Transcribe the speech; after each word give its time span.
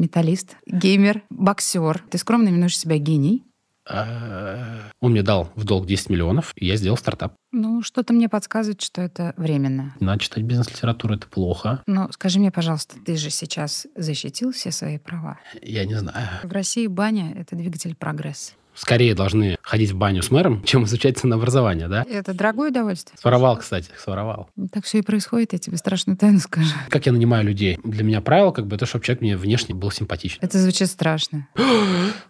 металлист, 0.00 0.56
геймер, 0.66 1.22
боксер. 1.30 2.02
Ты 2.10 2.18
скромно 2.18 2.48
именуешь 2.48 2.78
себя 2.78 2.98
гений. 2.98 3.44
Он 3.88 5.10
мне 5.10 5.22
дал 5.22 5.50
в 5.56 5.64
долг 5.64 5.86
10 5.86 6.10
миллионов, 6.10 6.52
и 6.54 6.66
я 6.66 6.76
сделал 6.76 6.96
стартап. 6.96 7.34
Ну, 7.50 7.82
что-то 7.82 8.12
мне 8.12 8.28
подсказывает, 8.28 8.82
что 8.82 9.02
это 9.02 9.34
временно. 9.36 9.96
Надо 9.98 10.20
читать 10.20 10.44
бизнес-литературу, 10.44 11.14
это 11.14 11.26
плохо. 11.26 11.82
Ну, 11.86 12.08
скажи 12.12 12.38
мне, 12.38 12.52
пожалуйста, 12.52 12.96
ты 13.04 13.16
же 13.16 13.30
сейчас 13.30 13.88
защитил 13.96 14.52
все 14.52 14.70
свои 14.70 14.98
права. 14.98 15.40
Я 15.60 15.84
не 15.86 15.94
знаю. 15.94 16.28
В 16.44 16.52
России 16.52 16.86
баня— 16.86 17.32
это 17.36 17.56
двигатель 17.56 17.96
прогресса. 17.96 18.52
Скорее 18.74 19.14
должны 19.14 19.56
ходить 19.62 19.90
в 19.90 19.96
баню 19.96 20.22
с 20.22 20.30
мэром, 20.30 20.62
чем 20.64 20.84
изучать 20.84 21.18
ценообразование, 21.18 21.88
да? 21.88 22.04
Это 22.08 22.34
дорогое 22.34 22.70
удовольствие. 22.70 23.18
Своровал, 23.18 23.56
кстати, 23.56 23.90
своровал. 23.98 24.48
Так 24.72 24.84
все 24.84 24.98
и 24.98 25.02
происходит, 25.02 25.52
я 25.52 25.58
тебе 25.58 25.76
страшную 25.76 26.16
тайну 26.16 26.38
скажу. 26.38 26.70
Как 26.88 27.06
я 27.06 27.12
нанимаю 27.12 27.44
людей? 27.44 27.78
Для 27.84 28.04
меня 28.04 28.20
правило, 28.20 28.50
как 28.52 28.66
бы, 28.66 28.76
это, 28.76 28.86
чтобы 28.86 29.04
человек 29.04 29.22
мне 29.22 29.36
внешне 29.36 29.74
был 29.74 29.90
симпатичен. 29.90 30.38
Это 30.40 30.58
звучит 30.58 30.88
страшно. 30.88 31.48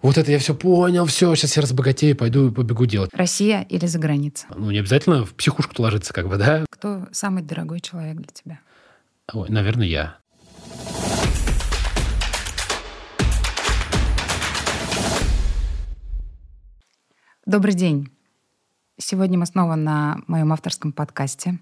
Вот 0.03 0.19
это 0.19 0.31
я 0.31 0.39
все 0.39 0.55
понял, 0.55 1.05
все, 1.07 1.35
сейчас 1.35 1.57
я 1.57 1.63
разбогатею, 1.63 2.17
пойду 2.17 2.49
и 2.49 2.53
побегу 2.53 2.87
делать. 2.87 3.11
Россия 3.13 3.63
или 3.63 3.87
за 3.87 3.99
граница? 3.99 4.47
Ну, 4.55 4.71
не 4.71 4.79
обязательно 4.79 5.25
в 5.25 5.35
психушку 5.35 5.83
ложиться, 5.83 6.13
как 6.13 6.29
бы, 6.29 6.37
да? 6.37 6.65
Кто 6.71 7.07
самый 7.13 7.43
дорогой 7.43 7.81
человек 7.81 8.17
для 8.17 8.27
тебя? 8.33 8.61
Ой, 9.33 9.49
наверное, 9.49 9.87
я. 9.87 10.17
Добрый 17.47 17.73
день. 17.73 18.11
Сегодня 18.99 19.39
мы 19.39 19.47
снова 19.47 19.75
на 19.75 20.21
моем 20.27 20.53
авторском 20.53 20.93
подкасте. 20.93 21.59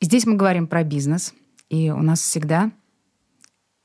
Здесь 0.00 0.26
мы 0.26 0.34
говорим 0.34 0.66
про 0.66 0.82
бизнес, 0.82 1.32
и 1.68 1.90
у 1.90 2.02
нас 2.02 2.20
всегда, 2.20 2.72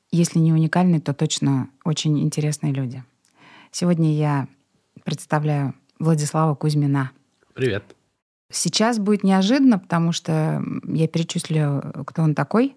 если 0.09 0.39
не 0.39 0.51
уникальные, 0.51 0.99
то 0.99 1.13
точно 1.13 1.69
очень 1.85 2.19
интересные 2.19 2.73
люди. 2.73 3.03
Сегодня 3.69 4.15
я 4.15 4.47
представляю 5.03 5.75
Владислава 5.99 6.55
Кузьмина. 6.55 7.11
Привет. 7.53 7.95
Сейчас 8.49 8.97
будет 8.97 9.23
неожиданно, 9.23 9.77
потому 9.77 10.11
что 10.11 10.63
я 10.85 11.07
перечислю, 11.07 12.03
кто 12.07 12.23
он 12.23 12.33
такой, 12.33 12.75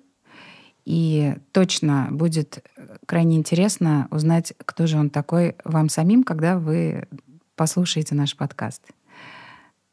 и 0.84 1.34
точно 1.50 2.08
будет 2.10 2.62
крайне 3.06 3.38
интересно 3.38 4.06
узнать, 4.10 4.52
кто 4.66 4.86
же 4.86 4.98
он 4.98 5.08
такой 5.08 5.56
вам 5.64 5.88
самим, 5.88 6.24
когда 6.24 6.58
вы 6.58 7.08
послушайте 7.56 8.14
наш 8.14 8.36
подкаст. 8.36 8.82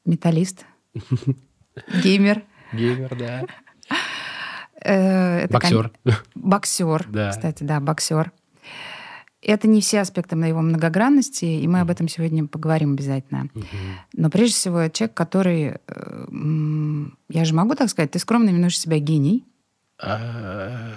Металлист, 0.06 0.66
геймер. 2.04 2.44
Геймер, 2.74 3.16
да. 3.18 3.46
Э, 4.84 5.40
это 5.46 5.54
Боксер. 5.54 5.92
кон- 6.04 6.14
Боксер, 6.36 7.06
Да. 7.10 7.30
кстати, 7.32 7.64
да, 7.64 7.80
боксер. 7.80 8.32
Это 9.42 9.68
не 9.68 9.82
все 9.82 10.02
аспекты 10.02 10.36
на 10.36 10.46
его 10.46 10.62
многогранности, 10.62 11.46
и 11.46 11.68
мы 11.68 11.82
об 11.82 11.90
этом 11.90 12.08
сегодня 12.08 12.48
поговорим 12.48 12.94
обязательно. 12.94 13.50
Но 14.14 14.30
прежде 14.30 14.56
всего, 14.56 14.80
это 14.80 14.98
человек, 14.98 15.16
который, 15.16 15.78
э, 15.88 17.06
я 17.30 17.46
же 17.46 17.54
могу 17.54 17.76
так 17.76 17.90
сказать, 17.90 18.12
ты 18.12 18.20
скромно 18.20 18.50
именуешь 18.50 18.80
себя 18.80 19.00
гений, 19.00 19.46
А, 20.00 20.96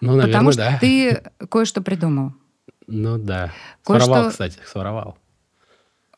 Ну, 0.00 0.12
наверное, 0.16 0.26
потому 0.32 0.50
что 0.52 0.62
да. 0.62 0.78
ты 0.80 1.22
кое-что 1.48 1.80
придумал. 1.82 2.32
Ну, 2.88 3.18
да. 3.18 3.52
Кое-что- 3.84 4.06
Своровал, 4.06 4.30
кстати, 4.30 4.58
своровал. 4.66 5.18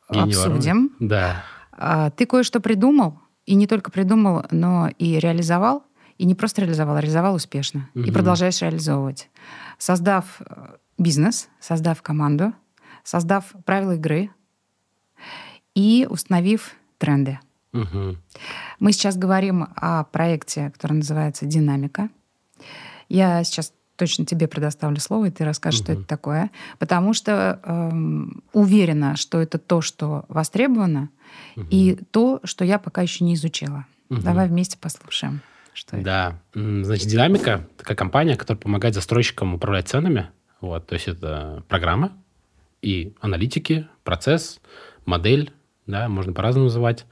Ворую. 0.09 0.25
Обсудим. 0.29 0.91
Да. 1.01 1.45
А, 1.73 2.11
Ты 2.11 2.27
кое-что 2.27 2.61
придумал, 2.61 3.19
и 3.47 3.55
не 3.55 3.67
только 3.67 3.91
придумал, 3.91 4.45
но 4.51 4.89
и 4.99 5.19
реализовал, 5.19 5.85
и 6.19 6.25
не 6.25 6.35
просто 6.35 6.63
реализовал, 6.63 6.97
а 6.97 7.01
реализовал 7.01 7.35
успешно. 7.35 7.89
И 7.95 8.01
Мгм. 8.01 8.13
продолжаешь 8.13 8.61
реализовывать. 8.63 9.31
Создав 9.79 10.41
э, 10.41 10.77
бизнес, 10.99 11.49
создав 11.61 12.03
команду, 12.03 12.53
создав 13.05 13.45
правила 13.65 13.93
игры 13.95 14.31
и 15.75 16.07
установив 16.11 16.73
тренды. 16.99 17.39
Мгм. 17.73 18.19
Мы 18.81 18.93
сейчас 18.93 19.17
говорим 19.17 19.69
о 19.77 20.05
проекте, 20.05 20.71
который 20.71 20.95
называется 20.95 21.47
«Динамика». 21.47 22.09
Я 23.09 23.45
сейчас 23.45 23.73
точно 23.99 24.25
тебе 24.25 24.47
предоставлю 24.49 24.99
слово, 25.01 25.27
и 25.27 25.31
ты 25.31 25.45
расскажешь, 25.45 25.81
что 25.81 25.93
Мгм. 25.93 26.01
это 26.01 26.09
такое. 26.09 26.51
Потому 26.79 27.13
что 27.13 27.61
эм, 27.65 28.43
уверена, 28.53 29.17
что 29.17 29.41
это 29.41 29.59
то, 29.59 29.81
что 29.81 30.25
востребовано, 30.29 31.11
и 31.71 31.99
то, 32.13 32.41
что 32.45 32.65
я 32.65 32.79
пока 32.79 33.03
еще 33.03 33.25
не 33.25 33.35
изучила. 33.35 33.85
Мгм. 34.09 34.23
Давай 34.23 34.49
вместе 34.49 34.79
послушаем, 34.81 35.41
что 35.75 35.97
это. 35.97 36.05
Да. 36.05 36.39
М, 36.55 36.85
Значит, 36.85 37.09
Динамика— 37.09 37.67
такая 37.77 37.97
компания, 37.97 38.37
которая 38.37 38.61
помогает 38.61 38.95
застройщикам 38.95 39.55
управлять 39.55 39.89
ценами. 39.89 40.31
Вот, 40.61 40.87
то 40.87 40.95
есть 40.95 41.09
это 41.09 41.63
программа 41.69 42.13
и 42.81 43.13
аналитики, 43.21 43.87
процесс, 44.05 44.61
модель, 45.05 45.53
да, 45.87 46.09
можно 46.09 46.33
по-разному 46.33 46.65
называть, 46.67 47.05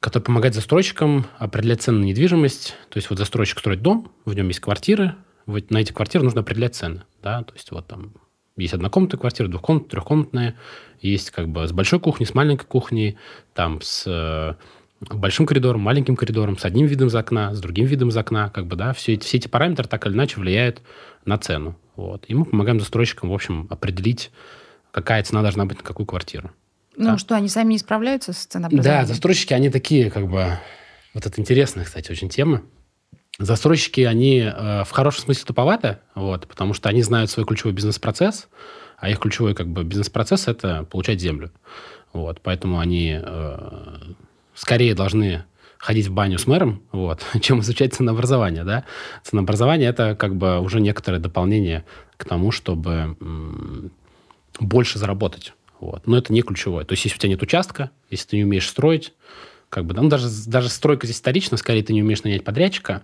который 0.00 0.22
помогает 0.24 0.54
застройщикам 0.54 1.26
определять 1.38 1.82
цены 1.82 1.98
на 2.00 2.04
недвижимость. 2.04 2.74
То 2.90 2.98
есть 2.98 3.10
вот 3.10 3.18
застройщик 3.18 3.58
строит 3.58 3.82
дом, 3.82 4.12
в 4.24 4.34
нем 4.34 4.48
есть 4.48 4.60
квартиры, 4.60 5.14
вот 5.46 5.70
на 5.70 5.78
эти 5.78 5.92
квартиры 5.92 6.24
нужно 6.24 6.40
определять 6.42 6.74
цены. 6.74 7.02
Да? 7.22 7.42
То 7.42 7.54
есть 7.54 7.70
вот 7.70 7.86
там 7.86 8.12
есть 8.56 8.74
однокомнатные 8.74 9.20
квартиры, 9.20 9.48
двухкомнатные, 9.48 9.90
трехкомнатные, 9.90 10.56
есть 11.00 11.30
как 11.30 11.48
бы 11.48 11.66
с 11.66 11.72
большой 11.72 12.00
кухней, 12.00 12.26
с 12.26 12.34
маленькой 12.34 12.66
кухней, 12.66 13.18
там 13.54 13.80
с 13.82 14.04
э, 14.06 14.54
большим 15.00 15.46
коридором, 15.46 15.80
маленьким 15.82 16.16
коридором, 16.16 16.58
с 16.58 16.64
одним 16.64 16.86
видом 16.86 17.08
из 17.08 17.14
окна, 17.14 17.54
с 17.54 17.60
другим 17.60 17.86
видом 17.86 18.08
из 18.08 18.16
окна, 18.16 18.48
как 18.48 18.66
бы, 18.66 18.76
да, 18.76 18.92
все 18.92 19.14
эти, 19.14 19.24
все 19.24 19.36
эти 19.38 19.48
параметры 19.48 19.86
так 19.86 20.06
или 20.06 20.14
иначе 20.14 20.40
влияют 20.40 20.80
на 21.24 21.38
цену. 21.38 21.76
Вот. 21.96 22.24
И 22.28 22.34
мы 22.34 22.44
помогаем 22.44 22.80
застройщикам, 22.80 23.30
в 23.30 23.34
общем, 23.34 23.66
определить, 23.70 24.30
какая 24.90 25.22
цена 25.22 25.42
должна 25.42 25.64
быть 25.66 25.78
на 25.78 25.84
какую 25.84 26.06
квартиру. 26.06 26.50
Ну 26.96 27.12
Да. 27.12 27.18
что, 27.18 27.34
они 27.34 27.48
сами 27.48 27.72
не 27.72 27.78
справляются 27.78 28.32
с 28.32 28.46
ценообразованием? 28.46 29.02
Да, 29.02 29.06
застройщики, 29.06 29.52
они 29.52 29.70
такие, 29.70 30.10
как 30.10 30.28
бы... 30.28 30.58
Вот 31.12 31.24
это 31.26 31.40
интересная, 31.40 31.84
кстати, 31.84 32.10
очень 32.10 32.28
тема. 32.28 32.62
Застройщики, 33.38 34.00
они 34.00 34.38
э, 34.38 34.84
в 34.84 34.90
хорошем 34.90 35.24
смысле 35.24 35.44
туповаты, 35.44 35.98
вот, 36.14 36.46
потому 36.46 36.72
что 36.72 36.88
они 36.88 37.02
знают 37.02 37.30
свой 37.30 37.44
ключевой 37.44 37.74
бизнес-процесс, 37.74 38.48
а 38.98 39.10
их 39.10 39.18
ключевой 39.18 39.54
как 39.54 39.68
бы 39.68 39.84
бизнес-процесс– 39.84 40.46
это 40.48 40.84
получать 40.84 41.20
землю. 41.20 41.52
Вот, 42.14 42.40
поэтому 42.42 42.78
они 42.78 43.20
э, 43.22 43.90
скорее 44.54 44.94
должны 44.94 45.44
ходить 45.76 46.06
в 46.06 46.12
баню 46.12 46.38
с 46.38 46.46
мэром, 46.46 46.82
вот, 46.92 47.24
чем 47.40 47.60
изучать 47.60 47.94
ценообразование, 47.94 48.64
да. 48.64 48.84
Ценообразование– 49.22 49.88
это 49.90 50.16
как 50.16 50.36
бы 50.36 50.58
уже 50.60 50.80
некоторое 50.80 51.18
дополнение 51.18 51.84
к 52.16 52.24
тому, 52.24 52.50
чтобы 52.50 53.16
м, 53.20 53.92
больше 54.58 54.98
заработать. 54.98 55.52
Вот. 55.78 56.06
Но 56.06 56.16
это 56.16 56.32
не 56.32 56.40
ключевое. 56.42 56.84
То 56.84 56.92
есть, 56.92 57.04
если 57.04 57.18
у 57.18 57.20
тебя 57.20 57.30
нет 57.30 57.42
участка, 57.42 57.90
если 58.10 58.28
ты 58.28 58.36
не 58.36 58.44
умеешь 58.44 58.68
строить, 58.68 59.12
как 59.76 59.84
бы, 59.84 59.92
ну, 59.92 60.08
даже, 60.08 60.26
даже 60.46 60.70
стройка 60.70 61.06
здесь 61.06 61.18
вторична, 61.18 61.58
скорее 61.58 61.82
ты 61.82 61.92
не 61.92 62.02
умеешь 62.02 62.22
нанять 62.22 62.44
подрядчика, 62.44 63.02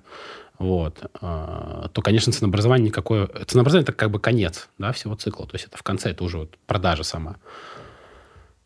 вот, 0.59 1.05
а, 1.21 1.91
то, 1.93 2.01
конечно, 2.01 2.33
ценообразование 2.33 2.87
никакое... 2.87 3.27
Ценообразование– 3.47 3.83
это 3.87 3.93
как 3.93 4.11
бы 4.11 4.19
конец 4.19 4.71
да, 4.79 4.91
всего 4.93 5.15
цикла. 5.15 5.47
То 5.47 5.57
есть 5.57 5.67
это 5.67 5.77
в 5.77 5.83
конце, 5.83 6.13
это 6.13 6.25
уже 6.25 6.39
вот 6.39 6.57
продажа 6.67 7.03
сама. 7.03 7.37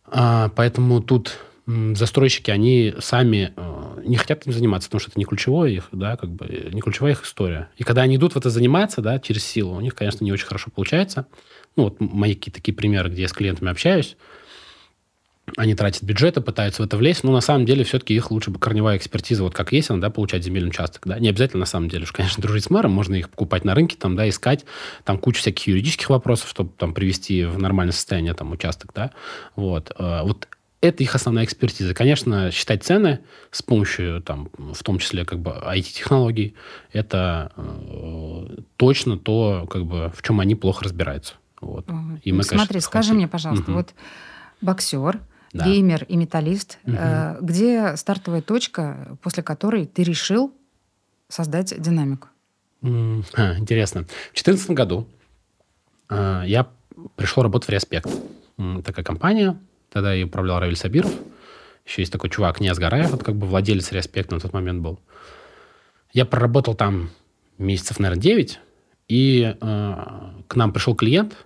А, 0.05 0.51
поэтому 0.55 1.03
тут 1.03 1.37
застройщики, 1.67 2.53
они 2.53 2.95
сами 3.01 3.53
э, 3.57 4.03
не 4.05 4.17
хотят 4.19 4.43
этим 4.43 4.53
заниматься, 4.53 4.89
потому 4.89 5.01
что 5.01 5.11
это 5.11 5.19
не 5.19 5.25
ключевое 5.25 5.71
их, 5.71 5.89
да, 5.91 6.17
как 6.17 6.31
бы, 6.31 6.71
не 6.73 6.81
ключевая 6.83 7.15
их 7.15 7.25
история. 7.25 7.71
И 7.77 7.83
когда 7.83 8.03
они 8.03 8.15
идут 8.15 8.35
в 8.35 8.37
это 8.37 8.51
заниматься, 8.51 9.01
да, 9.01 9.19
через 9.19 9.45
силу, 9.45 9.75
у 9.75 9.81
них, 9.81 9.97
конечно, 9.97 10.23
не 10.23 10.31
очень 10.31 10.47
хорошо 10.47 10.71
получается. 10.73 11.27
Ну, 11.75 11.83
вот 11.85 11.97
мои 11.99 12.37
какие-то 12.37 12.61
такие 12.61 12.73
примеры, 12.73 13.11
где 13.11 13.23
я 13.23 13.29
с 13.29 13.33
клиентами 13.33 13.69
общаюсь, 13.69 14.17
они 15.57 15.75
тратят 15.75 16.03
бюджеты, 16.03 16.41
пытаются 16.41 16.83
в 16.83 16.87
это 16.87 16.97
влезть, 16.97 17.23
но 17.23 17.33
на 17.33 17.41
самом 17.41 17.67
деле 17.67 17.85
все-таки 17.85 18.15
их 18.15 18.31
лучше 18.31 18.51
бы 18.51 18.59
корневая 18.59 18.97
экспертиза, 18.97 19.45
вот 19.45 19.55
как 19.55 19.73
есть 19.73 19.91
она, 19.91 20.01
да, 20.01 20.11
получать 20.11 20.43
земельный 20.43 20.71
участок, 20.71 21.03
да, 21.07 21.19
не 21.19 21.29
обязательно 21.29 21.61
на 21.61 21.67
самом 21.67 21.89
деле, 21.89 22.03
уж, 22.03 22.13
конечно, 22.13 22.43
дружить 22.43 22.65
с 22.65 22.71
мэром, 22.71 22.93
можно 22.93 23.15
их 23.15 23.31
покупать 23.31 23.65
на 23.65 23.75
рынке, 23.75 23.97
там, 23.97 24.17
да, 24.17 24.29
искать, 24.29 24.65
там 25.05 25.19
куча 25.19 25.41
всяких 25.41 25.69
юридических 25.69 26.11
вопросов, 26.11 26.49
чтобы 26.51 26.71
там 26.77 26.93
привести 26.95 27.45
в 27.45 27.59
нормальное 27.59 27.93
состояние 27.93 28.35
там 28.35 28.51
участок, 28.53 28.91
да, 28.95 29.13
вот, 29.55 29.93
Э, 29.99 30.23
вот 30.23 30.49
это 30.83 31.03
их 31.03 31.15
основная 31.15 31.45
экспертиза. 31.45 31.95
Конечно, 31.95 32.51
считать 32.51 32.85
цены 32.85 33.21
с 33.51 33.63
помощью, 33.63 34.21
там, 34.23 34.51
в 34.59 34.83
том 34.83 34.99
числе, 34.99 35.25
как 35.25 35.39
бы, 35.41 35.51
IT-технологий, 35.51 36.55
это 36.93 37.53
э, 37.57 38.57
точно 38.77 39.17
то, 39.19 39.67
как 39.71 39.87
бы, 39.87 40.13
в 40.15 40.23
чем 40.23 40.39
они 40.41 40.55
плохо 40.55 40.85
разбираются. 40.85 41.35
Вот. 41.61 41.89
Мгм. 41.89 42.21
И 42.23 42.33
мы, 42.33 42.43
Смотри, 42.43 42.67
конечно, 42.69 42.81
скажи 42.81 43.09
хотим. 43.09 43.17
мне, 43.17 43.29
пожалуйста, 43.29 43.65
Мгм. 43.65 43.75
вот 43.75 43.95
боксер, 44.61 45.21
Да. 45.57 45.65
геймер 45.65 46.05
и 46.05 46.17
металлист, 46.17 46.79
э, 46.85 47.39
где 47.41 47.97
стартовая 47.97 48.43
точка, 48.43 49.19
после 49.23 49.43
которой 49.43 49.87
ты 49.87 50.03
решил 50.03 50.53
создать 51.29 51.81
динамику? 51.81 52.29
М, 52.83 53.25
Интересно. 53.59 54.03
В 54.03 54.35
2014 54.35 54.71
году 54.71 55.09
а, 56.09 56.43
я 56.45 56.69
пришел 57.17 57.43
работать 57.43 57.69
в 57.69 57.73
Респект. 57.73 58.09
Такая 58.85 59.05
компания. 59.05 59.59
Тогда 59.93 60.15
и 60.15 60.25
управлял 60.25 60.59
Равиль 60.61 60.77
Сабиров. 60.77 61.13
Еще 61.85 62.03
есть 62.03 62.13
такой 62.13 62.31
чувак, 62.31 62.57
Князь 62.57 62.79
Гараев, 62.79 63.11
вот 63.11 63.23
как 63.23 63.37
бы 63.37 63.47
владелец 63.47 63.93
Респекта 63.93 64.35
на 64.35 64.41
тот 64.41 64.53
момент 64.53 64.83
был. 64.83 64.99
Я 66.13 66.25
проработал 66.25 66.75
там 66.75 67.11
месяцев, 67.59 67.99
наверное, 68.01 68.23
9. 68.23 68.61
И 69.09 69.57
э, 69.61 69.95
к 70.49 70.57
нам 70.57 70.73
пришел 70.73 70.95
клиент, 70.97 71.37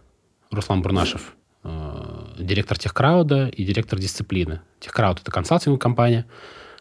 Руслан 0.50 0.80
Бурнашев, 0.82 1.20
э, 1.20 1.39
директор 1.62 2.78
Техкрауда 2.78 3.48
и 3.48 3.64
директор 3.64 3.98
дисциплины. 3.98 4.60
Техкрауд– 4.80 5.20
это 5.22 5.30
консалтинговая 5.30 5.78
компания, 5.78 6.26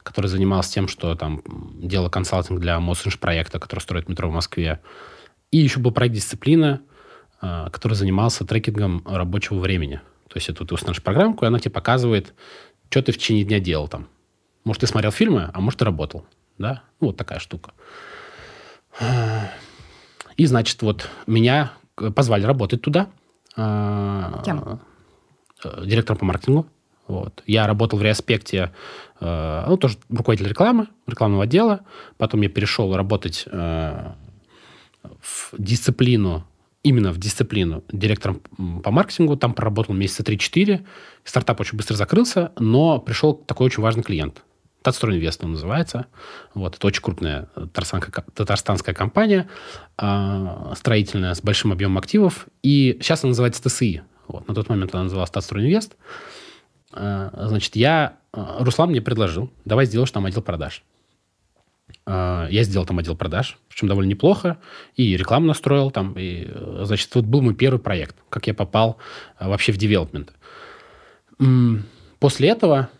которая 0.04 0.30
занималась 0.30 0.70
тем, 0.70 0.88
что 0.88 1.16
там 1.16 1.42
делала 1.82 2.10
консалтинг 2.10 2.60
для 2.60 2.80
Мосинж 2.80 3.20
проекта, 3.20 3.60
который 3.60 3.82
строит 3.82 4.08
метро 4.08 4.30
в 4.30 4.34
Москве. 4.34 4.82
И 5.52 5.58
еще 5.58 5.80
был 5.80 5.92
проект 5.92 6.16
«Дисциплина», 6.16 6.82
э, 7.42 7.68
который 7.72 7.94
занимался 7.94 8.46
трекингом 8.46 9.04
рабочего 9.06 9.60
времени. 9.60 10.02
То 10.30 10.38
есть 10.38 10.48
это 10.48 10.66
ты 10.66 10.74
установишь 10.74 11.04
программку, 11.04 11.44
и 11.44 11.48
она 11.48 11.60
тебе 11.60 11.72
показывает, 11.72 12.34
что 12.90 13.02
ты 13.02 13.12
в 13.12 13.18
течение 13.18 13.44
дня 13.44 13.60
делал 13.60 13.88
там. 13.88 14.08
Может, 14.64 14.82
ты 14.82 14.88
смотрел 14.88 15.12
фильмы, 15.12 15.50
а 15.54 15.60
может, 15.60 15.80
ты 15.80 15.86
работал. 15.86 16.26
Да? 16.58 16.84
Ну, 17.02 17.08
вот 17.08 17.18
такая 17.18 17.40
штука. 17.40 17.72
И, 20.38 20.46
значит, 20.46 20.82
вот 20.82 21.10
меня 21.28 21.74
позвали 22.16 22.44
работать 22.44 22.82
туда. 22.82 23.10
Кем? 24.44 24.80
Э, 25.64 25.86
директором 25.86 26.20
по 26.20 26.26
маркетингу. 26.26 26.68
Вот. 27.08 27.44
Я 27.48 27.66
работал 27.68 27.98
в 27.98 28.04
реаспекте, 28.04 28.72
э, 29.20 29.66
ну, 29.68 29.78
тоже 29.78 29.98
руководитель 30.10 30.50
рекламы, 30.50 30.88
рекламного 31.08 31.44
отдела. 31.44 31.82
Потом 32.18 32.42
я 32.42 32.50
перешел 32.50 32.96
работать 32.96 33.46
э, 33.52 34.12
в 35.04 35.54
дисциплину, 35.58 36.46
именно 36.84 37.12
в 37.12 37.18
дисциплину 37.18 37.84
директором 37.92 38.42
по 38.84 38.92
маркетингу. 38.92 39.36
Там 39.38 39.54
проработал 39.54 39.96
месяца 39.96 40.24
3-4. 40.24 40.86
Стартап 41.24 41.60
очень 41.60 41.78
быстро 41.78 41.96
закрылся, 41.96 42.52
но 42.60 43.00
пришел 43.00 43.34
такой 43.34 43.66
очень 43.66 43.84
важный 43.84 44.04
клиент. 44.04 44.44
Татстройинвест 44.90 45.44
он 45.44 45.52
называется. 45.52 46.08
Вот, 46.56 46.76
это 46.76 46.88
очень 46.88 47.04
крупная 47.04 47.48
татарстанская 48.34 48.96
компания, 48.96 49.48
э, 50.00 50.74
строительная, 50.76 51.36
с 51.36 51.42
большим 51.44 51.72
объемом 51.72 52.00
активов. 52.00 52.48
И 52.64 52.98
сейчас 53.00 53.24
она 53.24 53.30
называется 53.30 53.62
ТСИ. 53.70 54.02
Вот, 54.28 54.48
на 54.48 54.56
тот 54.56 54.68
момент 54.68 54.96
она 54.96 55.04
называлась 55.04 55.30
Татстройинвест. 55.30 55.96
Э, 56.94 57.30
значит, 57.34 57.76
я... 57.76 58.18
Э, 58.34 58.58
Руслан 58.62 58.90
мне 58.90 59.00
предложил, 59.00 59.52
давай 59.64 59.86
сделаешь 59.86 60.10
там 60.10 60.26
отдел 60.26 60.42
продаж. 60.42 60.82
Э, 62.08 62.48
я 62.50 62.64
сделал 62.64 62.88
там 62.88 62.98
отдел 62.98 63.16
продаж, 63.16 63.60
причем 63.70 63.90
довольно 63.90 64.10
неплохо, 64.10 64.58
и 64.96 65.16
рекламу 65.16 65.46
настроил 65.46 65.92
там. 65.92 66.14
И, 66.18 66.48
э, 66.50 66.82
значит, 66.86 67.14
вот 67.14 67.26
был 67.26 67.44
мой 67.44 67.54
первый 67.54 67.78
проект, 67.80 68.16
как 68.30 68.48
я 68.48 68.56
попал 68.56 68.98
э, 69.38 69.48
вообще 69.48 69.72
в 69.72 69.78
девелопмент. 69.78 70.34
После 72.20 72.50
этого 72.50 72.90
Э, 72.90 72.99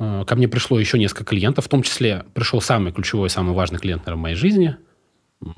ко 0.00 0.34
мне 0.34 0.48
пришло 0.48 0.80
еще 0.80 0.98
несколько 0.98 1.24
клиентов, 1.24 1.66
в 1.66 1.68
том 1.68 1.82
числе 1.82 2.24
пришел 2.32 2.62
самый 2.62 2.90
ключевой, 2.90 3.28
самый 3.28 3.52
важный 3.52 3.78
клиент, 3.78 4.06
наверное, 4.06 4.18
в 4.18 4.22
моей 4.22 4.34
жизни, 4.34 4.76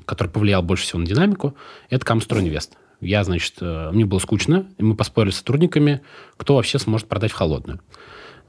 который 0.05 0.27
повлиял 0.27 0.61
больше 0.61 0.83
всего 0.83 0.99
на 0.99 1.05
динамику, 1.05 1.55
это 1.89 2.05
Камстройинвест. 2.05 2.77
Я, 2.99 3.23
значит, 3.23 3.55
э, 3.61 3.91
мне 3.91 4.05
было 4.05 4.19
скучно, 4.19 4.67
и 4.77 4.83
мы 4.83 4.95
поспорили 4.95 5.31
с 5.31 5.37
сотрудниками, 5.37 6.01
кто 6.35 6.55
вообще 6.55 6.77
сможет 6.77 7.07
продать 7.07 7.31
в 7.31 7.35
холодную. 7.35 7.79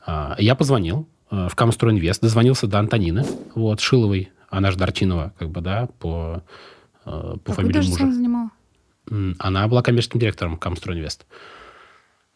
Э, 0.06 0.35
я 0.38 0.56
позвонил 0.56 1.08
в 1.31 1.55
Камстройинвест, 1.55 2.20
дозвонился 2.20 2.67
до 2.67 2.79
Антонины, 2.79 3.25
вот, 3.55 3.81
Шиловой, 3.81 4.31
она 4.50 4.70
же 4.70 4.79
Дартинова, 4.79 5.32
как 5.38 5.50
бы, 5.50 5.61
да, 5.61 5.88
по, 5.99 6.43
по 7.05 7.38
Какую 7.44 7.55
фамилии 7.55 7.88
мужа. 7.88 8.02
она 8.05 8.12
занимала? 8.12 8.50
Она 9.38 9.69
была 9.69 9.82
коммерческим 9.82 10.20
директором 10.20 10.56
Камстройинвест. 10.56 11.26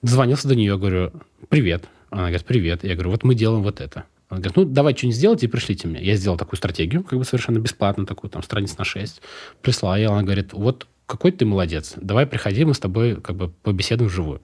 Дозвонился 0.02 0.48
до 0.48 0.56
нее, 0.56 0.78
говорю, 0.78 1.12
привет, 1.48 1.88
она 2.10 2.22
говорит, 2.22 2.44
привет. 2.44 2.84
Я 2.84 2.94
говорю, 2.94 3.10
вот 3.10 3.24
мы 3.24 3.34
делаем 3.34 3.62
вот 3.62 3.80
это. 3.80 4.04
Она 4.28 4.40
говорит, 4.40 4.56
ну, 4.56 4.64
давай 4.64 4.94
что-нибудь 4.94 5.16
сделайте 5.16 5.46
и 5.46 5.48
пришлите 5.48 5.88
мне. 5.88 6.02
Я 6.02 6.16
сделал 6.16 6.36
такую 6.36 6.58
стратегию, 6.58 7.02
как 7.02 7.18
бы 7.18 7.24
совершенно 7.24 7.58
бесплатно, 7.58 8.06
такую 8.06 8.30
там 8.30 8.42
страниц 8.42 8.76
на 8.76 8.84
6. 8.84 9.22
Прислала, 9.62 9.98
и 9.98 10.04
она 10.04 10.22
говорит, 10.22 10.52
вот 10.52 10.86
какой 11.06 11.32
ты 11.32 11.46
молодец, 11.46 11.94
давай 11.96 12.26
приходи, 12.26 12.64
мы 12.64 12.74
с 12.74 12.78
тобой 12.78 13.16
как 13.16 13.34
бы 13.36 13.48
побеседуем 13.48 14.10
вживую. 14.10 14.42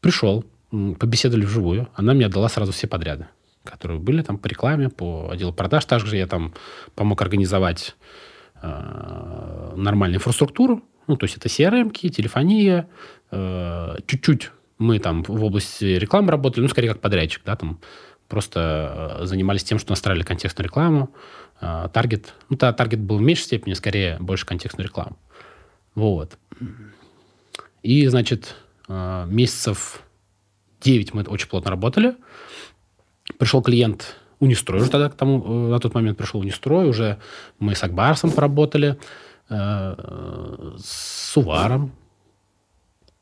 Пришел, 0.00 0.44
побеседовали 0.70 1.44
вживую, 1.46 1.88
она 1.94 2.12
мне 2.12 2.26
отдала 2.26 2.48
сразу 2.50 2.72
все 2.72 2.86
подряды, 2.86 3.26
которые 3.64 3.98
были 3.98 4.22
там 4.22 4.36
по 4.36 4.46
рекламе, 4.46 4.90
по 4.90 5.30
отделу 5.30 5.54
продаж. 5.54 5.86
Также 5.86 6.16
я 6.16 6.26
там 6.26 6.52
помог 6.94 7.22
организовать 7.22 7.96
э, 8.60 9.72
нормальную 9.76 10.18
инфраструктуру, 10.18 10.82
ну, 11.06 11.16
то 11.16 11.24
есть 11.24 11.38
это 11.38 11.48
CRM, 11.48 11.90
телефония, 12.10 12.88
э, 13.30 13.96
чуть-чуть 14.06 14.50
мы 14.80 14.98
там 14.98 15.22
в 15.22 15.44
области 15.44 15.84
рекламы 15.84 16.30
работали, 16.30 16.62
ну, 16.62 16.68
скорее 16.68 16.88
как 16.88 17.00
подрядчик, 17.00 17.42
да, 17.44 17.54
там 17.54 17.80
просто 18.28 19.18
э, 19.20 19.26
занимались 19.26 19.62
тем, 19.62 19.78
что 19.78 19.92
настраивали 19.92 20.24
контекстную 20.24 20.64
рекламу, 20.68 21.10
э, 21.60 21.88
таргет. 21.92 22.34
Ну, 22.48 22.56
да, 22.56 22.72
таргет 22.72 23.00
был 23.00 23.18
в 23.18 23.20
меньшей 23.20 23.42
степени, 23.42 23.74
скорее 23.74 24.16
больше 24.20 24.46
контекстную 24.46 24.88
рекламу. 24.88 25.18
Вот. 25.94 26.38
И, 27.82 28.06
значит, 28.06 28.56
э, 28.88 29.26
месяцев 29.28 30.02
9 30.80 31.12
мы 31.12 31.22
очень 31.24 31.48
плотно 31.48 31.70
работали. 31.70 32.16
Пришел 33.38 33.62
клиент 33.62 34.16
Унистрой 34.38 34.80
уже 34.80 34.90
тогда 34.90 35.10
к 35.10 35.14
тому, 35.14 35.68
на 35.68 35.78
тот 35.78 35.92
момент 35.92 36.16
пришел 36.16 36.40
Унистрой, 36.40 36.88
уже 36.88 37.18
мы 37.58 37.74
с 37.74 37.84
Акбарсом 37.84 38.30
поработали, 38.30 38.98
с 39.48 41.36
Уваром, 41.36 41.92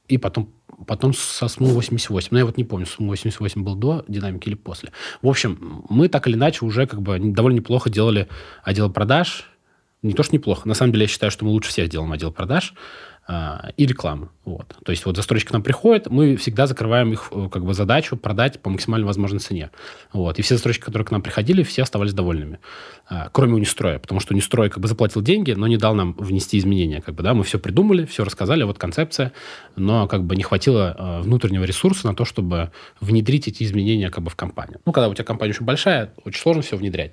и 0.07 0.19
потом 0.19 0.53
потом 0.87 1.13
со 1.15 1.49
СМУ-88. 1.49 2.29
Но 2.31 2.39
я 2.39 2.47
вот 2.47 2.57
не 2.57 2.65
помню, 2.65 2.87
СМУ-88 2.87 3.61
был 3.61 3.75
до 3.75 4.05
динамики 4.09 4.49
или 4.49 4.55
после. 4.55 4.93
В 5.23 5.29
общем, 5.29 5.85
мы 5.89 6.09
так 6.09 6.27
или 6.29 6.35
иначе 6.35 6.65
уже 6.65 6.87
как 6.87 7.03
бы 7.03 7.19
довольно 7.19 7.57
неплохо 7.57 7.91
делали 7.91 8.29
отдел 8.63 8.91
продаж. 8.91 9.45
Не 10.03 10.15
то, 10.15 10.23
что 10.23 10.35
неплохо. 10.35 10.69
На 10.69 10.75
самом 10.75 10.93
деле, 10.93 11.05
я 11.05 11.09
считаю, 11.09 11.33
что 11.33 11.45
мы 11.45 11.51
лучше 11.51 11.71
всех 11.71 11.89
делаем 11.89 12.13
отдел 12.13 12.31
продаж. 12.31 12.75
А, 13.31 13.73
и 13.77 13.85
рекламу. 13.85 14.31
Вот. 14.47 14.75
То 14.83 14.91
есть 14.91 15.05
вот 15.05 15.15
застройщик 15.15 15.51
к 15.51 15.53
нам 15.53 15.63
приходит, 15.63 16.09
мы 16.09 16.37
всегда 16.37 16.67
закрываем 16.67 17.13
их 17.13 17.29
э, 17.31 17.51
как 17.53 17.63
бы 17.63 17.75
задачу 17.75 18.17
продать 18.17 18.59
по 18.61 18.71
максимально 18.71 19.07
возможной 19.07 19.39
цене. 19.39 19.71
Вот. 20.15 20.39
И 20.39 20.43
все 20.43 20.55
застройщики, 20.55 20.87
которые 20.87 21.05
к 21.05 21.11
нам 21.11 21.21
приходили, 21.21 21.63
все 21.63 21.83
оставались 21.83 22.15
довольными. 22.15 22.59
А, 23.07 23.29
кроме 23.31 23.53
Унистроя, 23.53 23.99
потому 23.99 24.21
что 24.21 24.33
Унистрой 24.33 24.71
как 24.71 24.79
бы 24.79 24.89
заплатил 24.89 25.21
деньги, 25.21 25.53
но 25.53 25.67
не 25.67 25.77
дал 25.77 25.95
нам 25.95 26.15
внести 26.15 26.57
изменения. 26.57 27.03
Как 27.03 27.17
бы, 27.17 27.23
да? 27.23 27.35
Мы 27.35 27.45
все 27.45 27.59
придумали, 27.59 28.07
все 28.07 28.25
рассказали, 28.25 28.63
вот 28.63 28.79
концепция, 28.79 29.35
но 29.77 30.09
как 30.09 30.25
бы 30.25 30.35
не 30.35 30.43
хватило 30.43 30.97
э, 30.99 31.21
внутреннего 31.21 31.65
ресурса 31.65 32.07
на 32.07 32.15
то, 32.15 32.25
чтобы 32.25 32.73
внедрить 32.99 33.47
эти 33.47 33.63
изменения 33.63 34.09
как 34.09 34.25
бы 34.25 34.31
в 34.31 34.37
компанию. 34.37 34.81
Ну, 34.87 34.93
когда 34.93 35.07
у 35.07 35.13
тебя 35.13 35.25
компания 35.25 35.53
очень 35.53 35.67
большая, 35.67 36.15
очень 36.25 36.41
сложно 36.41 36.63
все 36.63 36.79
внедрять. 36.79 37.13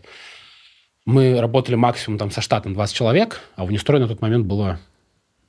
Мы 1.06 1.42
работали 1.42 1.76
максимум 1.76 2.18
там 2.18 2.32
со 2.32 2.40
штатом 2.40 2.74
20 2.74 2.96
человек, 2.96 3.42
а 3.58 3.66
в 3.66 3.68
Унистрой 3.68 4.00
на 4.00 4.08
тот 4.08 4.22
момент 4.22 4.46
было 4.46 4.80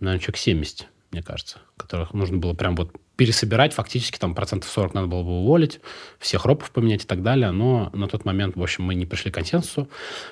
наверное, 0.00 0.20
человек 0.20 0.38
70, 0.38 0.88
мне 1.12 1.22
кажется, 1.22 1.58
которых 1.76 2.14
нужно 2.14 2.38
было 2.38 2.54
прям 2.54 2.76
вот 2.76 2.92
пересобирать, 3.16 3.72
фактически 3.72 4.18
там 4.18 4.34
процентов 4.34 4.70
40 4.70 4.94
надо 4.94 5.06
было 5.06 5.22
бы 5.22 5.30
уволить, 5.40 5.80
всех 6.18 6.44
ропов 6.44 6.70
поменять 6.70 7.04
и 7.04 7.06
так 7.06 7.22
далее, 7.22 7.50
но 7.50 7.90
на 7.94 8.08
тот 8.08 8.24
момент, 8.24 8.56
в 8.56 8.62
общем, 8.62 8.84
мы 8.84 8.94
не 8.94 9.06
пришли 9.06 9.30
к 9.30 9.34
консенсусу. 9.34 9.88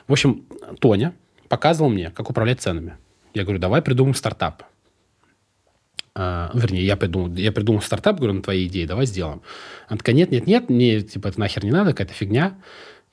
В 0.06 0.12
общем, 0.12 0.44
Тоня 0.80 1.14
показывал 1.49 1.90
мне, 1.90 2.11
как 2.11 2.30
управлять 2.30 2.61
ценами. 2.61 2.99
Я 3.33 3.44
говорю, 3.44 3.59
давай 3.59 3.83
придумаем 3.83 4.14
стартап. 4.14 4.64
А, 6.14 6.50
вернее, 6.54 6.85
я 6.85 6.97
придумал, 6.97 7.35
я 7.35 7.50
придумал 7.50 7.83
стартап, 7.83 8.18
говорю, 8.18 8.35
на 8.35 8.42
твоей 8.42 8.68
идеи, 8.68 8.85
давай 8.85 9.06
сделаем. 9.06 9.42
Она 9.88 9.99
такая, 9.99 10.14
нет, 10.14 10.30
нет, 10.30 10.47
нет, 10.47 10.68
мне 10.68 11.00
типа 11.00 11.28
это 11.28 11.40
нахер 11.40 11.64
не 11.64 11.73
надо, 11.73 11.90
какая-то 11.90 12.12
фигня. 12.12 12.56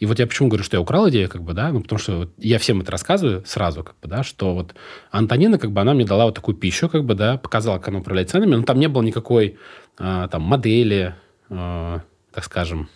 И 0.01 0.07
вот 0.07 0.17
я 0.17 0.25
почему 0.25 0.49
говорю, 0.49 0.63
что 0.63 0.77
я 0.77 0.81
украл 0.81 1.07
идею, 1.11 1.29
как 1.29 1.43
бы, 1.43 1.53
да, 1.53 1.71
ну, 1.71 1.79
потому 1.79 1.99
что 1.99 2.17
вот 2.17 2.33
я 2.39 2.57
всем 2.57 2.81
это 2.81 2.91
рассказываю 2.91 3.43
сразу, 3.45 3.83
как 3.83 3.99
бы, 3.99 4.07
да, 4.07 4.23
что 4.23 4.55
вот 4.55 4.73
Антонина, 5.11 5.59
как 5.59 5.71
бы, 5.71 5.79
она 5.79 5.93
мне 5.93 6.05
дала 6.05 6.25
вот 6.25 6.33
такую 6.33 6.55
пищу, 6.55 6.89
как 6.89 7.05
бы, 7.05 7.13
да, 7.13 7.37
показала, 7.37 7.77
как 7.77 7.89
она 7.89 7.99
управляет 7.99 8.31
ценами, 8.31 8.55
но 8.55 8.63
там 8.63 8.79
не 8.79 8.87
было 8.87 9.03
никакой, 9.03 9.59
а, 9.99 10.27
там, 10.27 10.41
модели, 10.41 11.13
а, 11.51 12.01
так 12.33 12.45
скажем, 12.45 12.89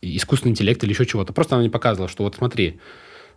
искусственный 0.00 0.52
интеллект 0.52 0.80
или 0.84 0.92
еще 0.92 1.06
чего-то. 1.06 1.32
Просто 1.32 1.56
она 1.56 1.62
мне 1.62 1.72
показывала, 1.72 2.08
что 2.08 2.22
вот 2.22 2.36
смотри, 2.36 2.78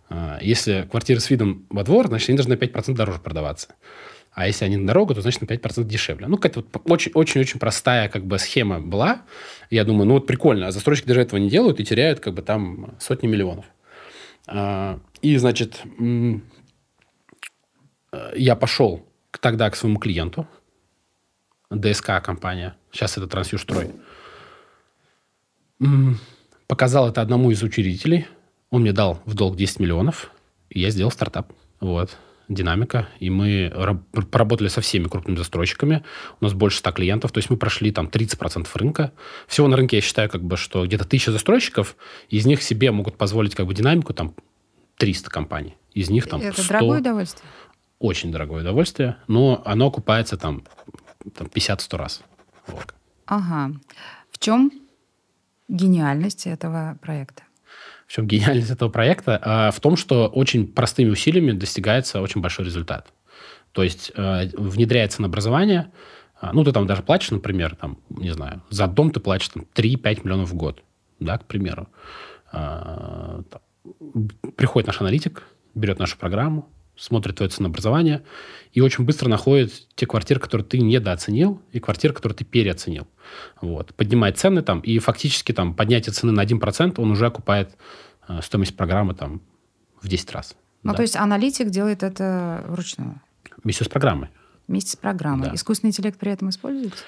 а, 0.08 0.38
если 0.40 0.86
квартира 0.88 1.18
с 1.18 1.28
видом 1.28 1.66
во 1.70 1.82
двор, 1.82 2.06
значит, 2.06 2.28
они 2.28 2.38
должны 2.38 2.54
на 2.54 2.58
5% 2.58 2.96
дороже 2.96 3.18
продаваться. 3.18 3.74
А 4.32 4.46
если 4.46 4.64
они 4.64 4.76
на 4.76 4.86
дорогу, 4.86 5.14
то 5.14 5.20
значит 5.20 5.40
на 5.40 5.46
5% 5.46 5.84
дешевле. 5.84 6.28
Ну, 6.28 6.36
какая-то 6.36 6.60
вот 6.60 6.82
очень-очень 7.14 7.58
простая 7.58 8.08
как 8.08 8.24
бы 8.24 8.38
схема 8.38 8.80
была. 8.80 9.22
Я 9.70 9.84
думаю, 9.84 10.06
ну 10.06 10.14
вот 10.14 10.26
прикольно, 10.26 10.68
а 10.68 10.70
застройщики 10.70 11.08
даже 11.08 11.22
этого 11.22 11.40
не 11.40 11.48
делают 11.50 11.80
и 11.80 11.84
теряют 11.84 12.20
как 12.20 12.34
бы 12.34 12.42
там 12.42 12.94
сотни 13.00 13.26
миллионов. 13.26 13.64
А, 14.46 15.00
и, 15.22 15.36
значит, 15.38 15.82
я 18.34 18.56
пошел 18.56 19.04
тогда 19.40 19.68
к 19.70 19.76
своему 19.76 19.98
клиенту, 19.98 20.46
ДСК 21.70 22.22
компания, 22.22 22.76
сейчас 22.92 23.18
это 23.18 23.26
Трансюжстрой, 23.26 23.90
показал 26.66 27.08
это 27.08 27.20
одному 27.20 27.50
из 27.50 27.62
учредителей, 27.62 28.26
он 28.70 28.82
мне 28.82 28.92
дал 28.92 29.20
в 29.26 29.34
долг 29.34 29.56
10 29.56 29.80
миллионов, 29.80 30.30
и 30.70 30.80
я 30.80 30.90
сделал 30.90 31.10
стартап. 31.10 31.52
Вот 31.80 32.16
динамика, 32.48 33.08
и 33.20 33.30
мы 33.30 33.72
поработали 34.30 34.68
со 34.68 34.80
всеми 34.80 35.08
крупными 35.08 35.36
застройщиками. 35.36 36.02
У 36.40 36.44
нас 36.44 36.54
больше 36.54 36.78
100 36.78 36.92
клиентов, 36.92 37.32
то 37.32 37.38
есть 37.38 37.50
мы 37.50 37.56
прошли 37.56 37.90
там 37.90 38.06
30% 38.06 38.66
рынка. 38.74 39.12
Всего 39.46 39.68
на 39.68 39.76
рынке 39.76 39.96
я 39.96 40.02
считаю, 40.02 40.28
как 40.30 40.42
бы, 40.42 40.56
что 40.56 40.86
где-то 40.86 41.04
1000 41.04 41.32
застройщиков, 41.32 41.96
из 42.30 42.46
них 42.46 42.62
себе 42.62 42.90
могут 42.90 43.16
позволить 43.16 43.54
как 43.54 43.66
бы 43.66 43.74
динамику 43.74 44.14
там 44.14 44.34
300 44.96 45.30
компаний. 45.30 45.76
Из 45.92 46.10
них 46.10 46.26
там 46.26 46.40
Это 46.40 46.62
100... 46.62 46.72
дорогое 46.72 47.00
удовольствие? 47.00 47.48
очень 47.98 48.30
дорогое 48.30 48.60
удовольствие, 48.60 49.16
но 49.26 49.62
оно 49.64 49.86
окупается 49.88 50.36
там, 50.36 50.64
там 51.34 51.48
50-100 51.48 51.96
раз. 51.96 52.22
Вот. 52.66 52.94
Ага. 53.26 53.72
В 54.30 54.38
чем 54.38 54.70
гениальность 55.68 56.46
этого 56.46 56.98
проекта? 57.02 57.42
В 58.08 58.12
чем 58.12 58.26
гениальность 58.26 58.70
этого 58.70 58.88
проекта? 58.88 59.38
А, 59.42 59.70
в 59.70 59.78
том, 59.80 59.96
что 59.96 60.28
очень 60.28 60.66
простыми 60.66 61.10
усилиями 61.10 61.52
достигается 61.52 62.22
очень 62.22 62.40
большой 62.40 62.64
результат. 62.64 63.12
То 63.72 63.82
есть 63.82 64.10
э, 64.16 64.48
внедряется 64.56 65.20
на 65.20 65.28
образование, 65.28 65.92
а, 66.40 66.54
ну, 66.54 66.64
ты 66.64 66.72
там 66.72 66.86
даже 66.86 67.02
платишь, 67.02 67.30
например, 67.30 67.76
там, 67.76 67.98
не 68.08 68.30
знаю, 68.30 68.62
за 68.70 68.86
дом 68.86 69.10
ты 69.10 69.20
платишь 69.20 69.50
там, 69.50 69.66
3-5 69.74 70.22
миллионов 70.24 70.48
в 70.48 70.54
год, 70.54 70.82
да, 71.20 71.36
к 71.36 71.44
примеру. 71.44 71.86
А, 72.50 73.42
приходит 74.56 74.86
наш 74.86 75.02
аналитик, 75.02 75.46
берет 75.74 75.98
нашу 75.98 76.16
программу, 76.16 76.66
смотрит 76.98 77.36
твое 77.36 77.48
ценообразование 77.48 78.22
и 78.72 78.80
очень 78.80 79.04
быстро 79.04 79.28
находит 79.28 79.72
те 79.94 80.06
квартиры, 80.06 80.40
которые 80.40 80.66
ты 80.66 80.78
недооценил, 80.78 81.62
и 81.72 81.80
квартиры, 81.80 82.12
которые 82.12 82.36
ты 82.36 82.44
переоценил. 82.44 83.06
Вот. 83.60 83.94
Поднимает 83.94 84.38
цены 84.38 84.62
там, 84.62 84.80
и 84.80 84.98
фактически 84.98 85.52
там 85.52 85.74
поднятие 85.74 86.12
цены 86.12 86.32
на 86.32 86.44
1% 86.44 86.94
он 87.00 87.10
уже 87.10 87.26
окупает 87.26 87.76
э, 88.28 88.40
стоимость 88.42 88.76
программы 88.76 89.14
там 89.14 89.40
в 90.02 90.08
10 90.08 90.32
раз. 90.32 90.56
Ну, 90.82 90.92
да. 90.92 90.96
то 90.96 91.02
есть 91.02 91.16
аналитик 91.16 91.70
делает 91.70 92.02
это 92.02 92.64
вручную? 92.68 93.20
Вместе 93.62 93.84
с 93.84 93.88
программой. 93.88 94.28
Вместе 94.66 94.92
с 94.92 94.96
программой. 94.96 95.48
Да. 95.48 95.54
Искусственный 95.54 95.90
интеллект 95.90 96.18
при 96.18 96.32
этом 96.32 96.50
используется? 96.50 97.04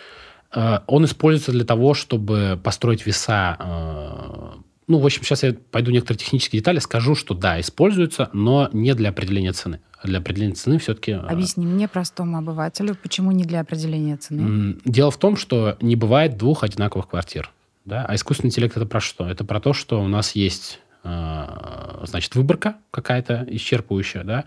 Э, 0.54 0.80
он 0.86 1.04
используется 1.04 1.52
для 1.52 1.64
того, 1.64 1.94
чтобы 1.94 2.60
построить 2.62 3.06
веса 3.06 3.56
э, 3.58 4.69
ну, 4.90 4.98
в 4.98 5.06
общем, 5.06 5.22
сейчас 5.22 5.44
я 5.44 5.54
пойду 5.70 5.92
некоторые 5.92 6.18
технические 6.18 6.58
детали, 6.60 6.80
скажу, 6.80 7.14
что 7.14 7.32
да, 7.32 7.60
используется, 7.60 8.28
но 8.32 8.68
не 8.72 8.92
для 8.94 9.10
определения 9.10 9.52
цены. 9.52 9.80
Для 10.02 10.18
определения 10.18 10.54
цены 10.54 10.78
все-таки... 10.78 11.12
Э, 11.12 11.18
Объясни 11.18 11.64
мне, 11.64 11.86
простому 11.86 12.38
обывателю, 12.38 12.96
почему 13.00 13.30
не 13.30 13.44
для 13.44 13.60
определения 13.60 14.16
цены? 14.16 14.76
Дело 14.84 15.12
в 15.12 15.16
том, 15.16 15.36
что 15.36 15.76
не 15.80 15.94
бывает 15.94 16.36
двух 16.36 16.64
одинаковых 16.64 17.08
квартир. 17.08 17.52
Да? 17.84 18.04
А 18.04 18.16
искусственный 18.16 18.48
интеллект 18.48 18.76
это 18.76 18.84
про 18.84 19.00
что? 19.00 19.28
Это 19.28 19.44
про 19.44 19.60
то, 19.60 19.72
что 19.72 20.02
у 20.02 20.08
нас 20.08 20.34
есть 20.34 20.80
э, 21.04 22.04
значит, 22.04 22.34
выборка 22.34 22.74
какая-то 22.90 23.46
исчерпывающая, 23.48 24.24
да, 24.24 24.46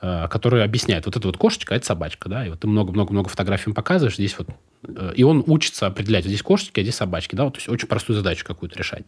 который 0.00 0.62
объясняет, 0.62 1.06
вот 1.06 1.16
эта 1.16 1.26
вот 1.26 1.36
кошечка, 1.36 1.74
это 1.74 1.84
собачка, 1.84 2.28
да, 2.28 2.46
и 2.46 2.50
вот 2.50 2.60
ты 2.60 2.68
много-много-много 2.68 3.28
фотографий 3.28 3.72
показываешь, 3.72 4.14
здесь 4.14 4.36
вот, 4.38 4.48
э, 4.86 5.12
и 5.16 5.24
он 5.24 5.42
учится 5.46 5.86
определять, 5.86 6.24
вот 6.24 6.28
здесь 6.28 6.42
кошечки, 6.42 6.78
а 6.78 6.82
здесь 6.82 6.94
собачки, 6.94 7.34
да, 7.34 7.44
вот, 7.44 7.54
то 7.54 7.58
есть 7.58 7.68
очень 7.68 7.88
простую 7.88 8.16
задачу 8.16 8.44
какую-то 8.44 8.78
решать. 8.78 9.04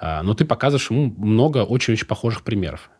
А, 0.00 0.22
но 0.22 0.34
ты 0.34 0.44
показываешь 0.44 0.90
ему 0.90 1.14
много 1.16 1.64
очень-очень 1.64 2.06
похожих 2.06 2.42
примеров. 2.42 2.90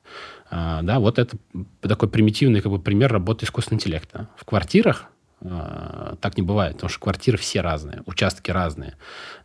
А, 0.51 0.83
да, 0.83 1.01
вот 1.01 1.19
это 1.19 1.37
такой 1.81 2.09
примитивный 2.09 2.61
как 2.61 2.71
бы, 2.71 2.79
пример 2.79 3.13
работы 3.13 3.45
искусственного 3.45 3.81
интеллекта. 3.81 4.29
В 4.37 4.45
квартирах 4.45 5.07
а, 5.43 6.17
так 6.21 6.37
не 6.37 6.43
бывает, 6.43 6.75
потому 6.75 6.91
что 6.91 7.01
квартиры 7.01 7.39
все 7.39 7.61
разные, 7.61 8.03
участки 8.07 8.53
разные, 8.53 8.95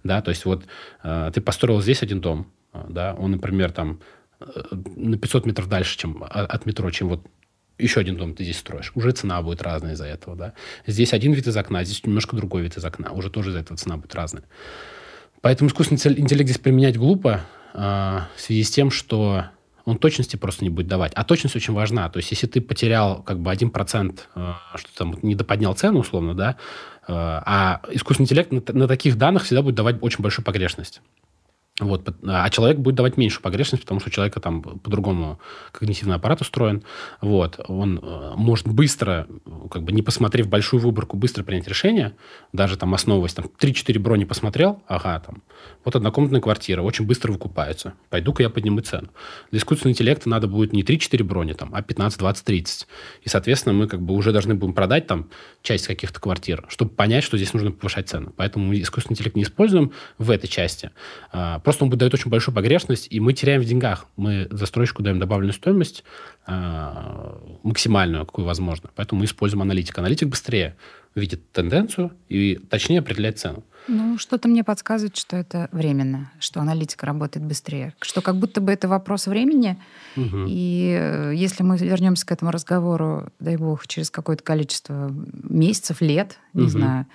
да, 0.04 0.22
то 0.22 0.30
есть 0.30 0.46
вот 0.46 0.66
ты 1.02 1.42
построил 1.42 1.82
здесь 1.82 2.04
один 2.04 2.22
дом, 2.22 2.48
да, 2.74 3.16
он, 3.18 3.32
например, 3.32 3.72
там 3.72 4.00
на 4.40 5.18
500 5.18 5.46
метров 5.46 5.68
дальше, 5.68 5.98
чем 5.98 6.24
от 6.24 6.66
метро, 6.66 6.90
чем 6.92 7.10
вот 7.10 7.22
еще 7.82 8.00
один 8.00 8.18
дом 8.18 8.34
ты 8.34 8.44
здесь 8.44 8.60
строишь. 8.60 8.92
Уже 8.96 9.12
цена 9.12 9.42
будет 9.42 9.62
разная 9.62 9.94
из-за 9.94 10.06
этого, 10.06 10.36
да. 10.36 10.54
Здесь 10.88 11.14
один 11.14 11.34
вид 11.34 11.48
из 11.48 11.58
окна, 11.58 11.84
здесь 11.84 12.06
немножко 12.06 12.36
другой 12.36 12.62
вид 12.64 12.78
из 12.78 12.86
окна. 12.86 13.12
Уже 13.12 13.30
тоже 13.30 13.50
из-за 13.50 13.60
этого 13.60 13.78
цена 13.78 13.98
будет 13.98 14.16
разная. 14.16 14.44
Поэтому 15.42 15.70
искусственный 15.70 16.20
интеллект 16.20 16.50
здесь 16.50 16.62
применять 16.62 16.98
глупо 16.98 17.42
э, 17.74 17.78
в 17.78 18.42
связи 18.42 18.64
с 18.64 18.70
тем, 18.70 18.92
что 18.92 19.46
он 19.86 19.98
точности 19.98 20.36
просто 20.36 20.64
не 20.64 20.70
будет 20.70 20.88
давать. 20.88 21.12
А 21.16 21.24
точность 21.24 21.56
очень 21.56 21.74
важна. 21.74 22.08
То 22.10 22.18
есть, 22.18 22.32
если 22.32 22.48
ты 22.48 22.62
потерял 22.62 23.24
как 23.24 23.40
бы 23.40 23.52
1%, 23.52 24.20
э, 24.36 24.54
что 24.76 24.98
там 24.98 25.18
не 25.22 25.36
доподнял 25.36 25.74
цену, 25.74 26.00
условно, 26.00 26.36
да, 26.36 26.58
э, 27.08 27.14
а 27.14 27.82
искусственный 27.92 28.26
интеллект 28.26 28.52
на, 28.52 28.62
на 28.74 28.88
таких 28.88 29.18
данных 29.18 29.44
всегда 29.44 29.62
будет 29.62 29.76
давать 29.76 29.98
очень 30.02 30.22
большую 30.22 30.46
погрешность. 30.46 31.02
Вот, 31.82 32.08
а 32.24 32.48
человек 32.52 32.78
будет 32.78 32.96
давать 32.96 33.18
меньшую 33.18 33.42
погрешность, 33.42 33.84
потому 33.84 34.00
что 34.00 34.10
у 34.10 34.12
человека 34.12 34.40
там 34.40 34.62
по-другому 34.62 35.40
когнитивный 35.72 36.16
аппарат 36.16 36.42
устроен. 36.42 36.84
Вот, 37.22 37.60
он 37.68 38.00
э, 38.02 38.34
может 38.36 38.68
быстро, 38.68 39.28
как 39.72 39.82
бы 39.82 39.92
не 39.92 40.04
посмотрев 40.04 40.48
большую 40.48 40.80
выборку, 40.80 41.18
быстро 41.18 41.44
принять 41.44 41.68
решение, 41.68 42.16
даже 42.54 42.78
там 42.78 42.94
основываясь, 42.94 43.34
там 43.34 43.46
3-4 43.46 43.98
брони 43.98 44.26
посмотрел, 44.26 44.84
ага, 44.88 45.20
там, 45.26 45.42
вот 45.84 45.96
однокомнатная 45.96 46.40
квартира, 46.40 46.84
очень 46.84 47.06
быстро 47.06 47.32
выкупается. 47.32 47.96
Пойду-ка 48.12 48.44
я 48.44 48.52
подниму 48.52 48.82
цену. 48.82 49.10
Для 49.50 49.58
искусственного 49.58 49.94
интеллекта 49.94 50.30
надо 50.30 50.48
будет 50.48 50.74
не 50.74 50.84
3-4 50.84 51.24
брони, 51.24 51.54
там, 51.54 51.72
а 51.74 51.82
15, 51.82 52.20
20, 52.20 52.46
30. 52.46 52.88
И, 53.24 53.30
соответственно, 53.30 53.74
мы 53.74 53.88
как 53.88 54.02
бы 54.02 54.14
уже 54.14 54.32
должны 54.32 54.54
будем 54.54 54.74
продать 54.74 55.08
там 55.08 55.30
часть 55.64 55.88
каких-то 55.88 56.20
квартир, 56.20 56.64
чтобы 56.68 56.92
понять, 56.92 57.24
что 57.24 57.38
здесь 57.38 57.54
нужно 57.54 57.72
повышать 57.72 58.08
цену. 58.08 58.34
Поэтому 58.38 58.68
мы 58.68 58.82
искусственный 58.82 59.16
интеллект 59.16 59.36
не 59.36 59.44
используем 59.44 59.94
в 60.20 60.30
этой 60.30 60.48
части. 60.48 60.92
Просто 61.72 61.86
он 61.86 61.90
дает 61.92 62.14
очень 62.14 62.30
большую 62.30 62.54
погрешность, 62.54 63.08
и 63.10 63.22
мы 63.22 63.32
теряем 63.32 63.62
в 63.62 63.66
деньгах. 63.66 64.06
Мы 64.18 64.46
застройщику 64.52 65.04
даем 65.04 65.20
добавленную 65.20 65.54
стоимость 65.54 66.04
э, 66.46 67.34
максимальную, 67.64 68.26
какую 68.26 68.44
возможно. 68.46 68.90
Поэтому 68.94 69.20
мы 69.20 69.26
используем 69.26 69.62
аналитик. 69.62 69.98
Аналитик 69.98 70.28
быстрее 70.28 70.76
видит 71.16 71.50
тенденцию 71.54 72.12
и 72.28 72.56
точнее 72.56 73.00
определяет 73.00 73.40
цену. 73.40 73.64
Ну, 73.88 74.18
что-то 74.18 74.50
мне 74.50 74.66
подсказывает, 74.66 75.16
что 75.16 75.38
это 75.38 75.70
временно, 75.72 76.30
что 76.40 76.60
аналитика 76.60 77.06
работает 77.06 77.46
быстрее, 77.46 77.94
что 78.02 78.20
как 78.22 78.36
будто 78.36 78.60
бы 78.60 78.74
это 78.74 78.90
вопрос 78.90 79.28
времени. 79.28 79.78
Угу. 80.18 80.48
И 80.50 80.94
э, 81.00 81.32
если 81.34 81.64
мы 81.64 81.78
вернемся 81.78 82.26
к 82.26 82.34
этому 82.34 82.52
разговору, 82.52 83.30
дай 83.40 83.56
бог, 83.56 83.88
через 83.88 84.12
какое-то 84.12 84.44
количество 84.44 85.10
месяцев, 85.32 86.02
лет, 86.02 86.38
не 86.54 86.64
угу. 86.64 86.70
знаю, 86.70 87.06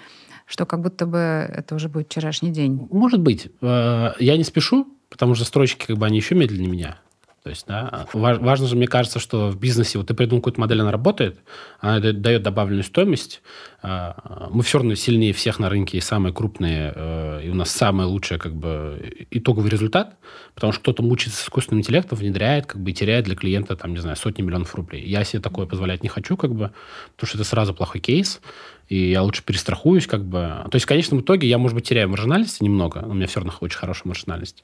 что 0.46 0.64
как 0.64 0.80
будто 0.80 1.06
бы 1.06 1.18
это 1.18 1.74
уже 1.74 1.88
будет 1.88 2.06
вчерашний 2.06 2.50
день. 2.50 2.88
Может 2.90 3.20
быть. 3.20 3.48
Э, 3.60 4.12
я 4.18 4.36
не 4.36 4.44
спешу, 4.44 4.86
потому 5.10 5.34
что 5.34 5.44
застройщики 5.44 5.86
как 5.86 5.98
бы 5.98 6.06
они 6.06 6.16
еще 6.16 6.34
медленнее 6.34 6.70
меня. 6.70 6.98
То 7.46 7.50
есть, 7.50 7.64
да, 7.68 8.08
важно 8.12 8.66
же, 8.66 8.74
мне 8.74 8.88
кажется, 8.88 9.20
что 9.20 9.50
в 9.50 9.56
бизнесе 9.56 9.98
вот 9.98 10.08
ты 10.08 10.14
придумал 10.14 10.40
какую-то 10.40 10.60
модель, 10.60 10.80
она 10.80 10.90
работает, 10.90 11.38
она 11.78 12.00
дает 12.00 12.42
добавленную 12.42 12.82
стоимость. 12.82 13.40
А, 13.82 14.48
мы 14.50 14.64
все 14.64 14.78
равно 14.78 14.96
сильнее 14.96 15.32
всех 15.32 15.60
на 15.60 15.68
рынке 15.68 15.98
и 15.98 16.00
самые 16.00 16.32
крупные, 16.32 16.92
э, 16.92 17.42
и 17.44 17.48
у 17.48 17.54
нас 17.54 17.70
самый 17.70 18.04
лучший 18.04 18.40
как 18.40 18.52
бы 18.52 19.26
итоговый 19.30 19.70
результат, 19.70 20.16
потому 20.56 20.72
что 20.72 20.82
кто-то 20.82 21.04
мучается 21.04 21.40
с 21.40 21.44
искусственным 21.44 21.82
интеллектом, 21.82 22.18
внедряет, 22.18 22.66
как 22.66 22.82
бы 22.82 22.90
и 22.90 22.94
теряет 22.94 23.26
для 23.26 23.36
клиента, 23.36 23.76
там, 23.76 23.92
не 23.92 24.00
знаю, 24.00 24.16
сотни 24.16 24.42
миллионов 24.42 24.74
рублей. 24.74 25.06
Я 25.06 25.22
себе 25.22 25.40
такое 25.40 25.66
позволять 25.66 26.02
не 26.02 26.08
хочу, 26.08 26.36
как 26.36 26.50
бы, 26.52 26.72
потому 27.14 27.28
что 27.28 27.38
это 27.38 27.44
сразу 27.44 27.74
плохой 27.74 28.00
кейс 28.00 28.40
и 28.88 29.10
я 29.10 29.22
лучше 29.22 29.42
перестрахуюсь, 29.42 30.06
как 30.06 30.24
бы. 30.24 30.38
То 30.38 30.74
есть 30.74 30.84
в 30.84 30.88
конечном 30.88 31.20
итоге 31.20 31.48
я, 31.48 31.58
может 31.58 31.74
быть, 31.74 31.88
теряю 31.88 32.08
маржинальности 32.08 32.62
немного, 32.62 32.98
у 32.98 33.14
меня 33.14 33.26
все 33.26 33.40
равно 33.40 33.52
очень 33.60 33.78
хорошая 33.78 34.08
маржинальность, 34.08 34.62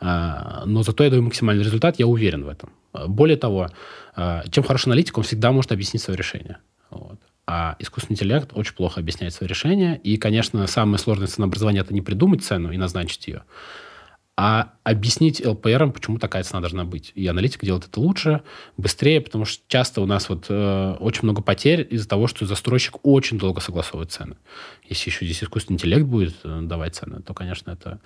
а, 0.00 0.62
но 0.66 0.82
зато 0.82 1.04
я 1.04 1.10
даю 1.10 1.22
максимальный 1.22 1.64
результат, 1.64 1.98
я 1.98 2.06
уверен 2.06 2.44
в 2.44 2.48
этом. 2.48 2.70
Более 2.92 3.36
того, 3.36 3.68
а, 4.14 4.44
чем 4.50 4.64
хороший 4.64 4.88
аналитик, 4.88 5.18
он 5.18 5.24
всегда 5.24 5.52
может 5.52 5.72
объяснить 5.72 6.02
свое 6.02 6.16
решение. 6.16 6.58
Вот. 6.90 7.18
А 7.46 7.76
искусственный 7.78 8.14
интеллект 8.14 8.50
очень 8.54 8.74
плохо 8.74 9.00
объясняет 9.00 9.34
свои 9.34 9.48
решения. 9.48 10.00
И, 10.02 10.16
конечно, 10.16 10.66
самое 10.66 10.98
сложное 10.98 11.26
ценообразование– 11.26 11.82
это 11.84 11.92
не 11.92 12.00
придумать 12.00 12.42
цену 12.42 12.72
и 12.72 12.78
назначить 12.78 13.26
ее, 13.26 13.42
а 14.36 14.72
объяснить 14.82 15.44
ЛПРам, 15.44 15.92
почему 15.92 16.18
такая 16.18 16.42
цена 16.42 16.60
должна 16.60 16.84
быть. 16.84 17.12
И 17.14 17.26
аналитика 17.26 17.64
делает 17.64 17.86
это 17.86 18.00
лучше, 18.00 18.42
быстрее, 18.76 19.20
потому 19.20 19.44
что 19.44 19.62
часто 19.68 20.00
у 20.00 20.06
нас 20.06 20.28
вот 20.28 20.46
э, 20.48 20.96
очень 20.98 21.22
много 21.22 21.40
потерь 21.40 21.86
из-за 21.88 22.08
того, 22.08 22.26
что 22.26 22.44
застройщик 22.44 22.96
очень 23.04 23.38
долго 23.38 23.60
согласовывает 23.60 24.10
цены. 24.10 24.36
Если 24.88 25.10
еще 25.10 25.24
здесь 25.24 25.44
искусственный 25.44 25.76
интеллект 25.76 26.04
будет 26.04 26.34
э, 26.42 26.60
давать 26.62 26.96
цены, 26.96 27.22
то, 27.22 27.32
конечно, 27.32 27.70
это 27.70 28.00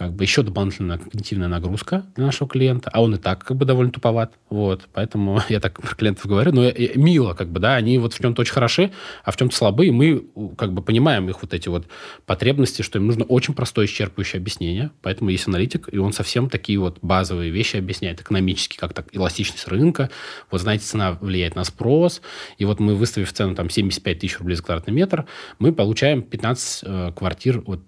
как 0.00 0.14
бы 0.14 0.24
еще 0.24 0.42
дополнительная 0.42 0.96
когнитивная 0.96 1.48
нагрузка 1.48 2.06
для 2.16 2.24
нашего 2.24 2.48
клиента, 2.48 2.88
а 2.90 3.02
он 3.02 3.16
и 3.16 3.18
так 3.18 3.44
как 3.44 3.58
бы 3.58 3.66
довольно 3.66 3.92
туповат, 3.92 4.32
вот, 4.48 4.88
поэтому 4.94 5.42
я 5.50 5.60
так 5.60 5.78
про 5.78 5.94
клиентов 5.94 6.24
говорю, 6.24 6.52
но 6.52 6.72
мило, 6.94 7.34
как 7.34 7.50
бы, 7.50 7.60
да, 7.60 7.74
они 7.74 7.98
вот 7.98 8.14
в 8.14 8.18
чем-то 8.18 8.40
очень 8.40 8.54
хороши, 8.54 8.92
а 9.24 9.30
в 9.30 9.36
чем-то 9.36 9.54
слабы, 9.54 9.88
и 9.88 9.90
мы 9.90 10.24
как 10.56 10.72
бы 10.72 10.80
понимаем 10.80 11.28
их 11.28 11.42
вот 11.42 11.52
эти 11.52 11.68
вот 11.68 11.86
потребности, 12.24 12.80
что 12.80 12.98
им 12.98 13.08
нужно 13.08 13.24
очень 13.24 13.52
простое 13.52 13.84
исчерпывающее 13.84 14.38
объяснение, 14.38 14.90
поэтому 15.02 15.28
есть 15.28 15.46
аналитик, 15.46 15.90
и 15.92 15.98
он 15.98 16.14
совсем 16.14 16.48
такие 16.48 16.78
вот 16.78 16.96
базовые 17.02 17.50
вещи 17.50 17.76
объясняет, 17.76 18.22
экономически, 18.22 18.78
как 18.78 18.94
так, 18.94 19.14
эластичность 19.14 19.68
рынка, 19.68 20.08
вот 20.50 20.62
знаете, 20.62 20.84
цена 20.86 21.18
влияет 21.20 21.56
на 21.56 21.64
спрос, 21.64 22.22
и 22.56 22.64
вот 22.64 22.80
мы 22.80 22.94
выставив 22.94 23.30
цену 23.34 23.54
там 23.54 23.68
75 23.68 24.18
тысяч 24.18 24.38
рублей 24.38 24.54
за 24.54 24.62
квадратный 24.62 24.94
метр, 24.94 25.26
мы 25.58 25.74
получаем 25.74 26.22
15 26.22 26.84
э, 26.86 27.12
квартир 27.14 27.60
вот 27.66 27.82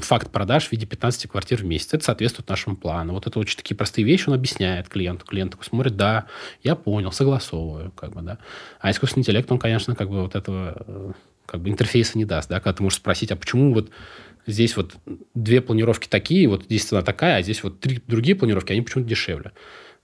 факт 0.00 0.30
продаж 0.30 0.68
в 0.68 0.72
виде 0.72 0.86
15 0.86 1.28
квартир 1.30 1.58
в 1.58 1.64
месяц. 1.64 1.92
Это 1.92 2.04
соответствует 2.04 2.48
нашему 2.48 2.76
плану. 2.76 3.12
Вот 3.12 3.26
это 3.26 3.38
очень 3.38 3.56
такие 3.56 3.76
простые 3.76 4.04
вещи 4.04 4.28
он 4.28 4.34
объясняет 4.34 4.88
клиенту. 4.88 5.26
Клиент 5.26 5.52
такой 5.52 5.66
смотрит, 5.66 5.96
да, 5.96 6.26
я 6.62 6.74
понял, 6.76 7.12
согласовываю. 7.12 7.92
Как 7.92 8.12
бы, 8.14 8.22
да. 8.22 8.38
А 8.80 8.90
искусственный 8.90 9.22
интеллект, 9.22 9.50
он, 9.52 9.58
конечно, 9.58 9.94
как 9.94 10.08
бы 10.08 10.22
вот 10.22 10.34
этого 10.34 10.74
э, 10.86 11.12
как 11.44 11.60
бы 11.60 11.68
интерфейса 11.68 12.16
не 12.16 12.24
даст. 12.24 12.48
Да, 12.48 12.60
когда 12.60 12.76
ты 12.76 12.82
можешь 12.82 12.98
спросить, 12.98 13.30
а 13.32 13.36
почему 13.36 13.74
вот 13.74 13.90
здесь 14.46 14.76
вот 14.76 14.96
две 15.34 15.60
планировки 15.60 16.08
такие, 16.08 16.48
вот 16.48 16.64
здесь 16.64 16.84
цена 16.84 17.02
такая, 17.02 17.36
а 17.36 17.42
здесь 17.42 17.62
вот 17.62 17.80
три 17.80 18.00
другие 18.06 18.34
планировки, 18.34 18.72
они 18.72 18.80
почему-то 18.80 19.08
дешевле. 19.08 19.52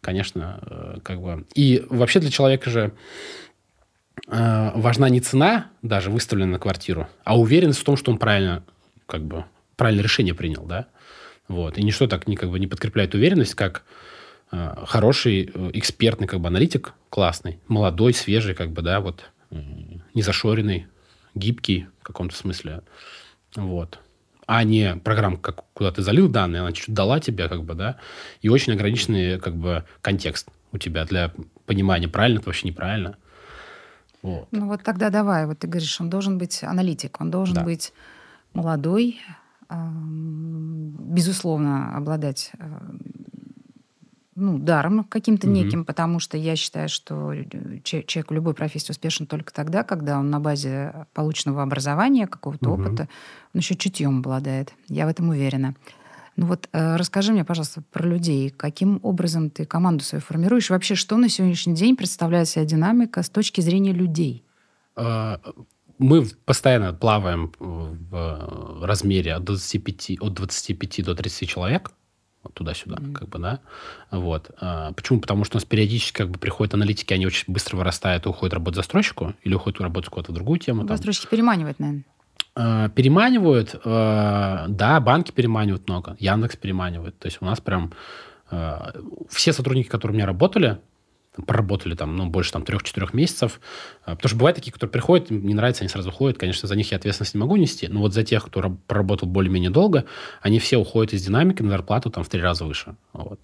Конечно, 0.03 0.61
э, 0.67 0.99
как 1.03 1.23
бы... 1.23 1.47
И 1.55 1.85
вообще 1.89 2.21
для 2.21 2.31
человека 2.31 2.69
же 2.69 2.93
э, 4.29 4.71
важна 4.75 5.09
не 5.09 5.21
цена, 5.21 5.71
даже 5.81 6.11
выставленная 6.11 6.55
на 6.55 6.59
квартиру, 6.59 7.09
а 7.25 7.39
уверенность 7.39 7.81
в 7.81 7.85
том, 7.85 7.97
что 7.97 8.11
он 8.11 8.19
правильно, 8.19 8.65
как 9.07 9.23
бы, 9.25 9.47
правильное 9.77 10.05
решение 10.05 10.35
принял, 10.35 10.65
да. 10.65 10.87
Вот. 11.49 11.79
И 11.79 11.83
ничто 11.83 12.07
так 12.07 12.29
не, 12.29 12.37
как 12.37 12.51
бы, 12.51 12.59
не 12.59 12.67
подкрепляет 12.67 13.15
уверенность, 13.15 13.55
как 13.55 13.85
э, 14.51 14.85
хороший 14.87 15.51
э, 15.53 15.71
экспертный 15.75 16.27
как 16.27 16.41
бы, 16.41 16.49
аналитик, 16.49 16.95
классный, 17.11 17.59
молодой, 17.69 18.15
свежий, 18.15 18.55
как 18.55 18.71
бы, 18.71 18.83
да, 18.83 19.01
вот, 19.01 19.31
э, 19.51 19.57
незашоренный, 20.15 20.87
гибкий 21.35 21.87
в 22.01 22.05
каком-то 22.05 22.37
смысле. 22.37 22.83
Вот 23.57 23.99
а 24.47 24.65
не 24.65 24.97
программа, 24.97 25.39
как, 25.39 25.65
куда 25.73 25.93
ты 25.93 26.03
залил 26.03 26.29
данные, 26.29 26.61
она 26.61 26.73
чуть-чуть 26.73 26.95
дала 26.95 27.21
тебе, 27.21 27.49
как 27.49 27.65
бы, 27.65 27.75
да, 27.75 27.97
и 28.41 28.49
очень 28.49 28.73
ограниченный, 28.73 29.39
как 29.39 29.57
бы, 29.57 29.85
контекст 30.01 30.49
у 30.73 30.79
тебя 30.79 31.05
для 31.05 31.33
понимания, 31.65 32.09
правильно 32.09 32.39
это 32.39 32.49
вообще 32.49 32.69
неправильно. 32.69 33.17
Вот. 34.23 34.49
Ну 34.51 34.69
вот 34.69 34.83
тогда 34.83 35.11
давай, 35.11 35.47
вот 35.47 35.61
ты 35.61 35.67
говоришь, 35.67 36.01
он 36.01 36.11
должен 36.11 36.39
быть 36.39 36.63
аналитик, 36.63 37.21
он 37.21 37.31
должен 37.31 37.55
да. 37.55 37.65
быть 37.65 37.93
молодой, 38.53 39.21
безусловно, 39.73 41.97
обладать 41.97 42.53
ну, 44.35 44.59
даром 44.59 45.05
каким-то 45.05 45.47
угу. 45.47 45.55
неким, 45.55 45.85
потому 45.85 46.19
что 46.19 46.37
я 46.37 46.57
считаю, 46.57 46.89
что 46.89 47.35
человек 47.85 48.31
в 48.31 48.35
любой 48.35 48.55
профессии 48.55 48.91
успешен 48.91 49.27
только 49.27 49.53
тогда, 49.53 49.83
когда 49.83 50.19
он 50.19 50.31
на 50.31 50.41
базе 50.41 51.07
полученного 51.13 51.63
образования, 51.63 52.27
какого-то 52.27 52.71
угу. 52.71 52.83
опыта, 52.83 53.09
он 53.55 53.61
еще 53.61 53.75
чутьем 53.75 54.19
обладает. 54.19 54.73
Я 54.89 55.07
в 55.07 55.11
этом 55.11 55.29
уверена. 55.29 55.75
Ну 56.37 56.47
вот 56.47 56.69
э, 56.73 56.97
расскажи 56.97 57.33
мне, 57.33 57.45
пожалуйста, 57.45 57.83
про 57.93 58.09
людей. 58.09 58.49
Каким 58.49 59.01
образом 59.03 59.51
ты 59.51 59.67
команду 59.67 60.03
свою 60.03 60.23
формируешь? 60.23 60.71
Вообще, 60.71 60.95
что 60.95 61.19
на 61.19 61.29
сегодняшний 61.29 61.75
день 61.75 61.95
представляет 61.95 62.49
себя 62.49 62.65
динамика 62.65 63.23
с 63.23 63.29
точки 63.29 63.61
зрения 63.61 63.93
людей? 63.93 64.43
Мы 66.03 66.27
постоянно 66.45 66.93
плаваем 66.93 67.53
в 67.59 68.85
размере 68.85 69.35
от 69.35 69.45
25, 69.45 70.19
от 70.21 70.35
25 70.35 71.05
до 71.05 71.15
30 71.15 71.49
человек 71.49 71.93
вот 72.43 72.55
туда-сюда, 72.55 72.97
mm-hmm. 72.97 73.13
как 73.13 73.29
бы, 73.29 73.39
да, 73.39 73.61
вот. 74.11 74.51
А, 74.61 74.93
почему? 74.93 75.21
Потому 75.21 75.45
что 75.45 75.57
у 75.57 75.59
нас 75.59 75.65
периодически 75.65 76.17
как 76.17 76.31
бы 76.31 76.39
приходят 76.39 76.75
аналитики, 76.75 77.15
они 77.15 77.27
очень 77.27 77.53
быстро 77.53 77.77
вырастают 77.77 78.27
и 78.27 78.29
уходят 78.29 78.55
работать 78.55 78.77
застройщику 78.77 79.35
или 79.43 79.55
уходят 79.55 79.81
работать 79.81 80.11
куда-то 80.11 80.33
в 80.33 80.35
другую 80.35 80.59
тему. 80.59 80.87
Застройщики 80.87 81.29
переманивают, 81.29 81.79
наверное. 81.79 82.05
А, 82.55 82.89
переманивают, 82.91 83.81
а, 83.85 84.67
да, 84.69 85.01
банки 85.01 85.31
переманивают 85.33 85.89
много, 85.89 86.17
Яндекс 86.19 86.57
переманивает. 86.57 87.19
То 87.19 87.27
есть 87.27 87.39
у 87.41 87.45
нас 87.45 87.61
прям 87.61 87.93
а, 88.51 88.93
все 89.31 89.53
сотрудники, 89.53 89.89
которые 89.89 90.15
у 90.15 90.17
меня 90.17 90.27
работали, 90.27 90.81
проработали 91.47 91.95
там, 91.95 92.15
ну, 92.17 92.27
больше 92.27 92.53
там 92.53 92.63
трех-четырех 92.63 93.15
месяцев. 93.15 93.61
А, 94.05 94.15
потому 94.17 94.29
что 94.29 94.37
бывают 94.37 94.57
такие, 94.57 94.73
которые 94.73 94.93
приходят, 94.93 95.31
им 95.31 95.47
не 95.47 95.55
нравится, 95.55 95.83
они 95.83 95.89
сразу 95.89 96.11
уходят. 96.11 96.39
Конечно, 96.39 96.69
за 96.69 96.77
них 96.77 96.91
я 96.91 96.99
ответственность 96.99 97.35
не 97.35 97.41
могу 97.41 97.57
нести. 97.57 97.89
Но 97.89 98.01
вот 98.01 98.13
за 98.13 98.23
тех, 98.23 98.45
кто 98.45 98.77
проработал 98.87 99.29
более-менее 99.29 99.71
долго, 99.71 100.05
они 100.43 100.59
все 100.59 100.77
уходят 100.77 101.15
из 101.15 101.25
динамики 101.25 101.63
на 101.63 101.71
зарплату 101.71 102.11
там 102.11 102.23
в 102.25 102.29
три 102.29 102.41
раза 102.41 102.65
выше. 102.65 102.97
Вот. 103.13 103.41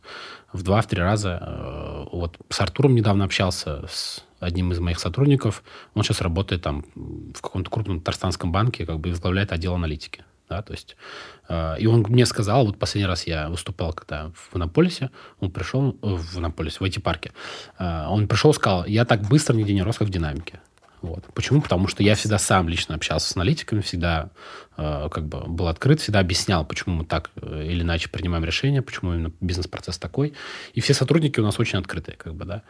В 0.52 0.62
два-в 0.62 0.86
три 0.86 1.00
раза. 1.00 1.38
Э, 1.40 2.04
вот 2.12 2.36
с 2.50 2.60
Артуром 2.60 2.94
недавно 2.94 3.24
общался, 3.24 3.86
с 3.88 4.24
одним 4.40 4.72
из 4.72 4.80
моих 4.80 4.98
сотрудников. 5.00 5.62
Он 5.94 6.02
сейчас 6.02 6.20
работает 6.20 6.62
там 6.62 6.84
в 6.94 7.40
каком-то 7.40 7.70
крупном 7.70 8.00
татарстанском 8.00 8.52
банке, 8.52 8.86
как 8.86 9.00
бы 9.00 9.10
возглавляет 9.10 9.52
отдел 9.52 9.74
аналитики. 9.74 10.24
Да, 10.48 10.62
то 10.62 10.72
есть, 10.72 10.96
э, 11.48 11.76
и 11.78 11.86
он 11.86 12.04
мне 12.08 12.24
сказал, 12.24 12.66
вот 12.66 12.78
последний 12.78 13.06
раз 13.06 13.26
я 13.26 13.48
выступал 13.48 13.92
когда 13.92 14.30
в 14.34 14.56
Иннополисе, 14.56 15.10
он 15.40 15.50
пришел, 15.50 15.90
э, 15.90 15.94
в 16.02 16.38
Иннополисе, 16.38 16.78
в 16.78 16.82
IT-парке, 16.82 17.32
э, 17.78 18.06
он 18.08 18.28
пришел 18.28 18.50
и 18.52 18.54
сказал, 18.54 18.86
я 18.86 19.04
так 19.04 19.22
быстро 19.22 19.54
нигде 19.54 19.74
не 19.74 19.82
рос, 19.82 19.98
как 19.98 20.08
в 20.08 20.10
динамике. 20.10 20.60
Вот. 21.00 21.24
Почему? 21.34 21.60
Потому 21.60 21.86
что 21.86 22.02
я 22.02 22.14
всегда 22.14 22.38
сам 22.38 22.68
лично 22.68 22.94
общался 22.96 23.28
с 23.28 23.36
аналитиками, 23.36 23.80
всегда 23.80 24.30
э, 24.76 25.08
как 25.10 25.26
бы 25.26 25.40
был 25.46 25.68
открыт, 25.68 26.00
всегда 26.00 26.18
объяснял, 26.18 26.64
почему 26.64 26.96
мы 26.96 27.04
так 27.04 27.30
э, 27.36 27.66
или 27.66 27.82
иначе 27.82 28.08
принимаем 28.08 28.44
решения, 28.44 28.82
почему 28.82 29.14
именно 29.14 29.32
бизнес-процесс 29.40 29.98
такой. 29.98 30.34
И 30.74 30.80
все 30.80 30.94
сотрудники 30.94 31.38
у 31.38 31.44
нас 31.44 31.60
очень 31.60 31.78
открытые, 31.78 32.16
как 32.16 32.34
бы, 32.34 32.44
да. 32.44 32.62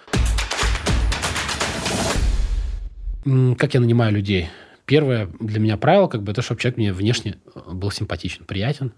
Как 3.56 3.74
я 3.74 3.80
нанимаю 3.80 4.12
людей? 4.12 4.50
Первое 4.88 5.28
для 5.38 5.60
меня 5.60 5.76
правило, 5.76 6.08
как 6.08 6.22
бы, 6.22 6.32
это 6.32 6.42
чтобы 6.42 6.60
человек 6.60 6.78
мне 6.78 6.92
внешне 6.92 7.36
э, 7.54 7.60
был 7.72 7.90
симпатичен, 7.92 8.44
приятен. 8.44 8.92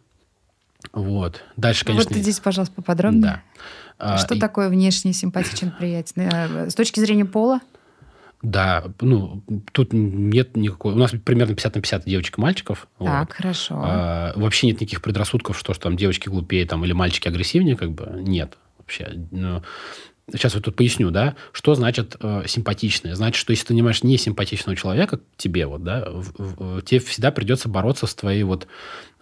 Вот. 0.92 1.42
Дальше, 1.56 1.84
конечно... 1.84 2.14
Вот 2.14 2.22
здесь, 2.22 2.38
пожалуйста, 2.38 2.76
поподробнее. 2.76 3.22
Да. 3.22 3.42
А, 3.98 4.16
Что 4.16 4.36
и... 4.36 4.38
такое 4.38 4.70
внешне 4.70 5.12
симпатичен, 5.12 5.72
приятен? 5.78 6.22
Э, 6.22 6.70
с 6.70 6.74
точки 6.74 7.00
зрения 7.00 7.26
пола? 7.26 7.60
Да, 8.40 8.84
ну, 9.00 9.42
тут 9.72 9.92
нет 9.92 10.56
никакой... 10.56 10.94
У 10.94 10.96
нас 10.96 11.10
примерно 11.10 11.54
50 11.54 11.74
на 11.74 11.80
50 11.82 12.04
девочек 12.06 12.38
и 12.38 12.40
мальчиков. 12.40 12.88
Так, 12.98 13.28
вот. 13.28 13.36
хорошо. 13.36 13.82
А, 13.84 14.32
вообще 14.36 14.68
нет 14.68 14.80
никаких 14.80 15.02
предрассудков, 15.02 15.58
что, 15.58 15.74
что 15.74 15.82
там 15.82 15.96
девочки 15.96 16.28
глупее 16.28 16.64
там, 16.66 16.84
или 16.84 16.92
мальчики 16.92 17.28
агрессивнее, 17.28 17.76
как 17.76 17.90
бы. 17.90 18.08
Нет 18.22 18.56
вообще. 18.78 19.26
Ну, 19.32 19.62
сейчас 20.32 20.54
я 20.54 20.60
тут 20.60 20.76
поясню, 20.76 21.10
да, 21.10 21.36
что 21.52 21.74
значит 21.74 22.16
э, 22.20 22.44
симпатичное. 22.46 23.14
Значит, 23.14 23.36
что 23.36 23.52
если 23.52 23.66
ты 23.66 23.72
нанимаешь 23.74 24.02
несимпатичного 24.02 24.76
человека 24.76 25.20
тебе, 25.36 25.66
вот, 25.66 25.82
да, 25.84 26.06
в, 26.08 26.32
в, 26.36 26.82
тебе 26.82 27.00
всегда 27.00 27.30
придется 27.30 27.68
бороться 27.68 28.06
с 28.06 28.14
твоей 28.14 28.42
вот 28.42 28.66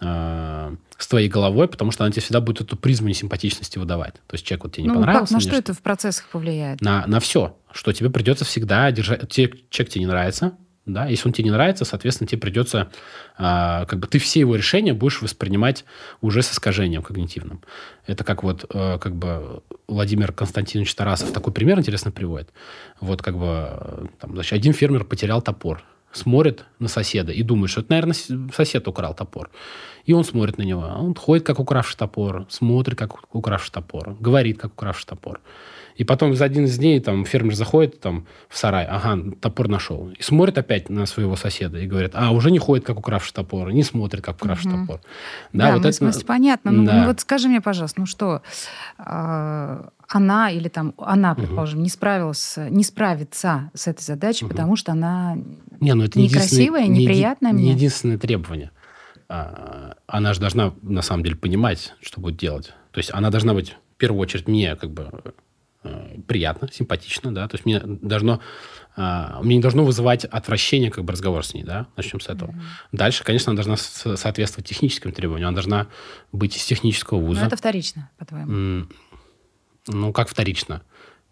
э, 0.01 0.75
с 0.97 1.07
твоей 1.07 1.29
головой, 1.29 1.67
потому 1.67 1.91
что 1.91 2.03
она 2.03 2.11
тебе 2.11 2.21
всегда 2.21 2.41
будет 2.41 2.61
эту 2.61 2.75
призму 2.77 3.07
несимпатичности 3.07 3.79
выдавать. 3.79 4.15
То 4.27 4.33
есть 4.33 4.45
человек 4.45 4.65
вот 4.65 4.73
тебе 4.73 4.83
не 4.83 4.89
ну, 4.89 4.95
понравился. 4.95 5.33
Как, 5.33 5.43
на 5.43 5.47
что 5.49 5.55
это 5.55 5.73
в 5.73 5.81
процессах 5.81 6.27
повлияет? 6.29 6.81
На, 6.81 7.05
на 7.07 7.19
все. 7.19 7.57
Что 7.71 7.93
тебе 7.93 8.09
придется 8.09 8.45
всегда 8.45 8.91
держать... 8.91 9.29
Тебе, 9.29 9.53
человек 9.69 9.93
тебе 9.93 10.01
не 10.01 10.07
нравится, 10.07 10.53
да, 10.93 11.07
если 11.07 11.27
он 11.27 11.33
тебе 11.33 11.45
не 11.45 11.51
нравится, 11.51 11.85
соответственно, 11.85 12.27
тебе 12.27 12.39
придется, 12.39 12.89
а, 13.37 13.85
как 13.85 13.99
бы 13.99 14.07
ты 14.07 14.19
все 14.19 14.39
его 14.39 14.55
решения 14.55 14.93
будешь 14.93 15.21
воспринимать 15.21 15.85
уже 16.21 16.41
с 16.41 16.51
искажением 16.51 17.01
когнитивным. 17.01 17.61
Это 18.07 18.23
как 18.23 18.43
вот, 18.43 18.65
а, 18.73 18.97
как 18.97 19.15
бы 19.15 19.63
Владимир 19.87 20.31
Константинович 20.31 20.93
Тарасов 20.95 21.31
такой 21.31 21.53
пример 21.53 21.79
интересно 21.79 22.11
приводит. 22.11 22.49
Вот 22.99 23.21
как 23.21 23.37
бы, 23.37 24.09
там, 24.19 24.33
значит, 24.33 24.53
один 24.53 24.73
фермер 24.73 25.03
потерял 25.03 25.41
топор, 25.41 25.83
смотрит 26.11 26.65
на 26.79 26.87
соседа 26.87 27.31
и 27.31 27.43
думает, 27.43 27.71
что 27.71 27.81
это, 27.81 27.91
наверное, 27.91 28.15
сосед 28.53 28.87
украл 28.87 29.13
топор. 29.13 29.49
И 30.05 30.13
он 30.13 30.23
смотрит 30.23 30.57
на 30.57 30.63
него. 30.63 30.81
Он 30.81 31.13
ходит, 31.13 31.45
как 31.45 31.59
укравший 31.59 31.97
топор, 31.97 32.45
смотрит, 32.49 32.97
как 32.97 33.33
укравший 33.33 33.71
топор, 33.71 34.15
говорит, 34.19 34.59
как 34.59 34.73
укравший 34.73 35.05
топор. 35.07 35.39
И 35.99 36.05
потом 36.05 36.33
за 36.33 36.45
один 36.45 36.63
из 36.63 36.77
дней 36.77 37.01
там 37.01 37.25
фермер 37.25 37.53
заходит 37.55 37.99
там 37.99 38.25
в 38.47 38.57
сарай, 38.57 38.85
ага, 38.85 39.19
топор 39.41 39.67
нашел. 39.67 40.09
И 40.17 40.23
смотрит 40.23 40.57
опять 40.57 40.89
на 40.89 41.05
своего 41.05 41.35
соседа 41.35 41.77
и 41.77 41.87
говорит, 41.87 42.11
а, 42.13 42.31
уже 42.31 42.51
не 42.51 42.57
ходит, 42.57 42.85
как 42.85 42.97
укравший 42.97 43.33
топор, 43.33 43.73
не 43.73 43.83
смотрит, 43.83 44.21
как 44.21 44.37
укравший 44.37 44.71
угу. 44.71 44.79
топор. 44.79 45.01
Да, 45.51 45.65
да 45.65 45.73
вот 45.73 45.83
ну, 45.83 45.89
это... 45.89 45.97
смысле, 45.97 46.25
понятно. 46.25 46.71
Ну, 46.71 46.85
да. 46.85 47.01
Ну, 47.01 47.07
вот 47.07 47.19
скажи 47.19 47.49
мне, 47.49 47.59
пожалуйста, 47.59 47.99
ну 47.99 48.05
что, 48.05 48.41
э, 48.97 49.83
она 50.07 50.49
или 50.51 50.69
там 50.69 50.93
она, 50.97 51.35
предположим, 51.35 51.79
угу. 51.79 51.83
не 51.83 51.89
справилась, 51.89 52.55
не 52.57 52.85
справится 52.85 53.69
с 53.73 53.85
этой 53.87 54.03
задачей, 54.03 54.45
угу. 54.45 54.53
потому 54.53 54.77
что 54.77 54.93
она 54.93 55.35
не, 55.81 55.93
ну, 55.95 56.05
это 56.05 56.17
некрасивая, 56.17 56.87
не 56.87 57.03
неприятная 57.03 57.51
не, 57.51 57.57
мне. 57.57 57.65
Не 57.65 57.71
единственное 57.71 58.17
требование. 58.17 58.71
А, 59.27 59.95
она 60.07 60.33
же 60.33 60.39
должна 60.39 60.73
на 60.81 61.01
самом 61.01 61.25
деле 61.25 61.35
понимать, 61.35 61.93
что 61.99 62.21
будет 62.21 62.37
делать. 62.37 62.67
То 62.91 62.99
есть 62.99 63.13
она 63.13 63.31
должна 63.31 63.53
быть 63.53 63.75
в 63.95 63.97
первую 63.97 64.21
очередь 64.21 64.47
мне 64.47 64.77
как 64.77 64.91
бы 64.91 65.11
приятно, 66.27 66.69
симпатично, 66.71 67.33
да, 67.33 67.47
то 67.47 67.55
есть 67.55 67.65
мне 67.65 67.79
должно, 67.79 68.41
а, 68.97 69.41
мне 69.41 69.55
не 69.55 69.61
должно 69.61 69.85
вызывать 69.85 70.25
отвращение 70.25 70.91
как 70.91 71.05
бы 71.05 71.13
разговор 71.13 71.45
с 71.45 71.53
ней, 71.53 71.63
да, 71.63 71.87
начнем 71.95 72.19
с 72.19 72.27
этого. 72.27 72.51
Mm-hmm. 72.51 72.87
Дальше, 72.91 73.23
конечно, 73.23 73.51
она 73.51 73.63
должна 73.63 73.77
соответствовать 73.77 74.67
техническим 74.67 75.13
требованиям, 75.13 75.47
она 75.49 75.55
должна 75.55 75.87
быть 76.33 76.57
из 76.57 76.65
технического 76.65 77.19
вуза. 77.19 77.41
Но 77.41 77.47
это 77.47 77.55
вторично, 77.55 78.09
по-твоему? 78.17 78.87
Ну, 79.87 80.13
как 80.13 80.27
вторично? 80.27 80.81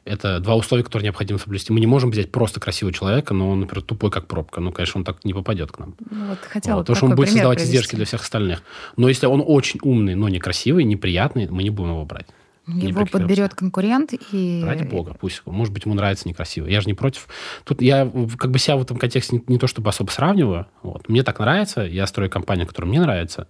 Это 0.06 0.40
два 0.40 0.56
условия, 0.56 0.86
которые 0.86 1.04
необходимо 1.08 1.38
соблюсти. 1.38 1.74
Мы 1.74 1.82
не 1.82 1.86
можем 1.86 2.12
взять 2.12 2.32
просто 2.32 2.62
красивого 2.62 2.94
человека, 2.94 3.34
но 3.34 3.50
он, 3.50 3.60
например, 3.60 3.84
тупой, 3.84 4.10
как 4.10 4.28
пробка. 4.28 4.62
Ну, 4.62 4.72
конечно, 4.72 5.00
он 5.00 5.04
так 5.04 5.26
не 5.26 5.34
попадет 5.34 5.74
к 5.74 5.80
нам. 5.80 5.96
Ну, 6.10 6.28
вот 6.28 6.40
хотела 6.40 6.78
вот, 6.78 6.84
потому 6.84 6.96
что 6.96 7.06
он 7.08 7.16
будет 7.16 7.30
создавать 7.30 7.58
привести. 7.58 7.76
издержки 7.76 7.96
для 7.98 8.06
всех 8.06 8.22
остальных. 8.22 8.64
Но 8.96 9.10
если 9.10 9.26
он 9.26 9.44
очень 9.46 9.82
умный, 9.84 10.16
но 10.16 10.30
некрасивый, 10.30 10.86
неприятный, 10.86 11.50
мы 11.50 11.62
не 11.62 11.72
будем 11.72 11.90
его 11.90 12.06
брать. 12.06 12.28
Его 12.68 13.06
подберет 13.06 13.56
конкурент 13.56 14.14
и... 14.32 14.62
Ради 14.66 14.84
бога, 14.84 15.16
пусть. 15.18 15.42
Может 15.46 15.74
быть, 15.74 15.86
ему 15.86 15.96
нравится 15.96 16.28
некрасиво. 16.28 16.68
Я 16.68 16.82
же 16.82 16.88
не 16.88 16.94
против. 16.94 17.30
Тут 17.64 17.82
я 17.82 18.12
как 18.38 18.52
бы 18.52 18.60
себя 18.60 18.76
в 18.76 18.82
этом 18.82 18.98
контексте 18.98 19.38
не, 19.38 19.44
не 19.48 19.58
то 19.58 19.68
чтобы 19.68 19.90
особо 19.90 20.10
сравниваю. 20.12 20.68
Вот. 20.84 21.08
Мне 21.08 21.24
так 21.24 21.40
нравится. 21.40 21.82
Я 21.82 22.06
строю 22.08 22.30
компанию, 22.30 22.68
которая 22.68 22.90
мне 22.90 23.00
нравится. 23.00 23.48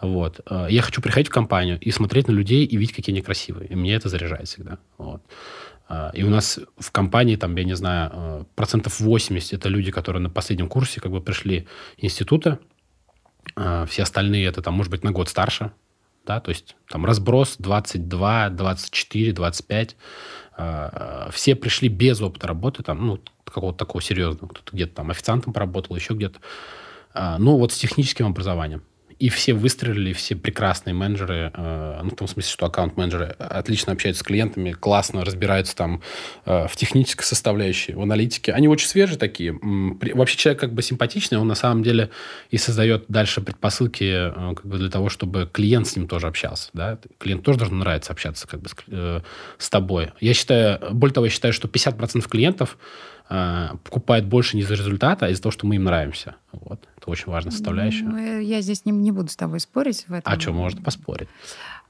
Вот. 0.00 0.40
Э, 0.48 0.68
я 0.70 0.82
хочу 0.82 1.02
приходить 1.02 1.28
в 1.28 1.32
компанию 1.32 1.80
и 1.80 1.90
смотреть 1.90 2.28
на 2.28 2.32
людей 2.32 2.64
и 2.64 2.76
видеть, 2.76 2.94
какие 2.94 3.12
они 3.12 3.22
красивые. 3.22 3.68
И 3.68 3.74
мне 3.74 3.92
это 3.92 4.08
заряжает 4.08 4.46
всегда. 4.46 4.78
Вот. 4.98 5.20
Э, 5.88 6.10
и 6.14 6.22
у 6.22 6.30
нас 6.30 6.60
в 6.78 6.92
компании, 6.92 7.34
там, 7.34 7.56
я 7.56 7.64
не 7.64 7.74
знаю, 7.74 8.10
э, 8.12 8.44
процентов 8.54 9.00
80 9.00 9.52
это 9.52 9.68
люди, 9.68 9.90
которые 9.90 10.22
на 10.22 10.30
последнем 10.30 10.68
курсе 10.68 11.00
как 11.00 11.10
бы 11.10 11.20
пришли 11.20 11.66
института. 11.98 12.60
Все 13.88 14.02
остальные 14.02 14.46
это 14.46 14.62
там, 14.62 14.74
может 14.74 14.92
быть, 14.92 15.02
на 15.02 15.10
год 15.10 15.28
старше 15.28 15.72
да, 16.30 16.40
то 16.40 16.50
есть 16.50 16.76
там 16.88 17.04
разброс 17.04 17.56
22, 17.58 18.50
24, 18.50 19.32
25. 19.32 19.96
Все 21.32 21.54
пришли 21.56 21.88
без 21.88 22.20
опыта 22.20 22.46
работы, 22.46 22.84
там, 22.84 23.04
ну, 23.04 23.18
какого-то 23.44 23.78
такого 23.78 24.00
серьезного. 24.00 24.50
Кто-то 24.50 24.72
где-то 24.72 24.94
там 24.94 25.10
официантом 25.10 25.52
поработал, 25.52 25.96
еще 25.96 26.14
где-то. 26.14 26.38
А, 27.12 27.38
ну, 27.38 27.56
вот 27.56 27.72
с 27.72 27.78
техническим 27.78 28.26
образованием 28.26 28.82
и 29.20 29.28
все 29.28 29.52
выстрелили, 29.52 30.14
все 30.14 30.34
прекрасные 30.34 30.94
менеджеры, 30.94 31.52
э, 31.54 32.00
ну, 32.02 32.10
в 32.10 32.16
том 32.16 32.26
смысле, 32.26 32.50
что 32.50 32.66
аккаунт-менеджеры 32.66 33.36
отлично 33.38 33.92
общаются 33.92 34.24
с 34.24 34.26
клиентами, 34.26 34.72
классно 34.72 35.26
разбираются 35.26 35.76
там 35.76 36.00
э, 36.46 36.66
в 36.66 36.74
технической 36.74 37.26
составляющей, 37.26 37.92
в 37.92 38.00
аналитике. 38.00 38.52
Они 38.52 38.66
очень 38.66 38.88
свежие 38.88 39.18
такие. 39.18 39.58
Вообще 40.14 40.38
человек 40.38 40.60
как 40.60 40.72
бы 40.72 40.80
симпатичный, 40.80 41.36
он 41.36 41.46
на 41.48 41.54
самом 41.54 41.82
деле 41.82 42.08
и 42.50 42.56
создает 42.56 43.04
дальше 43.08 43.42
предпосылки 43.42 44.04
э, 44.04 44.54
как 44.54 44.64
бы 44.64 44.78
для 44.78 44.88
того, 44.88 45.10
чтобы 45.10 45.48
клиент 45.52 45.86
с 45.86 45.96
ним 45.96 46.08
тоже 46.08 46.26
общался. 46.26 46.70
Да? 46.72 46.98
Клиент 47.18 47.42
тоже 47.42 47.58
должен 47.58 47.78
нравиться 47.78 48.12
общаться 48.12 48.48
как 48.48 48.62
бы 48.62 48.70
с, 48.70 48.74
э, 48.88 49.20
с 49.58 49.68
тобой. 49.68 50.12
Я 50.20 50.32
считаю, 50.32 50.78
более 50.92 51.12
того, 51.12 51.26
я 51.26 51.30
считаю, 51.30 51.52
что 51.52 51.68
50% 51.68 52.26
клиентов 52.26 52.78
э, 53.30 53.68
покупает 53.84 54.26
больше 54.26 54.56
не 54.56 54.62
из-за 54.62 54.74
результата, 54.74 55.26
а 55.26 55.28
из-за 55.30 55.42
того, 55.42 55.52
что 55.52 55.66
мы 55.66 55.76
им 55.76 55.84
нравимся. 55.84 56.36
Вот. 56.52 56.80
Это 56.96 57.10
очень 57.10 57.30
важная 57.30 57.52
составляющая. 57.52 58.04
Ну, 58.04 58.18
э, 58.18 58.42
я 58.42 58.60
здесь 58.60 58.84
не, 58.84 58.92
не 58.92 59.12
буду 59.12 59.28
с 59.28 59.36
тобой 59.36 59.60
спорить 59.60 60.04
в 60.08 60.12
этом. 60.12 60.30
А 60.30 60.38
что, 60.38 60.52
можно 60.52 60.82
поспорить? 60.82 61.28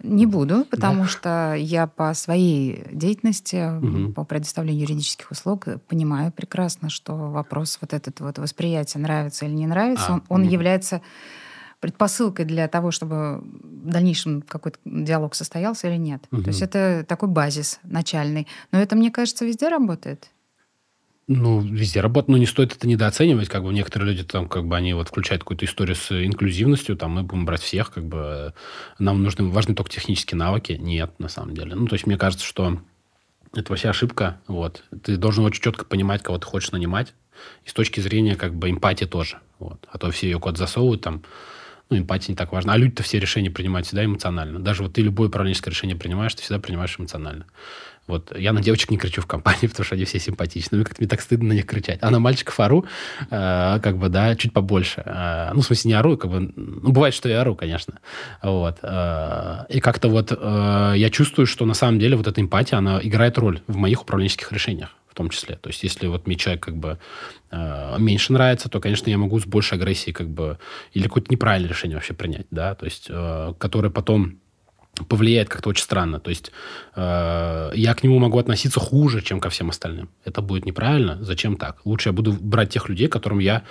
Не 0.03 0.27
буду, 0.27 0.65
потому 0.71 1.03
да. 1.03 1.09
что 1.09 1.55
я 1.55 1.87
по 1.87 2.15
своей 2.15 2.85
деятельности, 2.93 3.79
угу. 3.79 4.13
по 4.13 4.25
предоставлению 4.25 4.83
юридических 4.83 5.31
услуг, 5.31 5.67
понимаю 5.89 6.33
прекрасно, 6.33 6.89
что 6.91 7.15
вопрос 7.15 7.79
вот 7.81 7.93
этот 7.93 8.21
вот 8.21 8.39
восприятие, 8.39 9.03
нравится 9.03 9.47
или 9.47 9.53
не 9.53 9.67
нравится, 9.67 10.07
а, 10.09 10.13
он, 10.15 10.23
он 10.29 10.43
угу. 10.43 10.51
является 10.51 11.03
предпосылкой 11.81 12.45
для 12.45 12.69
того, 12.69 12.91
чтобы 12.91 13.41
в 13.41 13.89
дальнейшем 13.89 14.43
какой-то 14.43 14.79
диалог 14.85 15.35
состоялся 15.35 15.89
или 15.89 15.97
нет. 15.97 16.23
Угу. 16.31 16.43
То 16.43 16.49
есть 16.49 16.63
это 16.63 17.05
такой 17.09 17.29
базис 17.29 17.81
начальный. 17.83 18.47
Но 18.71 18.79
это, 18.79 18.97
мне 18.97 19.11
кажется, 19.11 19.45
везде 19.45 19.69
работает. 19.69 20.31
Ну, 21.33 21.61
везде 21.61 22.01
работает, 22.01 22.29
но 22.29 22.39
не 22.39 22.47
стоит 22.47 22.75
это 22.75 22.89
недооценивать. 22.89 23.49
Как 23.49 23.63
бы 23.63 23.73
некоторые 23.73 24.11
люди 24.11 24.25
там, 24.25 24.49
как 24.49 24.67
бы, 24.67 24.77
они 24.77 24.95
вот 24.95 25.11
включают 25.11 25.45
какую-то 25.45 25.65
историю 25.65 25.95
с 25.95 26.11
инклюзивностью, 26.11 26.97
там, 26.97 27.13
мы 27.13 27.23
будем 27.23 27.47
брать 27.47 27.63
всех, 27.63 27.93
как 27.93 28.05
бы, 28.05 28.53
нам 28.99 29.23
нужны, 29.23 29.45
важны 29.45 29.77
только 29.77 29.93
технические 29.93 30.39
навыки. 30.39 30.73
Нет, 30.73 31.13
на 31.21 31.29
самом 31.29 31.55
деле. 31.55 31.77
Ну, 31.77 31.87
то 31.87 31.95
есть, 31.95 32.05
мне 32.09 32.19
кажется, 32.19 32.45
что 32.45 32.81
это 33.55 33.71
вообще 33.71 33.91
ошибка. 33.91 34.41
Вот. 34.49 34.83
Ты 35.05 35.17
должен 35.17 35.45
очень 35.45 35.63
четко 35.63 35.85
понимать, 35.85 36.21
кого 36.21 36.39
ты 36.39 36.47
хочешь 36.49 36.73
нанимать. 36.73 37.15
И 37.65 37.69
с 37.69 37.75
точки 37.75 38.01
зрения, 38.01 38.35
как 38.35 38.57
бы, 38.57 38.69
эмпатии 38.69 39.05
тоже. 39.05 39.39
Вот. 39.61 39.87
А 39.89 39.99
то 39.99 40.11
все 40.11 40.29
ее 40.29 40.41
код 40.41 40.59
засовывают 40.59 41.03
там, 41.03 41.23
ну, 41.91 41.99
эмпатия 41.99 42.33
не 42.33 42.37
так 42.37 42.51
важна. 42.51 42.73
А 42.73 42.77
люди-то 42.77 43.05
все 43.05 43.21
решения 43.21 43.51
принимают 43.53 43.87
всегда 43.87 44.05
эмоционально. 44.05 44.59
Даже 44.59 44.83
вот 44.83 44.95
ты 44.95 45.03
любое 45.03 45.29
управленческое 45.29 45.71
решение 45.71 45.97
принимаешь, 45.97 46.35
ты 46.35 46.43
всегда 46.43 46.59
принимаешь 46.59 46.97
эмоционально. 46.99 47.47
Вот 48.11 48.37
я 48.37 48.53
на 48.53 48.61
девочек 48.61 48.91
не 48.91 48.99
кричу 48.99 49.23
в 49.23 49.27
компании, 49.27 49.67
потому 49.69 49.85
что 49.85 49.95
они 49.95 50.05
все 50.05 50.19
симпатичны. 50.19 50.77
Мне 50.77 50.85
как-то 50.85 51.01
мне 51.01 51.09
так 51.09 51.21
стыдно 51.21 51.49
на 51.49 51.53
них 51.53 51.67
кричать. 51.67 51.99
А 52.03 52.11
на 52.11 52.19
мальчиков 52.19 52.59
ору, 52.61 52.85
э, 53.31 53.79
как 53.83 53.97
бы, 53.97 54.09
да, 54.09 54.35
чуть 54.37 54.53
побольше. 54.53 55.03
Э, 55.05 55.51
ну, 55.55 55.61
в 55.61 55.65
смысле, 55.65 55.91
не 55.91 55.95
ору, 55.95 56.17
как 56.17 56.31
бы, 56.31 56.53
ну, 56.55 56.93
бывает, 56.93 57.15
что 57.15 57.29
я 57.29 57.41
ору, 57.41 57.55
конечно. 57.55 58.01
Вот. 58.43 58.79
Э, 58.83 59.65
и 59.69 59.81
как-то 59.81 60.09
вот 60.09 60.33
э, 60.33 60.95
я 60.97 61.11
чувствую, 61.11 61.47
что 61.47 61.65
на 61.65 61.75
самом 61.75 61.99
деле 61.99 62.17
вот 62.17 62.27
эта 62.27 62.41
эмпатия, 62.41 62.79
она 62.79 63.01
играет 63.03 63.39
роль 63.39 63.61
в 63.67 63.77
моих 63.77 64.03
управленческих 64.03 64.53
решениях 64.53 64.91
в 65.11 65.15
том 65.15 65.29
числе. 65.29 65.57
То 65.57 65.69
есть, 65.69 65.83
если 65.83 66.07
вот 66.07 66.27
мне 66.27 66.37
человек 66.37 66.63
как 66.63 66.77
бы 66.77 66.99
э, 67.51 67.97
меньше 67.99 68.33
нравится, 68.33 68.69
то, 68.69 68.81
конечно, 68.81 69.11
я 69.11 69.19
могу 69.19 69.41
с 69.41 69.45
большей 69.45 69.77
агрессией 69.77 70.13
как 70.13 70.29
бы 70.29 70.59
или 70.93 71.05
какое-то 71.05 71.33
неправильное 71.33 71.69
решение 71.69 71.97
вообще 71.97 72.15
принять, 72.15 72.47
да, 72.51 72.75
то 72.77 72.85
есть, 72.85 73.07
э, 73.09 73.55
которое 73.59 73.91
потом 73.91 74.40
повлияет 75.09 75.49
как-то 75.49 75.71
очень 75.71 75.85
странно. 75.85 76.21
То 76.21 76.31
есть 76.31 76.53
э, 76.97 77.71
я 77.75 77.95
к 77.95 78.03
нему 78.03 78.19
могу 78.19 78.39
относиться 78.39 78.81
хуже, 78.81 79.23
чем 79.23 79.41
ко 79.41 79.49
всем 79.49 79.71
остальным. 79.71 80.09
Это 80.25 80.43
будет 80.43 80.67
неправильно. 80.67 81.19
Зачем 81.23 81.57
так? 81.57 81.79
Лучше 81.85 82.09
я 82.09 82.13
буду 82.13 82.33
брать 82.33 82.71
тех 82.71 82.89
людей, 82.89 83.09
которым 83.09 83.39
я, 83.39 83.63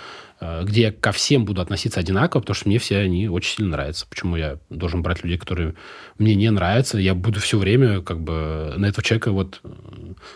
где 0.41 0.81
я 0.81 0.91
ко 0.91 1.11
всем 1.11 1.45
буду 1.45 1.61
относиться 1.61 1.99
одинаково, 1.99 2.41
потому 2.41 2.55
что 2.55 2.69
мне 2.69 2.79
все 2.79 2.97
они 2.97 3.27
очень 3.27 3.57
сильно 3.57 3.71
нравятся. 3.71 4.07
Почему 4.07 4.35
я 4.37 4.59
должен 4.69 5.01
брать 5.01 5.23
людей, 5.23 5.37
которые 5.37 5.75
мне 6.17 6.35
не 6.35 6.49
нравятся? 6.49 6.97
Я 6.97 7.13
буду 7.13 7.39
все 7.39 7.57
время 7.57 8.01
как 8.01 8.21
бы 8.21 8.73
на 8.77 8.85
этого 8.85 9.03
человека 9.03 9.31
вот 9.31 9.59
э, 9.63 9.69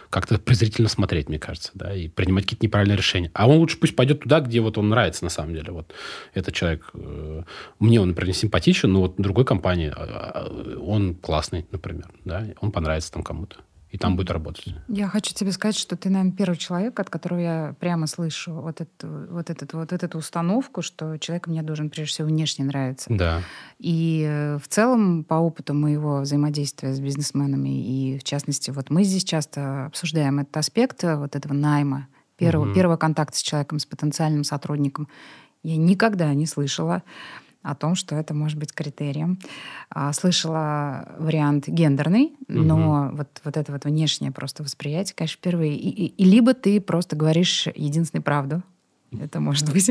как-то 0.09 0.39
презрительно 0.39 0.89
смотреть, 0.89 1.29
мне 1.29 1.39
кажется, 1.39 1.71
да, 1.73 1.95
и 1.95 2.07
принимать 2.09 2.43
какие-то 2.43 2.65
неправильные 2.65 2.97
решения. 2.97 3.31
А 3.33 3.47
он 3.47 3.57
лучше 3.57 3.77
пусть 3.77 3.95
пойдет 3.95 4.21
туда, 4.21 4.41
где 4.41 4.59
вот 4.59 4.77
он 4.77 4.89
нравится 4.89 5.23
на 5.23 5.29
самом 5.29 5.53
деле. 5.53 5.71
Вот 5.71 5.93
этот 6.33 6.53
человек, 6.53 6.89
э, 6.93 7.43
мне 7.79 8.01
он, 8.01 8.09
например, 8.09 8.27
не 8.27 8.33
симпатичен, 8.33 8.91
но 8.91 9.01
вот 9.01 9.15
другой 9.17 9.45
компании 9.45 9.91
а, 9.95 10.47
а, 10.49 10.77
он 10.79 11.15
классный, 11.15 11.65
например, 11.71 12.07
да, 12.25 12.45
он 12.59 12.71
понравится 12.71 13.11
там 13.11 13.23
кому-то 13.23 13.57
и 13.93 13.97
там 13.99 14.15
будет 14.15 14.31
работать. 14.31 14.73
Я 14.87 15.07
хочу 15.07 15.35
тебе 15.35 15.51
сказать, 15.51 15.77
что 15.77 15.95
ты, 15.95 16.09
наверное, 16.09 16.35
первый 16.35 16.57
человек, 16.57 16.99
от 16.99 17.11
которого 17.11 17.39
я 17.39 17.75
прямо 17.79 18.07
слышу 18.07 18.51
вот 18.51 18.81
эту, 18.81 19.07
вот, 19.29 19.51
этот, 19.51 19.73
вот 19.73 19.93
эту 19.93 20.17
установку, 20.17 20.81
что 20.81 21.17
человек 21.19 21.45
мне 21.45 21.61
должен 21.61 21.91
прежде 21.91 22.11
всего 22.11 22.27
внешне 22.27 22.65
нравиться. 22.65 23.05
Да. 23.13 23.41
И 23.77 24.25
э, 24.27 24.57
в 24.57 24.67
целом, 24.67 25.23
по 25.23 25.35
опыту 25.35 25.75
моего 25.75 26.21
взаимодействия 26.21 26.91
с 26.91 26.99
бизнесменами, 26.99 27.69
и 27.69 28.17
в 28.17 28.23
частности, 28.23 28.71
вот 28.71 28.89
мы 28.89 29.03
здесь 29.03 29.23
часто 29.23 29.85
обсуждаем 29.85 30.39
этот 30.39 30.57
аспект 30.57 31.03
э, 31.03 31.15
вот 31.15 31.35
этого 31.35 31.53
найма, 31.53 32.07
первого, 32.35 32.65
угу. 32.65 32.73
первого 32.73 32.97
контакта 32.97 33.37
с 33.37 33.43
человеком, 33.43 33.77
с 33.77 33.85
потенциальным 33.85 34.43
сотрудником, 34.43 35.07
я 35.61 35.77
никогда 35.77 36.33
не 36.33 36.47
слышала 36.47 37.03
о 37.63 37.75
том, 37.75 37.95
что 37.95 38.15
это 38.15 38.33
может 38.33 38.59
быть 38.59 38.73
критерием. 38.73 39.39
А, 39.89 40.13
слышала 40.13 41.09
вариант 41.17 41.67
гендерный, 41.67 42.33
но 42.47 43.07
угу. 43.07 43.17
вот, 43.17 43.41
вот 43.43 43.57
это 43.57 43.71
вот 43.71 43.85
внешнее 43.85 44.31
просто 44.31 44.63
восприятие, 44.63 45.15
конечно, 45.15 45.37
впервые. 45.37 45.75
И, 45.75 45.89
и, 45.89 46.05
и 46.07 46.25
либо 46.25 46.53
ты 46.53 46.79
просто 46.81 47.15
говоришь 47.15 47.67
единственную 47.73 48.23
правду. 48.23 48.61
Это 49.19 49.39
может 49.39 49.71
быть. 49.71 49.89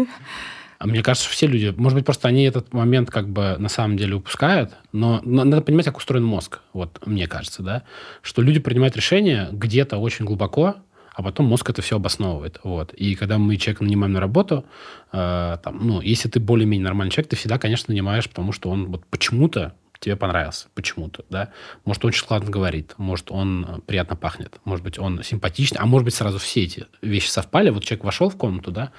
А 0.78 0.86
мне 0.86 1.00
кажется, 1.02 1.30
все 1.30 1.46
люди, 1.46 1.72
может 1.76 1.96
быть, 1.96 2.04
просто 2.04 2.26
они 2.26 2.42
этот 2.42 2.74
момент 2.74 3.08
как 3.08 3.28
бы 3.28 3.54
на 3.56 3.68
самом 3.68 3.96
деле 3.96 4.16
упускают, 4.16 4.72
но, 4.90 5.20
но 5.22 5.44
надо 5.44 5.62
понимать, 5.62 5.84
как 5.84 5.96
устроен 5.96 6.24
мозг, 6.24 6.60
вот 6.72 7.06
мне 7.06 7.28
кажется, 7.28 7.62
да, 7.62 7.84
что 8.20 8.42
люди 8.42 8.58
принимают 8.58 8.96
решения 8.96 9.48
где-то 9.52 9.98
очень 9.98 10.24
глубоко, 10.24 10.74
а 11.14 11.22
потом 11.22 11.46
мозг 11.46 11.68
это 11.70 11.82
все 11.82 11.96
обосновывает. 11.96 12.60
Вот. 12.64 12.92
И 12.94 13.14
когда 13.14 13.38
мы 13.38 13.56
человека 13.56 13.84
нанимаем 13.84 14.12
на 14.12 14.20
работу, 14.20 14.64
э, 15.12 15.58
там, 15.62 15.86
ну, 15.86 16.00
если 16.00 16.28
ты 16.28 16.40
более-менее 16.40 16.84
нормальный 16.84 17.10
человек, 17.10 17.30
ты 17.30 17.36
всегда, 17.36 17.58
конечно, 17.58 17.92
нанимаешь, 17.92 18.28
потому 18.28 18.52
что 18.52 18.70
он 18.70 18.86
вот 18.86 19.04
почему-то 19.06 19.74
тебе 20.02 20.16
понравился, 20.16 20.66
почему-то, 20.74 21.24
да. 21.30 21.50
Может, 21.84 22.04
он 22.04 22.08
очень 22.08 22.20
складно 22.20 22.50
говорит, 22.50 22.94
может, 22.96 23.30
он 23.30 23.82
приятно 23.86 24.16
пахнет, 24.16 24.60
может 24.64 24.84
быть, 24.84 24.98
он 24.98 25.22
симпатичный, 25.22 25.78
а 25.78 25.86
может 25.86 26.04
быть, 26.04 26.14
сразу 26.14 26.38
все 26.38 26.64
эти 26.64 26.86
вещи 27.02 27.28
совпали. 27.28 27.70
Вот 27.70 27.84
человек 27.84 28.04
вошел 28.04 28.28
в 28.28 28.36
комнату, 28.36 28.72
да, 28.72 28.90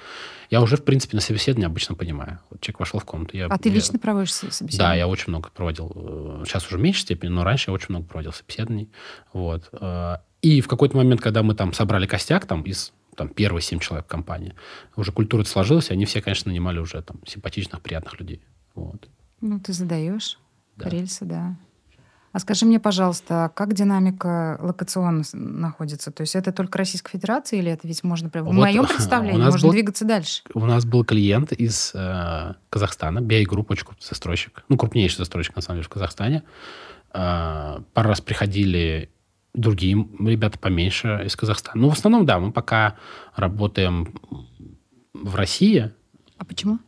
я 0.50 0.62
уже, 0.62 0.76
в 0.76 0.84
принципе, 0.84 1.16
на 1.16 1.20
собеседовании 1.20 1.66
обычно 1.66 1.94
понимаю. 1.94 2.40
Вот 2.48 2.60
человек 2.62 2.80
вошел 2.80 3.00
в 3.00 3.04
комнату. 3.04 3.36
Я, 3.36 3.46
а 3.46 3.58
ты 3.58 3.68
я, 3.68 3.74
лично 3.74 3.98
проводишь 3.98 4.32
собеседование? 4.32 4.78
Да, 4.78 4.94
я 4.94 5.06
очень 5.06 5.26
много 5.28 5.50
проводил. 5.54 5.92
Э, 5.94 6.44
сейчас 6.46 6.66
уже 6.66 6.78
в 6.78 6.80
меньшей 6.80 7.00
степени, 7.00 7.28
но 7.28 7.44
раньше 7.44 7.70
я 7.70 7.74
очень 7.74 7.88
много 7.90 8.06
проводил 8.06 8.32
собеседований. 8.32 8.88
Вот. 9.32 9.68
И 10.44 10.60
в 10.60 10.68
какой-то 10.68 10.94
момент, 10.98 11.22
когда 11.22 11.42
мы 11.42 11.54
там 11.54 11.72
собрали 11.72 12.06
костяк 12.06 12.44
там 12.44 12.60
из 12.64 12.92
там, 13.16 13.30
первые 13.30 13.62
семь 13.62 13.78
человек 13.78 14.04
в 14.04 14.08
компании, 14.08 14.54
уже 14.94 15.10
культура 15.10 15.42
сложилась, 15.44 15.88
и 15.88 15.94
они 15.94 16.04
все, 16.04 16.20
конечно, 16.20 16.50
нанимали 16.50 16.80
уже 16.80 17.00
там 17.00 17.16
симпатичных, 17.26 17.80
приятных 17.80 18.20
людей. 18.20 18.42
Вот. 18.74 19.08
Ну, 19.40 19.58
ты 19.58 19.72
задаешь 19.72 20.38
да. 20.76 20.90
рельсы, 20.90 21.24
да. 21.24 21.56
А 22.32 22.40
скажи 22.40 22.66
мне, 22.66 22.78
пожалуйста, 22.78 23.50
как 23.54 23.72
динамика 23.72 24.58
локационно 24.60 25.24
находится? 25.32 26.10
То 26.10 26.20
есть 26.20 26.36
это 26.36 26.52
только 26.52 26.76
Российская 26.76 27.12
Федерация 27.12 27.60
или 27.60 27.70
это 27.70 27.88
ведь 27.88 28.04
можно... 28.04 28.30
Вот, 28.34 28.50
в 28.50 28.52
моем 28.52 28.84
представлении 28.94 29.40
можно 29.40 29.68
был, 29.68 29.72
двигаться 29.72 30.04
дальше? 30.04 30.42
У 30.52 30.66
нас 30.66 30.84
был 30.84 31.06
клиент 31.06 31.52
из 31.52 31.92
э, 31.94 32.52
Казахстана, 32.68 33.20
BI 33.20 33.44
Group, 33.44 33.66
очень 33.70 33.86
крупный 33.86 34.06
застройщик. 34.06 34.62
Ну, 34.68 34.76
крупнейший 34.76 35.16
застройщик, 35.16 35.56
на 35.56 35.62
самом 35.62 35.78
деле, 35.78 35.86
в 35.86 35.90
Казахстане. 35.90 36.42
Э, 37.14 37.78
пару 37.94 38.08
раз 38.10 38.20
приходили 38.20 39.08
другие 39.54 40.06
ребята 40.18 40.58
поменьше 40.58 41.22
из 41.24 41.36
Казахстана. 41.36 41.80
Ну, 41.80 41.88
в 41.88 41.92
основном, 41.92 42.26
да, 42.26 42.38
мы 42.38 42.52
пока 42.52 42.96
работаем 43.34 44.14
в 45.12 45.36
России. 45.36 45.92
А 46.36 46.44
почему? 46.44 46.78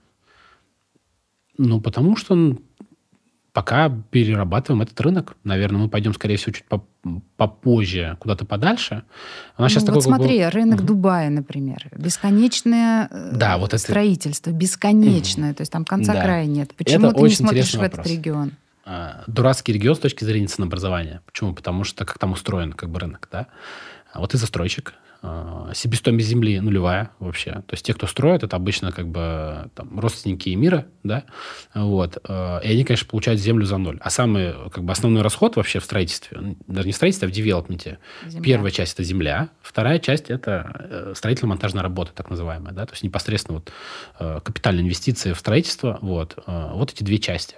Ну, 1.59 1.81
потому 1.81 2.16
что 2.16 2.59
пока 3.57 3.90
перерабатываем 4.11 4.83
этот 4.83 5.00
рынок. 5.00 5.35
Наверное, 5.42 5.81
мы 5.81 5.88
пойдем, 5.88 6.12
скорее 6.12 6.37
всего, 6.37 6.52
чуть 6.52 6.66
попозже, 7.38 8.18
куда-то 8.20 8.44
подальше. 8.44 9.05
У 9.57 9.62
нас 9.62 9.72
ну, 9.72 9.81
сейчас 9.81 9.83
вот 9.85 9.87
такой, 9.87 10.02
смотри, 10.02 10.38
был... 10.40 10.50
рынок 10.50 10.81
угу. 10.81 10.88
Дубая, 10.88 11.31
например. 11.31 11.88
Бесконечное 11.96 13.09
э, 13.11 13.31
да, 13.33 13.57
вот 13.57 13.70
это... 13.70 13.79
строительство, 13.79 14.50
бесконечное. 14.50 15.50
Угу. 15.50 15.57
То 15.57 15.61
есть 15.62 15.72
там 15.72 15.87
конца 15.87 16.12
да. 16.12 16.22
края 16.22 16.44
нет. 16.44 16.74
Почему 16.76 17.07
это 17.07 17.16
ты 17.16 17.22
не 17.22 17.31
смотришь 17.31 17.74
в 17.74 17.81
этот 17.81 18.07
регион? 18.07 18.52
А, 18.87 19.25
дурацкий 19.27 19.72
регион 19.72 19.96
с 19.96 19.99
точки 19.99 20.22
зрения 20.22 20.46
ценообразования. 20.46 21.20
Почему? 21.27 21.53
Потому 21.53 21.83
что 21.83 22.05
как 22.05 22.18
там 22.18 22.33
устроен 22.33 22.72
как 22.72 22.88
бы 22.88 23.01
рынок, 23.01 23.29
да? 23.33 23.49
А 24.12 24.20
вот 24.20 24.31
ты 24.31 24.38
застройщик, 24.38 24.94
Э, 25.22 25.72
себестоимость 25.75 26.29
земли 26.29 26.61
нулевая 26.61 27.11
вообще. 27.18 27.53
То 27.53 27.72
есть 27.72 27.85
те, 27.85 27.94
кто 27.94 28.07
строит, 28.07 28.42
это 28.42 28.57
обычно 28.57 28.92
как 28.92 29.09
бы 29.09 29.70
там, 29.75 29.99
родственники 29.99 30.51
мира, 30.51 30.87
да, 31.03 31.25
вот. 31.75 32.18
Э, 32.29 32.61
и 32.62 32.70
они, 32.70 32.85
конечно, 32.85 33.09
получают 33.09 33.40
землю 33.40 33.64
за 33.64 33.79
ноль. 33.79 33.99
А 34.01 34.11
самый 34.11 34.55
как 34.70 34.85
бы 34.85 34.92
основной 34.92 35.22
расход 35.22 35.57
вообще 35.57 35.81
в 35.81 35.85
строительстве, 35.85 36.57
даже 36.66 36.87
не 36.87 36.92
в 36.92 36.96
строительстве, 36.96 37.27
а 37.27 37.31
в 37.31 37.35
девелопменте. 37.35 37.99
Земля. 38.27 38.44
Первая 38.44 38.70
часть 38.70 38.94
это 38.94 39.03
земля, 39.03 39.49
вторая 39.62 39.99
часть 39.99 40.31
это 40.31 40.87
э, 40.90 41.12
строительно-монтажная 41.16 41.83
работа, 41.83 42.12
так 42.14 42.31
называемая, 42.31 42.72
да, 42.72 42.87
то 42.87 42.92
есть 42.92 43.03
непосредственно 43.03 43.59
вот 43.59 43.72
капитальные 44.42 44.85
инвестиции 44.85 45.33
в 45.33 45.38
строительство, 45.38 45.99
вот. 46.01 46.38
Вот 46.46 46.92
эти 46.92 47.03
две 47.03 47.18
части. 47.18 47.57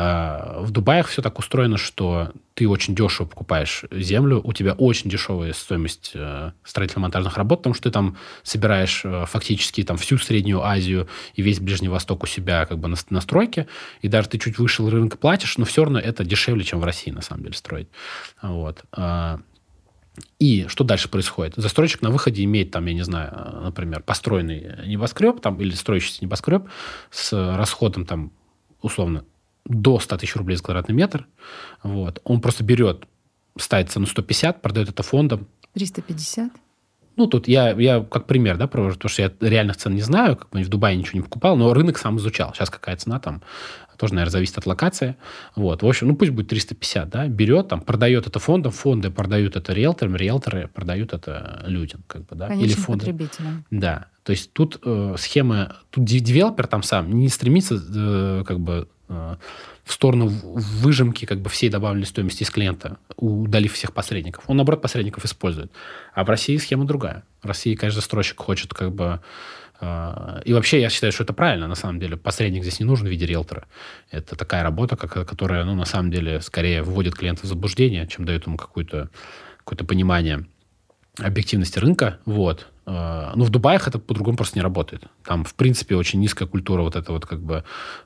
А, 0.00 0.60
в 0.60 0.70
Дубаях 0.70 1.08
все 1.08 1.22
так 1.22 1.40
устроено, 1.40 1.76
что 1.76 2.30
ты 2.54 2.68
очень 2.68 2.94
дешево 2.94 3.26
покупаешь 3.26 3.84
землю, 3.90 4.40
у 4.44 4.52
тебя 4.52 4.74
очень 4.74 5.10
дешевая 5.10 5.52
стоимость 5.52 6.12
э, 6.14 6.52
строительно-монтажных 6.62 7.36
работ, 7.36 7.58
потому 7.60 7.74
что 7.74 7.84
ты 7.84 7.90
там 7.90 8.16
собираешь 8.44 9.00
э, 9.04 9.24
фактически 9.26 9.82
там 9.82 9.96
всю 9.96 10.16
Среднюю 10.18 10.62
Азию 10.62 11.08
и 11.34 11.42
весь 11.42 11.58
Ближний 11.58 11.88
Восток 11.88 12.22
у 12.22 12.26
себя 12.28 12.64
как 12.66 12.78
бы 12.78 12.86
на, 12.86 12.96
на 13.10 13.20
стройке, 13.20 13.66
и 14.00 14.06
даже 14.06 14.28
ты 14.28 14.38
чуть 14.38 14.60
выше 14.60 14.88
рынка 14.88 15.18
платишь, 15.18 15.58
но 15.58 15.64
все 15.64 15.82
равно 15.82 15.98
это 15.98 16.24
дешевле, 16.24 16.62
чем 16.62 16.78
в 16.78 16.84
России 16.84 17.10
на 17.10 17.22
самом 17.22 17.42
деле 17.42 17.56
строить. 17.56 17.88
Вот. 18.40 18.84
А, 18.92 19.40
и 20.38 20.66
что 20.68 20.84
дальше 20.84 21.08
происходит? 21.08 21.54
Застройщик 21.56 22.02
на 22.02 22.10
выходе 22.10 22.44
имеет 22.44 22.70
там, 22.70 22.86
я 22.86 22.94
не 22.94 23.02
знаю, 23.02 23.62
например, 23.64 24.04
построенный 24.04 24.86
небоскреб 24.86 25.40
там, 25.40 25.60
или 25.60 25.72
строящийся 25.72 26.24
небоскреб 26.24 26.68
с 27.10 27.32
расходом 27.56 28.06
там 28.06 28.30
условно 28.80 29.24
до 29.64 29.98
100 29.98 30.18
тысяч 30.18 30.36
рублей 30.36 30.56
за 30.56 30.62
квадратный 30.62 30.94
метр. 30.94 31.26
Вот. 31.82 32.20
Он 32.24 32.40
просто 32.40 32.64
берет, 32.64 33.04
ставит 33.58 33.90
цену 33.90 34.06
150, 34.06 34.62
продает 34.62 34.88
это 34.88 35.02
фондом. 35.02 35.46
350? 35.74 36.52
Ну, 37.16 37.26
тут 37.26 37.48
я, 37.48 37.70
я 37.72 38.00
как 38.00 38.26
пример, 38.26 38.56
да, 38.56 38.68
провожу, 38.68 38.94
потому 38.94 39.10
что 39.10 39.22
я 39.22 39.32
реальных 39.40 39.76
цен 39.76 39.92
не 39.92 40.02
знаю, 40.02 40.36
как 40.36 40.50
бы 40.50 40.62
в 40.62 40.68
Дубае 40.68 40.96
ничего 40.96 41.18
не 41.18 41.24
покупал, 41.24 41.56
но 41.56 41.74
рынок 41.74 41.98
сам 41.98 42.18
изучал. 42.18 42.54
Сейчас 42.54 42.70
какая 42.70 42.96
цена 42.96 43.18
там, 43.18 43.42
тоже, 43.98 44.14
наверное, 44.14 44.30
зависит 44.30 44.56
от 44.56 44.66
локации. 44.66 45.16
Вот, 45.56 45.82
в 45.82 45.86
общем, 45.86 46.06
ну, 46.06 46.14
пусть 46.14 46.30
будет 46.30 46.48
350, 46.48 47.10
да, 47.10 47.26
берет 47.26 47.68
там, 47.68 47.80
продает 47.80 48.28
это 48.28 48.38
фондом, 48.38 48.70
фонды 48.70 49.10
продают 49.10 49.56
это 49.56 49.72
риэлторам, 49.72 50.14
риэлторы 50.14 50.68
продают 50.72 51.12
это 51.12 51.64
людям, 51.66 52.04
как 52.06 52.24
бы, 52.24 52.36
да. 52.36 52.46
Конечным 52.46 52.70
Или 52.70 52.76
фонды. 52.76 53.06
потребителям. 53.06 53.64
Да, 53.72 54.06
то 54.22 54.30
есть 54.30 54.52
тут 54.52 54.78
э, 54.84 55.16
схема, 55.18 55.76
тут 55.90 56.04
девелопер 56.04 56.68
там 56.68 56.84
сам 56.84 57.10
не 57.18 57.28
стремится 57.28 57.74
э, 57.74 58.44
как 58.46 58.60
бы 58.60 58.88
в 59.08 59.92
сторону 59.92 60.28
выжимки 60.28 61.24
как 61.24 61.40
бы 61.40 61.48
всей 61.48 61.70
добавленной 61.70 62.06
стоимости 62.06 62.42
из 62.42 62.50
клиента, 62.50 62.98
удалив 63.16 63.72
всех 63.72 63.92
посредников. 63.92 64.44
Он, 64.46 64.56
наоборот, 64.56 64.82
посредников 64.82 65.24
использует. 65.24 65.72
А 66.14 66.24
в 66.24 66.28
России 66.28 66.56
схема 66.58 66.84
другая. 66.84 67.24
В 67.42 67.46
России, 67.46 67.74
конечно, 67.74 68.00
застройщик 68.00 68.38
хочет 68.38 68.74
как 68.74 68.92
бы... 68.92 69.20
Э, 69.80 70.42
и 70.44 70.52
вообще, 70.52 70.80
я 70.80 70.90
считаю, 70.90 71.12
что 71.12 71.24
это 71.24 71.32
правильно, 71.32 71.68
на 71.68 71.74
самом 71.74 72.00
деле. 72.00 72.16
Посредник 72.16 72.62
здесь 72.62 72.80
не 72.80 72.86
нужен 72.86 73.06
в 73.06 73.10
виде 73.10 73.24
риэлтора. 73.24 73.66
Это 74.10 74.36
такая 74.36 74.62
работа, 74.62 74.96
которая, 74.96 75.64
ну, 75.64 75.74
на 75.74 75.86
самом 75.86 76.10
деле, 76.10 76.42
скорее 76.42 76.82
вводит 76.82 77.14
клиента 77.14 77.42
в 77.44 77.46
заблуждение, 77.46 78.06
чем 78.06 78.26
дает 78.26 78.46
ему 78.46 78.58
какое-то 78.58 79.08
какое 79.64 79.86
понимание 79.86 80.46
объективности 81.18 81.78
рынка. 81.78 82.18
Вот. 82.24 82.66
Э, 82.88 83.32
ну, 83.34 83.44
в 83.44 83.50
Дубаях 83.50 83.86
это 83.86 83.98
по-другому 83.98 84.36
просто 84.36 84.58
не 84.58 84.62
работает. 84.62 85.04
Там, 85.24 85.44
в 85.44 85.54
принципе, 85.54 85.94
очень 85.94 86.20
низкая 86.20 86.48
культура, 86.48 86.82
вот 86.82 86.96
эта 86.96 87.12
вот 87.12 87.26
как 87.26 87.40
бы 87.40 87.64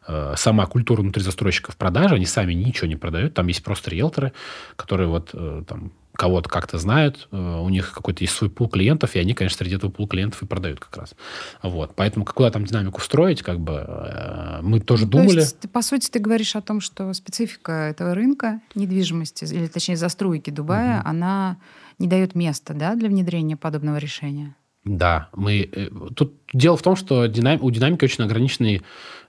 э, 0.09 0.35
сама 0.37 0.67
культура 0.67 1.03
внутри 1.03 1.23
застройщиков 1.23 1.77
продажи, 1.77 2.17
они 2.17 2.27
сами 2.27 2.53
ничего 2.53 2.89
не 2.89 2.97
продают. 2.97 3.35
Там 3.35 3.47
есть 3.47 3.63
просто 3.63 3.91
риэлторы, 3.91 4.33
которые 4.77 5.09
вот 5.09 5.31
э, 5.35 5.63
там 5.69 5.93
кого-то 6.15 6.51
как-то 6.51 6.77
знают, 6.77 7.27
у 7.33 7.71
них 7.71 7.93
какой-то 7.95 8.23
есть 8.23 8.35
свой 8.37 8.51
пул 8.51 8.69
клиентов, 8.69 9.17
и 9.17 9.19
они, 9.19 9.33
конечно, 9.33 9.57
среди 9.57 9.77
этого 9.77 9.91
пул 9.91 10.07
клиентов 10.07 10.43
и 10.43 10.47
продают 10.47 10.79
как 10.79 10.95
раз. 10.99 11.15
Вот. 11.63 11.95
Поэтому 11.97 12.27
куда 12.27 12.51
там 12.51 12.67
динамику 12.67 13.01
встроить, 13.01 13.41
как 13.41 13.59
бы 13.59 14.61
мы 14.61 14.81
тоже 14.81 15.07
ну, 15.07 15.13
думали. 15.13 15.37
То 15.37 15.41
есть, 15.41 15.71
по 15.71 15.81
сути, 15.81 16.11
ты 16.11 16.19
говоришь 16.19 16.55
о 16.55 16.61
том, 16.61 16.83
что 16.83 17.11
специфика 17.15 17.73
этого 17.73 18.15
рынка 18.15 18.61
недвижимости, 18.75 19.45
или 19.45 19.67
точнее 19.69 19.97
застройки 19.97 20.51
Дубая, 20.51 21.01
угу. 21.01 21.09
она 21.09 21.57
не 21.99 22.09
дает 22.09 22.35
места 22.35 22.75
да, 22.75 22.95
для 22.95 23.09
внедрения 23.09 23.57
подобного 23.57 23.97
решения? 23.97 24.55
Да, 24.85 25.29
мы... 25.33 25.69
Э, 25.73 25.89
тут 26.17 26.35
дело 26.53 26.77
в 26.77 26.83
том, 26.83 26.97
что 26.97 27.27
динам... 27.27 27.63
у 27.63 27.71
динамики 27.71 28.05
очень 28.05 28.25
ограниченный 28.25 28.83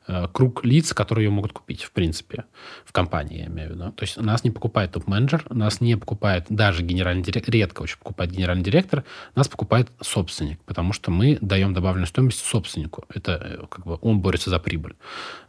э, 0.07 0.27
круг 0.33 0.65
лиц, 0.65 0.93
которые 0.93 1.25
ее 1.25 1.29
могут 1.29 1.53
купить, 1.53 1.83
в 1.83 1.91
принципе, 1.91 2.45
в 2.83 2.91
компании, 2.91 3.41
я 3.41 3.45
имею 3.45 3.69
в 3.69 3.73
виду. 3.73 3.91
То 3.91 4.03
есть 4.03 4.17
нас 4.17 4.43
не 4.43 4.49
покупает 4.49 4.93
топ-менеджер, 4.93 5.45
нас 5.51 5.79
не 5.79 5.95
покупает 5.95 6.45
даже 6.49 6.81
генеральный 6.81 7.21
директор, 7.21 7.53
редко 7.53 7.83
очень 7.83 7.99
покупает 7.99 8.31
генеральный 8.31 8.63
директор, 8.63 9.03
нас 9.35 9.47
покупает 9.47 9.91
собственник, 10.01 10.59
потому 10.63 10.91
что 10.91 11.11
мы 11.11 11.37
даем 11.39 11.75
добавленную 11.75 12.07
стоимость 12.07 12.43
собственнику. 12.43 13.05
Это 13.13 13.33
э, 13.33 13.65
как 13.69 13.85
бы 13.85 13.99
он 14.01 14.21
борется 14.21 14.49
за 14.49 14.57
прибыль. 14.57 14.95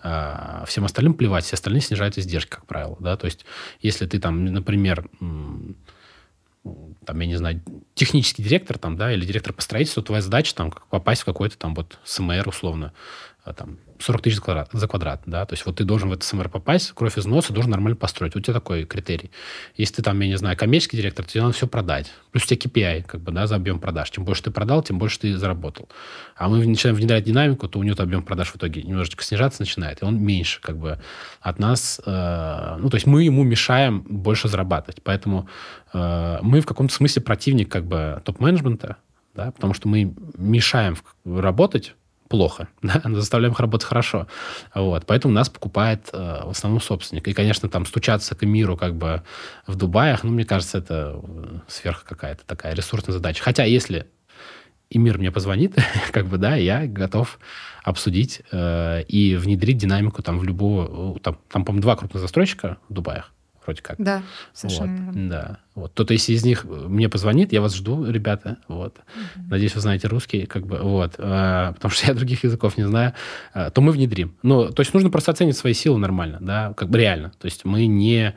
А 0.02 0.64
всем 0.66 0.84
остальным 0.84 1.14
плевать, 1.14 1.44
все 1.44 1.54
остальные 1.54 1.80
снижают 1.80 2.18
издержки, 2.18 2.50
как 2.50 2.66
правило. 2.66 2.98
Да? 3.00 3.16
То 3.16 3.24
есть 3.24 3.46
если 3.80 4.04
ты 4.04 4.20
там, 4.20 4.44
например, 4.44 5.08
там, 7.04 7.20
я 7.20 7.26
не 7.26 7.36
знаю, 7.36 7.62
технический 7.94 8.42
директор 8.42 8.78
там, 8.78 8.96
да, 8.96 9.12
или 9.12 9.24
директор 9.24 9.52
по 9.52 9.62
строительству, 9.62 10.02
твоя 10.02 10.22
задача 10.22 10.54
там 10.54 10.72
попасть 10.90 11.22
в 11.22 11.24
какой-то 11.24 11.58
там 11.58 11.74
вот 11.74 11.98
СМР 12.04 12.48
условно, 12.48 12.92
там, 13.52 13.78
40 13.98 14.22
тысяч 14.22 14.40
квадрат, 14.40 14.70
за 14.72 14.88
квадрат, 14.88 15.22
да, 15.26 15.44
то 15.44 15.52
есть 15.52 15.66
вот 15.66 15.76
ты 15.76 15.84
должен 15.84 16.08
в 16.08 16.12
этот 16.12 16.24
СМР 16.24 16.48
попасть, 16.48 16.92
кровь 16.92 17.18
из 17.18 17.26
носа, 17.26 17.52
должен 17.52 17.70
нормально 17.70 17.96
построить. 17.96 18.34
У 18.36 18.40
тебя 18.40 18.54
такой 18.54 18.84
критерий. 18.84 19.30
Если 19.76 19.96
ты 19.96 20.02
там, 20.02 20.18
я 20.20 20.28
не 20.28 20.38
знаю, 20.38 20.56
коммерческий 20.56 20.96
директор, 20.96 21.26
тебе 21.26 21.42
надо 21.42 21.54
все 21.54 21.66
продать. 21.66 22.10
Плюс 22.32 22.44
у 22.44 22.46
тебя 22.46 22.70
KPI, 22.70 23.02
как 23.02 23.20
бы, 23.20 23.32
да, 23.32 23.46
за 23.46 23.56
объем 23.56 23.80
продаж. 23.80 24.10
Чем 24.10 24.24
больше 24.24 24.44
ты 24.44 24.50
продал, 24.50 24.82
тем 24.82 24.98
больше 24.98 25.20
ты 25.20 25.36
заработал. 25.36 25.88
А 26.36 26.48
мы 26.48 26.66
начинаем 26.66 26.96
внедрять 26.96 27.24
динамику, 27.24 27.68
то 27.68 27.78
у 27.78 27.82
него 27.82 27.96
объем 27.98 28.22
продаж 28.22 28.48
в 28.48 28.56
итоге 28.56 28.82
немножечко 28.82 29.22
снижаться 29.22 29.60
начинает, 29.60 30.02
и 30.02 30.04
он 30.04 30.20
меньше, 30.20 30.60
как 30.60 30.78
бы, 30.78 30.98
от 31.40 31.58
нас, 31.58 32.00
э, 32.04 32.76
ну, 32.78 32.88
то 32.88 32.96
есть 32.96 33.06
мы 33.06 33.24
ему 33.24 33.42
мешаем 33.42 34.02
больше 34.08 34.48
зарабатывать. 34.48 35.02
Поэтому 35.02 35.48
э, 35.92 36.38
мы 36.40 36.60
в 36.60 36.66
каком-то 36.66 36.94
смысле 36.94 37.22
противник, 37.22 37.70
как 37.70 37.84
бы, 37.84 38.22
топ-менеджмента, 38.24 38.96
да, 39.34 39.50
потому 39.50 39.74
что 39.74 39.88
мы 39.88 40.14
мешаем 40.36 40.96
работать 41.24 41.94
плохо, 42.34 42.66
да? 42.82 43.00
заставляем 43.04 43.52
их 43.52 43.60
работать 43.60 43.86
хорошо. 43.86 44.26
Вот. 44.74 45.06
Поэтому 45.06 45.32
нас 45.32 45.48
покупает 45.48 46.10
э, 46.12 46.42
в 46.44 46.50
основном 46.50 46.80
собственник. 46.80 47.28
И, 47.28 47.32
конечно, 47.32 47.68
там 47.68 47.86
стучаться 47.86 48.34
к 48.34 48.42
миру 48.42 48.76
как 48.76 48.96
бы 48.96 49.22
в 49.68 49.76
Дубаях, 49.76 50.24
ну, 50.24 50.32
мне 50.32 50.44
кажется, 50.44 50.78
это 50.78 51.20
э, 51.22 51.58
сверх 51.68 52.04
какая-то 52.04 52.42
такая 52.44 52.74
ресурсная 52.74 53.12
задача. 53.12 53.42
Хотя, 53.42 53.64
если 53.64 54.06
и 54.90 54.98
мир 54.98 55.18
мне 55.18 55.30
позвонит, 55.30 55.76
как 56.12 56.26
бы, 56.26 56.38
да, 56.38 56.56
я 56.56 56.86
готов 56.88 57.38
обсудить 57.84 58.42
э, 58.50 59.04
и 59.06 59.36
внедрить 59.36 59.76
динамику 59.76 60.22
там 60.22 60.38
в 60.38 60.44
любого... 60.44 61.18
Там, 61.20 61.38
там 61.52 61.64
по-моему, 61.64 61.82
два 61.82 61.94
крупных 61.94 62.20
застройщика 62.20 62.78
в 62.88 62.94
Дубаях 62.94 63.33
вроде 63.64 63.82
как. 63.82 63.96
Да, 63.98 64.22
совершенно 64.52 65.06
вот, 65.06 65.14
верно. 65.14 65.30
Да. 65.30 65.58
Вот. 65.74 65.92
Кто-то 65.92 66.12
если 66.12 66.32
из 66.32 66.44
них 66.44 66.64
мне 66.64 67.08
позвонит, 67.08 67.52
я 67.52 67.60
вас 67.60 67.74
жду, 67.74 68.04
ребята. 68.04 68.58
Вот. 68.68 68.96
Угу. 68.98 69.46
Надеюсь, 69.50 69.74
вы 69.74 69.80
знаете 69.80 70.08
русский, 70.08 70.46
как 70.46 70.66
бы, 70.66 70.78
вот. 70.78 71.14
А, 71.18 71.72
потому 71.72 71.92
что 71.92 72.06
я 72.08 72.14
других 72.14 72.44
языков 72.44 72.76
не 72.76 72.86
знаю. 72.86 73.14
А, 73.52 73.70
то 73.70 73.80
мы 73.80 73.92
внедрим. 73.92 74.34
Ну, 74.42 74.70
то 74.70 74.80
есть 74.80 74.94
нужно 74.94 75.10
просто 75.10 75.32
оценить 75.32 75.56
свои 75.56 75.72
силы 75.72 75.98
нормально, 75.98 76.38
да, 76.40 76.74
как 76.76 76.90
бы 76.90 76.98
реально. 76.98 77.32
То 77.38 77.46
есть 77.46 77.64
мы 77.64 77.86
не 77.86 78.34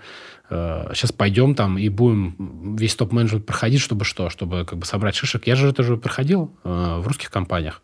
а, 0.50 0.92
сейчас 0.94 1.12
пойдем 1.12 1.56
там 1.56 1.78
и 1.78 1.90
будем 1.90 2.76
весь 2.76 2.96
топ-менеджмент 2.96 3.46
проходить, 3.46 3.82
чтобы 3.82 4.06
что? 4.06 4.30
Чтобы 4.30 4.66
как 4.66 4.80
бы 4.80 4.86
собрать 4.86 5.16
шишек. 5.16 5.48
Я 5.48 5.56
же 5.56 5.70
это 5.70 5.84
же 5.84 5.98
проходил 5.98 6.56
а, 6.64 7.00
в 7.00 7.08
русских 7.08 7.30
компаниях. 7.30 7.82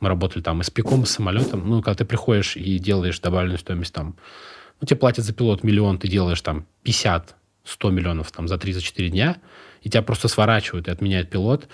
Мы 0.00 0.08
работали 0.08 0.42
там 0.42 0.60
и 0.60 0.64
с 0.64 0.70
пиком, 0.70 1.02
и 1.02 1.06
с 1.06 1.10
самолетом. 1.10 1.68
Ну, 1.68 1.82
когда 1.82 1.96
ты 1.96 2.04
приходишь 2.04 2.56
и 2.56 2.78
делаешь 2.78 3.18
добавленную 3.20 3.58
стоимость 3.58 3.94
там 3.94 4.16
ну, 4.80 4.86
тебе 4.86 4.98
платят 4.98 5.24
за 5.24 5.32
пилот 5.32 5.62
миллион, 5.62 5.98
ты 5.98 6.08
делаешь 6.08 6.40
там 6.40 6.66
50, 6.82 7.36
100 7.64 7.90
миллионов 7.90 8.30
там 8.32 8.48
за 8.48 8.56
3-4 8.56 9.08
дня, 9.08 9.36
и 9.82 9.90
тебя 9.90 10.02
просто 10.02 10.28
сворачивают 10.28 10.88
и 10.88 10.90
отменяют 10.90 11.30
пилот. 11.30 11.68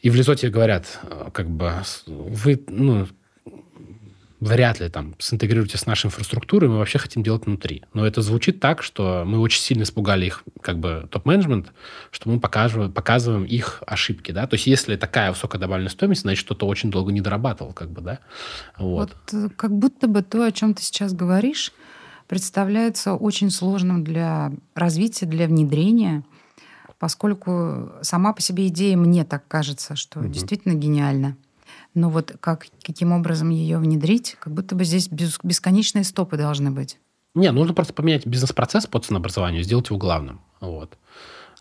И 0.00 0.10
в 0.10 0.14
лицо 0.14 0.34
тебе 0.34 0.52
говорят, 0.52 1.00
э, 1.02 1.30
как 1.32 1.48
бы, 1.48 1.72
вы, 2.06 2.62
ну, 2.68 3.06
вряд 4.44 4.80
ли 4.80 4.88
там 4.88 5.14
синтегрируете 5.18 5.78
с 5.78 5.86
нашей 5.86 6.06
инфраструктурой, 6.06 6.68
мы 6.68 6.78
вообще 6.78 6.98
хотим 6.98 7.22
делать 7.22 7.46
внутри. 7.46 7.82
Но 7.94 8.06
это 8.06 8.20
звучит 8.20 8.60
так, 8.60 8.82
что 8.82 9.24
мы 9.26 9.38
очень 9.38 9.60
сильно 9.60 9.84
испугали 9.84 10.26
их, 10.26 10.44
как 10.60 10.78
бы, 10.78 11.08
топ-менеджмент, 11.10 11.72
что 12.10 12.28
мы 12.28 12.38
показываем, 12.40 12.92
показываем 12.92 13.44
их 13.44 13.82
ошибки, 13.86 14.32
да. 14.32 14.46
То 14.46 14.54
есть 14.54 14.66
если 14.66 14.96
такая 14.96 15.30
высокая 15.30 15.58
добавленная 15.58 15.90
стоимость, 15.90 16.22
значит, 16.22 16.44
кто-то 16.44 16.66
очень 16.66 16.90
долго 16.90 17.10
не 17.10 17.20
дорабатывал, 17.20 17.72
как 17.72 17.90
бы, 17.90 18.02
да. 18.02 18.18
Вот. 18.78 19.10
вот 19.32 19.34
э, 19.34 19.48
как 19.56 19.72
будто 19.76 20.06
бы 20.06 20.22
то, 20.22 20.44
о 20.44 20.52
чем 20.52 20.74
ты 20.74 20.82
сейчас 20.82 21.14
говоришь, 21.14 21.72
представляется 22.26 23.14
очень 23.14 23.50
сложным 23.50 24.04
для 24.04 24.52
развития, 24.74 25.26
для 25.26 25.46
внедрения, 25.46 26.24
поскольку 26.98 27.90
сама 28.02 28.32
по 28.32 28.40
себе 28.40 28.68
идея, 28.68 28.96
мне 28.96 29.24
так 29.24 29.46
кажется, 29.48 29.96
что 29.96 30.20
угу. 30.20 30.28
действительно 30.28 30.74
гениальна. 30.74 31.36
Но 31.94 32.10
вот 32.10 32.36
как, 32.40 32.66
каким 32.82 33.12
образом 33.12 33.50
ее 33.50 33.78
внедрить, 33.78 34.36
как 34.40 34.52
будто 34.52 34.74
бы 34.74 34.84
здесь 34.84 35.08
бесконечные 35.08 36.04
стопы 36.04 36.36
должны 36.36 36.70
быть. 36.70 36.98
Не, 37.34 37.50
нужно 37.52 37.74
просто 37.74 37.92
поменять 37.92 38.26
бизнес-процесс 38.26 38.86
по 38.86 39.00
ценообразованию, 39.00 39.62
сделать 39.62 39.88
его 39.88 39.98
главным. 39.98 40.40
Вот. 40.60 40.96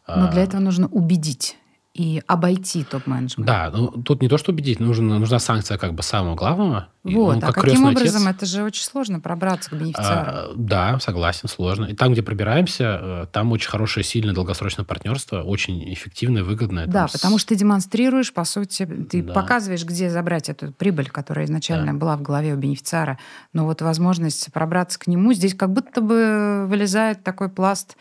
Но 0.08 0.30
для 0.32 0.42
а. 0.42 0.44
этого 0.46 0.62
нужно 0.62 0.88
убедить 0.88 1.58
и 1.94 2.24
обойти 2.26 2.84
топ-менеджмент. 2.84 3.46
Да, 3.46 3.70
ну, 3.72 3.90
тут 3.90 4.24
не 4.24 4.28
то, 4.28 4.40
что 4.40 4.52
убедить, 4.52 4.80
нужна, 4.80 5.20
нужна 5.20 5.38
санкция 5.38 5.78
как 5.78 5.94
бы 5.94 6.02
самого 6.02 6.34
главного. 6.36 6.88
Вот, 7.04 7.34
ну, 7.36 7.38
а 7.38 7.42
как 7.42 7.56
каким 7.56 7.70
крестный 7.70 7.92
образом? 7.92 8.28
отец. 8.28 8.36
Это 8.38 8.46
же 8.48 8.64
очень 8.64 8.84
сложно 8.84 9.20
пробраться 9.20 9.70
к 9.70 9.74
бенефициару. 9.74 10.32
А, 10.32 10.52
да, 10.56 11.00
согласен, 11.00 11.48
сложно. 11.48 11.86
И 11.86 11.94
там, 11.94 12.14
где 12.14 12.24
пробираемся, 12.24 13.00
э, 13.02 13.26
там 13.32 13.52
очень 13.52 13.70
хорошее, 13.70 14.04
сильное 14.04 14.34
долгосрочное 14.34 14.86
партнерство, 14.86 15.44
очень 15.44 15.94
эффективное, 15.94 16.44
выгодное. 16.44 16.88
да, 16.88 17.02
там, 17.02 17.10
потому 17.12 17.38
что 17.38 17.50
ты 17.50 17.56
демонстрируешь, 17.58 18.34
по 18.34 18.44
сути, 18.44 18.86
ты 18.86 19.22
Да. 19.22 19.34
показываешь, 19.34 19.86
где 19.86 20.10
забрать 20.10 20.50
эту 20.50 20.72
прибыль, 20.72 21.12
которая 21.12 21.46
изначально 21.46 21.94
была 21.94 22.18
в 22.18 22.24
голове 22.24 22.54
у 22.54 22.58
бенефициара. 22.58 23.20
Но 23.52 23.66
вот 23.66 23.84
возможность 23.84 24.52
пробраться 24.52 24.98
к 24.98 25.06
нему, 25.06 25.34
здесь 25.34 25.54
как 25.54 25.72
будто 25.72 26.02
бы 26.02 26.66
вылезает 26.68 27.24
такой 27.24 27.50
пласт 27.50 27.98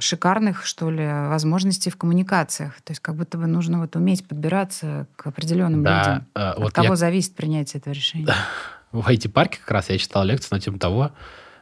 шикарных, 0.00 0.64
что 0.64 0.90
ли, 0.90 1.04
возможностей 1.06 1.90
в 1.90 1.96
коммуникациях. 1.96 2.80
То 2.82 2.92
есть 2.92 3.00
как 3.00 3.16
будто 3.16 3.38
бы 3.38 3.46
нужно 3.46 3.80
вот 3.80 3.96
уметь 3.96 4.26
подбираться 4.26 5.06
к 5.16 5.26
определенным 5.26 5.82
Да, 5.82 5.98
людям. 5.98 6.26
э, 6.34 6.40
От 6.50 6.58
вот 6.58 6.72
кого 6.72 6.88
я- 6.88 6.96
зависит 6.96 7.34
принятие 7.34 7.80
этого 7.80 7.92
решения? 7.94 8.32
В 8.92 9.06
IT-парке 9.08 9.58
как 9.58 9.70
раз 9.72 9.90
я 9.90 9.98
читал 9.98 10.24
лекцию 10.24 10.50
на 10.52 10.60
тему 10.60 10.78
того, 10.78 11.10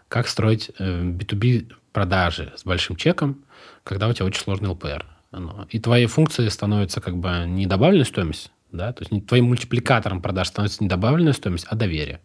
как 0.09 0.29
строить 0.29 0.71
э, 0.79 1.03
B2B 1.03 1.73
продажи 1.93 2.53
с 2.57 2.65
большим 2.65 2.97
чеком, 2.97 3.39
когда 3.85 4.09
у 4.09 4.13
тебя 4.13 4.27
очень 4.27 4.43
сложный 4.43 4.69
ЛПР. 4.69 5.07
Ну, 5.33 5.67
И 5.71 5.79
твои 5.81 6.05
функции 6.07 6.47
становятся 6.49 7.01
как 7.01 7.17
бы 7.17 7.45
не 7.47 7.67
добавленной 7.67 8.05
стоимость, 8.05 8.53
да, 8.71 8.93
то 8.93 9.03
есть 9.03 9.27
твоим 9.27 9.47
мультипликатором 9.47 10.21
продаж 10.21 10.49
становится 10.49 10.83
не 10.85 10.89
добавленная 10.91 11.33
стоимость, 11.33 11.67
а 11.71 11.75
доверие. 11.75 12.21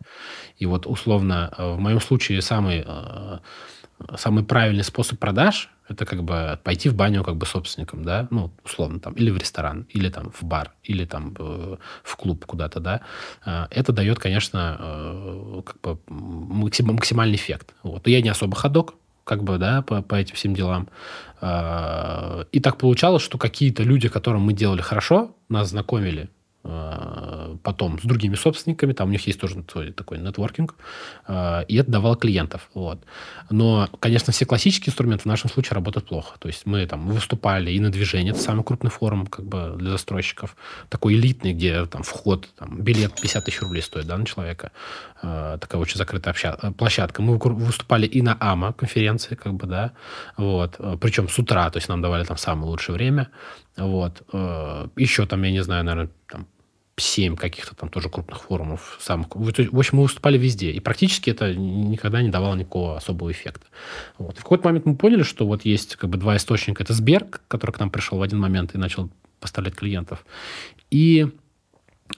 И 0.58 0.66
вот 0.66 0.86
условно 0.86 1.54
э, 1.58 1.72
в 1.76 1.80
моем 1.80 2.02
случае 2.02 2.42
самый, 2.42 2.84
э, 2.86 3.40
самый 4.16 4.44
правильный 4.44 4.84
способ 4.84 5.20
продаж– 5.20 5.70
это 5.90 6.06
как 6.06 6.24
бы 6.24 6.60
пойти 6.64 6.90
в 6.90 6.96
баню 6.96 7.24
как 7.24 7.36
бы 7.36 7.46
собственником, 7.46 8.04
да, 8.04 8.28
ну, 8.30 8.52
условно 8.66 9.00
там, 9.00 9.14
или 9.14 9.30
в 9.32 9.38
ресторан, 9.38 9.86
или 9.90 10.10
там 10.10 10.32
в 10.32 10.44
бар, 10.44 10.74
или 10.84 11.06
там 11.06 11.36
э, 11.40 11.78
в 12.04 12.16
клуб 12.16 12.46
куда-то, 12.46 12.80
да. 12.80 13.02
Э, 13.46 13.68
Это 13.72 13.94
дает, 13.94 14.20
конечно, 14.20 14.78
э, 14.80 15.62
как 15.66 15.82
бы 15.82 16.00
максим- 16.08 16.94
максимальный 16.94 17.36
эффект. 17.36 17.74
Вот. 17.84 18.08
Я 18.08 18.22
не 18.22 18.30
особо 18.30 18.56
ходок, 18.56 18.96
как 19.24 19.44
бы, 19.44 19.58
да, 19.58 19.82
по, 19.82 20.02
по 20.02 20.16
этим 20.16 20.36
всем 20.36 20.54
делам. 20.54 20.88
И 22.52 22.60
так 22.60 22.78
получалось, 22.78 23.22
что 23.22 23.38
какие-то 23.38 23.84
люди, 23.84 24.10
которым 24.10 24.42
мы 24.42 24.54
делали 24.54 24.82
хорошо, 24.82 25.36
нас 25.50 25.70
знакомили 25.70 26.30
потом 27.64 28.00
с 28.00 28.04
другими 28.04 28.36
собственниками, 28.36 28.94
там 28.94 29.10
у 29.10 29.12
них 29.12 29.26
есть 29.28 29.40
тоже 29.40 29.64
свой 29.72 29.92
такой 29.92 30.18
нетворкинг, 30.20 30.76
э, 31.28 31.66
и 31.68 31.76
это 31.76 31.92
давало 31.92 32.16
клиентов. 32.16 32.70
Вот. 32.74 33.00
Но, 33.50 33.90
конечно, 34.00 34.34
все 34.34 34.46
классические 34.46 34.92
инструменты 34.92 35.24
в 35.24 35.26
нашем 35.28 35.50
случае 35.50 35.76
работают 35.76 36.08
плохо. 36.08 36.38
То 36.40 36.48
есть 36.48 36.66
мы 36.66 36.86
там 36.86 37.08
выступали 37.08 37.72
и 37.72 37.80
на 37.80 37.90
движение, 37.90 38.34
это 38.34 38.42
самый 38.42 38.64
крупный 38.64 38.90
форум 38.90 39.28
как 39.28 39.46
бы 39.46 39.76
для 39.78 39.92
застройщиков, 39.92 40.56
такой 40.90 41.16
элитный, 41.16 41.54
где 41.54 41.86
там 41.86 42.04
вход, 42.04 42.50
там, 42.58 42.82
билет 42.82 43.16
50 43.16 43.46
тысяч 43.46 43.62
рублей 43.62 43.82
стоит 43.82 44.08
да, 44.08 44.18
на 44.18 44.26
человека. 44.26 44.72
Э, 45.22 45.58
такая 45.60 45.82
очень 45.82 45.98
закрытая 45.98 46.34
обща- 46.34 46.58
э, 46.62 46.72
площадка. 46.72 47.22
Мы 47.22 47.38
выступали 47.38 48.06
и 48.06 48.22
на 48.22 48.38
АМА 48.40 48.74
конференции, 48.74 49.36
как 49.36 49.54
бы, 49.54 49.68
да, 49.68 49.92
вот, 50.38 50.80
причем 51.00 51.30
с 51.30 51.40
утра, 51.40 51.70
то 51.70 51.78
есть 51.78 51.90
нам 51.90 52.02
давали 52.02 52.24
там 52.24 52.38
самое 52.38 52.70
лучшее 52.70 52.96
время, 52.96 53.30
вот, 53.78 54.24
еще 54.96 55.26
там, 55.26 55.44
я 55.44 55.52
не 55.52 55.64
знаю, 55.64 55.84
наверное, 55.84 56.10
там, 56.28 56.48
семь 56.98 57.36
каких-то 57.36 57.76
там 57.76 57.90
тоже 57.90 58.10
крупных 58.10 58.42
форумов. 58.42 58.98
Самых, 59.00 59.28
в 59.36 59.48
общем, 59.48 59.98
мы 59.98 60.04
выступали 60.04 60.38
везде. 60.38 60.72
И 60.72 60.80
практически 60.80 61.30
это 61.30 61.54
никогда 61.54 62.22
не 62.22 62.30
давало 62.30 62.56
никакого 62.56 62.98
особого 62.98 63.32
эффекта. 63.32 63.68
Вот. 64.18 64.38
И 64.38 64.40
в 64.40 64.44
какой-то 64.44 64.68
момент 64.68 64.86
мы 64.86 64.96
поняли, 64.96 65.22
что 65.22 65.46
вот 65.46 65.64
есть 65.64 65.96
как 65.96 66.10
бы 66.10 66.18
два 66.18 66.36
источника. 66.38 66.84
Это 66.84 66.94
Сбер, 66.94 67.26
который 67.48 67.72
к 67.72 67.80
нам 67.80 67.92
пришел 67.92 68.18
в 68.18 68.22
один 68.24 68.40
момент 68.40 68.74
и 68.74 68.80
начал 68.80 69.10
поставлять 69.40 69.76
клиентов. 69.76 70.26
И 70.90 71.28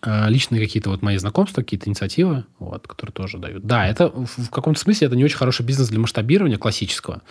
личные 0.03 0.61
какие-то 0.61 0.89
вот 0.89 1.01
мои 1.01 1.17
знакомства, 1.17 1.61
какие-то 1.61 1.89
инициативы, 1.89 2.45
вот, 2.59 2.87
которые 2.87 3.13
тоже 3.13 3.37
дают. 3.37 3.65
Да, 3.65 3.87
это 3.87 4.09
в 4.09 4.49
каком-то 4.49 4.79
смысле 4.79 5.07
это 5.07 5.15
не 5.15 5.23
очень 5.23 5.37
хороший 5.37 5.65
бизнес 5.65 5.89
для 5.89 5.99
масштабирования 5.99 6.57
классического. 6.57 7.21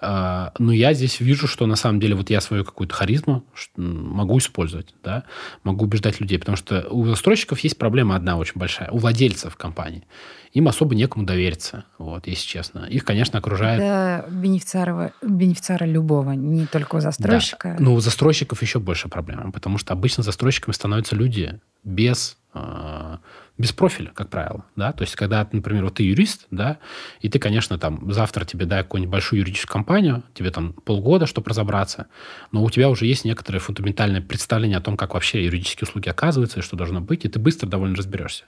Э, 0.00 0.50
Но 0.58 0.72
я 0.72 0.94
здесь 0.94 1.20
вижу, 1.20 1.48
что 1.48 1.66
на 1.66 1.76
самом 1.76 2.00
деле 2.00 2.14
вот 2.14 2.30
я 2.30 2.40
свою 2.40 2.64
какую-то 2.64 2.94
харизму 2.94 3.44
могу 3.76 4.38
использовать, 4.38 4.94
да, 5.02 5.24
могу 5.64 5.84
убеждать 5.84 6.20
людей, 6.20 6.38
потому 6.38 6.56
что 6.56 6.86
у 6.90 7.06
застройщиков 7.06 7.58
есть 7.60 7.78
проблема 7.78 8.16
одна 8.16 8.36
очень 8.36 8.54
большая, 8.56 8.90
у 8.90 8.98
владельцев 8.98 9.56
компании. 9.56 10.04
Им 10.52 10.68
особо 10.68 10.94
некому 10.94 11.24
довериться, 11.24 11.84
вот, 11.96 12.26
если 12.26 12.46
честно. 12.46 12.80
Их, 12.80 13.04
конечно, 13.06 13.38
окружает... 13.38 13.80
Это 13.80 14.28
бенефициара, 14.30 15.12
бенефициара 15.22 15.86
любого, 15.86 16.32
не 16.32 16.66
только 16.66 16.96
у 16.96 17.00
застройщика. 17.00 17.76
Да. 17.78 17.82
Но 17.84 17.94
у 17.94 18.00
застройщиков 18.00 18.60
еще 18.60 18.78
больше 18.78 19.08
проблема, 19.08 19.50
потому 19.50 19.78
что 19.78 19.94
обычно 19.94 20.22
застройщиками 20.22 20.74
становятся 20.74 21.16
люди 21.16 21.58
без, 21.84 22.36
э, 22.52 23.16
без 23.58 23.72
профиля, 23.72 24.10
как 24.14 24.28
правило. 24.30 24.64
Да? 24.76 24.92
То 24.92 25.02
есть, 25.02 25.14
когда, 25.14 25.46
например, 25.52 25.84
вот 25.84 25.94
ты 25.94 26.04
юрист, 26.04 26.46
да, 26.50 26.78
и 27.20 27.28
ты, 27.28 27.38
конечно, 27.38 27.78
там 27.78 28.10
завтра 28.12 28.44
тебе 28.44 28.66
дай 28.66 28.82
какую-нибудь 28.82 29.12
большую 29.12 29.40
юридическую 29.40 29.72
компанию, 29.72 30.22
тебе 30.34 30.50
там 30.50 30.72
полгода, 30.72 31.26
чтобы 31.26 31.50
разобраться, 31.50 32.06
но 32.50 32.62
у 32.62 32.70
тебя 32.70 32.88
уже 32.88 33.06
есть 33.06 33.24
некоторое 33.24 33.58
фундаментальное 33.58 34.22
представление 34.22 34.78
о 34.78 34.80
том, 34.80 34.96
как 34.96 35.14
вообще 35.14 35.44
юридические 35.44 35.86
услуги 35.86 36.08
оказываются 36.08 36.60
и 36.60 36.62
что 36.62 36.76
должно 36.76 37.00
быть, 37.00 37.24
и 37.24 37.28
ты 37.28 37.38
быстро 37.38 37.68
довольно 37.68 37.94
разберешься. 37.96 38.44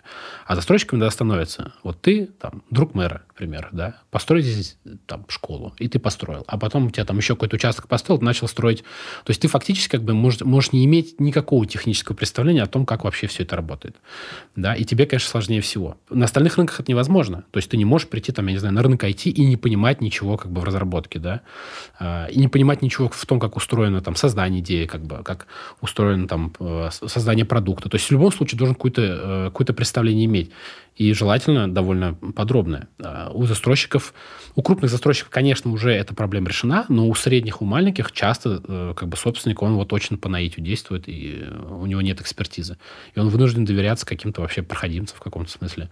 А 0.47 0.55
застройщиками 0.55 1.01
да, 1.01 1.11
становится 1.11 1.75
вот 1.83 2.01
ты, 2.01 2.27
там, 2.27 2.63
друг 2.71 2.95
мэра, 2.95 3.23
к 3.37 3.45
да, 3.73 4.01
построй 4.11 4.43
здесь 4.43 4.79
там 5.07 5.27
школу, 5.29 5.75
и 5.79 5.89
ты 5.89 5.99
построил, 5.99 6.45
а 6.47 6.59
потом 6.59 6.87
у 6.87 6.91
тебя 6.91 7.05
там 7.05 7.19
еще 7.19 7.35
какой-то 7.35 7.57
участок 7.57 7.89
построил, 7.89 8.21
начал 8.21 8.49
строить. 8.49 8.83
То 9.25 9.31
есть 9.31 9.43
ты 9.43 9.49
фактически 9.49 9.93
как 9.93 10.03
бы 10.03 10.15
можешь, 10.15 10.41
можешь 10.41 10.73
не 10.73 10.85
иметь 10.85 11.21
никакого 11.21 11.67
технического 11.67 12.17
представления 12.17 12.63
о 12.63 12.67
том, 12.67 12.87
как 12.87 13.05
вообще 13.05 13.27
все 13.27 13.43
это 13.43 13.57
работает. 13.57 13.97
Да, 14.57 14.75
и 14.75 14.85
тебе, 14.85 15.04
конечно, 15.07 15.31
сложнее 15.31 15.61
всего. 15.61 15.97
На 16.11 16.25
остальных 16.25 16.57
рынках 16.57 16.81
это 16.81 16.91
невозможно. 16.91 17.45
То 17.51 17.59
есть 17.59 17.71
ты 17.71 17.77
не 17.77 17.85
можешь 17.85 18.09
прийти, 18.09 18.33
там, 18.33 18.47
я 18.47 18.53
не 18.53 18.59
знаю, 18.59 18.75
на 18.75 18.83
рынок 18.83 19.05
IT 19.05 19.31
и 19.31 19.45
не 19.45 19.57
понимать 19.57 20.01
ничего 20.01 20.37
как 20.37 20.51
бы 20.51 20.61
в 20.61 20.65
разработке, 20.65 21.19
да, 21.19 21.41
А, 21.99 22.27
и 22.27 22.39
не 22.39 22.49
понимать 22.49 22.83
ничего 22.83 23.09
в 23.09 23.27
том, 23.27 23.41
как 23.41 23.57
устроено 23.57 24.01
там 24.01 24.17
создание 24.17 24.61
идеи, 24.61 24.87
как 24.87 25.03
бы, 25.03 25.23
как 25.23 25.47
устроено 25.81 26.29
там 26.29 26.53
э, 26.59 26.89
создание 26.91 27.45
продукта. 27.45 27.89
То 27.89 27.97
есть 27.97 28.09
в 28.09 28.11
любом 28.11 28.33
случае 28.33 28.59
должен 28.59 28.77
э, 28.77 29.45
какое-то 29.47 29.73
представление 29.75 30.27
иметь. 30.27 30.51
И 30.97 31.13
желательно 31.13 31.73
довольно 31.73 32.15
подробное. 32.15 32.89
А 33.03 33.31
У 33.33 33.47
застройщиков, 33.47 34.15
у 34.55 34.63
крупных 34.63 34.91
застройщиков, 34.91 35.31
конечно, 35.31 35.73
уже 35.73 35.93
эта 35.93 36.15
проблема 36.15 36.49
решена, 36.49 36.87
но 36.89 37.09
у 37.09 37.15
средних, 37.15 37.63
у 37.63 37.65
маленьких 37.65 38.13
часто 38.13 38.63
э, 38.67 38.95
как 38.97 39.09
бы 39.09 39.17
собственник, 39.17 39.61
он 39.63 39.75
вот 39.75 39.93
очень 39.93 40.19
по 40.19 40.29
наитию 40.29 40.65
действует, 40.65 41.09
и 41.09 41.41
э, 41.43 41.69
у 41.81 41.87
него 41.87 42.01
нет 42.01 42.21
экспертизы. 42.21 42.79
И 43.15 43.19
он 43.19 43.29
вынужден 43.29 43.65
доверяться 43.65 44.07
каким-то 44.07 44.41
вообще 44.41 44.63
проходимцам 44.63 45.17
в 45.19 45.21
каком-то 45.21 45.51
смысле, 45.51 45.91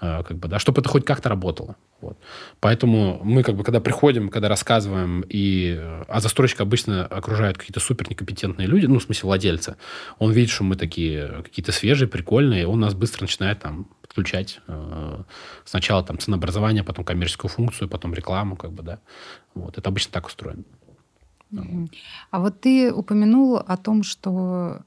э, 0.00 0.22
как 0.22 0.38
бы, 0.38 0.48
да, 0.48 0.58
чтобы 0.58 0.80
это 0.80 0.88
хоть 0.88 1.04
как-то 1.04 1.28
работало. 1.28 1.76
Вот. 2.00 2.16
Поэтому 2.60 3.20
мы, 3.22 3.42
как 3.42 3.54
бы, 3.54 3.64
когда 3.64 3.80
приходим, 3.80 4.30
когда 4.30 4.48
рассказываем, 4.48 5.24
и, 5.28 5.78
а 6.08 6.20
застройщик 6.20 6.62
обычно 6.62 7.04
окружают 7.04 7.58
какие-то 7.58 7.80
супер 7.80 8.08
некомпетентные 8.08 8.66
люди, 8.66 8.86
ну, 8.86 8.98
в 8.98 9.02
смысле 9.02 9.26
владельца, 9.26 9.76
он 10.18 10.32
видит, 10.32 10.50
что 10.50 10.64
мы 10.64 10.76
такие 10.76 11.42
какие-то 11.42 11.72
свежие, 11.72 12.08
прикольные, 12.08 12.66
он 12.66 12.80
нас 12.80 12.94
быстро 12.94 13.24
начинает 13.24 13.60
там 13.60 13.88
подключать 14.08 14.60
э, 14.66 15.22
сначала 15.64 16.02
там 16.02 16.18
ценообразование, 16.18 16.82
потом 16.82 17.04
коммерческую 17.04 17.50
функцию, 17.50 17.88
потом 17.88 18.14
рекламу, 18.14 18.56
как 18.56 18.72
бы, 18.72 18.82
да. 18.82 18.98
Вот. 19.54 19.78
Это 19.78 19.88
обычно 19.90 20.12
так 20.12 20.26
устроено. 20.26 20.64
А 22.30 22.40
вот 22.40 22.60
ты 22.60 22.92
упомянул 22.92 23.56
о 23.56 23.76
том, 23.76 24.02
что 24.02 24.80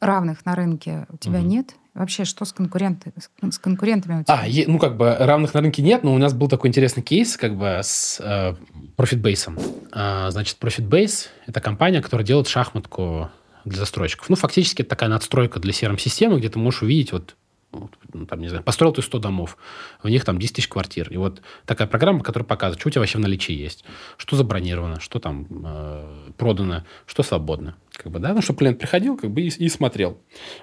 равных 0.00 0.44
на 0.46 0.54
рынке 0.54 1.06
у 1.12 1.16
тебя 1.16 1.38
Мгм. 1.40 1.48
нет. 1.48 1.74
Вообще, 1.94 2.24
что 2.24 2.44
с, 2.44 2.52
конкуренты, 2.52 3.12
с 3.18 3.28
кон- 3.40 3.50
с 3.50 3.58
конкурентами 3.58 4.20
у 4.20 4.24
тебя? 4.24 4.40
А, 4.42 4.46
е- 4.46 4.66
ну, 4.68 4.78
как 4.78 4.96
бы 4.96 5.16
равных 5.18 5.54
на 5.54 5.60
рынке 5.60 5.82
нет, 5.82 6.04
но 6.04 6.14
у 6.14 6.18
нас 6.18 6.32
был 6.32 6.48
такой 6.48 6.68
интересный 6.68 7.02
кейс, 7.02 7.36
как 7.36 7.56
бы, 7.56 7.80
с 7.82 8.20
э, 8.20 8.54
ProfitBase. 8.96 9.88
А, 9.92 10.30
значит, 10.30 10.58
ProfitBase– 10.60 11.26
это 11.46 11.60
компания, 11.60 12.00
которая 12.00 12.24
делает 12.24 12.46
шахматку 12.46 13.30
для 13.64 13.78
застройщиков. 13.78 14.28
Ну, 14.28 14.36
фактически, 14.36 14.82
это 14.82 14.90
такая 14.90 15.08
надстройка 15.10 15.58
для 15.58 15.72
CRM-системы, 15.72 16.38
где 16.38 16.48
ты 16.48 16.58
можешь 16.60 16.82
увидеть 16.82 17.10
вот, 17.12 17.34
ну, 17.72 18.26
там, 18.26 18.40
не 18.40 18.48
знаю, 18.48 18.64
построил 18.64 18.92
ты 18.92 19.02
100 19.02 19.18
домов, 19.18 19.56
в 20.02 20.08
них 20.08 20.24
там 20.24 20.38
10 20.38 20.56
тысяч 20.56 20.68
квартир. 20.68 21.08
И 21.10 21.16
вот 21.16 21.42
такая 21.66 21.86
программа, 21.86 22.22
которая 22.22 22.46
показывает, 22.46 22.80
что 22.80 22.88
у 22.88 22.90
тебя 22.90 23.00
вообще 23.00 23.18
в 23.18 23.20
наличии 23.20 23.52
есть, 23.52 23.84
что 24.16 24.36
забронировано, 24.36 25.00
что 25.00 25.18
там 25.18 25.46
э, 25.50 26.30
продано, 26.36 26.84
что 27.06 27.22
свободно. 27.22 27.76
Как 27.92 28.10
бы, 28.10 28.18
да? 28.18 28.32
Ну, 28.32 28.42
чтобы 28.42 28.60
клиент 28.60 28.78
приходил 28.78 29.16
как 29.16 29.30
бы, 29.30 29.42
и, 29.42 29.48
и 29.48 29.68
смотрел. 29.68 30.18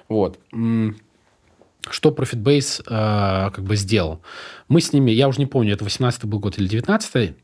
Вот. 0.08 0.40
Что 1.88 2.10
ProfitBase 2.10 2.82
э, 2.82 3.50
как 3.52 3.62
бы 3.62 3.76
сделал? 3.76 4.22
Мы 4.68 4.80
с 4.80 4.92
ними, 4.92 5.12
я 5.12 5.28
уже 5.28 5.38
не 5.38 5.46
помню, 5.46 5.74
это 5.74 5.84
18 5.84 6.24
был 6.24 6.40
год 6.40 6.58
или 6.58 6.66
19 6.66 7.36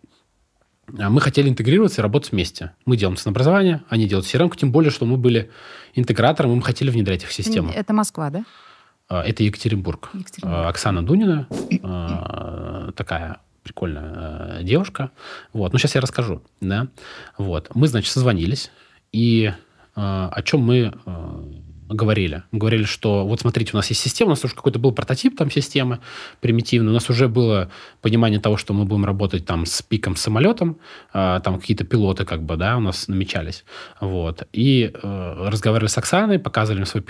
а 0.98 1.10
мы 1.10 1.20
хотели 1.20 1.48
интегрироваться 1.48 2.00
и 2.00 2.02
работать 2.02 2.32
вместе. 2.32 2.72
Мы 2.84 2.96
делаем 2.96 3.16
ценообразование, 3.16 3.82
они 3.88 4.08
делают 4.08 4.26
CRM, 4.26 4.54
тем 4.56 4.72
более, 4.72 4.90
что 4.90 5.06
мы 5.06 5.16
были 5.16 5.50
интегратором, 5.94 6.52
и 6.52 6.54
мы 6.56 6.62
хотели 6.62 6.90
внедрять 6.90 7.22
их 7.22 7.28
в 7.28 7.32
систему. 7.32 7.70
Это 7.74 7.92
Москва, 7.92 8.30
да? 8.30 8.44
А, 9.12 9.22
Это 9.22 9.42
Екатеринбург. 9.42 10.08
Екатеринбург. 10.14 10.64
А, 10.64 10.68
Оксана 10.68 11.04
Дунина, 11.04 11.46
а, 11.82 12.92
такая 12.92 13.40
прикольная 13.62 14.62
девушка. 14.62 15.10
Вот. 15.52 15.72
Ну, 15.72 15.78
сейчас 15.78 15.94
я 15.94 16.00
расскажу. 16.00 16.42
Да? 16.60 16.88
Вот. 17.36 17.70
Мы, 17.74 17.88
значит, 17.88 18.10
созвонились, 18.10 18.70
и 19.12 19.52
о 19.94 20.40
чем 20.42 20.60
мы 20.60 20.94
говорили. 21.94 22.42
Мы 22.50 22.58
говорили, 22.58 22.84
что 22.84 23.26
вот 23.26 23.40
смотрите, 23.40 23.70
у 23.74 23.76
нас 23.76 23.88
есть 23.88 24.00
система, 24.00 24.28
у 24.28 24.30
нас 24.30 24.44
уже 24.44 24.54
какой-то 24.54 24.78
был 24.78 24.92
прототип 24.92 25.36
там 25.36 25.50
системы 25.50 26.00
примитивный, 26.40 26.90
у 26.90 26.94
нас 26.94 27.08
уже 27.10 27.28
было 27.28 27.70
понимание 28.00 28.40
того, 28.40 28.56
что 28.56 28.74
мы 28.74 28.84
будем 28.84 29.04
работать 29.04 29.46
там 29.46 29.66
с 29.66 29.82
пиком 29.82 30.16
самолетом, 30.16 30.78
э, 31.12 31.40
там 31.42 31.60
какие-то 31.60 31.84
пилоты 31.84 32.24
как 32.24 32.42
бы, 32.42 32.56
да, 32.56 32.76
у 32.76 32.80
нас 32.80 33.08
намечались. 33.08 33.64
Вот. 34.00 34.46
И 34.52 34.92
э, 34.92 35.48
разговаривали 35.48 35.88
с 35.88 35.98
Оксаной, 35.98 36.38
показывали 36.38 36.84
свой, 36.84 37.04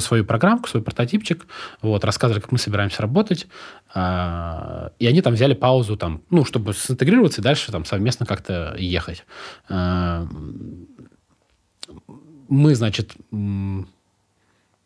свою 0.00 0.24
программку, 0.24 0.68
свой 0.68 0.82
прототипчик, 0.82 1.46
вот, 1.82 2.04
рассказывали, 2.04 2.40
как 2.40 2.52
мы 2.52 2.58
собираемся 2.58 3.02
работать. 3.02 3.46
Э, 3.94 4.90
и 4.98 5.06
они 5.06 5.22
там 5.22 5.34
взяли 5.34 5.54
паузу, 5.54 5.96
там, 5.96 6.22
ну, 6.30 6.44
чтобы 6.44 6.74
синтегрироваться 6.74 7.40
и 7.40 7.44
дальше 7.44 7.72
там 7.72 7.84
совместно 7.84 8.26
как-то 8.26 8.74
ехать. 8.78 9.24
Э, 9.68 10.26
мы, 12.48 12.74
значит, 12.74 13.16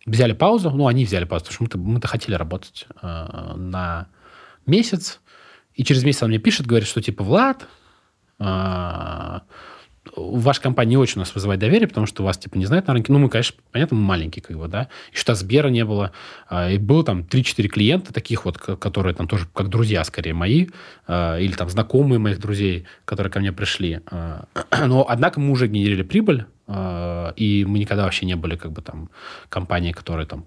взяли 0.05 0.33
паузу, 0.33 0.71
ну, 0.71 0.87
они 0.87 1.05
взяли 1.05 1.25
паузу, 1.25 1.47
потому 1.47 1.55
что 1.55 1.63
мы-то, 1.63 1.79
мы-то 1.79 2.09
хотели 2.09 2.35
работать 2.35 2.87
э, 3.01 3.55
на 3.57 4.09
месяц, 4.67 5.21
и 5.75 5.85
через 5.85 6.05
месяц 6.05 6.23
он 6.23 6.29
мне 6.29 6.39
пишет, 6.39 6.67
говорит, 6.67 6.89
что 6.89 7.01
типа, 7.01 7.25
Влад, 7.25 7.67
э, 8.39 9.41
ваша 10.15 10.61
компания 10.61 10.91
не 10.91 10.97
очень 10.97 11.17
у 11.17 11.21
нас 11.21 11.35
вызывает 11.35 11.61
доверие, 11.61 11.89
потому 11.89 12.07
что 12.07 12.23
вас, 12.23 12.37
типа, 12.37 12.59
не 12.59 12.67
знают 12.67 12.87
на 12.87 12.95
рынке. 12.95 13.13
Ну, 13.13 13.19
мы, 13.19 13.29
конечно, 13.29 13.57
понятно, 13.71 13.97
мы 13.97 14.03
маленькие, 14.03 14.43
как 14.43 14.57
бы, 14.59 14.69
да. 14.69 14.89
И 15.13 15.17
что 15.17 15.35
Сбера 15.35 15.69
не 15.69 15.85
было. 15.85 16.13
А, 16.49 16.71
и 16.71 16.79
было 16.79 17.05
там 17.05 17.21
3-4 17.21 17.69
клиента 17.69 18.13
таких 18.13 18.45
вот, 18.45 18.59
которые 18.59 19.15
там 19.15 19.27
тоже 19.27 19.47
как 19.53 19.69
друзья, 19.69 20.05
скорее, 20.05 20.35
мои, 20.35 20.69
а, 21.07 21.39
или 21.39 21.53
там 21.53 21.69
знакомые 21.69 22.19
моих 22.19 22.39
друзей, 22.41 22.85
которые 23.05 23.33
ко 23.33 23.41
мне 23.41 23.53
пришли. 23.53 24.01
А, 24.11 24.45
но, 24.87 25.07
однако, 25.09 25.41
мы 25.41 25.51
уже 25.51 25.67
генерили 25.67 26.03
прибыль, 26.03 26.47
и 27.37 27.67
мы 27.69 27.79
никогда 27.81 28.05
вообще 28.05 28.25
не 28.25 28.37
были, 28.37 28.57
как 28.57 28.73
бы, 28.73 28.83
там, 28.83 29.11
компанией, 29.49 29.93
которая 29.93 30.27
там 30.27 30.47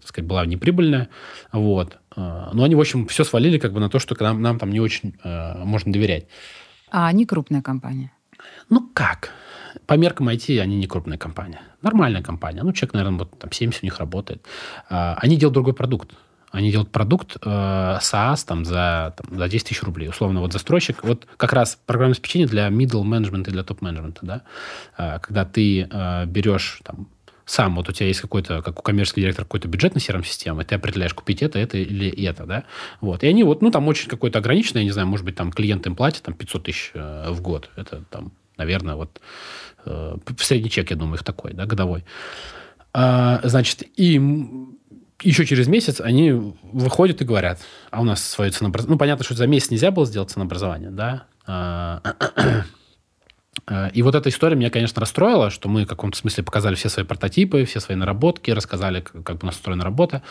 так 0.00 0.08
сказать, 0.08 0.26
была 0.26 0.46
неприбыльная, 0.46 1.08
вот. 1.52 1.98
Но 2.16 2.62
они, 2.64 2.74
в 2.74 2.80
общем, 2.80 3.06
все 3.06 3.24
свалили 3.24 3.58
как 3.58 3.72
бы 3.72 3.80
на 3.80 3.88
то, 3.88 3.98
что 3.98 4.16
нам, 4.20 4.40
нам 4.40 4.58
там 4.58 4.70
не 4.70 4.80
очень 4.80 5.14
можно 5.22 5.92
доверять. 5.92 6.26
А 6.90 7.08
они 7.08 7.26
крупная 7.26 7.62
компания? 7.62 8.12
Ну 8.70 8.88
как? 8.94 9.30
По 9.86 9.94
меркам 9.94 10.28
IT 10.28 10.60
они 10.60 10.76
не 10.76 10.86
крупная 10.86 11.18
компания. 11.18 11.60
Нормальная 11.82 12.22
компания. 12.22 12.62
Ну, 12.62 12.72
человек, 12.72 12.94
наверное, 12.94 13.18
вот 13.20 13.38
там 13.38 13.50
70 13.50 13.82
у 13.82 13.86
них 13.86 13.98
работает. 13.98 14.44
А, 14.88 15.16
они 15.20 15.36
делают 15.36 15.54
другой 15.54 15.74
продукт. 15.74 16.10
Они 16.50 16.70
делают 16.70 16.90
продукт 16.90 17.36
э, 17.42 17.48
SaaS 17.48 18.44
там, 18.46 18.66
за, 18.66 19.14
там, 19.16 19.38
за 19.38 19.48
10 19.48 19.68
тысяч 19.68 19.82
рублей. 19.82 20.08
Условно, 20.08 20.40
вот 20.40 20.52
застройщик. 20.52 21.02
Вот 21.02 21.26
как 21.38 21.54
раз 21.54 21.78
программное 21.86 22.12
обеспечение 22.12 22.46
для 22.46 22.68
middle 22.68 23.02
management 23.04 23.48
и 23.48 23.50
для 23.50 23.64
топ 23.64 23.80
менеджмента 23.80 24.20
да? 24.26 24.42
А, 24.98 25.18
когда 25.18 25.46
ты 25.46 25.88
э, 25.90 26.26
берешь 26.26 26.80
там, 26.84 27.08
сам, 27.46 27.74
вот 27.76 27.88
у 27.88 27.92
тебя 27.92 28.06
есть 28.06 28.20
какой-то, 28.20 28.62
как 28.62 28.78
у 28.78 28.82
коммерческого 28.82 29.22
директора, 29.22 29.46
какой-то 29.46 29.68
бюджет 29.68 29.94
на 29.94 29.98
CRM-системы, 29.98 30.64
ты 30.64 30.74
определяешь, 30.74 31.14
купить 31.14 31.42
это, 31.42 31.58
это 31.58 31.78
или 31.78 32.10
это, 32.24 32.44
да, 32.44 32.64
вот. 33.00 33.24
И 33.24 33.26
они 33.26 33.44
вот, 33.44 33.62
ну, 33.62 33.70
там 33.70 33.88
очень 33.88 34.08
какой-то 34.08 34.38
ограниченный, 34.38 34.82
я 34.82 34.84
не 34.84 34.90
знаю, 34.90 35.08
может 35.08 35.24
быть, 35.24 35.36
там 35.36 35.50
клиент 35.52 35.86
им 35.86 35.96
платит 35.96 36.22
там 36.22 36.34
500 36.34 36.62
тысяч 36.62 36.90
э, 36.94 37.30
в 37.30 37.40
год. 37.40 37.70
Это 37.76 38.04
там, 38.10 38.32
наверное, 38.62 38.94
вот 38.94 39.20
э, 39.84 40.16
средний 40.38 40.70
чек, 40.70 40.90
я 40.90 40.96
думаю, 40.96 41.16
их 41.16 41.24
такой, 41.24 41.52
да, 41.52 41.66
годовой. 41.66 42.04
А, 42.94 43.40
значит, 43.42 43.82
и 43.96 44.20
еще 45.22 45.44
через 45.46 45.66
месяц 45.68 46.00
они 46.00 46.32
выходят 46.72 47.20
и 47.20 47.24
говорят, 47.24 47.60
а 47.90 48.00
у 48.00 48.04
нас 48.04 48.22
свое 48.22 48.50
ценообразование. 48.50 48.94
Ну, 48.94 48.98
понятно, 48.98 49.24
что 49.24 49.34
за 49.34 49.46
месяц 49.46 49.70
нельзя 49.70 49.90
было 49.90 50.06
сделать 50.06 50.30
ценообразование, 50.30 50.90
да. 50.90 51.24
А, 51.46 52.02
Э, 53.66 53.90
и 53.92 54.02
вот 54.02 54.14
эта 54.14 54.28
история 54.28 54.56
меня, 54.56 54.70
конечно, 54.70 55.00
расстроила, 55.00 55.50
что 55.50 55.68
мы 55.68 55.84
в 55.84 55.88
каком-то 55.88 56.16
смысле 56.16 56.44
показали 56.44 56.74
все 56.74 56.88
свои 56.88 57.04
прототипы, 57.04 57.64
все 57.64 57.80
свои 57.80 57.96
наработки, 57.96 58.50
рассказали, 58.50 59.00
как 59.00 59.42
у 59.42 59.46
нас 59.46 59.56
устроена 59.56 59.84
работа. 59.84 60.22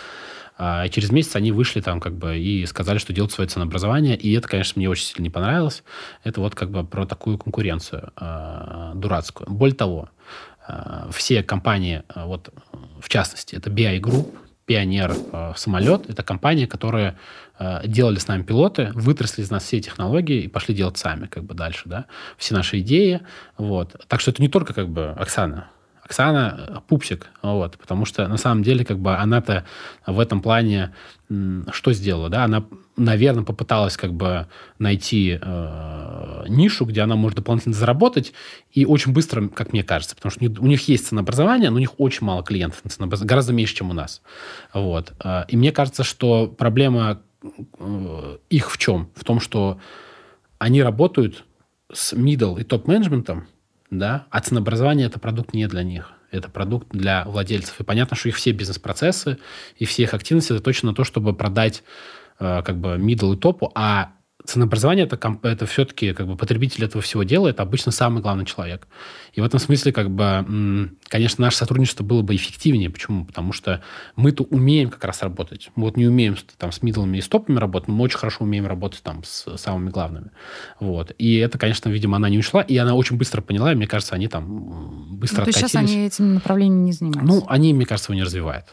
А, 0.64 0.88
через 0.89 1.12
месяц 1.12 1.36
они 1.36 1.51
вышли 1.51 1.82
там 1.82 1.99
как 1.99 2.14
бы 2.14 2.38
и 2.38 2.68
сказали, 2.68 2.99
что 2.99 3.14
делают 3.14 3.32
свое 3.32 3.49
ценообразование. 3.49 4.16
И 4.16 4.32
это, 4.34 4.47
конечно, 4.47 4.78
мне 4.80 4.88
очень 4.88 5.05
сильно 5.05 5.24
не 5.24 5.32
понравилось. 5.32 5.84
Это 6.24 6.39
вот 6.39 6.53
как 6.53 6.70
бы 6.70 6.86
про 6.86 7.07
такую 7.07 7.39
конкуренцию 7.39 8.14
э, 8.16 8.91
дурацкую. 8.93 9.49
Более 9.49 9.76
того, 9.76 10.09
э, 10.68 11.09
все 11.12 11.41
компании, 11.41 12.03
вот 12.14 12.53
в 12.99 13.09
частности, 13.09 13.55
это 13.55 13.72
BI 13.72 13.99
Group, 13.99 14.36
Пионер 14.68 15.16
э, 15.32 15.53
самолет. 15.55 16.07
Это 16.07 16.22
компания, 16.22 16.68
которая 16.68 17.18
э, 17.57 17.88
делали 17.88 18.20
с 18.20 18.28
нами 18.28 18.43
пилоты, 18.43 18.91
вытросли 18.93 19.41
из 19.41 19.49
нас 19.49 19.64
все 19.64 19.82
технологии 19.82 20.43
и 20.43 20.47
пошли 20.47 20.76
делать 20.76 20.99
сами 20.99 21.26
как 21.26 21.43
бы 21.43 21.55
дальше, 21.55 21.89
да, 21.89 22.05
все 22.38 22.53
наши 22.53 22.82
идеи. 22.82 23.22
Вот. 23.57 23.95
Так 24.07 24.22
что 24.22 24.30
это 24.30 24.43
не 24.43 24.47
только 24.47 24.76
как 24.76 24.89
бы 24.89 25.16
Оксана. 25.18 25.72
Оксана 26.12 26.84
пупсик, 26.88 27.30
вот, 27.41 27.78
потому 27.78 28.03
что 28.03 28.28
на 28.28 28.36
самом 28.36 28.64
деле 28.64 28.84
как 28.84 28.99
бы 28.99 29.16
она-то 29.16 29.66
в 30.05 30.20
этом 30.20 30.41
плане 30.41 30.93
что 31.72 31.93
сделала, 31.93 32.28
да, 32.28 32.43
она, 32.43 32.66
наверное, 32.97 33.45
попыталась 33.45 33.95
как 33.95 34.12
бы 34.14 34.47
найти 34.80 35.39
э, 35.41 36.43
нишу, 36.49 36.84
где 36.84 36.99
она 36.99 37.16
может 37.16 37.38
дополнительно 37.38 37.74
заработать, 37.74 38.34
и 38.74 38.86
очень 38.86 39.14
быстро, 39.14 39.47
как 39.47 39.72
мне 39.72 39.82
кажется, 39.82 40.14
потому 40.18 40.32
что 40.32 40.43
у 40.62 40.68
них 40.68 40.86
есть 40.89 41.07
ценообразование, 41.07 41.70
но 41.70 41.78
у 41.78 41.80
них 41.80 41.97
очень 41.99 42.26
мало 42.26 42.43
клиентов 42.43 42.82
гораздо 43.22 43.53
меньше, 43.53 43.76
чем 43.76 43.91
у 43.91 43.93
нас, 43.93 44.22
вот. 44.74 45.14
Э, 45.24 45.45
и 45.47 45.55
мне 45.55 45.72
кажется, 45.72 46.03
что 46.03 46.47
проблема 46.47 47.22
э, 47.80 48.38
их 48.49 48.70
в 48.70 48.78
чем? 48.78 49.09
В 49.16 49.24
том, 49.24 49.39
что 49.39 49.80
они 50.59 50.84
работают 50.84 51.45
с 51.93 52.12
middle 52.12 52.59
и 52.59 52.66
топ-менеджментом, 52.66 53.47
да, 53.92 54.26
а 54.30 54.42
ценообразование– 54.42 55.06
это 55.08 55.20
продукт 55.20 55.54
не 55.54 55.68
для 55.68 55.84
них 55.84 56.14
это 56.32 56.50
продукт 56.50 56.88
для 56.92 57.26
владельцев. 57.26 57.80
И 57.80 57.84
понятно, 57.84 58.16
что 58.16 58.30
их 58.30 58.38
все 58.38 58.52
бизнес-процессы 58.52 59.38
и 59.76 59.86
все 59.86 60.04
их 60.04 60.14
активности 60.14 60.54
это 60.54 60.64
точно 60.64 60.96
то, 60.96 61.04
чтобы 61.04 61.34
продать 61.34 61.84
э, 62.39 62.62
как 62.64 62.78
бы 62.78 62.96
middle 62.96 63.36
и 63.36 63.38
топу, 63.38 63.72
а 63.76 64.14
ценообразование 64.46 65.06
это, 65.06 65.39
это 65.44 65.66
все-таки 65.66 66.14
как 66.14 66.28
бы 66.28 66.36
потребитель 66.36 66.86
этого 66.86 67.02
всего 67.02 67.24
дела, 67.24 67.48
это 67.48 67.64
обычно 67.64 67.92
самый 67.92 68.22
главный 68.22 68.46
человек. 68.46 68.88
И 69.34 69.42
в 69.42 69.44
этом 69.44 69.60
смысле, 69.60 69.94
как 69.94 70.10
бы, 70.10 70.92
конечно, 71.08 71.42
наше 71.42 71.58
сотрудничество 71.58 72.04
было 72.04 72.22
бы 72.22 72.36
эффективнее. 72.36 72.89
Почему? 72.89 73.26
Потому 73.26 73.54
что 73.54 73.82
мы-то 74.16 74.44
умеем 74.44 74.89
как 74.89 75.04
раз 75.06 75.22
работать. 75.24 75.70
Мы 75.76 75.84
вот 75.84 75.98
не 75.98 76.08
умеем 76.08 76.36
там 76.58 76.72
с 76.72 76.82
мидлами 76.82 77.18
и 77.18 77.22
стопами 77.22 77.58
работать, 77.58 77.88
но 77.88 77.96
мы 77.96 78.04
очень 78.04 78.18
хорошо 78.18 78.44
умеем 78.44 78.68
работать 78.68 79.02
там 79.04 79.24
с 79.24 79.58
самыми 79.58 79.89
главными. 79.89 80.32
Вот. 80.80 81.14
И 81.18 81.38
это, 81.38 81.58
конечно, 81.58 81.89
видимо, 81.89 82.18
она 82.18 82.30
не 82.30 82.39
ушла, 82.39 82.62
и 82.62 82.76
она 82.78 82.96
очень 82.96 83.18
быстро 83.18 83.42
поняла, 83.42 83.72
и 83.72 83.76
мне 83.76 83.88
кажется, 83.88 84.16
они 84.16 84.28
там 84.28 85.18
быстро 85.18 85.38
ну, 85.38 85.44
откатились. 85.44 85.72
То 85.72 85.78
сейчас 85.78 85.82
они 85.82 86.06
этим 86.06 86.34
направлением 86.34 86.86
не 86.86 86.92
занимаются? 86.92 87.34
Ну, 87.34 87.46
они, 87.48 87.74
мне 87.74 87.86
кажется, 87.86 88.12
его 88.12 88.20
не 88.20 88.24
развивают 88.24 88.66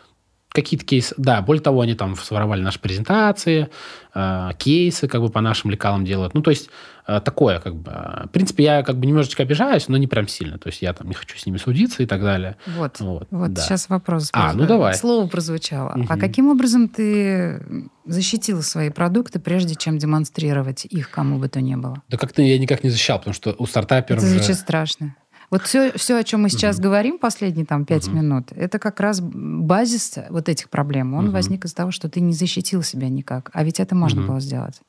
какие-то 0.51 0.85
кейсы, 0.85 1.15
да, 1.19 1.43
более 1.43 1.63
того, 1.63 1.83
они 1.83 1.95
там 1.95 2.17
своровали 2.17 2.63
наши 2.63 2.81
презентации, 2.81 3.69
э, 4.15 4.51
кейсы 4.59 5.07
как 5.07 5.21
бы 5.21 5.29
по 5.29 5.41
нашим 5.41 5.71
лекалам 5.71 6.05
делают. 6.05 6.35
Ну, 6.35 6.41
то 6.41 6.51
есть 6.51 6.71
э, 7.07 7.21
такое 7.21 7.61
как 7.61 7.77
бы. 7.77 7.93
В 8.25 8.29
принципе, 8.33 8.65
я 8.65 8.83
как 8.83 8.97
бы 8.97 9.07
немножечко 9.07 9.43
обижаюсь, 9.43 9.89
но 9.89 9.97
не 9.97 10.07
прям 10.07 10.27
сильно. 10.27 10.59
То 10.59 10.69
есть 10.69 10.83
я 10.83 10.93
там 10.93 11.09
не 11.09 11.15
хочу 11.15 11.37
с 11.37 11.47
ними 11.47 11.59
судиться 11.59 12.03
и 12.03 12.07
так 12.07 12.23
далее. 12.23 12.57
Вот, 12.67 12.99
вот, 13.01 13.29
вот 13.31 13.53
да. 13.53 13.63
сейчас 13.63 13.89
вопрос. 13.89 14.31
А, 14.33 14.53
ну 14.55 14.67
давай. 14.67 14.95
Слово 14.95 15.29
прозвучало. 15.29 15.93
Угу. 15.95 16.07
А 16.09 16.17
каким 16.17 16.49
образом 16.51 16.89
ты 16.89 17.63
защитил 18.07 18.63
свои 18.63 18.91
продукты, 18.91 19.39
прежде 19.39 19.75
чем 19.75 19.99
демонстрировать 19.99 20.87
их 20.87 21.11
кому 21.11 21.39
бы 21.39 21.49
то 21.49 21.61
ни 21.61 21.75
было? 21.77 22.03
Да 22.09 22.17
как-то 22.17 22.43
я 22.43 22.59
никак 22.59 22.83
не 22.83 22.91
защищал, 22.91 23.19
потому 23.19 23.35
что 23.35 23.55
у 23.59 23.67
стартаперов... 23.67 24.23
Это 24.23 24.31
звучит 24.31 24.57
же... 24.57 24.63
страшно. 24.63 25.15
Вот 25.51 25.63
все, 25.63 25.93
все, 25.97 26.17
о 26.17 26.25
чем 26.25 26.43
мы 26.43 26.51
сейчас 26.51 26.77
угу. 26.77 26.85
говорим 26.85 27.19
последние 27.19 27.65
там 27.65 27.85
пять 27.85 28.07
угу. 28.09 28.17
минут, 28.17 28.53
это 28.53 28.79
как 28.79 29.01
раз 29.01 29.21
базис 29.21 30.19
вот 30.29 30.49
этих 30.49 30.69
проблем. 30.69 31.15
Он 31.15 31.27
угу. 31.27 31.33
возник 31.33 31.65
из-за 31.65 31.77
того, 31.77 31.91
что 31.91 32.09
ты 32.09 32.21
не 32.21 32.33
защитил 32.33 32.83
себя 32.83 33.09
никак. 33.09 33.51
А 33.53 33.65
ведь 33.65 33.81
это 33.81 33.95
можно 33.95 34.21
угу. 34.21 34.33
было 34.33 34.41
сделать. 34.41 34.81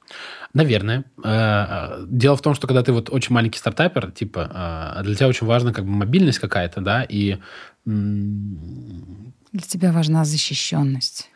Наверное. 0.54 1.06
Э, 1.24 2.02
э, 2.02 2.06
дело 2.08 2.36
в 2.36 2.42
том, 2.42 2.54
что 2.56 2.68
когда 2.68 2.84
ты 2.84 2.92
вот 2.92 3.10
очень 3.10 3.34
маленький 3.34 3.60
стартапер, 3.60 4.12
типа, 4.12 4.96
э, 5.00 5.04
для 5.04 5.16
тебя 5.16 5.28
очень 5.28 5.48
важна 5.48 5.72
как 5.74 5.86
бы 5.86 5.92
мобильность 5.92 6.40
какая-то, 6.40 6.82
да, 6.82 7.04
и... 7.04 7.38
Для 7.86 9.62
тебя 9.62 9.92
важна 9.92 10.26
защищенность. 10.26 11.30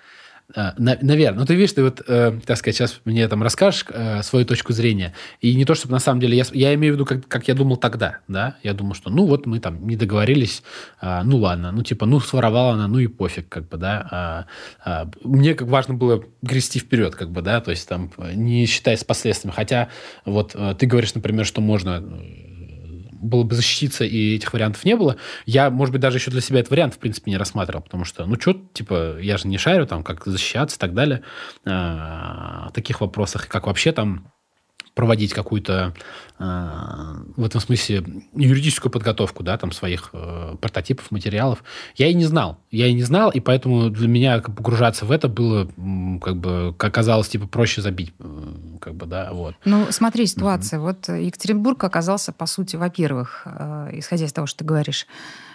А, 0.55 0.73
Наверное. 0.77 1.39
Ну, 1.39 1.45
ты 1.45 1.55
видишь, 1.55 1.73
ты 1.73 1.83
вот, 1.83 2.01
э, 2.07 2.39
так 2.45 2.57
сказать, 2.57 2.75
сейчас 2.75 3.01
мне 3.05 3.27
там 3.27 3.41
расскажешь 3.41 3.85
э, 3.89 4.21
свою 4.23 4.45
точку 4.45 4.73
зрения. 4.73 5.13
И 5.41 5.55
не 5.55 5.65
то, 5.65 5.73
чтобы 5.73 5.93
на 5.93 5.99
самом 5.99 6.19
деле... 6.19 6.37
Я, 6.37 6.43
я 6.53 6.73
имею 6.75 6.93
в 6.93 6.97
виду, 6.97 7.05
как, 7.05 7.27
как 7.27 7.47
я 7.47 7.53
думал 7.53 7.77
тогда, 7.77 8.19
да? 8.27 8.57
Я 8.61 8.73
думал, 8.73 8.93
что, 8.93 9.09
ну, 9.09 9.25
вот 9.25 9.45
мы 9.45 9.59
там 9.59 9.87
не 9.87 9.95
договорились, 9.95 10.63
э, 11.01 11.21
ну, 11.23 11.37
ладно. 11.37 11.71
Ну, 11.71 11.81
типа, 11.83 12.05
ну, 12.05 12.19
своровала 12.19 12.73
она, 12.73 12.87
ну, 12.87 12.99
и 12.99 13.07
пофиг, 13.07 13.49
как 13.49 13.67
бы, 13.67 13.77
да? 13.77 14.07
А, 14.11 14.45
а, 14.83 15.09
мне 15.23 15.55
как 15.55 15.67
важно 15.67 15.93
было 15.95 16.23
грести 16.41 16.79
вперед, 16.79 17.15
как 17.15 17.31
бы, 17.31 17.41
да? 17.41 17.61
То 17.61 17.71
есть, 17.71 17.87
там, 17.87 18.11
не 18.33 18.65
считаясь 18.65 19.03
последствиями. 19.03 19.55
Хотя, 19.55 19.89
вот, 20.25 20.51
э, 20.55 20.75
ты 20.77 20.85
говоришь, 20.85 21.15
например, 21.15 21.45
что 21.45 21.61
можно 21.61 22.03
было 23.23 23.43
бы 23.43 23.55
защититься, 23.55 24.03
и 24.03 24.35
этих 24.35 24.53
вариантов 24.53 24.83
не 24.85 24.95
было, 24.95 25.17
я, 25.45 25.69
может 25.69 25.91
быть, 25.91 26.01
даже 26.01 26.17
еще 26.17 26.31
для 26.31 26.41
себя 26.41 26.59
этот 26.59 26.71
вариант, 26.71 26.95
в 26.95 26.99
принципе, 26.99 27.31
не 27.31 27.37
рассматривал, 27.37 27.81
потому 27.81 28.05
что, 28.05 28.25
ну, 28.25 28.39
что, 28.39 28.53
типа, 28.73 29.17
я 29.19 29.37
же 29.37 29.47
не 29.47 29.57
шарю, 29.57 29.87
там, 29.87 30.03
как 30.03 30.25
защищаться 30.25 30.77
и 30.77 30.79
так 30.79 30.93
далее, 30.93 31.23
а, 31.65 32.67
в 32.69 32.73
таких 32.73 33.01
вопросах, 33.01 33.47
как 33.47 33.67
вообще 33.67 33.91
там 33.91 34.31
проводить 34.95 35.33
какую-то 35.33 35.93
э, 36.39 36.43
в 37.35 37.43
этом 37.43 37.59
смысле 37.59 38.03
юридическую 38.35 38.91
подготовку, 38.91 39.43
да, 39.43 39.57
там 39.57 39.71
своих 39.71 40.09
э, 40.13 40.55
прототипов, 40.61 41.09
материалов. 41.09 41.63
Я 41.95 42.07
и 42.07 42.13
не 42.13 42.25
знал. 42.25 42.59
Я 42.69 42.87
и 42.87 42.93
не 42.93 43.03
знал, 43.03 43.31
и 43.31 43.39
поэтому 43.39 43.89
для 43.89 44.07
меня 44.07 44.39
погружаться 44.39 45.05
в 45.05 45.11
это 45.11 45.27
было, 45.27 45.65
как 46.21 46.37
бы, 46.37 46.75
оказалось, 46.77 47.29
типа, 47.29 47.47
проще 47.47 47.81
забить, 47.81 48.13
э, 48.19 48.53
как 48.79 48.95
бы, 48.95 49.05
да, 49.05 49.33
вот. 49.33 49.55
Ну, 49.65 49.87
смотри, 49.89 50.27
ситуация. 50.27 50.79
Mm-hmm. 50.79 50.83
Вот 50.83 51.09
Екатеринбург 51.09 51.83
оказался, 51.83 52.31
по 52.31 52.45
сути, 52.45 52.75
во-первых, 52.75 53.43
э, 53.45 53.89
исходя 53.93 54.25
из 54.25 54.33
того, 54.33 54.45
что 54.45 54.59
ты 54.59 54.65
говоришь, 54.65 55.07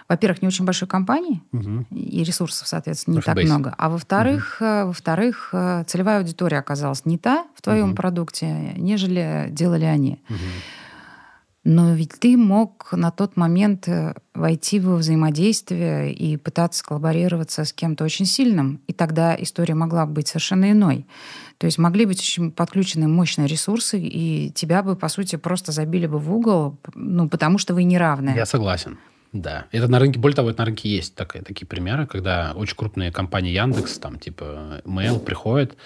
во-первых, 0.09 0.41
не 0.43 0.49
очень 0.49 0.65
большой 0.65 0.89
компании, 0.89 1.43
угу. 1.53 1.85
и 1.91 2.25
ресурсов, 2.25 2.67
соответственно, 2.67 3.15
не 3.15 3.21
Rush 3.21 3.25
так 3.25 3.37
Base. 3.37 3.45
много. 3.45 3.75
А 3.77 3.89
во-вторых, 3.91 4.57
угу. 4.61 4.89
во-вторых, 4.89 5.51
э, 5.53 5.85
целевая 5.87 6.19
аудитория 6.19 6.59
оказалась 6.59 7.05
не 7.05 7.19
та 7.19 7.47
в 7.55 7.63
твоем 7.63 7.89
угу. 7.89 7.97
продукте, 7.97 8.75
нежели 8.77 9.49
делали 9.51 9.85
они. 9.85 10.23
Угу. 10.31 10.39
Но 11.65 11.93
ведь 11.93 12.19
ты 12.19 12.39
мог 12.39 12.89
на 12.93 13.11
тот 13.11 13.37
момент 13.37 13.89
э, 13.89 14.15
войти 14.35 14.81
в 14.81 14.95
взаимодействие 14.95 16.15
и 16.15 16.39
пытаться 16.39 16.83
коллаборироваться 16.83 17.67
с 17.67 17.75
кем-то 17.75 18.05
очень 18.05 18.25
сильным. 18.25 18.81
И 18.87 18.95
тогда 18.95 19.37
история 19.39 19.75
могла 19.75 20.07
быть 20.07 20.29
совершенно 20.29 20.71
иной. 20.71 21.07
То 21.59 21.67
есть 21.67 21.77
могли 21.77 22.07
быть 22.07 22.21
очень 22.21 22.53
подключены 22.53 23.09
мощные 23.09 23.49
ресурсы, 23.49 24.01
и 24.01 24.51
тебя 24.55 24.83
бы, 24.83 24.97
по 24.97 25.09
сути, 25.09 25.37
просто 25.37 25.73
забили 25.73 26.07
бы 26.07 26.19
в 26.19 26.33
угол, 26.33 26.79
ну, 26.95 27.29
потому 27.29 27.59
что 27.59 27.75
вы 27.75 27.83
не 27.85 27.99
равны. 27.99 28.33
Я 28.35 28.47
согласен. 28.47 28.97
Да, 29.33 29.67
это 29.73 29.89
на 29.89 29.99
рынке, 29.99 30.19
более 30.19 30.37
того, 30.37 30.51
это 30.51 30.61
на 30.61 30.65
рынке 30.67 30.89
есть 30.89 31.15
такие, 31.15 31.45
такие 31.45 31.67
примеры, 31.67 32.07
когда 32.07 32.53
очень 32.55 32.77
крупные 32.77 33.13
компании 33.13 33.53
Яндекс, 33.53 33.99
там 33.99 34.19
типа 34.19 34.81
Mail 34.87 35.21
приходят 35.21 35.77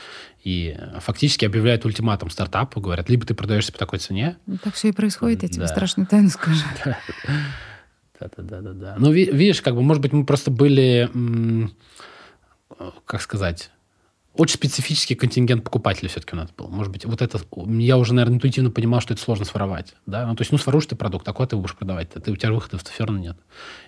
и 0.44 0.76
фактически 1.00 1.44
объявляют 1.44 1.84
ультиматум 1.84 2.30
стартапу, 2.30 2.80
говорят, 2.80 3.08
либо 3.08 3.26
ты 3.26 3.34
продаешься 3.34 3.72
по 3.72 3.78
такой 3.78 3.98
цене. 3.98 4.36
Ну, 4.46 4.58
так 4.58 4.74
все 4.74 4.88
и 4.88 4.92
происходит, 4.92 5.42
я 5.42 5.48
тебе 5.48 5.62
да. 5.62 5.68
страшную 5.68 6.06
тайну 6.06 6.28
скажу. 6.28 6.64
Да, 8.20 8.30
да, 8.36 8.42
да, 8.44 8.60
да, 8.60 8.72
да. 8.72 8.96
Ну, 9.00 9.10
видишь, 9.10 9.62
как 9.62 9.74
бы, 9.74 9.82
может 9.82 10.00
быть, 10.00 10.12
мы 10.12 10.24
просто 10.24 10.52
были, 10.52 11.10
как 13.04 13.20
сказать, 13.20 13.71
очень 14.34 14.54
специфический 14.54 15.14
контингент 15.14 15.62
покупателей 15.62 16.08
все-таки 16.08 16.34
у 16.34 16.38
нас 16.38 16.50
был. 16.50 16.68
Может 16.68 16.90
быть, 16.90 17.04
вот 17.04 17.20
это... 17.20 17.38
Я 17.66 17.98
уже, 17.98 18.14
наверное, 18.14 18.36
интуитивно 18.36 18.70
понимал, 18.70 19.00
что 19.00 19.12
это 19.12 19.22
сложно 19.22 19.44
своровать. 19.44 19.94
Да? 20.06 20.26
Ну, 20.26 20.34
то 20.34 20.40
есть, 20.40 20.52
ну, 20.52 20.58
своруешь 20.58 20.86
ты 20.86 20.96
продукт, 20.96 21.28
а 21.28 21.32
куда 21.32 21.48
ты 21.48 21.56
будешь 21.56 21.76
продавать? 21.76 22.08
Это, 22.14 22.32
у 22.32 22.36
тебя 22.36 22.52
выходов 22.52 22.82
все 22.82 23.04
равно 23.04 23.20
нет. 23.20 23.36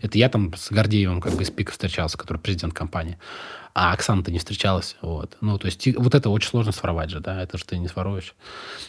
Это 0.02 0.18
я 0.18 0.28
там 0.28 0.52
с 0.54 0.70
Гордеевым 0.70 1.20
как 1.20 1.34
бы 1.34 1.42
из 1.42 1.50
ПИКа 1.50 1.72
встречался, 1.72 2.18
который 2.18 2.38
президент 2.38 2.74
компании 2.74 3.18
а 3.74 3.92
Оксана-то 3.92 4.30
не 4.30 4.38
встречалась. 4.38 4.96
Вот. 5.02 5.36
Ну, 5.40 5.58
то 5.58 5.66
есть 5.66 5.86
вот 5.96 6.14
это 6.14 6.30
очень 6.30 6.48
сложно 6.48 6.70
своровать 6.70 7.10
же, 7.10 7.18
да, 7.18 7.42
это 7.42 7.58
же 7.58 7.64
ты 7.64 7.76
не 7.76 7.88
своруешь. 7.88 8.34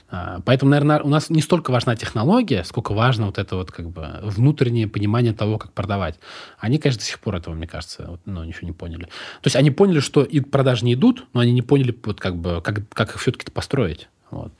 А, 0.10 0.42
поэтому, 0.46 0.70
наверное, 0.70 1.02
у 1.02 1.10
нас 1.10 1.32
не 1.32 1.42
столько 1.42 1.72
важна 1.72 1.96
технология, 1.96 2.64
сколько 2.64 2.94
важно 2.94 3.26
вот 3.26 3.40
это 3.40 3.56
вот 3.56 3.72
как 3.72 3.90
бы 3.90 4.20
внутреннее 4.22 4.88
понимание 4.88 5.34
того, 5.34 5.58
как 5.58 5.74
продавать. 5.74 6.20
Они, 6.60 6.78
конечно, 6.78 7.00
до 7.00 7.06
сих 7.06 7.20
пор 7.20 7.36
этого, 7.36 7.56
мне 7.56 7.68
кажется, 7.68 8.06
вот, 8.08 8.22
ну, 8.26 8.44
ничего 8.44 8.68
не 8.68 8.74
поняли. 8.74 9.06
То 9.06 9.46
есть 9.46 9.56
они 9.56 9.72
поняли, 9.72 10.00
что 10.02 10.24
и 10.24 10.40
продажи 10.40 10.86
не 10.86 10.94
идут, 10.94 11.26
но 11.34 11.40
они 11.40 11.52
не 11.52 11.64
поняли, 11.64 11.98
вот 12.04 12.20
как 12.20 12.36
бы, 12.36 12.62
как, 12.62 12.88
как 12.90 13.16
их 13.16 13.20
все-таки 13.20 13.50
построить. 13.50 14.08
Вот. 14.30 14.54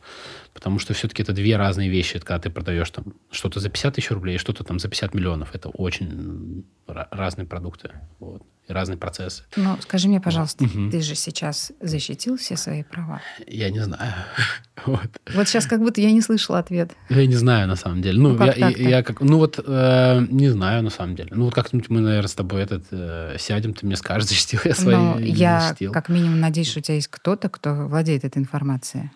Потому 0.56 0.80
что 0.80 0.94
все-таки 0.94 1.22
это 1.22 1.34
две 1.34 1.58
разные 1.58 1.90
вещи. 1.90 2.16
Это 2.16 2.26
когда 2.26 2.40
ты 2.40 2.50
продаешь 2.50 2.90
там 2.90 3.14
что-то 3.30 3.60
за 3.60 3.70
50 3.70 3.96
тысяч 3.96 4.10
рублей, 4.10 4.38
что-то 4.38 4.64
там 4.64 4.80
за 4.80 4.88
50 4.88 5.14
миллионов. 5.14 5.54
Это 5.54 5.70
очень 5.70 6.66
разные 6.88 7.46
продукты. 7.46 7.92
Вот 8.20 8.42
и 8.68 8.74
разные 8.74 8.98
процессы. 8.98 9.44
Ну, 9.56 9.78
скажи 9.82 10.08
мне, 10.08 10.20
пожалуйста, 10.20 10.64
угу. 10.64 10.90
ты 10.90 11.02
же 11.02 11.16
сейчас 11.16 11.72
защитил 11.82 12.38
все 12.38 12.58
свои 12.58 12.84
права? 12.84 13.22
Я 13.46 13.70
не 13.70 13.80
знаю. 13.80 14.14
вот. 14.86 15.10
вот 15.34 15.48
сейчас 15.48 15.68
как 15.68 15.82
будто 15.82 16.02
я 16.02 16.12
не 16.12 16.22
слышала 16.22 16.60
ответ. 16.60 16.92
Я 17.10 17.28
не 17.28 17.36
знаю, 17.36 17.68
на 17.68 17.76
самом 17.76 18.02
деле. 18.02 18.20
Ну, 18.20 18.30
ну 18.30 18.38
как 18.38 18.58
я, 18.58 18.70
я, 18.70 18.90
я 18.90 19.04
как, 19.04 19.22
ну 19.22 19.38
вот, 19.38 19.60
э, 19.64 20.26
не 20.30 20.50
знаю, 20.50 20.84
на 20.84 20.90
самом 20.90 21.16
деле. 21.16 21.30
Ну, 21.34 21.46
вот 21.46 21.54
как-нибудь 21.54 21.90
мы, 21.90 22.02
наверное, 22.02 22.28
с 22.28 22.34
тобой 22.34 22.64
этот, 22.64 22.86
э, 22.92 23.36
сядем, 23.40 23.74
ты 23.74 23.86
мне 23.86 23.96
скажешь, 23.96 24.30
защитил 24.30 24.60
я 24.66 24.74
свои 24.74 24.96
Но 24.96 25.20
я 25.20 25.62
защитил. 25.62 25.92
как 25.92 26.10
минимум 26.10 26.40
надеюсь, 26.40 26.70
что 26.70 26.80
у 26.80 26.84
тебя 26.84 26.96
есть 26.96 27.10
кто-то, 27.10 27.50
кто 27.50 27.88
владеет 27.88 28.26
этой 28.26 28.40
информацией. 28.40 29.12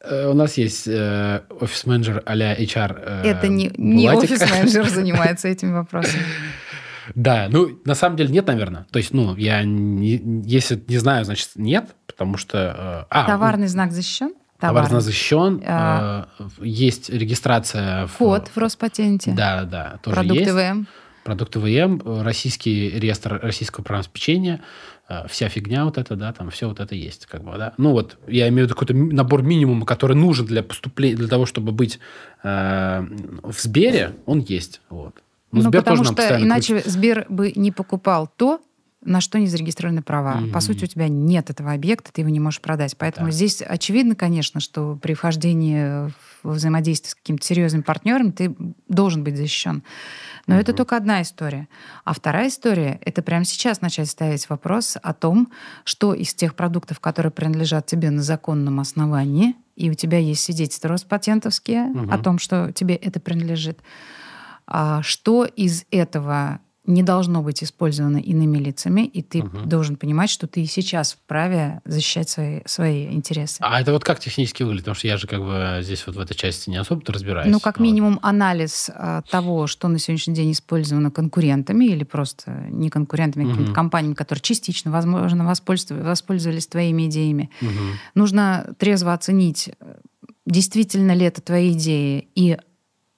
Э, 0.00 0.28
у 0.28 0.34
нас 0.34 0.56
есть 0.58 0.86
э, 0.86 1.42
офис-менеджер 1.60 2.22
а-ля 2.24 2.54
HR. 2.54 3.02
Э, 3.04 3.22
Это 3.24 3.48
не, 3.48 3.72
не 3.76 4.10
офис-менеджер 4.10 4.88
занимается 4.88 5.48
этими 5.48 5.72
вопросами. 5.72 6.22
Да, 7.14 7.48
ну, 7.50 7.80
на 7.84 7.94
самом 7.94 8.16
деле 8.16 8.30
нет, 8.30 8.46
наверное. 8.46 8.86
То 8.90 8.98
есть, 8.98 9.12
ну, 9.12 9.34
я 9.36 9.64
не, 9.64 10.20
если 10.44 10.82
не 10.88 10.98
знаю, 10.98 11.24
значит, 11.24 11.50
нет, 11.56 11.94
потому 12.06 12.36
что... 12.36 13.06
Э, 13.10 13.14
а, 13.14 13.26
Товарный 13.26 13.66
знак 13.66 13.92
защищен? 13.92 14.34
Знак 14.60 15.00
защищен. 15.00 15.62
А, 15.66 16.28
э, 16.38 16.44
есть 16.60 17.10
регистрация... 17.10 18.06
В, 18.06 18.16
Код 18.16 18.48
в 18.54 18.58
Роспатенте. 18.58 19.32
Да, 19.32 19.64
да, 19.64 19.98
тоже 20.02 20.16
Продукты 20.16 20.44
есть. 20.44 20.52
ВМ. 20.52 20.86
Продукты 21.24 21.58
ВМ, 21.58 22.22
российский 22.22 22.90
реестр 22.90 23.40
российского 23.42 23.84
программного 23.84 24.60
э, 25.08 25.28
вся 25.28 25.48
фигня 25.48 25.84
вот 25.84 25.98
это, 25.98 26.16
да, 26.16 26.32
там 26.32 26.50
все 26.50 26.68
вот 26.68 26.80
это 26.80 26.94
есть, 26.94 27.26
как 27.26 27.42
бы, 27.42 27.56
да. 27.56 27.74
Ну 27.76 27.92
вот, 27.92 28.18
я 28.26 28.48
имею 28.48 28.66
в 28.66 28.70
виду 28.70 28.74
какой-то 28.74 28.94
набор 28.94 29.42
минимума, 29.42 29.86
который 29.86 30.16
нужен 30.16 30.46
для 30.46 30.62
поступления, 30.62 31.16
для 31.16 31.28
того, 31.28 31.46
чтобы 31.46 31.72
быть 31.72 31.98
э, 32.42 33.06
в 33.42 33.60
Сбере, 33.60 34.14
он 34.26 34.40
есть, 34.40 34.80
вот. 34.90 35.22
Ну, 35.52 35.62
ну 35.62 35.70
потому 35.70 36.04
что 36.04 36.40
иначе 36.40 36.74
крутит. 36.74 36.92
Сбер 36.92 37.26
бы 37.28 37.52
не 37.54 37.72
покупал 37.72 38.30
то, 38.36 38.60
на 39.02 39.20
что 39.20 39.38
не 39.38 39.46
зарегистрированы 39.46 40.02
права. 40.02 40.40
Mm-hmm. 40.40 40.52
По 40.52 40.60
сути, 40.60 40.84
у 40.84 40.86
тебя 40.86 41.08
нет 41.08 41.50
этого 41.50 41.72
объекта, 41.72 42.12
ты 42.12 42.22
его 42.22 42.30
не 42.30 42.40
можешь 42.40 42.60
продать. 42.60 42.96
Поэтому 42.96 43.28
да. 43.28 43.32
здесь 43.32 43.62
очевидно, 43.62 44.14
конечно, 44.16 44.60
что 44.60 44.98
при 45.00 45.14
вхождении 45.14 46.08
в 46.42 46.52
взаимодействие 46.52 47.12
с 47.12 47.14
каким-то 47.14 47.44
серьезным 47.44 47.82
партнером 47.82 48.32
ты 48.32 48.54
должен 48.88 49.24
быть 49.24 49.36
защищен. 49.36 49.82
Но 50.48 50.54
mm-hmm. 50.54 50.60
это 50.60 50.72
только 50.72 50.96
одна 50.96 51.22
история. 51.22 51.68
А 52.04 52.14
вторая 52.14 52.48
история— 52.48 52.98
это 53.04 53.22
прямо 53.22 53.44
сейчас 53.44 53.82
начать 53.82 54.08
ставить 54.08 54.48
вопрос 54.48 54.96
о 55.00 55.12
том, 55.12 55.52
что 55.84 56.14
из 56.14 56.34
тех 56.34 56.56
продуктов, 56.56 57.00
которые 57.00 57.30
принадлежат 57.30 57.86
тебе 57.86 58.10
на 58.10 58.22
законном 58.22 58.80
основании, 58.80 59.54
и 59.76 59.90
у 59.90 59.94
тебя 59.94 60.18
есть 60.18 60.42
свидетельства 60.42 60.88
Роспатентовские 60.88 61.92
mm-hmm. 61.92 62.12
о 62.12 62.18
том, 62.18 62.38
что 62.38 62.72
тебе 62.72 62.96
это 62.96 63.20
принадлежит, 63.20 63.80
а 64.66 65.02
что 65.02 65.44
из 65.44 65.84
этого 65.90 66.60
не 66.88 67.02
должно 67.02 67.42
быть 67.42 67.62
использовано 67.62 68.16
иными 68.16 68.56
лицами, 68.56 69.02
и 69.02 69.22
ты 69.22 69.42
угу. 69.42 69.58
должен 69.66 69.96
понимать, 69.96 70.30
что 70.30 70.46
ты 70.46 70.64
сейчас 70.64 71.12
вправе 71.12 71.82
защищать 71.84 72.30
свои, 72.30 72.60
свои 72.64 73.12
интересы. 73.12 73.58
А 73.60 73.78
это 73.78 73.92
вот 73.92 74.04
как 74.04 74.18
технически 74.20 74.62
выглядит? 74.62 74.84
Потому 74.84 74.94
что 74.94 75.06
я 75.06 75.18
же 75.18 75.26
как 75.26 75.40
бы 75.40 75.80
здесь 75.82 76.06
вот 76.06 76.16
в 76.16 76.18
этой 76.18 76.34
части 76.34 76.70
не 76.70 76.78
особо-то 76.78 77.12
разбираюсь. 77.12 77.52
Ну, 77.52 77.60
как 77.60 77.78
минимум, 77.78 78.14
вот. 78.14 78.24
анализ 78.24 78.90
а, 78.94 79.20
того, 79.30 79.66
что 79.66 79.88
на 79.88 79.98
сегодняшний 79.98 80.34
день 80.34 80.52
использовано 80.52 81.10
конкурентами 81.10 81.84
или 81.84 82.04
просто 82.04 82.66
не 82.70 82.88
конкурентами, 82.88 83.44
а 83.44 83.50
какими-то 83.50 83.72
компаниями, 83.72 84.14
которые 84.14 84.40
частично, 84.40 84.90
возможно, 84.90 85.44
воспользовались, 85.44 86.06
воспользовались 86.06 86.66
твоими 86.66 87.06
идеями. 87.06 87.50
Угу. 87.60 87.70
Нужно 88.14 88.74
трезво 88.78 89.12
оценить, 89.12 89.70
действительно 90.46 91.12
ли 91.12 91.26
это 91.26 91.42
твои 91.42 91.72
идеи, 91.72 92.28
и 92.34 92.56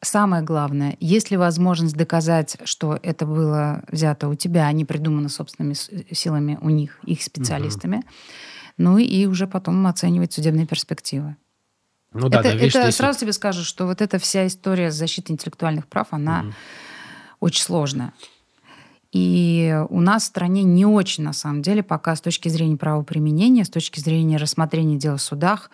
Самое 0.03 0.43
главное, 0.43 0.97
есть 0.99 1.31
ли 1.31 1.37
возможность 1.37 1.95
доказать, 1.95 2.57
что 2.65 2.99
это 3.03 3.27
было 3.27 3.83
взято 3.89 4.29
у 4.29 4.35
тебя, 4.35 4.67
а 4.67 4.73
не 4.73 4.87
придумано 4.87 5.29
собственными 5.29 5.75
силами 5.75 6.59
у 6.63 6.71
них, 6.71 6.99
их 7.05 7.23
специалистами. 7.23 7.97
Угу. 7.97 8.05
Ну 8.79 8.99
и 8.99 9.27
уже 9.27 9.47
потом 9.47 9.87
оценивать 9.87 10.33
судебные 10.33 10.67
перспективы. 10.67 11.37
Ну, 12.15 12.31
да, 12.31 12.41
это 12.41 12.49
да, 12.49 12.55
видишь, 12.55 12.75
это 12.75 12.91
сразу 12.93 13.13
вот... 13.13 13.21
тебе 13.21 13.33
скажу, 13.35 13.63
что 13.63 13.87
вот 13.87 14.01
эта 14.01 14.19
вся 14.19 14.47
история 14.47 14.91
защиты 14.91 15.35
интеллектуальных 15.35 15.87
прав, 15.87 16.09
она 16.13 16.41
угу. 16.41 16.55
очень 17.41 17.63
сложная. 17.63 18.15
И 19.13 19.85
у 19.91 20.01
нас 20.01 20.23
в 20.23 20.27
стране 20.27 20.63
не 20.63 20.87
очень, 20.87 21.25
на 21.25 21.35
самом 21.35 21.61
деле, 21.61 21.83
пока 21.83 22.17
с 22.17 22.23
точки 22.23 22.49
зрения 22.49 22.79
правоприменения, 22.79 23.65
с 23.65 23.71
точки 23.71 24.01
зрения 24.01 24.39
рассмотрения 24.39 24.97
дел 24.97 25.17
в 25.17 25.23
судах, 25.23 25.71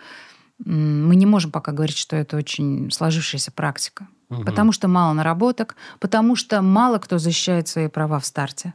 мы 0.59 1.15
не 1.15 1.27
можем 1.27 1.53
пока 1.53 1.71
говорить, 1.71 1.99
что 1.99 2.17
это 2.17 2.37
очень 2.37 2.91
сложившаяся 2.91 3.53
практика. 3.53 4.09
Угу. 4.29 4.45
Потому 4.45 4.73
что 4.73 4.89
мало 4.89 5.13
наработок, 5.13 5.77
потому 6.01 6.37
что 6.37 6.63
мало 6.63 6.99
кто 6.99 7.19
защищает 7.19 7.69
свои 7.69 7.89
права 7.89 8.19
в 8.19 8.27
старте. 8.27 8.75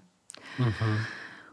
Угу. 0.60 0.70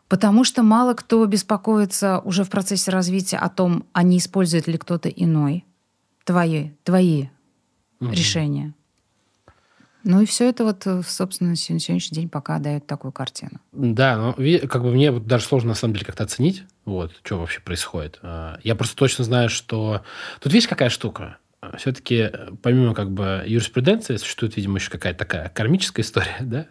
Потому 0.09 0.45
что 0.45 0.63
мало 0.63 0.95
кто 0.95 1.25
беспокоится 1.27 2.21
уже 2.21 2.45
в 2.45 2.51
процессе 2.51 2.91
развития 2.91 3.39
о 3.39 3.49
том, 3.49 3.85
а 3.93 4.03
не 4.03 4.19
использует 4.19 4.67
ли 4.67 4.79
кто-то 4.79 5.09
иной 5.09 5.65
твои, 6.25 6.71
твои 6.85 7.27
угу. 8.01 8.11
решения. 8.13 8.75
Ну 10.05 10.23
и 10.23 10.27
все 10.27 10.49
это 10.49 10.65
вот, 10.65 10.87
э, 10.87 11.03
собственно, 11.07 11.51
на 11.51 11.57
сегодняшний 11.57 12.15
день 12.15 12.29
пока 12.29 12.59
дает 12.61 12.87
такую 12.87 13.13
картину. 13.13 13.61
Да, 13.73 14.17
но 14.17 14.33
как 14.69 14.83
бы 14.83 14.93
мне 14.93 15.13
даже 15.13 15.45
сложно 15.45 15.71
на 15.71 15.75
самом 15.75 15.95
деле 15.95 16.07
как-то 16.07 16.25
оценить, 16.25 16.63
вот, 16.85 17.13
что 17.23 17.39
вообще 17.39 17.61
происходит. 17.61 18.19
А, 18.23 18.59
я 18.63 18.75
просто 18.75 18.97
точно 18.97 19.25
знаю, 19.25 19.49
что... 19.49 20.03
Тут 20.41 20.53
видишь, 20.53 20.69
какая 20.69 20.89
штука? 20.89 21.39
Все-таки 21.77 22.31
помимо 22.63 22.95
как 22.95 23.11
бы 23.11 23.43
юриспруденции 23.47 24.17
существует, 24.17 24.57
видимо, 24.57 24.79
еще 24.79 24.91
какая-то 24.91 25.19
такая 25.19 25.49
кармическая 25.49 26.05
история, 26.05 26.37
да, 26.41 26.67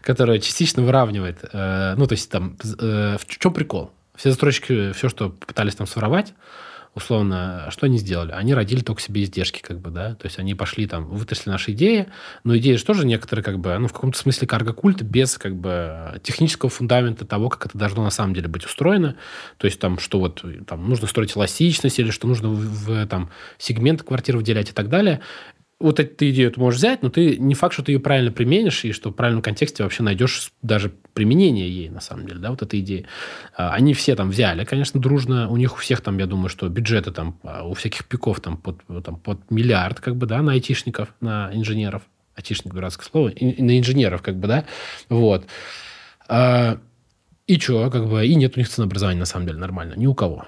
которая 0.00 0.38
частично 0.38 0.82
выравнивает. 0.82 1.38
Э, 1.52 1.94
ну, 1.96 2.06
то 2.06 2.12
есть 2.12 2.30
там 2.30 2.56
э, 2.78 3.16
в 3.18 3.26
чем 3.26 3.52
прикол? 3.52 3.92
Все 4.14 4.30
застройщики, 4.30 4.92
все, 4.92 5.08
что 5.08 5.30
пытались 5.30 5.74
там 5.74 5.86
своровать, 5.86 6.34
условно, 6.94 7.68
что 7.70 7.86
они 7.86 7.98
сделали? 7.98 8.32
Они 8.32 8.52
родили 8.54 8.80
только 8.80 9.00
себе 9.00 9.22
издержки, 9.22 9.60
как 9.60 9.80
бы, 9.80 9.90
да, 9.90 10.14
то 10.14 10.26
есть 10.26 10.38
они 10.38 10.54
пошли 10.54 10.86
там, 10.86 11.06
вытащили 11.06 11.48
наши 11.48 11.72
идеи, 11.72 12.08
но 12.44 12.56
идеи 12.58 12.76
же 12.76 12.84
тоже 12.84 13.06
некоторые, 13.06 13.42
как 13.42 13.58
бы, 13.58 13.76
ну, 13.78 13.88
в 13.88 13.92
каком-то 13.92 14.18
смысле 14.18 14.46
карго-культ 14.46 15.02
без, 15.02 15.38
как 15.38 15.56
бы, 15.56 16.20
технического 16.22 16.70
фундамента 16.70 17.24
того, 17.24 17.48
как 17.48 17.66
это 17.66 17.78
должно 17.78 18.04
на 18.04 18.10
самом 18.10 18.34
деле 18.34 18.48
быть 18.48 18.66
устроено, 18.66 19.16
то 19.56 19.66
есть 19.66 19.80
там, 19.80 19.98
что 19.98 20.18
вот, 20.18 20.44
там, 20.66 20.88
нужно 20.88 21.06
строить 21.06 21.36
эластичность 21.36 21.98
или 21.98 22.10
что 22.10 22.28
нужно 22.28 22.48
в, 22.48 22.86
в 22.86 23.06
там, 23.06 23.30
сегмент 23.58 24.02
квартир 24.02 24.36
выделять 24.36 24.70
и 24.70 24.72
так 24.72 24.88
далее, 24.88 25.20
вот 25.82 26.00
эту 26.00 26.30
идею 26.30 26.50
ты 26.50 26.60
можешь 26.60 26.78
взять, 26.78 27.02
но 27.02 27.10
ты 27.10 27.36
не 27.36 27.54
факт, 27.54 27.74
что 27.74 27.82
ты 27.82 27.92
ее 27.92 28.00
правильно 28.00 28.30
применишь, 28.30 28.84
и 28.84 28.92
что 28.92 29.10
в 29.10 29.12
правильном 29.12 29.42
контексте 29.42 29.82
вообще 29.82 30.02
найдешь 30.02 30.52
даже 30.62 30.92
применение 31.12 31.68
ей, 31.68 31.88
на 31.90 32.00
самом 32.00 32.26
деле, 32.26 32.38
да, 32.38 32.50
вот 32.50 32.62
этой 32.62 32.80
идеи. 32.80 33.06
А, 33.56 33.72
они 33.72 33.92
все 33.92 34.14
там 34.14 34.30
взяли, 34.30 34.64
конечно, 34.64 35.00
дружно. 35.00 35.48
У 35.50 35.56
них 35.56 35.74
у 35.74 35.76
всех 35.78 36.00
там, 36.00 36.18
я 36.18 36.26
думаю, 36.26 36.48
что 36.48 36.68
бюджеты 36.68 37.10
там, 37.10 37.38
а, 37.42 37.64
у 37.66 37.74
всяких 37.74 38.06
пиков 38.06 38.40
там 38.40 38.56
под, 38.56 38.80
там, 39.04 39.16
под 39.16 39.50
миллиард, 39.50 40.00
как 40.00 40.16
бы, 40.16 40.26
да, 40.26 40.40
на 40.40 40.52
айтишников, 40.52 41.08
на 41.20 41.50
инженеров. 41.52 42.02
Айтишник, 42.34 42.72
дурацкое 42.72 43.06
слово. 43.10 43.28
И, 43.28 43.60
на 43.60 43.78
инженеров, 43.78 44.22
как 44.22 44.36
бы, 44.36 44.48
да. 44.48 44.64
Вот. 45.08 45.46
А, 46.28 46.78
и 47.46 47.58
что, 47.58 47.90
как 47.90 48.08
бы, 48.08 48.26
и 48.26 48.34
нет 48.34 48.56
у 48.56 48.60
них 48.60 48.68
ценообразования, 48.68 49.20
на 49.20 49.26
самом 49.26 49.46
деле, 49.46 49.58
нормально. 49.58 49.94
Ни 49.96 50.06
у 50.06 50.14
кого 50.14 50.46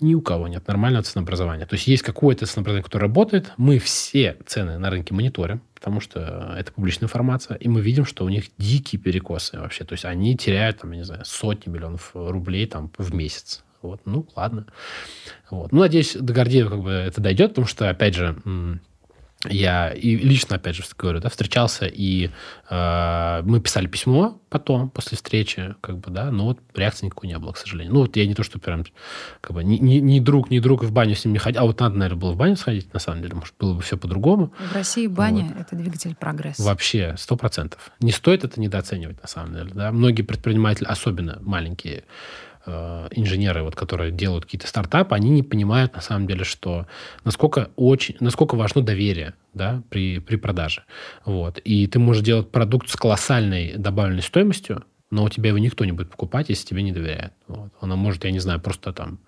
ни 0.00 0.14
у 0.14 0.20
кого 0.20 0.48
нет 0.48 0.66
нормального 0.66 1.02
ценообразования. 1.02 1.66
То 1.66 1.74
есть 1.74 1.86
есть 1.86 2.02
какое-то 2.02 2.46
ценообразование, 2.46 2.84
которое 2.84 3.04
работает. 3.04 3.52
Мы 3.56 3.78
все 3.78 4.36
цены 4.46 4.78
на 4.78 4.90
рынке 4.90 5.14
мониторим, 5.14 5.60
потому 5.74 6.00
что 6.00 6.54
это 6.58 6.72
публичная 6.72 7.06
информация, 7.06 7.56
и 7.56 7.68
мы 7.68 7.80
видим, 7.80 8.04
что 8.04 8.24
у 8.24 8.28
них 8.28 8.44
дикие 8.58 9.00
перекосы 9.00 9.58
вообще. 9.58 9.84
То 9.84 9.94
есть 9.94 10.04
они 10.04 10.36
теряют, 10.36 10.80
там, 10.80 10.92
я 10.92 10.98
не 10.98 11.04
знаю, 11.04 11.24
сотни 11.24 11.70
миллионов 11.70 12.10
рублей 12.14 12.66
там, 12.66 12.90
в 12.98 13.14
месяц. 13.14 13.62
Вот, 13.82 14.00
ну, 14.04 14.26
ладно. 14.34 14.66
Вот. 15.50 15.72
Ну, 15.72 15.80
надеюсь, 15.80 16.14
до 16.14 16.32
Гордеева 16.32 16.70
как 16.70 16.82
бы 16.82 16.90
это 16.90 17.20
дойдет, 17.20 17.50
потому 17.50 17.66
что, 17.66 17.88
опять 17.88 18.14
же, 18.14 18.36
я 19.44 19.90
и 19.90 20.16
лично, 20.16 20.56
опять 20.56 20.76
же, 20.76 20.82
говорю, 20.96 21.20
да, 21.20 21.28
встречался, 21.28 21.86
и 21.86 22.30
э, 22.70 23.42
мы 23.44 23.60
писали 23.60 23.86
письмо 23.86 24.40
потом, 24.48 24.88
после 24.88 25.16
встречи, 25.16 25.74
как 25.82 25.98
бы, 25.98 26.10
да, 26.10 26.30
но 26.30 26.46
вот 26.46 26.60
реакции 26.74 27.06
никакой 27.06 27.28
не 27.28 27.38
было, 27.38 27.52
к 27.52 27.58
сожалению. 27.58 27.92
Ну, 27.92 28.00
вот 28.00 28.16
я 28.16 28.26
не 28.26 28.34
то, 28.34 28.42
что 28.42 28.58
прям, 28.58 28.84
как 29.40 29.52
бы, 29.52 29.62
ни, 29.62 29.76
ни, 29.76 29.96
ни 29.96 30.20
друг, 30.20 30.50
ни 30.50 30.58
друг 30.58 30.82
в 30.82 30.92
баню 30.92 31.14
с 31.14 31.24
ним 31.24 31.34
не 31.34 31.38
ходил, 31.38 31.62
а 31.62 31.64
вот 31.66 31.80
надо, 31.80 31.96
наверное, 31.96 32.20
было 32.20 32.32
в 32.32 32.36
баню 32.36 32.56
сходить, 32.56 32.92
на 32.94 33.00
самом 33.00 33.22
деле, 33.22 33.34
может, 33.34 33.54
было 33.58 33.74
бы 33.74 33.82
все 33.82 33.98
по-другому. 33.98 34.52
В 34.58 34.74
России 34.74 35.06
баня 35.06 35.44
вот.– 35.44 35.56
это 35.60 35.76
двигатель 35.76 36.14
прогресса. 36.14 36.62
Вообще, 36.62 37.14
сто 37.18 37.36
процентов. 37.36 37.90
Не 38.00 38.12
стоит 38.12 38.44
это 38.44 38.60
недооценивать, 38.60 39.20
на 39.20 39.28
самом 39.28 39.54
деле, 39.54 39.70
да. 39.74 39.92
Многие 39.92 40.22
предприниматели, 40.22 40.86
особенно 40.86 41.38
маленькие, 41.42 42.04
инженеры, 42.66 43.62
вот, 43.62 43.76
которые 43.76 44.10
делают 44.10 44.44
какие-то 44.44 44.66
стартапы, 44.66 45.14
они 45.14 45.30
не 45.30 45.42
понимают 45.42 45.94
на 45.94 46.00
самом 46.00 46.26
деле, 46.26 46.44
что 46.44 46.86
насколько 47.24 47.70
очень, 47.76 48.16
насколько 48.20 48.56
важно 48.56 48.82
доверие, 48.82 49.34
да, 49.54 49.82
при, 49.88 50.18
при 50.18 50.36
продаже. 50.36 50.84
Вот. 51.24 51.58
И 51.58 51.86
ты 51.86 51.98
можешь 51.98 52.22
делать 52.22 52.50
продукт 52.50 52.88
с 52.88 52.96
колоссальной 52.96 53.74
добавленной 53.76 54.22
стоимостью, 54.22 54.84
но 55.10 55.24
у 55.24 55.28
тебя 55.28 55.48
его 55.48 55.58
никто 55.58 55.84
не 55.84 55.92
будет 55.92 56.10
покупать, 56.10 56.48
если 56.48 56.66
тебе 56.66 56.82
не 56.82 56.92
доверяет. 56.92 57.32
Вот. 57.46 57.70
Она 57.80 57.96
может, 57.96 58.24
я 58.24 58.32
не 58.32 58.40
знаю, 58.40 58.60
просто 58.60 58.92
там, 58.92 59.20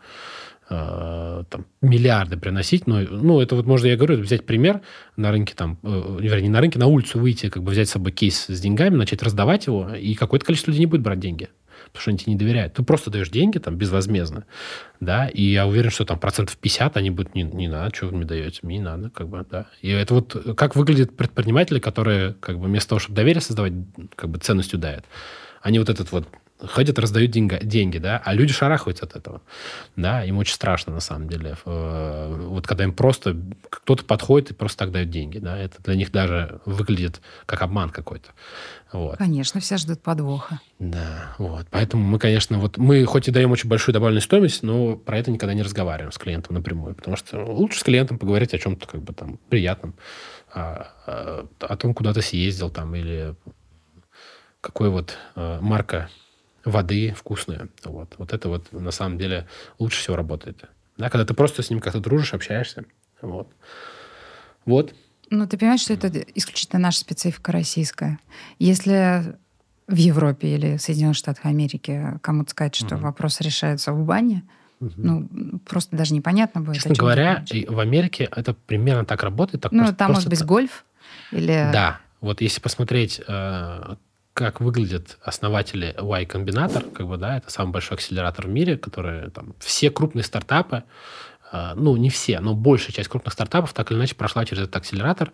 э, 0.69 1.45
там 1.49 1.67
миллиарды 1.81 2.37
приносить, 2.37 2.87
но 2.87 3.01
ну, 3.01 3.41
это 3.41 3.55
вот 3.55 3.67
можно, 3.67 3.87
я 3.87 3.97
говорю, 3.97 4.19
взять 4.19 4.45
пример 4.45 4.83
на 5.17 5.31
рынке, 5.31 5.55
там, 5.55 5.79
э, 5.83 6.19
вернее, 6.21 6.43
не 6.43 6.49
на 6.49 6.61
рынке, 6.61 6.79
на 6.79 6.89
улицу 6.89 7.21
выйти, 7.21 7.49
как 7.49 7.63
бы 7.63 7.71
взять 7.71 7.89
с 7.89 7.93
собой 7.93 8.13
кейс 8.13 8.47
с 8.47 8.61
деньгами, 8.61 8.97
начать 8.97 9.23
раздавать 9.23 9.67
его, 9.67 9.95
и 9.95 10.15
какое-то 10.15 10.45
количество 10.45 10.73
людей 10.73 10.81
не 10.81 10.91
будет 10.91 11.03
брать 11.03 11.21
деньги 11.21 11.49
потому 11.87 12.01
что 12.01 12.11
они 12.11 12.19
тебе 12.19 12.33
не 12.33 12.39
доверяют. 12.39 12.75
Ты 12.75 12.83
просто 12.83 13.11
даешь 13.11 13.31
деньги 13.31 13.59
там 13.59 13.77
безвозмездно, 13.77 14.45
да, 15.01 15.29
и 15.29 15.43
я 15.43 15.67
уверен, 15.67 15.91
что 15.91 16.05
там 16.05 16.19
процентов 16.19 16.57
50 16.57 16.97
они 16.97 17.11
будут, 17.11 17.35
не, 17.35 17.43
не 17.43 17.69
надо, 17.69 17.95
что 17.95 18.07
вы 18.07 18.17
мне 18.17 18.27
даете, 18.27 18.61
мне 18.63 18.79
не 18.79 18.85
надо, 18.85 19.11
как 19.11 19.29
бы, 19.29 19.45
да. 19.49 19.67
И 19.83 19.89
это 19.91 20.15
вот 20.15 20.55
как 20.57 20.77
выглядят 20.77 21.17
предприниматели, 21.17 21.79
которые 21.79 22.35
как 22.35 22.59
бы 22.59 22.67
вместо 22.67 22.91
того, 22.91 22.99
чтобы 22.99 23.17
доверие 23.17 23.41
создавать, 23.41 23.73
как 24.17 24.31
бы 24.31 24.39
ценностью 24.39 24.79
дают, 24.79 25.05
они 25.63 25.79
вот 25.79 25.89
этот 25.89 26.13
вот 26.13 26.27
ходят, 26.61 26.99
раздают 26.99 27.31
деньги, 27.31 27.59
деньги, 27.63 27.99
да, 27.99 28.21
а 28.25 28.35
люди 28.35 28.53
шарахаются 28.53 29.05
от 29.05 29.17
этого, 29.17 29.43
да, 29.97 30.25
им 30.25 30.39
очень 30.39 30.55
страшно, 30.55 30.93
на 30.93 31.01
самом 31.01 31.29
деле. 31.29 31.57
Э, 31.65 32.35
вот 32.49 32.67
когда 32.67 32.85
им 32.85 32.93
просто 32.93 33.37
кто-то 33.71 34.05
подходит 34.05 34.51
и 34.51 34.55
просто 34.55 34.79
так 34.79 34.93
дает 34.93 35.11
деньги, 35.11 35.39
да, 35.39 35.57
это 35.57 35.83
для 35.83 35.95
них 35.95 36.11
даже 36.11 36.61
выглядит 36.65 37.21
как 37.47 37.63
обман 37.63 37.91
какой-то. 37.91 38.31
Вот. 38.93 39.19
Конечно, 39.19 39.61
все 39.61 39.77
ждут 39.77 40.03
подвоха. 40.03 40.61
Да, 40.79 41.35
вот. 41.39 41.67
Поэтому 41.71 42.03
мы, 42.03 42.19
конечно, 42.19 42.59
вот 42.59 42.77
мы 42.79 43.05
хоть 43.05 43.29
и 43.29 43.31
даем 43.31 43.51
очень 43.51 43.69
большую 43.69 43.93
добавленную 43.93 44.23
стоимость, 44.23 44.63
но 44.63 44.97
про 44.97 45.19
это 45.19 45.31
никогда 45.31 45.55
не 45.55 45.63
разговариваем 45.63 46.13
с 46.13 46.19
клиентом 46.19 46.55
напрямую, 46.55 46.95
потому 46.95 47.17
что 47.17 47.45
лучше 47.45 47.81
с 47.81 47.83
клиентом 47.83 48.19
поговорить 48.19 48.55
о 48.55 48.59
чем-то 48.59 48.87
как 48.87 49.03
бы 49.03 49.13
там 49.13 49.39
приятном, 49.49 49.95
о, 50.53 50.89
о, 51.07 51.49
о 51.61 51.77
том, 51.77 51.95
куда 51.95 52.13
ты 52.15 52.23
съездил 52.23 52.71
там 52.71 52.95
или 52.95 53.35
какой 54.61 54.91
вот 54.91 55.17
э, 55.37 55.59
марка 55.61 56.09
воды 56.69 57.15
вкусная. 57.17 57.69
Вот. 57.85 58.15
вот 58.19 58.33
это 58.33 58.49
вот 58.49 58.73
на 58.73 58.91
самом 58.91 59.19
деле 59.19 59.47
лучше 59.79 60.01
всего 60.01 60.17
работает. 60.17 60.65
Да, 60.97 61.11
когда 61.11 61.25
ты 61.25 61.35
просто 61.35 61.63
с 61.63 61.71
ним 61.71 61.81
как-то 61.81 62.01
дружишь, 62.01 62.35
общаешься. 62.35 62.85
Вот. 63.23 63.49
Вот. 64.65 64.95
Ну, 65.31 65.47
ты 65.47 65.59
понимаешь, 65.59 65.81
что 65.81 65.95
это 65.95 66.09
исключительно 66.35 66.81
наша 66.81 67.01
специфика 67.01 67.53
российская. 67.53 68.19
Если 68.59 69.37
в 69.87 69.97
Европе 69.97 70.55
или 70.55 70.77
в 70.77 70.83
Соединенных 70.83 71.17
Штатах 71.17 71.47
Америки 71.47 72.19
кому-то 72.23 72.51
сказать, 72.51 72.75
что 72.75 72.97
mm 72.97 73.01
вопрос 73.01 73.41
решается 73.41 73.93
в 73.93 74.05
бане, 74.05 74.45
Угу. 74.81 74.93
Ну, 74.97 75.29
просто 75.67 75.97
даже 75.97 76.15
непонятно 76.15 76.61
будет. 76.61 76.77
Честно 76.77 76.95
говоря, 76.95 77.45
в 77.67 77.81
Америке 77.81 78.29
это 78.31 78.55
примерно 78.55 79.05
так 79.05 79.25
работает. 79.25 79.63
Так 79.63 79.73
ну, 79.73 79.79
просто, 79.79 79.97
там 79.97 80.13
может 80.13 80.29
быть 80.29 80.45
гольф 80.45 80.85
или... 81.33 81.69
Да. 81.73 81.99
Вот 82.21 82.41
если 82.41 82.61
посмотреть, 82.61 83.21
э, 83.27 83.97
как 84.39 84.61
выглядят 84.61 85.19
основатели 85.21 85.97
Y 85.99 86.25
Combinator, 86.27 86.93
как 86.93 87.09
бы, 87.09 87.17
да, 87.17 87.39
это 87.39 87.51
самый 87.51 87.73
большой 87.73 87.97
акселератор 87.97 88.47
в 88.47 88.49
мире, 88.49 88.79
который 88.79 89.33
там 89.33 89.57
все 89.59 89.91
крупные 89.91 90.23
стартапы, 90.23 90.85
э, 91.51 91.73
ну, 91.75 91.97
не 91.97 92.09
все, 92.09 92.39
но 92.39 92.55
большая 92.55 92.93
часть 92.93 93.09
крупных 93.09 93.33
стартапов 93.33 93.73
так 93.73 93.91
или 93.91 93.99
иначе 93.99 94.15
прошла 94.15 94.45
через 94.45 94.63
этот 94.63 94.77
акселератор, 94.77 95.33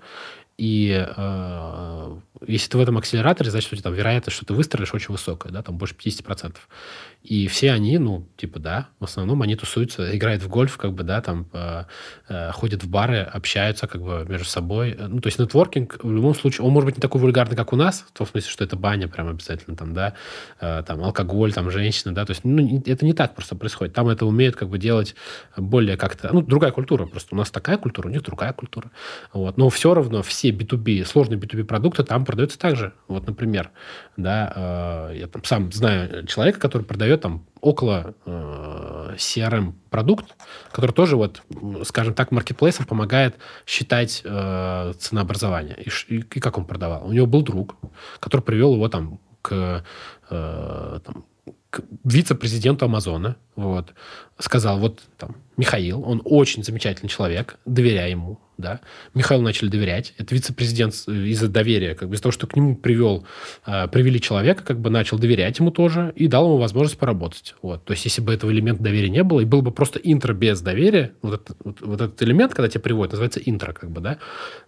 и 0.57 1.07
э, 1.07 2.17
если 2.47 2.68
ты 2.68 2.78
в 2.78 2.80
этом 2.80 2.99
акселераторе, 2.99 3.51
значит, 3.51 3.72
у 3.72 3.76
тебя 3.76 3.85
там 3.85 3.95
вероятность, 3.95 4.37
что 4.37 4.47
ты 4.47 4.55
выстрелишь, 4.55 4.93
очень 4.93 5.12
высокая, 5.12 5.53
да, 5.53 5.62
там 5.62 5.76
больше 5.76 5.95
50%. 5.95 6.57
И 7.22 7.47
все 7.47 7.72
они, 7.72 7.97
ну, 7.99 8.28
типа, 8.37 8.59
да, 8.59 8.89
в 9.01 9.05
основном 9.05 9.41
они 9.41 9.57
тусуются, 9.57 10.14
играют 10.14 10.43
в 10.43 10.49
гольф, 10.49 10.76
как 10.76 10.93
бы, 10.93 11.05
да, 11.05 11.22
там, 11.22 11.47
э, 11.53 11.85
э, 12.28 12.51
ходят 12.53 12.85
в 12.85 12.89
бары, 12.89 13.20
общаются, 13.20 13.87
как 13.87 14.03
бы, 14.03 14.26
между 14.28 14.47
собой. 14.47 14.97
Ну, 14.99 15.20
то 15.20 15.28
есть 15.28 15.39
нетворкинг 15.39 16.01
в 16.03 16.12
любом 16.12 16.35
случае, 16.35 16.66
он 16.66 16.72
может 16.72 16.87
быть 16.87 16.97
не 16.97 17.01
такой 17.01 17.20
вульгарный, 17.20 17.57
как 17.57 17.72
у 17.72 17.76
нас, 17.76 18.05
в 18.09 18.12
том 18.12 18.26
смысле, 18.26 18.51
что 18.51 18.64
это 18.64 18.76
баня 18.76 19.09
прям 19.09 19.28
обязательно, 19.28 19.76
там, 19.76 19.95
да, 19.95 20.14
э, 20.61 20.82
там, 20.87 21.03
алкоголь, 21.03 21.53
там, 21.55 21.70
женщины, 21.70 22.12
да, 22.12 22.26
то 22.26 22.32
есть, 22.32 22.45
ну, 22.45 22.82
это 22.85 23.07
не 23.07 23.14
так 23.14 23.35
просто 23.35 23.57
происходит. 23.57 23.95
Там 23.95 24.09
это 24.09 24.26
умеют, 24.26 24.57
как 24.57 24.68
бы, 24.68 24.78
делать 24.78 25.14
более 25.57 25.97
как-то, 25.97 26.30
ну, 26.32 26.43
другая 26.43 26.72
культура 26.72 27.07
просто. 27.07 27.35
У 27.35 27.39
нас 27.39 27.51
такая 27.51 27.78
культура, 27.78 28.09
у 28.09 28.11
них 28.11 28.22
другая 28.22 28.53
культура. 28.53 28.91
Вот. 29.32 29.57
Но 29.57 29.70
все 29.70 29.95
равно 29.95 30.22
все 30.22 30.51
B2B, 30.51 31.07
сложные 31.07 31.39
B2B 31.39 31.64
продукты 31.64 32.03
там 32.03 32.24
продаются 32.25 32.59
также. 32.59 32.93
Вот, 33.09 33.27
например, 33.27 33.70
да, 34.16 35.11
э, 35.11 35.18
я 35.18 35.27
там 35.27 35.45
сам 35.45 35.72
знаю 35.72 36.27
человека, 36.27 36.61
который 36.61 36.83
продает 36.83 37.22
там 37.22 37.47
около 37.61 38.14
э, 38.27 39.14
CRM-продукт, 39.16 40.35
который 40.70 40.93
тоже, 40.93 41.16
вот, 41.16 41.43
скажем 41.85 42.14
так, 42.14 42.31
маркетплейсам 42.31 42.87
помогает 42.87 43.37
считать 43.66 44.22
э, 44.25 44.93
ценообразование. 44.99 45.77
И, 45.83 46.14
и, 46.14 46.18
и 46.18 46.41
как 46.41 46.59
он 46.59 46.64
продавал? 46.64 47.07
У 47.07 47.12
него 47.12 47.27
был 47.27 47.43
друг, 47.43 47.77
который 48.20 48.43
привел 48.43 48.75
его 48.75 48.89
там 48.89 49.20
к, 49.43 49.85
э, 50.31 51.01
там, 51.05 51.25
к 51.70 51.83
вице-президенту 52.05 52.85
Амазона, 52.85 53.37
вот, 53.57 53.95
сказал, 54.39 54.79
вот 54.79 55.03
там, 55.18 55.37
Михаил, 55.57 56.03
он 56.09 56.22
очень 56.25 56.62
замечательный 56.62 57.09
человек, 57.09 57.59
доверяй 57.64 58.11
ему, 58.11 58.41
да. 58.59 58.81
Михаилу 59.15 59.43
начали 59.43 59.69
доверять. 59.69 60.15
Это 60.19 60.35
вице-президент 60.35 60.95
э, 61.07 61.13
из-за 61.13 61.49
доверия, 61.49 61.95
как 61.95 62.09
бы 62.09 62.15
из-за 62.15 62.25
того, 62.25 62.33
что 62.33 62.47
к 62.47 62.57
нему 62.57 62.77
привел, 62.77 63.27
э, 63.67 63.89
привели 63.89 64.21
человека, 64.21 64.65
как 64.65 64.81
бы 64.81 64.91
начал 64.91 65.19
доверять 65.19 65.59
ему 65.59 65.71
тоже 65.71 66.13
и 66.17 66.29
дал 66.29 66.47
ему 66.47 66.59
возможность 66.59 66.99
поработать. 66.99 67.55
Вот. 67.63 67.85
То 67.85 67.93
есть, 67.93 68.05
если 68.05 68.23
бы 68.23 68.33
этого 68.33 68.51
элемента 68.51 68.83
доверия 68.83 69.11
не 69.11 69.23
было, 69.23 69.41
и 69.41 69.45
был 69.45 69.63
бы 69.63 69.71
просто 69.71 69.99
интро 69.99 70.35
без 70.35 70.61
доверия, 70.61 71.15
вот, 71.23 71.35
этот, 71.35 71.57
вот, 71.65 71.81
вот 71.81 72.01
этот 72.01 72.23
элемент, 72.23 72.55
когда 72.55 72.69
тебя 72.69 72.81
приводят, 72.81 73.13
называется 73.13 73.41
интро, 73.41 73.73
как 73.73 73.91
бы, 73.91 74.01
да, 74.01 74.19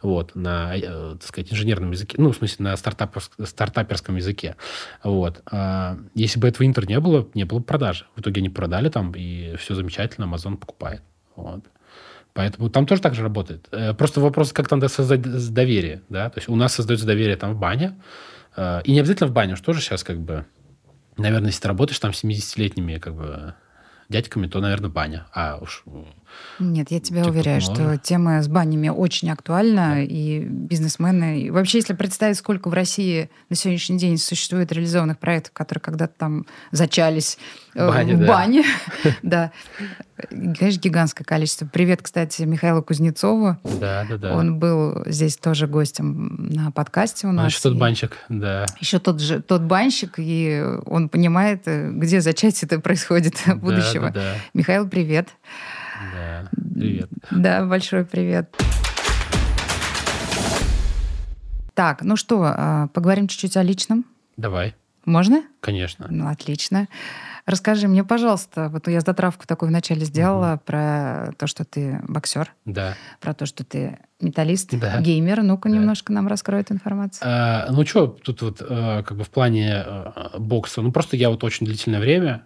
вот, 0.02 0.34
на, 0.34 0.76
э, 0.76 1.16
так 1.20 1.22
сказать, 1.22 1.52
инженерном 1.52 1.92
языке, 1.92 2.16
ну, 2.18 2.32
в 2.32 2.36
смысле, 2.36 2.64
на 2.64 2.76
стартаперском, 2.76 3.46
стартаперском 3.46 4.16
языке. 4.16 4.56
Вот. 5.02 5.42
А 5.50 5.98
если 6.14 6.40
бы 6.40 6.48
этого 6.48 6.66
интро 6.66 6.86
не 6.86 6.98
было, 7.00 7.28
не 7.34 7.44
было 7.44 7.58
бы 7.58 7.64
продажи. 7.64 8.06
В 8.16 8.20
итоге 8.20 8.40
они 8.40 8.48
продали 8.48 8.88
там, 8.88 9.12
и 9.16 9.56
все 9.56 9.74
замечательно, 9.74 10.24
Amazon 10.24 10.56
покупает. 10.56 11.02
Вот. 11.36 11.64
Поэтому 12.36 12.68
там 12.68 12.86
тоже 12.86 13.00
так 13.00 13.14
же 13.14 13.22
работает. 13.22 13.66
Э, 13.72 13.94
просто 13.94 14.20
вопрос, 14.20 14.52
как 14.52 14.68
там 14.68 14.86
создать 14.88 15.22
доверие. 15.22 16.02
Да? 16.10 16.28
То 16.28 16.38
есть 16.38 16.50
у 16.50 16.54
нас 16.54 16.74
создается 16.74 17.06
доверие 17.06 17.36
там 17.36 17.54
в 17.54 17.58
бане. 17.58 17.98
Э, 18.56 18.82
и 18.84 18.92
не 18.92 19.00
обязательно 19.00 19.28
в 19.28 19.32
бане, 19.32 19.56
что 19.56 19.72
же 19.72 19.80
сейчас 19.80 20.04
как 20.04 20.20
бы... 20.20 20.44
Наверное, 21.16 21.48
если 21.48 21.62
ты 21.62 21.68
работаешь 21.68 21.98
там 21.98 22.12
с 22.12 22.22
70-летними 22.22 22.98
как 22.98 23.14
бы 23.14 23.54
дядьками, 24.10 24.48
то, 24.48 24.60
наверное, 24.60 24.90
баня. 24.90 25.26
А 25.32 25.56
уж 25.62 25.82
нет, 26.58 26.90
я 26.90 27.00
тебя 27.00 27.26
уверяю, 27.26 27.60
что 27.60 27.98
тема 27.98 28.42
с 28.42 28.48
банями 28.48 28.88
очень 28.88 29.30
актуальна, 29.30 29.94
да. 29.94 30.00
и 30.00 30.40
бизнесмены... 30.40 31.42
И 31.42 31.50
вообще, 31.50 31.78
если 31.78 31.92
представить, 31.92 32.38
сколько 32.38 32.68
в 32.68 32.72
России 32.74 33.28
на 33.50 33.56
сегодняшний 33.56 33.98
день 33.98 34.16
существует 34.16 34.72
реализованных 34.72 35.18
проектов, 35.18 35.52
которые 35.52 35.82
когда-то 35.82 36.14
там 36.16 36.46
зачались 36.70 37.38
э, 37.74 37.86
Бани, 37.86 38.12
в 38.14 38.20
да. 38.20 38.26
бане, 38.26 38.64
да, 39.22 39.52
конечно, 40.30 40.80
гигантское 40.80 41.24
количество. 41.24 41.66
Привет, 41.66 42.00
кстати, 42.02 42.42
Михаилу 42.42 42.82
Кузнецову. 42.82 43.58
Да, 43.78 44.06
да, 44.08 44.16
да. 44.16 44.34
Он 44.34 44.58
был 44.58 45.02
здесь 45.06 45.36
тоже 45.36 45.66
гостем 45.66 46.48
на 46.50 46.70
подкасте 46.70 47.26
у 47.26 47.32
нас. 47.32 47.44
Он 47.44 47.48
еще 47.48 47.60
тот 47.60 47.76
банщик, 47.76 48.16
да. 48.30 48.64
Еще 48.80 48.98
тот 48.98 49.20
же 49.20 49.42
тот 49.42 49.62
банщик, 49.62 50.14
и 50.16 50.64
он 50.86 51.10
понимает, 51.10 51.62
э, 51.66 51.90
где 51.90 52.22
зачатие 52.22 52.66
это 52.66 52.80
происходит 52.80 53.34
будущего. 53.56 54.14
Михаил, 54.54 54.88
привет. 54.88 55.28
Да, 56.12 56.50
привет. 56.74 57.10
Да, 57.30 57.64
большой 57.64 58.04
привет. 58.04 58.54
Так, 61.74 62.02
ну 62.02 62.16
что, 62.16 62.42
а, 62.44 62.88
поговорим 62.88 63.28
чуть-чуть 63.28 63.56
о 63.56 63.62
личном? 63.62 64.04
Давай. 64.36 64.74
Можно? 65.04 65.44
Конечно. 65.60 66.06
Ну, 66.10 66.28
отлично. 66.28 66.88
Расскажи 67.46 67.86
мне, 67.86 68.02
пожалуйста, 68.02 68.68
вот 68.70 68.88
я 68.88 69.00
затравку 69.00 69.46
такую 69.46 69.68
вначале 69.68 70.04
сделала 70.04 70.54
угу. 70.54 70.62
про 70.64 71.32
то, 71.38 71.46
что 71.46 71.64
ты 71.64 72.00
боксер. 72.08 72.52
Да. 72.64 72.94
Про 73.20 73.34
то, 73.34 73.46
что 73.46 73.62
ты 73.62 73.98
металлист, 74.20 74.70
да. 74.72 75.00
геймер. 75.00 75.42
Ну-ка 75.42 75.68
да. 75.68 75.76
немножко 75.76 76.12
нам 76.12 76.26
раскрой 76.26 76.62
эту 76.62 76.74
информацию. 76.74 77.22
А, 77.24 77.68
ну 77.70 77.86
что, 77.86 78.08
тут 78.08 78.42
вот 78.42 78.62
а, 78.68 79.04
как 79.04 79.16
бы 79.16 79.22
в 79.22 79.30
плане 79.30 79.76
а, 79.76 80.36
бокса, 80.38 80.82
ну 80.82 80.90
просто 80.90 81.16
я 81.16 81.30
вот 81.30 81.44
очень 81.44 81.66
длительное 81.66 82.00
время 82.00 82.42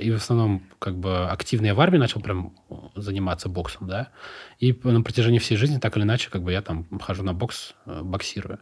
и 0.00 0.10
в 0.10 0.16
основном 0.16 0.62
как 0.78 0.96
бы 0.96 1.26
активно 1.28 1.66
я 1.66 1.74
в 1.74 1.80
армии 1.80 1.98
начал 1.98 2.20
прям 2.20 2.54
заниматься 2.94 3.48
боксом, 3.48 3.86
да, 3.86 4.08
и 4.58 4.78
на 4.82 5.02
протяжении 5.02 5.38
всей 5.38 5.56
жизни 5.56 5.78
так 5.78 5.96
или 5.96 6.04
иначе 6.04 6.30
как 6.30 6.42
бы 6.42 6.52
я 6.52 6.62
там 6.62 6.86
хожу 7.00 7.22
на 7.22 7.34
бокс, 7.34 7.74
э, 7.86 8.00
боксирую, 8.02 8.60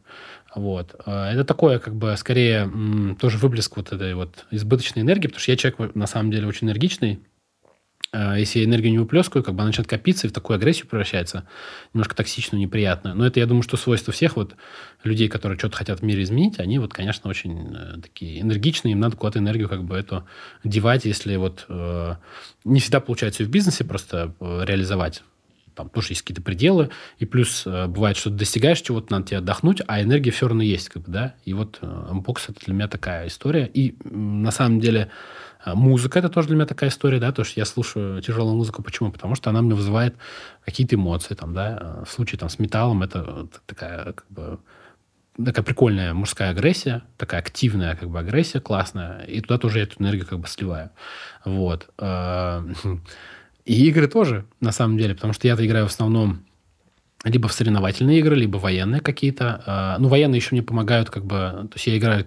вот. 0.55 0.95
А, 1.07 1.31
это 1.33 1.45
такое 1.45 1.79
как 1.79 1.95
бы 1.95 2.17
скорее 2.17 2.71
тоже 3.21 3.39
выплеск 3.39 3.77
вот 3.77 3.93
этой 3.93 4.15
вот 4.15 4.47
избыточной 4.51 5.03
энергии, 5.03 5.29
потому 5.29 5.41
что 5.41 5.53
я 5.53 5.57
человек 5.57 5.95
на 5.95 6.07
самом 6.07 6.31
деле 6.31 6.47
очень 6.47 6.67
энергичный, 6.67 7.15
а, 7.15 7.32
если 8.13 8.59
я 8.59 8.65
энергию 8.67 8.93
не 8.93 8.99
выплескаю, 8.99 9.43
как 9.43 9.55
бы 9.55 9.63
она 9.63 9.69
начинает 9.69 9.89
копиться 9.89 10.27
и 10.27 10.31
в 10.31 10.33
такую 10.33 10.57
агрессию 10.57 10.87
превращается, 10.87 11.47
немножко 11.95 12.15
токсичную, 12.15 12.61
неприятную. 12.61 13.17
Но 13.17 13.27
это, 13.27 13.41
я 13.41 13.47
думаю, 13.47 13.63
что 13.63 13.77
свойство 13.77 14.13
всех 14.13 14.37
вот 14.37 14.55
людей, 15.03 15.29
которые 15.29 15.59
что-то 15.59 15.77
хотят 15.77 16.01
в 16.01 16.03
мире 16.03 16.23
изменить, 16.23 16.59
они 16.59 16.79
вот, 16.79 16.93
конечно, 16.93 17.31
очень 17.31 17.75
э, 17.75 18.01
такие 18.03 18.41
энергичные, 18.41 18.93
им 18.93 19.01
надо 19.01 19.17
куда-то 19.17 19.39
энергию 19.39 19.69
как 19.69 19.85
бы 19.85 19.97
эту 19.97 20.27
девать, 20.63 21.05
если 21.07 21.37
вот 21.37 21.65
э, 21.69 22.17
не 22.65 22.81
всегда 22.81 23.01
получается 23.01 23.45
в 23.45 23.49
бизнесе 23.49 23.85
просто 23.85 24.35
э, 24.41 24.65
реализовать. 24.67 25.23
Там 25.75 25.89
тоже 25.89 26.09
есть 26.11 26.23
какие-то 26.23 26.43
пределы, 26.43 26.91
и 27.19 27.25
плюс 27.25 27.63
э, 27.67 27.87
бывает, 27.87 28.17
что 28.17 28.31
ты 28.31 28.37
достигаешь 28.37 28.81
чего-то, 28.81 29.13
надо 29.13 29.29
тебе 29.29 29.39
отдохнуть, 29.39 29.81
а 29.87 30.03
энергия 30.03 30.31
все 30.31 30.49
равно 30.49 30.63
есть, 30.63 30.89
как 30.91 31.03
бы, 31.05 31.11
да, 31.11 31.35
и 31.45 31.55
вот 31.55 31.79
э, 31.81 32.09
бокс 32.13 32.49
это 32.49 32.61
для 32.65 32.75
меня 32.75 32.89
такая 32.89 33.29
история, 33.29 33.71
и 33.73 33.95
на 34.05 34.51
самом 34.51 34.81
деле 34.81 35.05
а, 35.05 35.42
музыка 35.67 36.19
это 36.19 36.29
тоже 36.29 36.49
для 36.49 36.57
меня 36.57 36.67
такая 36.67 36.91
история, 36.91 37.19
да, 37.19 37.33
то, 37.33 37.45
что 37.45 37.61
я 37.61 37.65
слушаю 37.65 38.21
тяжелую 38.23 38.57
музыку. 38.57 38.83
Почему? 38.83 39.13
Потому 39.13 39.35
что 39.35 39.51
она 39.51 39.63
мне 39.63 39.75
вызывает 39.75 40.17
какие-то 40.65 40.97
эмоции, 40.97 41.35
там, 41.35 41.55
да. 41.55 42.03
В 42.07 42.11
случае 42.11 42.39
там 42.39 42.49
с 42.49 42.59
металлом 42.59 43.03
это 43.03 43.49
такая, 43.67 44.13
как 44.13 44.27
бы, 44.29 44.59
такая 45.37 45.65
прикольная 45.65 46.15
мужская 46.15 46.51
агрессия, 46.51 47.03
такая 47.17 47.41
активная 47.41 47.97
как 47.97 48.11
бы 48.11 48.19
агрессия 48.19 48.61
классная, 48.61 49.23
и 49.25 49.41
туда 49.41 49.59
тоже 49.59 49.79
я 49.79 49.85
эту 49.85 50.03
энергию 50.03 50.27
как 50.27 50.41
бы 50.41 50.47
сливаю. 50.47 50.91
Вот. 51.45 51.89
А, 51.99 52.65
и 53.65 53.87
игры 53.89 54.09
тоже, 54.09 54.47
на 54.61 54.73
самом 54.73 54.99
деле, 54.99 55.15
потому 55.15 55.33
что 55.33 55.47
я-то 55.47 55.65
играю 55.65 55.87
в 55.87 55.91
основном 55.91 56.45
либо 57.25 57.49
в 57.49 57.53
соревновательные 57.53 58.19
игры, 58.19 58.35
либо 58.35 58.57
военные 58.57 59.01
какие-то. 59.01 59.63
А, 59.65 59.99
ну, 59.99 60.09
военные 60.09 60.39
еще 60.39 60.49
мне 60.53 60.63
помогают, 60.63 61.09
как 61.09 61.25
бы, 61.25 61.37
то 61.37 61.75
есть 61.75 61.87
я 61.87 61.97
играю 61.97 62.27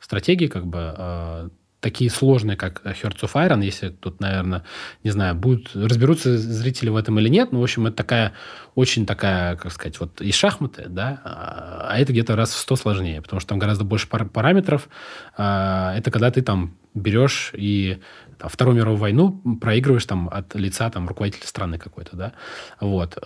стратегии, 0.00 0.46
как 0.46 0.66
бы, 0.66 0.94
э, 0.96 1.48
такие 1.80 2.10
сложные, 2.10 2.56
как 2.56 2.84
Hearts 2.84 3.20
of 3.22 3.32
Iron, 3.34 3.64
если 3.64 3.90
тут, 3.90 4.20
наверное, 4.20 4.64
не 5.04 5.10
знаю, 5.10 5.34
будут, 5.34 5.70
разберутся 5.74 6.36
зрители 6.36 6.88
в 6.88 6.96
этом 6.96 7.18
или 7.20 7.28
нет, 7.28 7.52
но, 7.52 7.60
в 7.60 7.62
общем, 7.62 7.86
это 7.86 7.96
такая, 7.96 8.32
очень 8.74 9.06
такая, 9.06 9.56
как 9.56 9.72
сказать, 9.72 10.00
вот 10.00 10.20
и 10.20 10.32
шахматы, 10.32 10.86
да, 10.88 11.20
а, 11.24 11.88
а 11.90 11.98
это 11.98 12.12
где-то 12.12 12.34
раз 12.34 12.52
в 12.52 12.58
сто 12.58 12.74
сложнее, 12.74 13.22
потому 13.22 13.40
что 13.40 13.50
там 13.50 13.58
гораздо 13.58 13.84
больше 13.84 14.08
пар- 14.08 14.28
параметров. 14.28 14.88
А, 15.36 15.94
это 15.96 16.10
когда 16.10 16.30
ты 16.30 16.42
там 16.42 16.74
берешь 16.94 17.52
и 17.54 18.00
там, 18.38 18.48
Вторую 18.48 18.76
мировую 18.76 18.98
войну 18.98 19.40
проигрываешь 19.60 20.04
там 20.04 20.28
от 20.28 20.54
лица 20.54 20.90
там 20.90 21.06
руководителя 21.06 21.46
страны 21.46 21.78
какой-то, 21.78 22.16
да, 22.16 22.32
вот. 22.80 23.16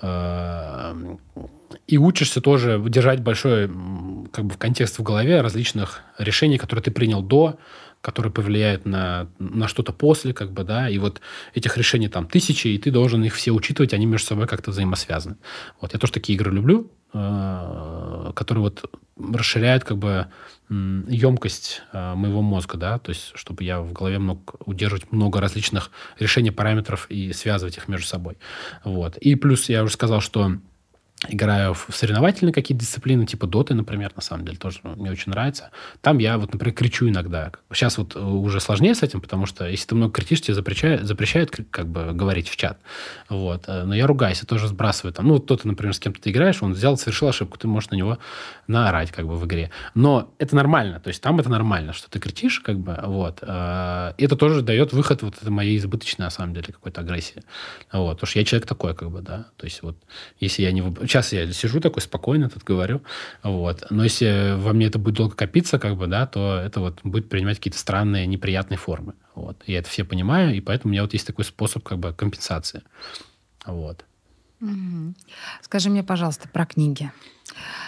И 1.87 1.99
учишься 1.99 2.41
тоже 2.41 2.83
держать 2.89 3.21
большой 3.21 3.69
как 4.33 4.45
бы 4.47 4.55
контекст 4.57 4.99
в 4.99 5.03
голове 5.03 5.41
различных 5.41 6.01
решений, 6.19 6.59
которые 6.59 6.83
ты 6.83 6.91
принял 6.91 7.23
до, 7.23 7.59
которые 8.03 8.33
повлияют 8.33 8.85
на, 8.85 9.29
на 9.39 9.69
что-то 9.69 9.93
после, 9.93 10.35
как 10.35 10.53
бы, 10.53 10.65
да, 10.65 10.89
и 10.89 10.99
вот 10.99 11.21
этих 11.55 11.79
решений 11.79 12.09
там 12.09 12.27
тысячи, 12.27 12.69
и 12.69 12.79
ты 12.79 12.91
должен 12.91 13.23
их 13.25 13.35
все 13.35 13.53
учитывать, 13.53 13.95
они 13.95 14.07
между 14.07 14.27
собой 14.27 14.47
как-то 14.47 14.73
взаимосвязаны. 14.73 15.37
Вот 15.81 15.95
я 15.95 15.99
тоже 15.99 16.13
такие 16.13 16.37
игры 16.37 16.53
люблю, 16.53 16.91
э, 17.15 18.33
которые 18.35 18.63
вот 18.65 18.91
расширяют 19.17 19.85
как 19.85 19.99
бы 19.99 20.27
емкость 20.69 21.83
э, 21.93 22.15
моего 22.15 22.43
мозга, 22.43 22.77
да, 22.77 22.99
то 22.99 23.11
есть 23.11 23.33
чтобы 23.35 23.63
я 23.63 23.81
в 23.81 23.93
голове 23.93 24.19
мог 24.19 24.55
удерживать 24.67 25.13
много 25.13 25.41
различных 25.41 25.91
решений 26.19 26.51
параметров 26.51 27.07
и 27.09 27.33
связывать 27.33 27.77
их 27.77 27.89
между 27.89 28.07
собой. 28.07 28.37
Вот. 28.85 29.17
И 29.19 29.37
плюс 29.37 29.69
я 29.69 29.85
уже 29.85 29.93
сказал, 29.93 30.21
что 30.21 30.57
играю 31.29 31.75
в 31.75 31.89
соревновательные 31.93 32.53
какие-то 32.53 32.85
дисциплины, 32.85 33.27
типа 33.27 33.47
доты, 33.47 33.75
например, 33.75 34.13
на 34.17 34.23
самом 34.23 34.45
деле, 34.45 34.57
тоже 34.57 34.81
мне 34.83 35.11
очень 35.11 35.31
нравится. 35.31 35.71
Там 36.01 36.19
я 36.19 36.39
вот, 36.39 36.53
например, 36.53 36.75
кричу 36.75 37.09
иногда. 37.09 37.53
Сейчас 37.73 37.99
вот 37.99 38.17
э, 38.17 38.21
уже 38.21 38.61
сложнее 38.61 38.95
с 38.95 39.03
этим, 39.03 39.21
потому 39.21 39.47
что 39.47 39.69
если 39.69 39.89
ты 39.89 39.95
много 39.95 40.13
кричишь, 40.13 40.43
тебе 40.43 40.55
запрещают, 40.55 41.05
запрещают 41.05 41.51
как 41.51 41.87
бы 41.87 42.13
говорить 42.13 42.49
в 42.49 42.57
чат. 42.57 42.79
Вот. 43.29 43.65
Э, 43.69 43.85
но 43.85 43.95
я 43.95 44.07
ругаюсь, 44.07 44.41
я 44.41 44.47
тоже 44.47 44.69
сбрасываю. 44.69 45.13
Там, 45.13 45.29
ну, 45.29 45.41
кто-то, 45.41 45.67
например, 45.67 45.95
с 45.95 46.01
кем-то 46.01 46.21
ты 46.21 46.31
играешь, 46.31 46.63
он 46.63 46.73
взял, 46.73 46.97
совершил 46.97 47.29
ошибку, 47.29 47.59
ты 47.59 47.69
можешь 47.69 47.91
на 47.91 47.97
него 47.97 48.19
наорать 48.67 49.13
как 49.13 49.27
бы 49.27 49.37
в 49.37 49.47
игре. 49.47 49.71
Но 49.95 50.33
это 50.39 50.57
нормально, 50.57 51.01
то 51.01 51.09
есть 51.09 51.23
там 51.23 51.39
это 51.41 51.49
нормально, 51.49 51.93
что 51.93 52.11
ты 52.11 52.19
кричишь, 52.19 52.61
как 52.61 52.79
бы, 52.79 52.99
вот. 53.03 53.39
Э, 53.43 54.13
это 54.19 54.37
тоже 54.37 54.63
дает 54.63 54.93
выход 54.93 55.23
вот 55.23 55.37
этой 55.37 55.51
моей 55.51 55.77
избыточной, 55.79 56.25
на 56.25 56.31
самом 56.31 56.55
деле, 56.55 56.67
какой-то 56.73 57.01
агрессии. 57.01 57.43
Вот. 57.93 58.15
Потому 58.15 58.29
что 58.29 58.39
я 58.39 58.45
человек 58.45 58.69
такой, 58.69 58.95
как 58.95 59.11
бы, 59.11 59.21
да. 59.21 59.47
То 59.57 59.67
есть 59.67 59.83
вот 59.83 59.97
если 60.41 60.63
я 60.63 60.73
не 60.73 60.83
сейчас 61.13 61.33
я 61.33 61.53
сижу 61.53 61.81
такой 61.81 62.01
спокойно 62.01 62.49
тут 62.49 62.65
говорю, 62.65 63.03
вот. 63.43 63.85
Но 63.91 64.05
если 64.05 64.55
во 64.57 64.73
мне 64.73 64.87
это 64.87 64.99
будет 64.99 65.17
долго 65.17 65.37
копиться, 65.37 65.79
как 65.79 65.97
бы, 65.97 66.07
да, 66.07 66.27
то 66.27 66.57
это 66.57 66.81
вот 66.81 67.01
будет 67.05 67.29
принимать 67.29 67.59
какие-то 67.59 67.79
странные, 67.79 68.27
неприятные 68.27 68.79
формы. 68.79 69.13
Вот. 69.35 69.57
Я 69.67 69.81
это 69.81 69.91
все 69.91 70.05
понимаю, 70.05 70.55
и 70.55 70.61
поэтому 70.61 70.91
у 70.91 70.93
меня 70.93 71.03
вот 71.03 71.13
есть 71.13 71.27
такой 71.27 71.45
способ 71.45 71.83
как 71.83 71.99
бы 71.99 72.15
компенсации. 72.15 72.83
Вот. 73.67 74.05
Скажи 75.61 75.91
мне, 75.91 76.03
пожалуйста, 76.03 76.49
про 76.49 76.65
книги. 76.65 77.11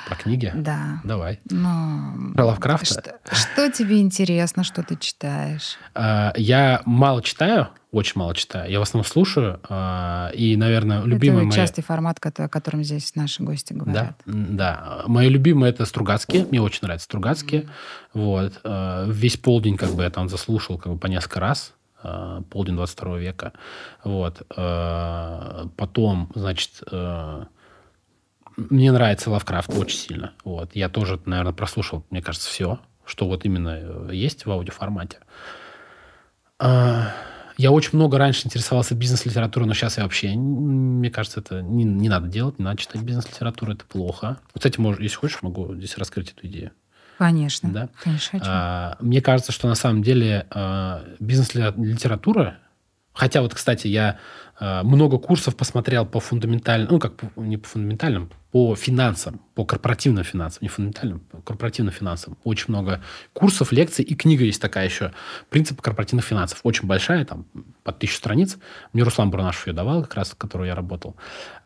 Про 0.07 0.17
книги? 0.17 0.53
Да. 0.55 1.01
Давай. 1.05 1.41
Но... 1.51 2.15
Про 2.35 2.47
Лавкрафта? 2.47 2.85
Что, 2.85 3.35
что 3.35 3.71
тебе 3.71 4.01
интересно, 4.01 4.65
что 4.65 4.83
ты 4.83 4.97
читаешь? 4.97 5.77
А, 5.95 6.33
я 6.37 6.83
мало 6.85 7.23
читаю, 7.23 7.69
очень 7.91 8.12
мало 8.17 8.35
читаю. 8.35 8.71
Я 8.71 8.81
в 8.81 8.83
основном 8.83 9.07
слушаю. 9.07 9.61
А, 9.69 10.31
и, 10.35 10.57
наверное, 10.57 11.03
любимый... 11.03 11.47
Это 11.47 11.57
частый 11.57 11.83
формат, 11.83 12.19
о 12.25 12.49
котором 12.49 12.85
здесь 12.85 13.15
наши 13.15 13.43
гости 13.43 13.73
говорят. 13.73 14.17
Да, 14.27 14.35
да. 14.35 15.03
Мои 15.07 15.29
любимые 15.29 15.71
это 15.71 15.87
Стругацкие. 15.87 16.45
Мне 16.47 16.61
очень 16.61 16.81
нравятся 16.83 17.07
Стругацкие. 17.07 17.62
Mm-hmm. 17.62 17.71
Вот. 18.15 18.61
А, 18.65 19.07
весь 19.09 19.37
полдень 19.37 19.77
как 19.77 19.91
бы 19.95 20.03
я 20.03 20.11
там 20.11 20.29
заслушал 20.29 20.77
как 20.79 20.93
бы 20.93 20.99
по 20.99 21.07
несколько 21.07 21.41
раз 21.41 21.73
полдень 22.51 22.77
22 22.77 23.17
века. 23.17 23.53
Вот. 24.05 24.43
Потом, 24.49 26.31
значит, 26.35 26.83
мне 28.57 28.93
нравится 28.93 29.31
Лавкрафт 29.31 29.71
очень 29.77 29.99
сильно. 29.99 30.33
Вот. 30.45 30.75
Я 30.75 30.89
тоже, 30.89 31.21
наверное, 31.25 31.53
прослушал, 31.53 32.05
мне 32.11 32.23
кажется, 32.23 32.49
все, 32.49 32.79
что 33.05 33.27
вот 33.27 33.45
именно 33.45 33.79
э, 33.81 34.11
есть 34.13 34.47
в 34.47 34.51
аудиоформате. 34.51 35.19
А, 36.59 37.13
я 37.57 37.73
очень 37.73 37.91
много 37.95 38.19
раньше 38.19 38.47
интересовался 38.47 38.95
бизнес-литературой, 38.95 39.67
но 39.67 39.75
сейчас 39.75 39.99
я 39.99 40.05
вообще, 40.05 40.35
мне 40.35 41.11
кажется, 41.11 41.41
это 41.41 41.63
не, 41.63 41.85
не 41.85 42.09
надо 42.09 42.29
делать, 42.29 42.59
не 42.59 42.65
надо 42.65 42.79
читать 42.79 43.03
бизнес-литературу, 43.03 43.73
это 43.73 43.85
плохо. 43.85 44.39
Кстати, 44.53 44.79
может, 44.81 45.01
если 45.01 45.17
хочешь, 45.17 45.43
могу 45.43 45.75
здесь 45.75 45.99
раскрыть 45.99 46.33
эту 46.33 46.47
идею. 46.47 46.71
Конечно. 47.19 47.73
Да? 47.73 47.89
Конечно. 48.03 48.41
А, 48.45 48.97
мне 49.01 49.21
кажется, 49.21 49.53
что 49.53 49.69
на 49.69 49.75
самом 49.75 50.03
деле 50.03 50.47
а, 50.51 51.05
бизнес-литература 51.21 52.59
Хотя 53.15 53.43
вот, 53.43 53.55
кстати, 53.55 53.87
я 53.87 54.19
э, 54.59 54.83
много 54.83 55.19
курсов 55.19 55.57
посмотрел 55.57 56.05
по 56.05 56.19
фундаментальным, 56.19 56.89
ну, 56.91 56.99
как 56.99 57.13
не 57.37 57.57
по 57.57 57.69
фундаментальным, 57.69 58.31
по 58.55 58.77
финансам, 58.77 59.41
по 59.57 59.65
корпоративным 59.65 60.23
финансам, 60.23 60.59
не 60.63 60.69
фундаментальным, 60.69 61.19
по 61.19 61.39
корпоративным 61.39 61.93
финансам. 61.93 62.39
Очень 62.45 62.67
много 62.69 63.03
курсов, 63.33 63.73
лекций, 63.73 64.05
и 64.05 64.15
книга 64.15 64.45
есть 64.45 64.63
такая 64.63 64.85
еще, 64.85 65.11
«Принципы 65.51 65.83
корпоративных 65.83 66.25
финансов». 66.25 66.61
Очень 66.63 66.87
большая, 66.87 67.25
там, 67.25 67.47
под 67.83 67.99
тысячу 67.99 68.17
страниц. 68.17 68.57
Мне 68.93 69.03
Руслан 69.03 69.31
Бурнашев 69.31 69.67
ее 69.67 69.73
давал, 69.73 70.03
как 70.03 70.15
раз, 70.15 70.29
с 70.31 70.35
которой 70.35 70.69
я 70.69 70.77
работал. 70.77 71.17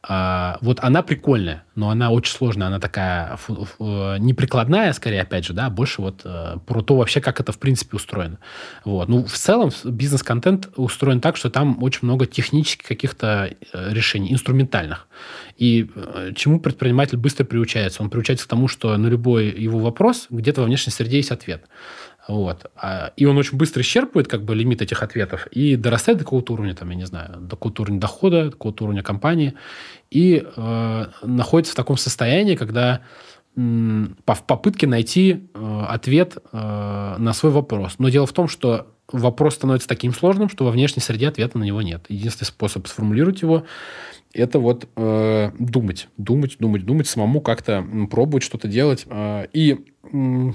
А, 0.03 0.57
вот 0.63 0.81
она 0.81 1.03
прикольная, 1.03 1.65
но 1.75 1.91
она 1.91 2.11
очень 2.11 2.33
сложная, 2.33 2.69
она 2.69 2.81
такая 2.81 3.37
фу, 3.37 3.65
фу, 3.65 4.17
не 4.19 4.33
прикладная, 4.33 4.93
скорее, 4.93 5.23
опять 5.23 5.45
же, 5.45 5.53
да, 5.53 5.69
больше 5.71 6.01
вот 6.01 6.23
э, 6.25 6.57
про 6.67 6.83
то 6.83 6.97
вообще, 6.97 7.21
как 7.21 7.41
это, 7.41 7.53
в 7.53 7.59
принципе, 7.59 7.97
устроено. 7.97 8.39
Вот. 8.85 9.09
Ну, 9.09 9.25
в 9.25 9.33
целом, 9.33 9.71
бизнес-контент 9.85 10.71
устроен 10.77 11.21
так, 11.21 11.37
что 11.37 11.51
там 11.51 11.83
очень 11.83 12.01
много 12.03 12.27
технических 12.27 12.87
каких-то 12.87 13.51
э, 13.73 13.93
решений, 13.93 14.33
инструментальных. 14.33 15.09
И 15.57 15.91
э, 15.95 16.33
чему 16.37 16.61
предприниматель 16.79 17.19
быстро 17.19 17.45
приучается? 17.45 18.03
Он 18.03 18.11
приучается 18.11 18.47
к 18.47 18.49
тому, 18.49 18.69
что 18.69 18.97
на 18.97 19.09
любой 19.09 19.51
его 19.51 19.79
вопрос 19.79 20.27
где-то 20.31 20.61
во 20.63 20.67
внешней 20.67 20.93
среде 20.93 21.19
есть 21.19 21.31
ответ. 21.31 21.65
Вот. 22.29 22.71
А, 22.77 23.13
и 23.17 23.25
он 23.25 23.39
очень 23.39 23.57
быстро 23.57 23.81
исчерпывает 23.81 24.29
как 24.29 24.45
бы 24.45 24.55
лимит 24.55 24.83
этих 24.83 25.03
ответов 25.03 25.47
и 25.47 25.77
дорастает 25.77 26.19
до 26.19 26.25
какого-то 26.25 26.53
уровня, 26.53 26.75
там, 26.75 26.91
я 26.91 26.97
не 26.97 27.07
знаю, 27.07 27.41
до 27.41 27.57
какого-то 27.57 27.83
уровня 27.83 28.01
дохода, 28.01 28.45
до 28.45 28.51
какого-то 28.51 28.85
уровня 28.85 29.03
компании. 29.03 29.55
И 30.11 30.45
э, 30.45 31.07
находится 31.23 31.73
в 31.73 31.77
таком 31.77 31.97
состоянии, 31.97 32.55
когда 32.55 33.01
в 33.57 34.43
попытке 34.47 34.87
найти 34.87 35.49
э, 35.53 35.85
ответ 35.89 36.37
э, 36.37 37.17
на 37.19 37.33
свой 37.33 37.51
вопрос. 37.51 37.95
Но 37.99 38.09
дело 38.09 38.27
в 38.27 38.33
том, 38.33 38.47
что 38.47 38.87
вопрос 39.11 39.55
становится 39.55 39.89
таким 39.89 40.13
сложным, 40.13 40.49
что 40.49 40.65
во 40.65 40.71
внешней 40.71 41.03
среде 41.03 41.29
ответа 41.29 41.59
на 41.59 41.65
него 41.65 41.83
нет. 41.83 42.05
Единственный 42.09 42.47
способ 42.47 42.87
сформулировать 42.87 43.43
его 43.43 43.65
это 44.35 44.59
вот 44.59 44.89
э, 44.97 45.51
думать, 45.59 46.09
думать, 46.17 46.57
думать, 46.59 46.85
думать, 46.85 47.07
самому 47.07 47.41
как-то 47.41 47.85
пробовать 48.11 48.43
что-то 48.43 48.69
делать. 48.69 49.07
Э, 49.09 49.47
и 49.53 49.87
э, 50.03 50.53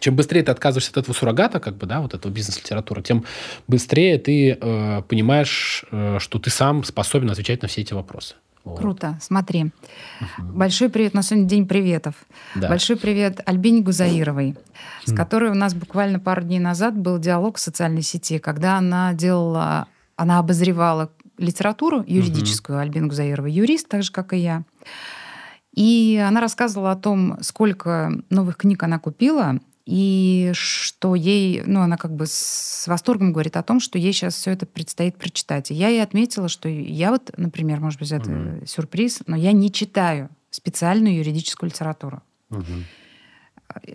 чем 0.00 0.16
быстрее 0.16 0.42
ты 0.42 0.50
отказываешься 0.50 0.90
от 0.92 0.98
этого 0.98 1.14
суррогата, 1.14 1.60
как 1.60 1.76
бы, 1.76 1.86
да, 1.86 2.00
вот 2.00 2.14
этого 2.14 2.32
бизнес-литературы, 2.32 3.02
тем 3.02 3.24
быстрее 3.66 4.18
ты 4.18 4.52
э, 4.52 5.02
понимаешь, 5.08 5.84
э, 5.90 6.18
что 6.20 6.38
ты 6.38 6.50
сам 6.50 6.84
способен 6.84 7.30
отвечать 7.30 7.62
на 7.62 7.68
все 7.68 7.82
эти 7.82 7.94
вопросы. 7.94 8.36
Вот. 8.64 8.78
Круто. 8.78 9.18
Смотри. 9.20 9.72
Угу. 10.20 10.52
Большой 10.52 10.88
привет. 10.88 11.14
На 11.14 11.22
сегодня 11.22 11.48
день 11.48 11.66
приветов. 11.66 12.14
Да. 12.54 12.68
Большой 12.68 12.96
привет 12.96 13.40
Альбине 13.46 13.82
Гузаировой, 13.82 14.56
с 15.04 15.12
которой 15.14 15.50
у 15.50 15.54
нас 15.54 15.74
буквально 15.74 16.20
пару 16.20 16.42
дней 16.42 16.58
назад 16.58 16.96
был 16.96 17.18
диалог 17.18 17.56
в 17.56 17.60
социальной 17.60 18.02
сети, 18.02 18.38
когда 18.38 18.78
она 18.78 19.14
делала, 19.14 19.86
она 20.16 20.38
обозревала 20.38 21.10
литературу 21.38 22.04
юридическую, 22.06 22.76
угу. 22.76 22.82
Альбина 22.82 23.06
Гузаирова, 23.06 23.46
юрист, 23.46 23.88
так 23.88 24.02
же, 24.02 24.12
как 24.12 24.32
и 24.32 24.38
я. 24.38 24.64
И 25.74 26.20
она 26.26 26.40
рассказывала 26.40 26.92
о 26.92 26.96
том, 26.96 27.38
сколько 27.40 28.10
новых 28.30 28.56
книг 28.56 28.82
она 28.82 28.98
купила, 28.98 29.60
и 29.88 30.50
что 30.52 31.14
ей, 31.14 31.62
ну, 31.64 31.80
она 31.80 31.96
как 31.96 32.14
бы 32.14 32.26
с 32.26 32.86
восторгом 32.86 33.32
говорит 33.32 33.56
о 33.56 33.62
том, 33.62 33.80
что 33.80 33.96
ей 33.96 34.12
сейчас 34.12 34.34
все 34.34 34.50
это 34.50 34.66
предстоит 34.66 35.16
прочитать. 35.16 35.70
И 35.70 35.74
я 35.74 35.88
ей 35.88 36.02
отметила, 36.02 36.50
что 36.50 36.68
я 36.68 37.10
вот, 37.10 37.30
например, 37.38 37.80
может 37.80 37.98
быть, 37.98 38.12
это 38.12 38.30
mm 38.30 38.66
сюрприз, 38.66 39.22
но 39.26 39.34
я 39.34 39.52
не 39.52 39.72
читаю 39.72 40.28
специальную 40.50 41.16
юридическую 41.16 41.70
литературу. 41.70 42.20
mm 42.50 42.82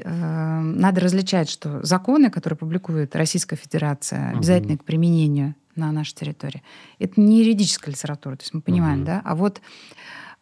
Надо 0.04 1.00
различать, 1.00 1.48
что 1.48 1.84
законы, 1.84 2.32
которые 2.32 2.58
публикует 2.58 3.16
Российская 3.16 3.56
Федерация, 3.56 4.32
обязательны 4.32 4.80
к 4.80 4.84
применению 4.84 5.54
на 5.76 5.92
нашей 5.92 6.16
территории. 6.16 6.64
Это 6.98 7.22
не 7.22 7.44
юридическая 7.44 7.94
литература, 7.94 8.36
то 8.36 8.42
есть 8.42 8.54
мы 8.56 8.62
понимаем, 8.62 9.02
угу. 9.02 9.06
да? 9.06 9.22
А 9.24 9.36
вот 9.36 9.62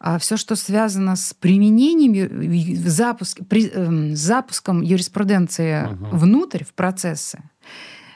а 0.02 0.18
все, 0.18 0.36
что 0.36 0.56
связано 0.56 1.14
с 1.14 1.32
применением, 1.32 2.84
запуск, 2.84 3.38
при, 3.48 3.70
э, 3.72 4.14
запуском 4.16 4.82
юриспруденции 4.82 5.84
угу. 5.84 6.16
внутрь, 6.16 6.64
в 6.64 6.74
процессы, 6.74 7.38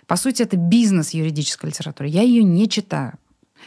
по 0.09 0.17
сути, 0.17 0.43
это 0.43 0.57
бизнес 0.57 1.11
юридической 1.11 1.67
литературы. 1.67 2.09
Я 2.09 2.23
ее 2.23 2.43
не 2.43 2.69
читаю. 2.69 3.15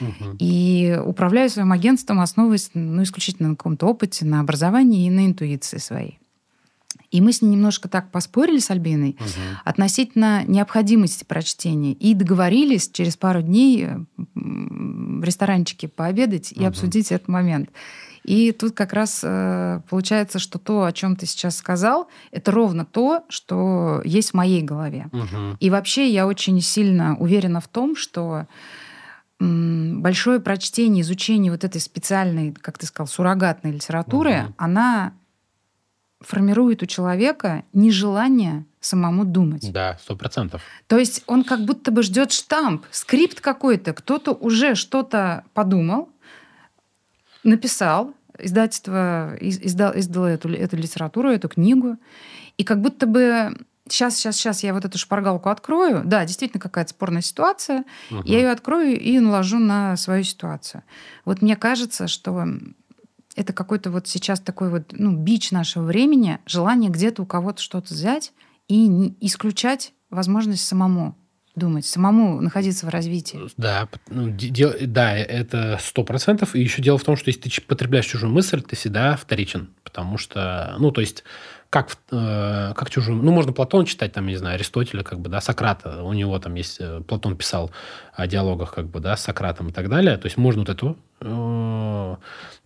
Угу. 0.02 0.36
И 0.40 0.98
управляю 1.06 1.50
своим 1.50 1.72
агентством, 1.72 2.20
основываясь 2.22 2.72
ну, 2.74 3.04
исключительно 3.04 3.50
на 3.50 3.56
каком-то 3.56 3.88
опыте, 3.88 4.26
на 4.26 4.42
образовании 4.42 5.08
и 5.08 5.10
на 5.10 5.26
интуиции 5.26 5.78
своей. 5.78 6.20
И 7.12 7.22
мы 7.22 7.34
с 7.34 7.42
ней 7.42 7.50
немножко 7.50 7.90
так 7.90 8.12
поспорили 8.12 8.60
с 8.60 8.70
Альбиной 8.70 9.18
угу. 9.20 9.28
относительно 9.66 10.44
необходимости 10.46 11.24
прочтения. 11.24 11.94
И 11.94 12.14
договорились 12.14 12.90
через 12.90 13.18
пару 13.18 13.42
дней 13.42 13.88
в 14.36 15.24
ресторанчике 15.24 15.88
пообедать 15.88 16.52
и 16.52 16.60
угу. 16.60 16.68
обсудить 16.68 17.12
этот 17.12 17.28
момент. 17.28 17.70
И 18.30 18.52
тут 18.52 18.76
как 18.76 18.94
раз 18.94 19.22
э, 19.24 19.82
получается, 19.90 20.38
что 20.38 20.60
то, 20.60 20.84
о 20.84 20.92
чем 20.92 21.16
ты 21.16 21.26
сейчас 21.26 21.58
сказал, 21.58 22.08
это 22.30 22.52
ровно 22.52 22.86
то, 22.86 23.24
что 23.28 24.04
есть 24.06 24.32
в 24.32 24.34
моей 24.36 24.62
голове. 24.62 25.10
Угу. 25.12 25.58
И 25.60 25.70
вообще 25.72 26.08
я 26.10 26.28
очень 26.28 26.62
сильно 26.62 27.18
уверена 27.18 27.60
в 27.60 27.68
том, 27.68 27.96
что 27.96 28.46
большое 29.40 30.40
прочтение, 30.40 31.02
изучение 31.02 31.52
вот 31.52 31.64
этой 31.64 31.82
специальной, 31.82 32.52
как 32.54 32.78
ты 32.78 32.86
сказал, 32.86 33.08
суррогатной 33.08 33.72
литературы, 33.72 34.44
угу. 34.44 34.54
она 34.58 35.14
формирует 36.22 36.84
у 36.84 36.86
человека 36.86 37.64
нежелание 37.74 38.64
самому 38.80 39.26
думать. 39.26 39.72
Да, 39.72 39.98
сто 40.04 40.16
процентов. 40.16 40.62
То 40.86 41.00
есть 41.00 41.24
он 41.26 41.44
как 41.44 41.66
будто 41.66 41.90
бы 41.90 42.04
ждет 42.04 42.32
штамп, 42.32 42.86
скрипт 42.92 43.42
какой-то, 43.42 43.94
кто-то 43.94 44.34
уже 44.34 44.76
что-то 44.76 45.46
подумал, 45.56 46.10
написал, 47.44 48.14
издательство 48.42 49.36
издал, 49.40 49.94
издало 49.96 50.28
эту, 50.28 50.50
эту 50.54 50.78
литературу, 50.78 51.30
эту 51.30 51.50
книгу, 51.50 51.98
и 52.58 52.64
как 52.64 52.82
будто 52.82 53.06
бы 53.06 53.56
сейчас, 53.88 54.16
сейчас, 54.16 54.36
сейчас 54.36 54.64
я 54.64 54.74
вот 54.74 54.86
эту 54.86 54.98
шпаргалку 54.98 55.50
открою. 55.50 56.04
Да, 56.06 56.26
действительно 56.26 56.62
какая-то 56.62 56.92
спорная 56.92 57.22
ситуация. 57.22 57.86
Угу. 58.12 58.24
Я 58.26 58.40
ее 58.40 58.52
открою 58.52 59.00
и 59.00 59.20
наложу 59.20 59.60
на 59.60 59.98
свою 59.98 60.24
ситуацию. 60.24 60.84
Вот 61.26 61.42
мне 61.42 61.56
кажется, 61.56 62.08
что 62.08 62.48
это 63.36 63.54
какой-то 63.54 63.92
вот 63.92 64.08
сейчас 64.08 64.40
такой 64.40 64.70
вот 64.70 64.92
ну, 64.92 65.16
бич 65.16 65.52
нашего 65.52 65.84
времени, 65.84 66.40
желание 66.46 66.90
где-то 66.90 67.22
у 67.24 67.26
кого-то 67.26 67.62
что-то 67.62 67.94
взять 67.94 68.34
и 68.68 68.88
не 68.88 69.16
исключать 69.22 69.94
возможность 70.10 70.66
самому 70.66 71.16
думать, 71.60 71.86
самому 71.86 72.42
находиться 72.42 72.86
в 72.86 72.90
развитии. 72.90 73.40
Да, 73.58 73.88
ну, 74.10 74.30
дел, 74.30 74.74
да, 74.82 75.16
это 75.16 75.78
сто 75.82 76.04
процентов. 76.04 76.56
И 76.56 76.62
еще 76.62 76.82
дело 76.82 76.98
в 76.98 77.04
том, 77.04 77.16
что 77.16 77.30
если 77.30 77.42
ты 77.42 77.62
потребляешь 77.62 78.06
чужую 78.06 78.32
мысль, 78.32 78.62
ты 78.62 78.76
всегда 78.76 79.16
вторичен. 79.16 79.70
Потому 79.84 80.18
что, 80.18 80.76
ну, 80.80 80.92
то 80.92 81.02
есть 81.02 81.24
как, 81.70 81.98
э, 82.12 82.74
как 82.76 82.90
чужую... 82.90 83.22
Ну, 83.22 83.32
можно 83.32 83.54
Платон 83.54 83.86
читать, 83.86 84.12
там, 84.12 84.26
не 84.26 84.36
знаю, 84.36 84.56
Аристотеля, 84.56 85.04
как 85.04 85.20
бы, 85.20 85.30
да, 85.30 85.40
Сократа. 85.40 86.04
У 86.04 86.14
него 86.14 86.40
там 86.40 86.56
есть... 86.56 86.78
Э, 86.80 87.02
Платон 87.02 87.38
писал 87.38 87.72
о 88.14 88.26
диалогах, 88.26 88.74
как 88.74 88.88
бы, 88.88 89.00
да, 89.00 89.16
с 89.16 89.24
Сократом 89.24 89.70
и 89.70 89.72
так 89.72 89.88
далее. 89.88 90.18
То 90.18 90.26
есть 90.26 90.38
можно 90.38 90.62
вот 90.62 90.70
эту 90.70 90.98
э, 91.22 92.16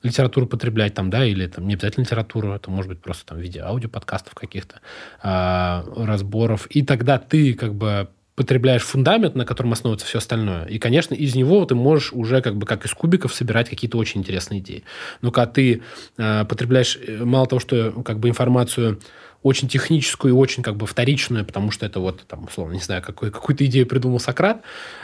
литературу 0.04 0.48
потреблять 0.48 0.94
там, 0.94 1.10
да, 1.10 1.26
или 1.26 1.48
там 1.48 1.68
не 1.68 1.74
обязательно 1.74 2.06
литературу, 2.06 2.54
это 2.54 2.72
может 2.72 2.90
быть 2.90 3.02
просто 3.02 3.26
там 3.26 3.40
в 3.40 3.42
виде 3.42 3.60
аудиоподкастов 3.60 4.36
каких-то, 4.36 4.80
э, 5.22 6.06
разборов. 6.06 6.68
И 6.68 6.82
тогда 6.82 7.20
ты, 7.20 7.54
как 7.56 7.76
бы, 7.76 8.08
потребляешь 8.36 8.84
фундамент, 8.84 9.36
на 9.36 9.46
котором 9.46 9.74
основывается 9.74 10.08
все 10.08 10.18
остальное. 10.18 10.66
И, 10.66 10.80
конечно, 10.80 11.14
из 11.14 11.36
него 11.36 11.64
ты 11.66 11.76
можешь 11.76 12.12
уже 12.14 12.42
как 12.42 12.56
бы 12.56 12.66
как 12.66 12.86
из 12.86 12.92
кубиков 12.94 13.34
собирать 13.34 13.70
какие-то 13.70 13.98
очень 13.98 14.22
интересные 14.22 14.60
идеи. 14.60 14.84
Но 15.22 15.32
когда 15.32 15.52
ты 15.52 15.82
э, 16.18 16.46
потребляешь 16.46 16.98
э, 16.98 17.24
мало 17.24 17.46
того, 17.48 17.60
что 17.60 17.92
как 18.04 18.20
бы 18.20 18.30
информацию 18.30 19.00
очень 19.44 19.68
техническую 19.68 20.34
и 20.34 20.38
очень 20.38 20.64
как 20.64 20.76
бы 20.76 20.88
вторичную, 20.88 21.46
потому 21.46 21.70
что 21.72 21.86
это 21.86 22.00
вот, 22.00 22.26
там, 22.28 22.46
условно, 22.46 22.74
не 22.74 22.80
знаю, 22.80 23.02
какой, 23.02 23.30
какую-то 23.30 23.66
идею 23.66 23.86
придумал 23.86 24.20
Сократ, 24.20 24.62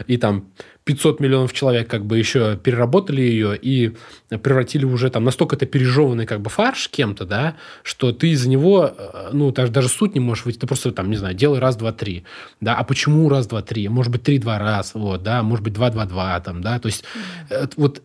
и 0.07 0.17
там 0.17 0.45
500 0.85 1.19
миллионов 1.19 1.53
человек 1.53 1.87
как 1.87 2.05
бы 2.05 2.17
еще 2.17 2.57
переработали 2.57 3.21
ее 3.21 3.55
и 3.55 3.95
превратили 4.29 4.85
уже 4.85 5.11
там 5.11 5.23
настолько 5.23 5.55
это 5.55 5.65
пережеванный 5.65 6.25
как 6.25 6.41
бы 6.41 6.49
фарш 6.49 6.89
кем-то, 6.89 7.25
да, 7.25 7.57
что 7.83 8.11
ты 8.11 8.29
из 8.29 8.45
него, 8.47 8.91
э, 8.97 9.29
ну, 9.33 9.51
даже, 9.51 9.71
даже 9.71 9.87
суть 9.89 10.15
не 10.15 10.19
можешь 10.19 10.45
выйти, 10.45 10.57
ты 10.57 10.67
просто 10.67 10.91
там, 10.91 11.11
не 11.11 11.17
знаю, 11.17 11.35
делай 11.35 11.59
раз, 11.59 11.75
два, 11.75 11.91
три, 11.91 12.23
да, 12.59 12.75
а 12.75 12.83
почему 12.83 13.29
раз, 13.29 13.45
два, 13.45 13.61
три, 13.61 13.87
может 13.87 14.11
быть, 14.11 14.23
три, 14.23 14.39
два 14.39 14.57
раз, 14.57 14.95
вот, 14.95 15.21
да, 15.21 15.43
может 15.43 15.63
быть, 15.63 15.73
два, 15.73 15.91
два, 15.91 16.05
два, 16.05 16.39
там, 16.39 16.61
да, 16.61 16.79
то 16.79 16.87
есть 16.87 17.03
mm-hmm. 17.49 17.73
вот 17.75 18.01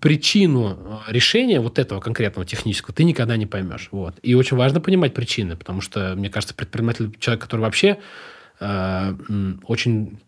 причину 0.00 1.02
э, 1.08 1.12
решения 1.12 1.60
вот 1.60 1.78
этого 1.78 2.00
конкретного 2.00 2.46
технического 2.46 2.94
ты 2.94 3.04
никогда 3.04 3.36
не 3.36 3.46
поймешь. 3.46 3.88
Вот. 3.92 4.16
И 4.22 4.34
очень 4.34 4.56
важно 4.56 4.80
понимать 4.80 5.14
причины, 5.14 5.56
потому 5.56 5.80
что, 5.80 6.14
мне 6.16 6.30
кажется, 6.30 6.54
предприниматель 6.54 7.16
человек, 7.18 7.42
который 7.42 7.60
вообще 7.60 7.98
э, 8.60 9.14
очень 9.66 10.18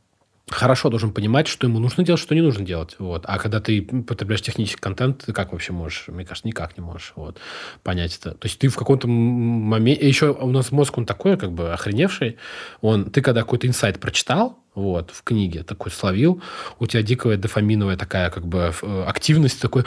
хорошо 0.51 0.89
должен 0.89 1.13
понимать, 1.13 1.47
что 1.47 1.67
ему 1.67 1.79
нужно 1.79 2.05
делать, 2.05 2.21
что 2.21 2.35
не 2.35 2.41
нужно 2.41 2.65
делать. 2.65 2.97
Вот. 2.99 3.25
А 3.27 3.39
когда 3.39 3.61
ты 3.61 3.83
потребляешь 3.83 4.43
технический 4.43 4.81
контент, 4.81 5.25
ты 5.27 5.33
как 5.33 5.53
вообще 5.53 5.73
можешь? 5.73 6.05
Мне 6.09 6.25
кажется, 6.25 6.49
никак 6.49 6.77
не 6.77 6.83
можешь 6.83 7.13
вот, 7.17 7.39
понять 7.83 8.17
это. 8.17 8.33
То 8.33 8.47
есть 8.47 8.59
ты 8.59 8.69
в 8.69 8.77
каком-то 8.77 9.09
моменте... 9.09 10.07
Еще 10.07 10.33
у 10.33 10.51
нас 10.51 10.73
мозг, 10.73 10.99
он 10.99 11.07
такой, 11.07 11.37
как 11.37 11.53
бы 11.53 11.73
охреневший. 11.73 12.37
Он, 12.81 13.11
ты 13.11 13.21
когда 13.21 13.43
какой-то 13.43 13.67
инсайт 13.67 14.01
прочитал, 14.01 14.59
вот, 14.75 15.11
в 15.11 15.23
книге 15.25 15.63
такой 15.65 15.91
словил, 15.91 16.41
у 16.79 16.87
тебя 16.87 17.03
дикая 17.03 17.37
дофаминовая 17.37 17.97
такая 17.97 18.31
как 18.31 18.47
бы 18.47 18.73
э, 18.81 19.05
активность, 19.07 19.61
такой, 19.61 19.85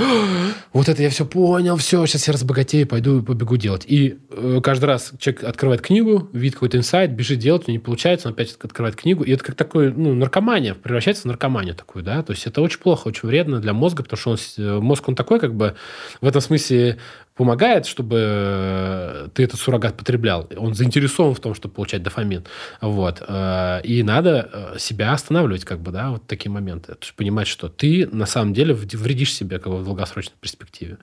вот 0.74 0.90
это 0.90 1.02
я 1.02 1.10
все 1.10 1.26
понял, 1.26 1.78
все, 1.78 2.06
сейчас 2.06 2.28
я 2.28 2.34
разбогатею, 2.34 2.88
пойду 2.88 3.20
и 3.20 3.24
побегу 3.24 3.58
делать. 3.58 3.84
И 3.88 4.20
э, 4.30 4.60
каждый 4.62 4.86
раз 4.86 5.14
человек 5.18 5.44
открывает 5.44 5.82
книгу, 5.82 6.30
видит 6.34 6.56
какой-то 6.56 6.78
инсайт, 6.78 7.12
бежит 7.12 7.40
делать, 7.40 7.64
у 7.68 7.72
него 7.72 7.80
не 7.80 7.84
получается, 7.84 8.28
он 8.28 8.34
опять 8.34 8.56
открывает 8.62 8.96
книгу, 8.96 9.24
и 9.24 9.32
это 9.32 9.44
как 9.44 9.56
такой, 9.56 9.94
ну, 9.94 10.14
наркомания, 10.14 10.74
превращается 10.74 11.24
в 11.24 11.26
наркоманию 11.26 11.76
такую, 11.76 12.04
да, 12.04 12.22
то 12.22 12.34
есть 12.34 12.46
это 12.46 12.62
очень 12.62 12.80
плохо, 12.80 13.08
очень 13.08 13.28
вредно 13.28 13.60
для 13.60 13.74
мозга, 13.74 14.04
потому 14.04 14.20
что 14.20 14.32
он, 14.32 14.38
э, 14.58 14.80
мозг, 14.80 15.08
он 15.08 15.16
такой 15.16 15.40
как 15.40 15.56
бы 15.56 15.76
в 16.20 16.28
этом 16.28 16.42
смысле 16.42 16.98
помогает, 17.36 17.86
чтобы 17.86 18.18
э, 18.20 19.28
ты 19.34 19.44
этот 19.44 19.60
суррогат 19.60 19.98
потреблял. 19.98 20.50
Он 20.58 20.74
заинтересован 20.74 21.34
в 21.34 21.40
том, 21.40 21.56
чтобы 21.56 21.74
получать 21.74 22.04
дофамин. 22.04 22.46
Вот. 22.82 23.24
Э, 23.26 23.82
и 23.84 24.04
надо 24.04 24.50
э, 24.52 24.80
себя 24.80 25.14
останавливать, 25.14 25.64
как 25.64 25.80
бы, 25.80 25.92
да, 25.92 26.12
вот 26.12 26.28
такие 26.28 26.52
моменты. 26.52 26.94
То 26.94 26.98
есть 27.02 27.14
понимать, 27.16 27.48
что 27.48 27.70
ты 27.70 28.08
на 28.12 28.26
самом 28.26 28.54
деле 28.54 28.74
вредишь 28.74 29.34
себе 29.34 29.60
как 29.60 29.72
бы, 29.72 29.80
в 29.80 29.86
долгосрочной 29.86 30.36
перспективе. 30.40 30.98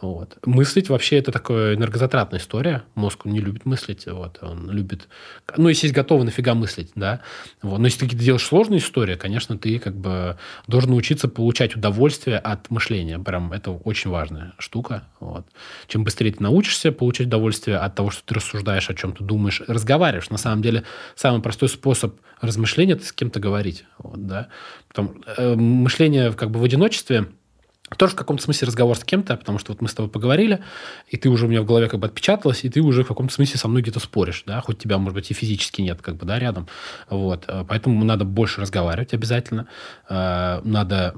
Вот. 0.00 0.36
Мыслить 0.44 0.90
вообще 0.90 1.18
это 1.18 1.32
такая 1.32 1.74
энергозатратная 1.74 2.40
история. 2.40 2.82
Мозг 2.94 3.24
не 3.24 3.40
любит 3.40 3.64
мыслить. 3.64 4.06
Вот. 4.06 4.38
Он 4.42 4.70
любит... 4.70 5.08
Ну, 5.56 5.68
если 5.68 5.86
есть 5.86 5.96
готовы, 5.96 6.24
нафига 6.24 6.54
мыслить, 6.54 6.92
да. 6.94 7.20
Вот. 7.62 7.78
Но 7.78 7.86
если 7.86 8.06
ты 8.06 8.16
делаешь 8.16 8.44
сложные 8.44 8.80
истории, 8.80 9.16
конечно, 9.16 9.56
ты 9.56 9.78
как 9.78 9.96
бы 9.96 10.36
должен 10.66 10.90
научиться 10.90 11.26
получать 11.28 11.74
удовольствие 11.74 12.38
от 12.38 12.70
мышления. 12.70 13.18
Прям 13.18 13.52
это 13.52 13.70
очень 13.70 14.10
важная 14.10 14.52
штука. 14.58 15.04
Вот. 15.20 15.46
Чем 15.86 16.04
быстрее 16.04 16.32
ты 16.32 16.42
научишься 16.42 16.92
получать 16.92 17.26
удовольствие 17.26 17.78
от 17.78 17.94
того, 17.94 18.10
что 18.10 18.22
ты 18.24 18.34
рассуждаешь, 18.34 18.90
о 18.90 18.94
чем 18.94 19.12
ты 19.12 19.24
думаешь, 19.24 19.62
разговариваешь. 19.66 20.30
На 20.30 20.38
самом 20.38 20.62
деле, 20.62 20.84
самый 21.14 21.42
простой 21.42 21.68
способ 21.68 22.16
размышления– 22.40 22.92
это 22.94 23.04
с 23.04 23.12
кем-то 23.12 23.40
говорить. 23.40 23.84
Вот, 23.98 24.26
да? 24.26 24.48
Потом, 24.88 25.22
э, 25.36 25.54
мышление 25.54 26.32
как 26.32 26.50
бы 26.50 26.60
в 26.60 26.64
одиночестве– 26.64 27.28
тоже 27.96 28.12
в 28.12 28.16
каком-то 28.16 28.42
смысле 28.42 28.68
разговор 28.68 28.96
с 28.96 29.04
кем-то, 29.04 29.36
потому 29.36 29.58
что 29.58 29.72
вот 29.72 29.82
мы 29.82 29.88
с 29.88 29.94
тобой 29.94 30.10
поговорили, 30.10 30.62
и 31.08 31.16
ты 31.16 31.28
уже 31.28 31.46
у 31.46 31.48
меня 31.48 31.62
в 31.62 31.66
голове 31.66 31.88
как 31.88 32.00
бы 32.00 32.06
отпечаталась, 32.06 32.64
и 32.64 32.68
ты 32.70 32.80
уже 32.80 33.02
в 33.02 33.08
каком-то 33.08 33.34
смысле 33.34 33.58
со 33.58 33.68
мной 33.68 33.82
где-то 33.82 34.00
споришь, 34.00 34.44
да, 34.46 34.60
хоть 34.60 34.78
тебя, 34.78 34.98
может 34.98 35.14
быть, 35.14 35.30
и 35.30 35.34
физически 35.34 35.82
нет, 35.82 36.00
как 36.00 36.16
бы, 36.16 36.26
да, 36.26 36.38
рядом. 36.38 36.68
Вот. 37.08 37.44
Э, 37.48 37.64
поэтому 37.68 38.04
надо 38.04 38.24
больше 38.24 38.60
разговаривать 38.60 39.12
обязательно. 39.12 39.66
Э, 40.08 40.60
надо 40.64 41.14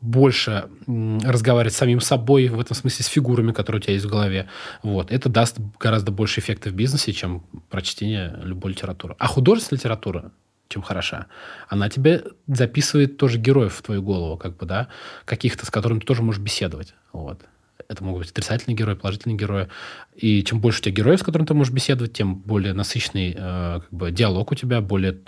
больше 0.00 0.68
разговаривать 0.86 1.74
с 1.74 1.78
самим 1.78 2.00
собой, 2.00 2.48
в 2.48 2.60
этом 2.60 2.76
смысле 2.76 3.04
с 3.04 3.08
фигурами, 3.08 3.52
которые 3.52 3.80
у 3.80 3.82
тебя 3.82 3.94
есть 3.94 4.06
в 4.06 4.10
голове. 4.10 4.48
Вот. 4.82 5.10
Это 5.10 5.28
даст 5.28 5.58
гораздо 5.80 6.12
больше 6.12 6.40
эффекта 6.40 6.70
в 6.70 6.74
бизнесе, 6.74 7.12
чем 7.12 7.44
прочтение 7.68 8.38
любой 8.42 8.72
литературы. 8.72 9.16
А 9.18 9.26
художественная 9.26 9.78
литература, 9.78 10.32
чем 10.68 10.82
хороша, 10.82 11.26
она 11.68 11.88
тебе 11.88 12.24
записывает 12.46 13.16
тоже 13.16 13.38
героев 13.38 13.74
в 13.74 13.82
твою 13.82 14.02
голову, 14.02 14.36
как 14.36 14.56
бы, 14.56 14.66
да, 14.66 14.88
каких-то, 15.24 15.66
с 15.66 15.70
которыми 15.70 16.00
ты 16.00 16.06
тоже 16.06 16.22
можешь 16.22 16.40
беседовать. 16.40 16.94
Вот 17.12 17.40
это 17.88 18.04
могут 18.04 18.22
быть 18.22 18.30
отрицательные 18.30 18.76
герои, 18.76 18.94
положительные 18.94 19.38
герои. 19.38 19.68
И 20.14 20.44
чем 20.44 20.60
больше 20.60 20.80
у 20.80 20.82
тебя 20.82 20.94
героев, 20.94 21.20
с 21.20 21.22
которыми 21.22 21.46
ты 21.46 21.54
можешь 21.54 21.72
беседовать, 21.72 22.12
тем 22.12 22.36
более 22.36 22.74
насыщенный 22.74 23.34
э, 23.36 23.80
как 23.80 23.90
бы, 23.90 24.10
диалог 24.10 24.52
у 24.52 24.54
тебя, 24.54 24.82
более, 24.82 25.20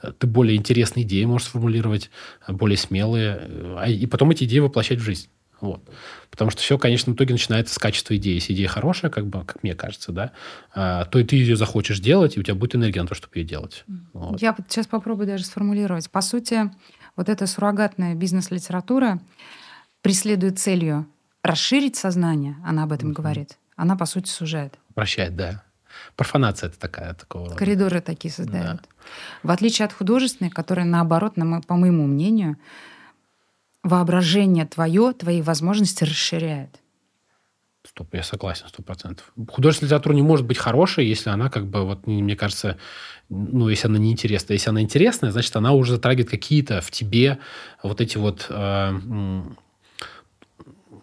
э, 0.00 0.12
ты 0.16 0.26
более 0.28 0.56
интересные 0.56 1.04
идеи 1.04 1.24
можешь 1.24 1.48
сформулировать, 1.48 2.10
более 2.46 2.76
смелые, 2.76 3.40
э, 3.40 3.90
и 3.90 4.06
потом 4.06 4.30
эти 4.30 4.44
идеи 4.44 4.60
воплощать 4.60 5.00
в 5.00 5.02
жизнь. 5.02 5.28
Вот. 5.60 5.82
Потому 6.30 6.50
что 6.50 6.60
все, 6.60 6.78
конечно, 6.78 7.12
в 7.12 7.16
итоге 7.16 7.32
начинается 7.32 7.74
с 7.74 7.78
качества 7.78 8.16
идеи. 8.16 8.34
Если 8.34 8.52
идея 8.52 8.68
хорошая, 8.68 9.10
как 9.10 9.26
бы, 9.26 9.44
как 9.44 9.62
мне 9.62 9.74
кажется, 9.74 10.12
да, 10.12 10.32
а, 10.74 11.06
то 11.06 11.18
и 11.18 11.24
ты 11.24 11.36
ее 11.36 11.56
захочешь 11.56 12.00
делать, 12.00 12.36
и 12.36 12.40
у 12.40 12.42
тебя 12.42 12.54
будет 12.54 12.74
энергия 12.74 13.00
на 13.00 13.08
то, 13.08 13.14
чтобы 13.14 13.38
ее 13.38 13.44
делать. 13.44 13.84
Вот. 14.12 14.42
Я 14.42 14.52
вот 14.52 14.66
сейчас 14.68 14.86
попробую 14.86 15.26
даже 15.26 15.44
сформулировать. 15.44 16.10
По 16.10 16.20
сути, 16.20 16.70
вот 17.16 17.28
эта 17.28 17.46
суррогатная 17.46 18.14
бизнес-литература 18.14 19.20
преследует 20.02 20.58
целью 20.58 21.06
расширить 21.44 21.94
сознание, 21.94 22.56
она 22.64 22.82
об 22.82 22.92
этом 22.92 23.10
mm-hmm. 23.10 23.14
говорит. 23.14 23.58
Она, 23.76 23.96
по 23.96 24.06
сути, 24.06 24.28
сужает. 24.28 24.78
Прощает, 24.94 25.36
да. 25.36 25.62
Профанация 26.16 26.68
это 26.68 26.78
такая 26.78 27.14
такого 27.14 27.44
рода. 27.44 27.56
Коридоры 27.56 28.00
такие 28.00 28.32
создают. 28.32 28.82
Да. 28.82 28.88
В 29.42 29.50
отличие 29.50 29.86
от 29.86 29.92
художественной, 29.92 30.50
которая, 30.50 30.86
наоборот, 30.86 31.36
на, 31.36 31.60
по 31.60 31.76
моему 31.76 32.06
мнению, 32.06 32.56
воображение 33.82 34.66
твое, 34.66 35.12
твои 35.12 35.42
возможности 35.42 36.04
расширяет. 36.04 36.80
Стоп, 37.86 38.14
я 38.14 38.22
согласен, 38.22 38.66
сто 38.68 38.82
процентов. 38.82 39.30
Художественная 39.48 39.88
литература 39.88 40.14
не 40.14 40.22
может 40.22 40.46
быть 40.46 40.56
хорошей, 40.56 41.06
если 41.06 41.28
она, 41.28 41.50
как 41.50 41.66
бы, 41.66 41.84
вот, 41.84 42.06
мне 42.06 42.34
кажется, 42.34 42.78
ну, 43.28 43.68
если 43.68 43.88
она 43.88 43.98
неинтересная. 43.98 44.56
Если 44.56 44.70
она 44.70 44.80
интересная, 44.80 45.30
значит, 45.30 45.54
она 45.54 45.72
уже 45.72 45.92
затрагивает 45.92 46.30
какие-то 46.30 46.80
в 46.80 46.90
тебе 46.90 47.38
вот 47.82 48.00
эти 48.00 48.16
вот 48.16 48.46
э, 48.48 49.00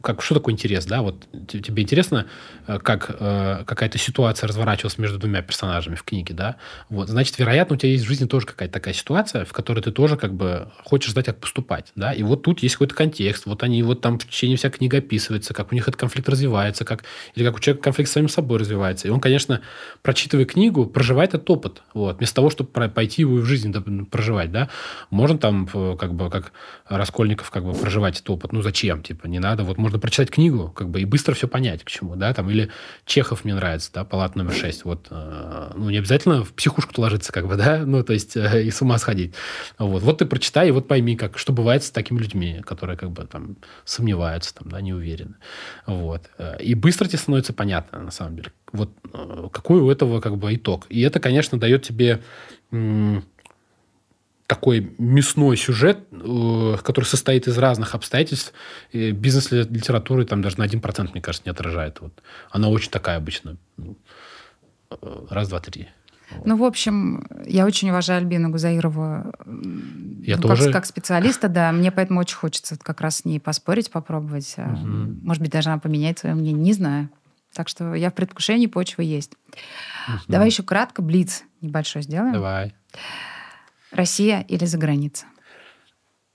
как, 0.01 0.21
что 0.21 0.35
такое 0.35 0.53
интерес, 0.53 0.85
да? 0.85 1.01
Вот 1.01 1.27
тебе 1.47 1.83
интересно, 1.83 2.27
э, 2.67 2.79
как 2.79 3.15
э, 3.19 3.63
какая-то 3.65 3.97
ситуация 3.97 4.47
разворачивалась 4.47 4.97
между 4.97 5.17
двумя 5.17 5.41
персонажами 5.41 5.95
в 5.95 6.03
книге, 6.03 6.33
да? 6.33 6.55
Вот, 6.89 7.09
значит, 7.09 7.37
вероятно, 7.39 7.75
у 7.75 7.79
тебя 7.79 7.91
есть 7.91 8.05
в 8.05 8.07
жизни 8.07 8.25
тоже 8.25 8.45
какая-то 8.45 8.73
такая 8.73 8.93
ситуация, 8.93 9.45
в 9.45 9.53
которой 9.53 9.81
ты 9.81 9.91
тоже 9.91 10.17
как 10.17 10.33
бы 10.33 10.69
хочешь 10.83 11.11
знать, 11.11 11.25
как 11.25 11.39
поступать, 11.39 11.91
да? 11.95 12.13
И 12.13 12.23
вот 12.23 12.43
тут 12.43 12.63
есть 12.63 12.75
какой-то 12.75 12.95
контекст, 12.95 13.45
вот 13.45 13.63
они 13.63 13.83
вот 13.83 14.01
там 14.01 14.19
в 14.19 14.27
течение 14.27 14.57
вся 14.57 14.69
книга 14.69 14.97
описывается, 14.97 15.53
как 15.53 15.71
у 15.71 15.75
них 15.75 15.87
этот 15.87 15.99
конфликт 15.99 16.27
развивается, 16.29 16.85
как, 16.85 17.03
или 17.35 17.45
как 17.45 17.55
у 17.55 17.59
человека 17.59 17.83
конфликт 17.83 18.09
с 18.09 18.13
самим 18.13 18.29
собой 18.29 18.59
развивается. 18.59 19.07
И 19.07 19.11
он, 19.11 19.19
конечно, 19.19 19.61
прочитывая 20.01 20.45
книгу, 20.45 20.85
проживает 20.85 21.33
этот 21.33 21.49
опыт, 21.49 21.81
вот, 21.93 22.17
вместо 22.17 22.35
того, 22.35 22.49
чтобы 22.49 22.69
пойти 22.89 23.21
его 23.21 23.35
в 23.35 23.45
жизни 23.45 23.71
проживать, 24.05 24.51
да? 24.51 24.69
Можно 25.09 25.37
там 25.37 25.69
э, 25.73 25.95
как 25.99 26.13
бы 26.13 26.29
как 26.29 26.51
Раскольников 26.87 27.49
как 27.51 27.63
бы 27.63 27.73
проживать 27.73 28.15
этот 28.15 28.29
опыт, 28.29 28.51
ну 28.51 28.61
зачем, 28.61 29.01
типа, 29.01 29.27
не 29.27 29.39
надо, 29.39 29.63
вот 29.63 29.77
можно 29.77 29.90
прочитать 29.99 30.31
книгу, 30.31 30.69
как 30.69 30.89
бы, 30.89 31.01
и 31.01 31.05
быстро 31.05 31.33
все 31.33 31.47
понять, 31.47 31.83
к 31.83 31.89
чему, 31.89 32.15
да, 32.15 32.33
там, 32.33 32.49
или 32.49 32.69
Чехов 33.05 33.43
мне 33.43 33.55
нравится, 33.55 33.91
да, 33.93 34.03
палат 34.03 34.35
номер 34.35 34.53
6, 34.53 34.85
вот, 34.85 35.07
э, 35.09 35.71
ну, 35.75 35.89
не 35.89 35.97
обязательно 35.97 36.43
в 36.43 36.53
психушку 36.53 37.01
ложиться, 37.01 37.31
как 37.31 37.47
бы, 37.47 37.55
да, 37.55 37.83
ну, 37.85 38.03
то 38.03 38.13
есть, 38.13 38.35
э, 38.37 38.63
и 38.63 38.71
с 38.71 38.81
ума 38.81 38.97
сходить. 38.97 39.33
Вот, 39.77 40.03
вот 40.03 40.19
ты 40.19 40.25
прочитай, 40.25 40.69
и 40.69 40.71
вот 40.71 40.87
пойми, 40.87 41.15
как, 41.15 41.37
что 41.37 41.53
бывает 41.53 41.83
с 41.83 41.91
такими 41.91 42.19
людьми, 42.19 42.61
которые, 42.65 42.97
как 42.97 43.11
бы, 43.11 43.25
там, 43.25 43.57
сомневаются, 43.85 44.55
там, 44.55 44.69
да, 44.69 44.81
не 44.81 44.93
уверены. 44.93 45.35
Вот. 45.85 46.29
Э, 46.37 46.61
и 46.61 46.75
быстро 46.75 47.07
тебе 47.07 47.19
становится 47.19 47.53
понятно, 47.53 47.99
на 47.99 48.11
самом 48.11 48.35
деле, 48.35 48.51
вот, 48.71 48.91
э, 49.13 49.49
какой 49.51 49.81
у 49.81 49.89
этого, 49.89 50.21
как 50.21 50.37
бы, 50.37 50.53
итог. 50.55 50.85
И 50.89 51.01
это, 51.01 51.19
конечно, 51.19 51.59
дает 51.59 51.83
тебе 51.83 52.21
такой 54.51 54.93
мясной 54.97 55.55
сюжет, 55.55 55.99
э, 56.11 56.75
который 56.83 57.05
состоит 57.05 57.47
из 57.47 57.57
разных 57.57 57.95
обстоятельств. 57.95 58.51
Бизнес-литературы 58.91 60.25
там 60.25 60.41
даже 60.41 60.57
на 60.59 60.65
1%, 60.65 61.11
мне 61.13 61.21
кажется, 61.21 61.47
не 61.47 61.51
отражает. 61.51 62.01
Вот. 62.01 62.21
Она 62.49 62.67
очень 62.67 62.91
такая 62.91 63.15
обычно. 63.15 63.55
Э, 64.89 65.25
раз, 65.29 65.47
два, 65.47 65.61
три. 65.61 65.87
Ну, 66.43 66.57
в 66.57 66.65
общем, 66.65 67.25
я 67.45 67.65
очень 67.65 67.91
уважаю 67.91 68.19
Альбину 68.19 68.49
Гузаирову 68.49 69.33
я 70.21 70.35
ну, 70.35 70.41
тоже... 70.41 70.65
как, 70.65 70.73
как 70.73 70.85
специалиста, 70.85 71.47
да. 71.47 71.71
Мне 71.71 71.89
поэтому 71.89 72.19
очень 72.19 72.35
хочется 72.35 72.77
как 72.77 72.99
раз 72.99 73.17
с 73.17 73.25
ней 73.25 73.39
поспорить, 73.39 73.89
попробовать. 73.89 74.55
Угу. 74.57 74.87
Может 75.23 75.43
быть, 75.43 75.51
даже 75.51 75.69
она 75.69 75.79
поменяет 75.79 76.19
свое 76.19 76.35
мнение, 76.35 76.61
не 76.61 76.73
знаю. 76.73 77.09
Так 77.53 77.69
что 77.69 77.95
я 77.95 78.11
в 78.11 78.13
предвкушении, 78.15 78.67
почвы 78.67 79.05
есть. 79.05 79.31
Угу. 80.09 80.17
Давай 80.27 80.47
еще 80.47 80.63
кратко 80.63 81.01
блиц 81.01 81.43
небольшой 81.61 82.01
сделаем. 82.01 82.33
Давай. 82.33 82.73
Россия 83.91 84.45
или 84.47 84.65
за 84.65 84.77
граница? 84.77 85.25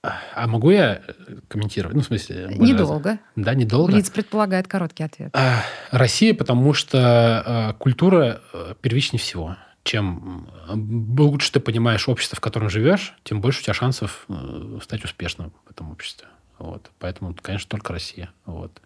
А 0.03 0.47
могу 0.47 0.71
я 0.71 1.01
комментировать? 1.47 1.95
Ну, 1.95 2.01
в 2.01 2.05
смысле... 2.05 2.47
Недолго. 2.51 3.09
Раз... 3.09 3.19
Да, 3.35 3.53
недолго. 3.55 3.91
Блиц 3.91 4.09
предполагает 4.09 4.67
короткий 4.67 5.03
ответ. 5.03 5.31
А, 5.33 5.63
Россия, 5.91 6.33
потому 6.33 6.73
что 6.73 6.99
а, 6.99 7.73
культура 7.73 8.41
а, 8.53 8.75
первичнее 8.75 9.19
всего. 9.19 9.57
Чем 9.83 10.49
лучше 10.69 11.51
ты 11.51 11.59
понимаешь 11.59 12.07
общество, 12.09 12.35
в 12.35 12.41
котором 12.41 12.69
живешь, 12.69 13.15
тем 13.23 13.39
больше 13.39 13.61
у 13.61 13.63
тебя 13.63 13.73
шансов 13.73 14.25
э, 14.27 14.79
стать 14.83 15.05
успешным 15.05 15.53
в 15.65 15.71
этом 15.71 15.91
обществе. 15.91 16.27
Вот. 16.59 16.91
Поэтому, 16.99 17.33
конечно, 17.41 17.69
только 17.69 17.93
Россия. 17.93 18.29
Вот. 18.45 18.81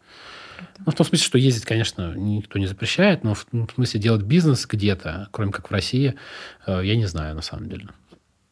Ну, 0.85 0.91
в 0.91 0.95
том 0.95 1.05
смысле, 1.05 1.25
что 1.25 1.37
ездить, 1.39 1.65
конечно, 1.65 2.13
никто 2.15 2.59
не 2.59 2.67
запрещает, 2.67 3.23
но 3.23 3.33
в, 3.33 3.47
в 3.51 3.71
смысле 3.73 3.99
делать 3.99 4.21
бизнес 4.21 4.67
где-то, 4.67 5.27
кроме 5.31 5.51
как 5.51 5.71
в 5.71 5.73
России, 5.73 6.15
э, 6.67 6.81
я 6.83 6.95
не 6.95 7.07
знаю 7.07 7.33
на 7.33 7.41
самом 7.41 7.67
деле. 7.67 7.87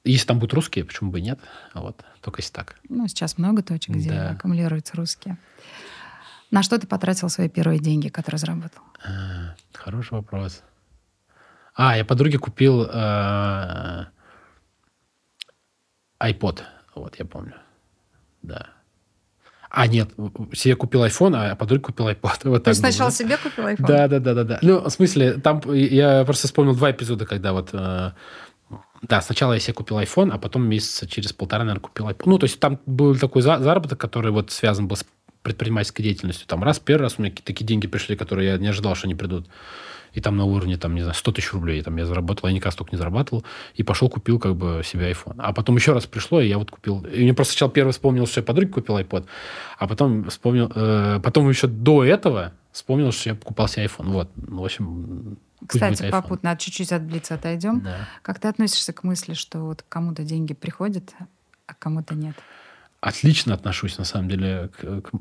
Если 0.10 0.26
там 0.26 0.40
будут 0.40 0.54
русские, 0.54 0.86
почему 0.86 1.12
бы 1.12 1.20
и 1.20 1.22
нет? 1.22 1.40
Вот, 1.74 2.04
только 2.22 2.42
если 2.42 2.54
так. 2.54 2.76
Ну, 2.90 3.08
сейчас 3.08 3.38
много 3.38 3.62
точек, 3.62 3.96
где 3.96 4.10
да. 4.10 4.32
аккумулируются 4.32 4.98
русские. 4.98 5.38
На 6.52 6.64
что 6.64 6.80
ты 6.80 6.88
потратил 6.88 7.30
свои 7.30 7.48
первые 7.48 7.80
деньги, 7.80 8.10
которые 8.10 8.40
заработал? 8.40 8.82
А, 9.06 9.56
хороший 9.74 10.14
вопрос. 10.14 10.64
А, 11.76 11.96
я 11.96 12.04
подруге 12.04 12.40
купил 12.40 12.88
э, 12.92 14.06
iPod. 16.20 16.64
Вот, 16.96 17.20
я 17.20 17.26
помню. 17.26 17.54
Да. 18.42 18.66
А, 19.70 19.86
нет, 19.86 20.10
себе 20.54 20.76
купил 20.76 21.06
iPhone, 21.06 21.36
а 21.36 21.56
подруге 21.56 21.84
купил 21.84 22.10
iPod. 22.10 22.40
Вот 22.46 22.64
Ты 22.64 22.74
сначала 22.74 23.10
было. 23.10 23.16
себе 23.16 23.38
купил 23.38 23.68
iPhone? 23.68 23.86
Да, 23.86 24.08
да, 24.08 24.20
да, 24.20 24.34
да, 24.34 24.44
да. 24.44 24.60
Ну, 24.64 24.82
в 24.82 24.90
смысле, 24.90 25.34
там 25.34 25.62
я 25.72 26.24
просто 26.26 26.48
вспомнил 26.48 26.76
два 26.76 26.90
эпизода, 26.92 27.28
когда 27.28 27.54
вот 27.54 27.70
э, 27.74 28.12
Да, 29.02 29.22
сначала 29.22 29.54
я 29.54 29.60
себе 29.60 29.74
купил 29.74 30.00
iPhone, 30.00 30.32
а 30.32 30.38
потом 30.38 30.68
месяца 30.68 31.08
через 31.08 31.32
полтора, 31.32 31.64
наверное, 31.64 31.82
купил 31.82 32.08
iPhone. 32.10 32.24
Ну, 32.26 32.38
то 32.38 32.46
есть 32.46 32.60
там 32.60 32.80
был 32.86 33.16
такой 33.16 33.42
заработок, 33.42 34.00
который 34.00 34.32
вот 34.32 34.52
связан 34.52 34.88
был 34.88 34.98
с 34.98 35.06
предпринимательской 35.42 36.04
деятельностью. 36.04 36.48
Там 36.48 36.64
раз, 36.64 36.80
первый 36.80 37.04
раз 37.04 37.16
у 37.18 37.22
меня 37.22 37.34
такие 37.44 37.66
деньги 37.66 37.88
пришли, 37.88 38.16
которые 38.16 38.50
я 38.50 38.58
не 38.58 38.68
ожидал, 38.68 38.96
что 38.96 39.08
они 39.08 39.16
придут. 39.16 39.48
И 40.14 40.22
там 40.22 40.38
на 40.38 40.46
уровне, 40.46 40.76
там, 40.78 40.96
не 40.96 41.02
знаю, 41.02 41.14
100 41.14 41.32
тысяч 41.32 41.54
рублей 41.54 41.82
там 41.82 41.96
я 41.98 42.06
заработал, 42.06 42.50
я 42.50 42.56
никогда 42.56 42.72
столько 42.72 42.92
не 42.92 42.98
зарабатывал. 42.98 43.46
И 43.76 43.84
пошел, 43.84 44.10
купил 44.10 44.40
как 44.40 44.56
бы 44.56 44.82
себе 44.84 45.12
iPhone. 45.12 45.36
А 45.38 45.54
потом 45.54 45.76
еще 45.76 45.94
раз 45.94 46.06
пришло, 46.08 46.42
и 46.42 46.48
я 46.48 46.58
вот 46.58 46.72
купил. 46.72 47.06
И 47.06 47.22
мне 47.22 47.34
просто 47.34 47.54
сначала 47.54 47.72
первый 47.72 47.92
вспомнил, 47.92 48.26
что 48.26 48.42
я 48.42 48.46
подруге 48.46 48.72
купил 48.72 48.98
iPod, 48.98 49.26
а 49.78 49.88
потом 49.88 50.30
вспомнил, 50.30 50.72
э, 50.74 51.20
потом 51.24 51.48
еще 51.48 51.68
до 51.68 52.04
этого 52.04 52.54
вспомнил, 52.72 53.12
что 53.12 53.30
я 53.30 53.36
покупал 53.36 53.68
себе 53.68 53.86
iPhone. 53.86 54.12
Вот, 54.12 54.30
ну, 54.36 54.62
в 54.62 54.66
общем, 54.66 55.38
кстати, 55.68 56.10
попутно 56.10 56.56
чуть-чуть 56.58 56.92
от 56.92 57.04
Блица 57.04 57.36
отойдем. 57.36 57.82
Да. 57.82 58.08
Как 58.22 58.40
ты 58.40 58.48
относишься 58.48 58.94
к 58.94 59.04
мысли, 59.04 59.34
что 59.34 59.60
вот 59.60 59.84
кому-то 59.88 60.24
деньги 60.24 60.54
приходят, 60.54 61.14
а 61.68 61.74
кому-то 61.74 62.16
нет? 62.16 62.36
Отлично 63.02 63.54
отношусь, 63.54 63.98
на 63.98 64.04
самом 64.04 64.30
деле. 64.30 64.70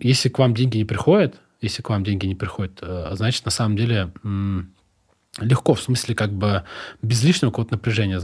Если 0.00 0.28
к 0.28 0.38
вам 0.38 0.54
деньги 0.54 0.78
не 0.78 0.84
приходят, 0.84 1.40
если 1.60 1.82
к 1.82 1.90
вам 1.90 2.04
деньги 2.04 2.26
не 2.26 2.34
приходят, 2.34 2.78
э, 2.82 3.10
значит, 3.12 3.44
на 3.44 3.50
самом 3.50 3.76
деле 3.76 4.12
легко, 5.40 5.74
в 5.74 5.80
смысле, 5.80 6.14
как 6.14 6.32
бы 6.32 6.64
без 7.02 7.22
лишнего 7.22 7.50
какого-то 7.50 7.74
напряжения. 7.74 8.20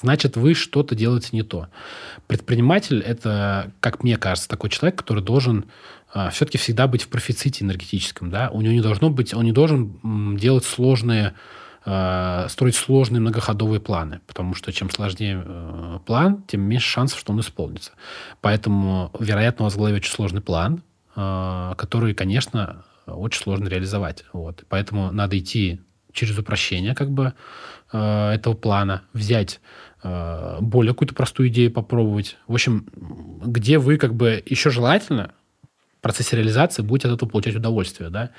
Значит, 0.00 0.36
вы 0.36 0.54
что-то 0.54 0.94
делаете 0.94 1.30
не 1.32 1.42
то. 1.42 1.68
Предприниматель– 2.26 3.00
это, 3.06 3.72
как 3.80 4.02
мне 4.02 4.16
кажется, 4.16 4.48
такой 4.48 4.70
человек, 4.70 4.98
который 4.98 5.22
должен 5.22 5.66
а, 6.12 6.30
все-таки 6.30 6.58
всегда 6.58 6.86
быть 6.86 7.02
в 7.02 7.08
профиците 7.08 7.64
энергетическом. 7.64 8.30
Да? 8.30 8.50
У 8.50 8.60
него 8.60 8.72
не 8.72 8.80
должно 8.80 9.10
быть, 9.10 9.34
он 9.34 9.44
не 9.44 9.52
должен 9.52 10.36
делать 10.36 10.64
сложные, 10.64 11.34
а, 11.84 12.46
строить 12.48 12.76
сложные 12.76 13.20
многоходовые 13.20 13.80
планы, 13.80 14.20
потому 14.26 14.54
что 14.54 14.72
чем 14.72 14.90
сложнее 14.90 15.42
э, 15.44 15.98
план, 16.06 16.42
тем 16.46 16.62
меньше 16.62 16.88
шансов, 16.88 17.18
что 17.18 17.32
он 17.32 17.40
исполнится. 17.40 17.92
Поэтому, 18.40 19.10
вероятно, 19.18 19.64
у 19.64 19.66
вас 19.66 19.74
в 19.74 19.78
голове 19.78 19.96
очень 19.96 20.12
сложный 20.12 20.40
план, 20.40 20.82
а, 21.14 21.74
который, 21.76 22.14
конечно, 22.14 22.84
очень 23.06 23.42
сложно 23.42 23.68
реализовать. 23.68 24.24
Вот. 24.32 24.64
Поэтому 24.68 25.12
надо 25.12 25.38
идти 25.38 25.80
через 26.12 26.38
упрощение 26.38 26.94
как 26.94 27.10
бы 27.10 27.34
э, 27.92 28.30
этого 28.30 28.54
плана, 28.54 29.02
взять 29.12 29.60
э, 30.02 30.58
более 30.60 30.92
какую-то 30.92 31.14
простую 31.14 31.48
идею 31.48 31.70
попробовать. 31.70 32.36
В 32.46 32.54
общем, 32.54 32.86
где 33.44 33.78
вы 33.78 33.96
как 33.98 34.14
бы 34.14 34.42
еще 34.46 34.70
желательно 34.70 35.32
в 35.98 36.00
процессе 36.00 36.36
реализации 36.36 36.82
будете 36.82 37.08
от 37.08 37.14
этого 37.14 37.28
получать 37.28 37.56
удовольствие, 37.56 38.08
да, 38.08 38.30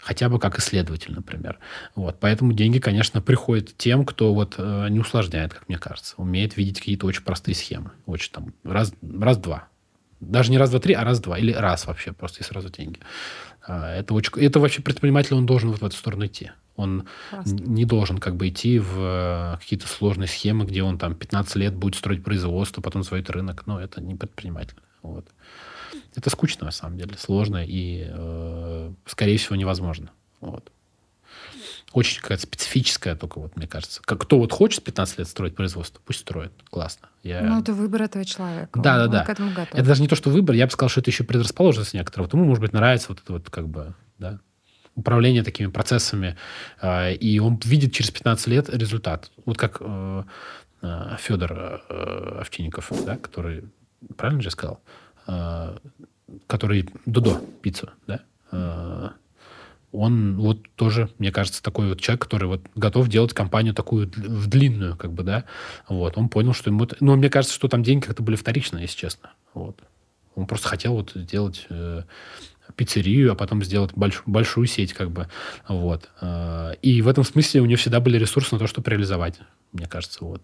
хотя 0.00 0.28
бы 0.28 0.38
как 0.38 0.58
исследователь, 0.58 1.14
например. 1.14 1.58
Вот, 1.94 2.18
поэтому 2.20 2.52
деньги, 2.52 2.78
конечно, 2.78 3.22
приходят 3.22 3.76
тем, 3.76 4.04
кто 4.04 4.34
вот 4.34 4.56
э, 4.58 4.88
не 4.90 5.00
усложняет, 5.00 5.54
как 5.54 5.68
мне 5.68 5.78
кажется, 5.78 6.14
умеет 6.18 6.56
видеть 6.56 6.78
какие-то 6.78 7.06
очень 7.06 7.22
простые 7.22 7.54
схемы, 7.54 7.92
очень 8.06 8.30
там 8.30 8.52
раз, 8.62 8.92
раз-два, 9.02 9.68
даже 10.20 10.50
не 10.50 10.58
раз, 10.58 10.70
два, 10.70 10.80
три, 10.80 10.94
а 10.94 11.04
раз, 11.04 11.20
два. 11.20 11.38
Или 11.38 11.52
раз 11.52 11.86
вообще, 11.86 12.12
просто 12.12 12.40
и 12.40 12.42
сразу 12.42 12.70
деньги. 12.70 12.98
Это, 13.66 14.14
очень, 14.14 14.32
это 14.40 14.60
вообще 14.60 14.82
предприниматель, 14.82 15.34
он 15.34 15.46
должен 15.46 15.70
вот 15.70 15.80
в 15.80 15.84
эту 15.84 15.96
сторону 15.96 16.26
идти. 16.26 16.50
Он 16.78 17.06
Классно. 17.30 17.54
не 17.54 17.84
должен 17.84 18.18
как 18.18 18.36
бы 18.36 18.48
идти 18.48 18.78
в 18.78 18.94
э, 18.98 19.56
какие-то 19.58 19.88
сложные 19.88 20.28
схемы, 20.28 20.64
где 20.64 20.84
он 20.84 20.96
там 20.96 21.14
15 21.14 21.56
лет 21.56 21.74
будет 21.74 21.96
строить 21.96 22.22
производство, 22.22 22.80
потом 22.80 23.02
сводить 23.02 23.28
рынок. 23.30 23.66
Но 23.66 23.80
это 23.80 24.00
не 24.00 24.14
предприниматель. 24.14 24.76
Вот. 25.02 25.26
Это 26.14 26.30
скучно, 26.30 26.66
на 26.66 26.70
самом 26.70 26.96
деле, 26.96 27.16
сложно 27.18 27.64
и, 27.64 28.06
э, 28.08 28.92
скорее 29.06 29.38
всего, 29.38 29.56
невозможно. 29.56 30.10
Вот. 30.40 30.70
Очень 31.92 32.20
какая-то 32.20 32.42
специфическая 32.44 33.16
только, 33.16 33.40
вот, 33.40 33.56
мне 33.56 33.66
кажется. 33.66 34.00
Как, 34.04 34.20
кто 34.20 34.38
вот 34.38 34.52
хочет 34.52 34.84
15 34.84 35.18
лет 35.18 35.28
строить 35.28 35.56
производство, 35.56 36.00
пусть 36.04 36.20
строит. 36.20 36.52
Классно. 36.70 37.08
Я... 37.24 37.42
Ну, 37.42 37.60
это 37.60 37.72
выбор 37.72 38.02
этого 38.02 38.24
человека. 38.24 38.78
Да, 38.78 39.04
он, 39.04 39.10
да, 39.10 39.24
да. 39.24 39.66
Это 39.72 39.82
даже 39.82 40.02
не 40.02 40.08
то, 40.08 40.14
что 40.14 40.30
выбор. 40.30 40.54
Я 40.54 40.66
бы 40.66 40.72
сказал, 40.72 40.90
что 40.90 41.00
это 41.00 41.10
еще 41.10 41.24
предрасположенность 41.24 41.94
некоторого. 41.94 42.26
Вот 42.26 42.34
ему, 42.34 42.44
может 42.44 42.60
быть, 42.60 42.72
нравится 42.72 43.08
вот 43.08 43.20
это 43.24 43.32
вот 43.32 43.50
как 43.50 43.68
бы, 43.68 43.94
да, 44.18 44.38
управление 44.98 45.44
такими 45.44 45.68
процессами, 45.68 46.36
э, 46.82 47.14
и 47.14 47.38
он 47.38 47.58
видит 47.64 47.92
через 47.92 48.10
15 48.10 48.46
лет 48.48 48.68
результат. 48.68 49.30
Вот 49.46 49.56
как 49.56 49.78
э, 49.80 50.24
э, 50.82 51.16
Федор 51.18 51.82
Овчинников, 52.40 52.92
да, 53.06 53.16
который, 53.16 53.64
правильно 54.16 54.42
же 54.42 54.50
сказал, 54.50 54.80
который 56.46 56.88
Дудо 57.06 57.40
пиццу, 57.62 57.90
да, 58.06 59.14
он 59.90 60.36
вот 60.36 60.68
тоже, 60.74 61.08
мне 61.18 61.32
кажется, 61.32 61.62
такой 61.62 61.88
вот 61.88 62.00
человек, 62.00 62.22
который 62.22 62.46
вот 62.46 62.60
готов 62.74 63.08
делать 63.08 63.32
компанию 63.32 63.74
такую 63.74 64.10
в 64.14 64.46
длинную, 64.46 64.96
как 64.96 65.12
бы, 65.12 65.22
да, 65.22 65.44
вот, 65.88 66.18
он 66.18 66.28
понял, 66.28 66.52
что 66.52 66.68
ему... 66.70 66.86
Ну, 67.00 67.16
мне 67.16 67.30
кажется, 67.30 67.54
что 67.54 67.68
там 67.68 67.82
деньги 67.82 68.04
как-то 68.04 68.22
были 68.22 68.36
вторичные, 68.36 68.82
если 68.82 68.98
честно, 68.98 69.32
вот. 69.54 69.80
Он 70.34 70.46
просто 70.46 70.68
хотел 70.68 70.92
вот 70.94 71.12
сделать 71.14 71.66
пиццерию, 72.76 73.32
а 73.32 73.34
потом 73.34 73.62
сделать 73.62 73.92
больш, 73.94 74.22
большую 74.26 74.66
сеть, 74.66 74.92
как 74.92 75.10
бы, 75.10 75.28
вот. 75.68 76.08
Э, 76.20 76.74
и 76.82 77.02
в 77.02 77.08
этом 77.08 77.24
смысле 77.24 77.62
у 77.62 77.66
него 77.66 77.78
всегда 77.78 78.00
были 78.00 78.18
ресурсы 78.18 78.54
на 78.54 78.58
то, 78.58 78.66
чтобы 78.66 78.90
реализовать, 78.90 79.38
мне 79.72 79.86
кажется, 79.86 80.24
вот. 80.24 80.42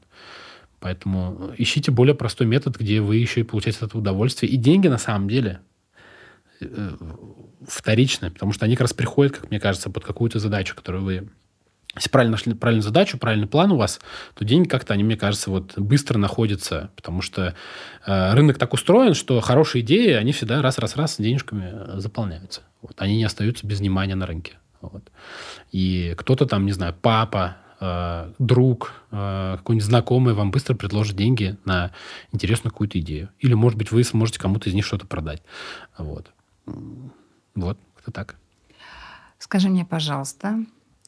Поэтому 0.80 1.54
ищите 1.56 1.90
более 1.90 2.14
простой 2.14 2.46
метод, 2.46 2.76
где 2.76 3.00
вы 3.00 3.16
еще 3.16 3.40
и 3.40 3.44
получаете 3.44 3.78
от 3.78 3.84
этого 3.84 4.02
удовольствие. 4.02 4.52
И 4.52 4.56
деньги, 4.56 4.86
на 4.86 4.98
самом 4.98 5.28
деле, 5.28 5.60
э, 6.60 6.90
вторичны, 7.66 8.30
потому 8.30 8.52
что 8.52 8.66
они 8.66 8.74
как 8.74 8.82
раз 8.82 8.92
приходят, 8.92 9.32
как 9.32 9.50
мне 9.50 9.58
кажется, 9.58 9.88
под 9.88 10.04
какую-то 10.04 10.38
задачу, 10.38 10.76
которую 10.76 11.04
вы 11.04 11.28
если 11.96 12.08
правильно 12.10 12.32
нашли 12.32 12.54
правильную 12.54 12.82
задачу, 12.82 13.18
правильный 13.18 13.46
план 13.46 13.72
у 13.72 13.76
вас, 13.76 14.00
то 14.34 14.44
деньги 14.44 14.68
как-то, 14.68 14.94
они, 14.94 15.04
мне 15.04 15.16
кажется, 15.16 15.50
вот 15.50 15.78
быстро 15.78 16.18
находятся, 16.18 16.90
потому 16.96 17.22
что 17.22 17.54
э, 18.06 18.34
рынок 18.34 18.58
так 18.58 18.72
устроен, 18.72 19.14
что 19.14 19.40
хорошие 19.40 19.82
идеи, 19.82 20.12
они 20.12 20.32
всегда 20.32 20.60
раз-раз-раз 20.62 21.16
денежками 21.18 21.70
э, 21.72 22.00
заполняются. 22.00 22.62
Вот. 22.82 22.94
Они 22.98 23.16
не 23.16 23.24
остаются 23.24 23.66
без 23.66 23.80
внимания 23.80 24.14
на 24.14 24.26
рынке. 24.26 24.54
Вот. 24.80 25.04
И 25.72 26.14
кто-то 26.16 26.46
там, 26.46 26.66
не 26.66 26.72
знаю, 26.72 26.94
папа, 27.00 27.56
э, 27.80 28.32
друг, 28.38 28.92
э, 29.10 29.54
какой-нибудь 29.58 29.86
знакомый 29.86 30.34
вам 30.34 30.50
быстро 30.50 30.74
предложит 30.74 31.16
деньги 31.16 31.56
на 31.64 31.92
интересную 32.32 32.72
какую-то 32.72 32.98
идею. 32.98 33.28
Или, 33.38 33.54
может 33.54 33.78
быть, 33.78 33.92
вы 33.92 34.02
сможете 34.04 34.40
кому-то 34.40 34.68
из 34.68 34.74
них 34.74 34.84
что-то 34.84 35.06
продать. 35.06 35.42
Вот. 35.96 36.30
Вот, 37.54 37.78
как-то 37.96 38.10
так. 38.10 38.36
Скажи 39.38 39.68
мне, 39.68 39.84
пожалуйста, 39.84 40.56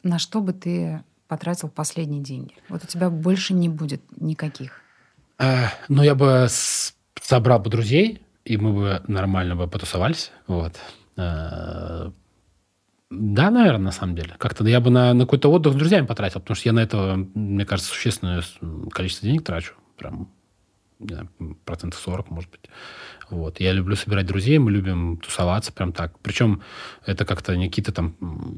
на 0.06 0.18
что 0.18 0.40
бы 0.40 0.52
ты 0.52 1.02
потратил 1.28 1.68
последние 1.68 2.22
деньги? 2.22 2.54
Вот 2.68 2.84
у 2.84 2.86
тебя 2.86 3.10
больше 3.10 3.54
не 3.54 3.68
будет 3.68 4.00
никаких. 4.20 4.80
А, 5.38 5.72
ну, 5.88 6.02
я 6.02 6.14
бы 6.14 6.46
собрал 7.20 7.58
бы 7.58 7.70
друзей, 7.70 8.22
и 8.44 8.56
мы 8.56 8.72
бы 8.72 9.02
нормально 9.06 9.56
бы 9.56 9.66
потусовались. 9.68 10.30
Вот. 10.46 10.76
А, 11.16 12.12
да, 13.10 13.50
наверное, 13.50 13.86
на 13.86 13.92
самом 13.92 14.16
деле. 14.16 14.34
Как-то 14.38 14.64
я 14.64 14.80
бы 14.80 14.90
на, 14.90 15.12
на 15.14 15.24
какой-то 15.24 15.50
отдых 15.50 15.74
с 15.74 15.76
друзьями 15.76 16.06
потратил, 16.06 16.40
потому 16.40 16.56
что 16.56 16.68
я 16.68 16.72
на 16.72 16.80
это, 16.80 17.16
мне 17.34 17.64
кажется, 17.64 17.92
существенное 17.92 18.42
количество 18.90 19.28
денег 19.28 19.44
трачу. 19.44 19.74
Прям 19.96 20.30
не 20.98 21.08
знаю, 21.08 21.28
процентов 21.64 22.00
40, 22.00 22.30
может 22.30 22.50
быть. 22.50 22.70
Вот. 23.30 23.60
Я 23.60 23.72
люблю 23.72 23.96
собирать 23.96 24.26
друзей, 24.26 24.58
мы 24.58 24.70
любим 24.70 25.16
тусоваться 25.16 25.72
прям 25.72 25.92
так. 25.92 26.18
Причем 26.20 26.62
это 27.04 27.24
как-то 27.24 27.56
не 27.56 27.68
какие-то 27.68 27.92
там 27.92 28.14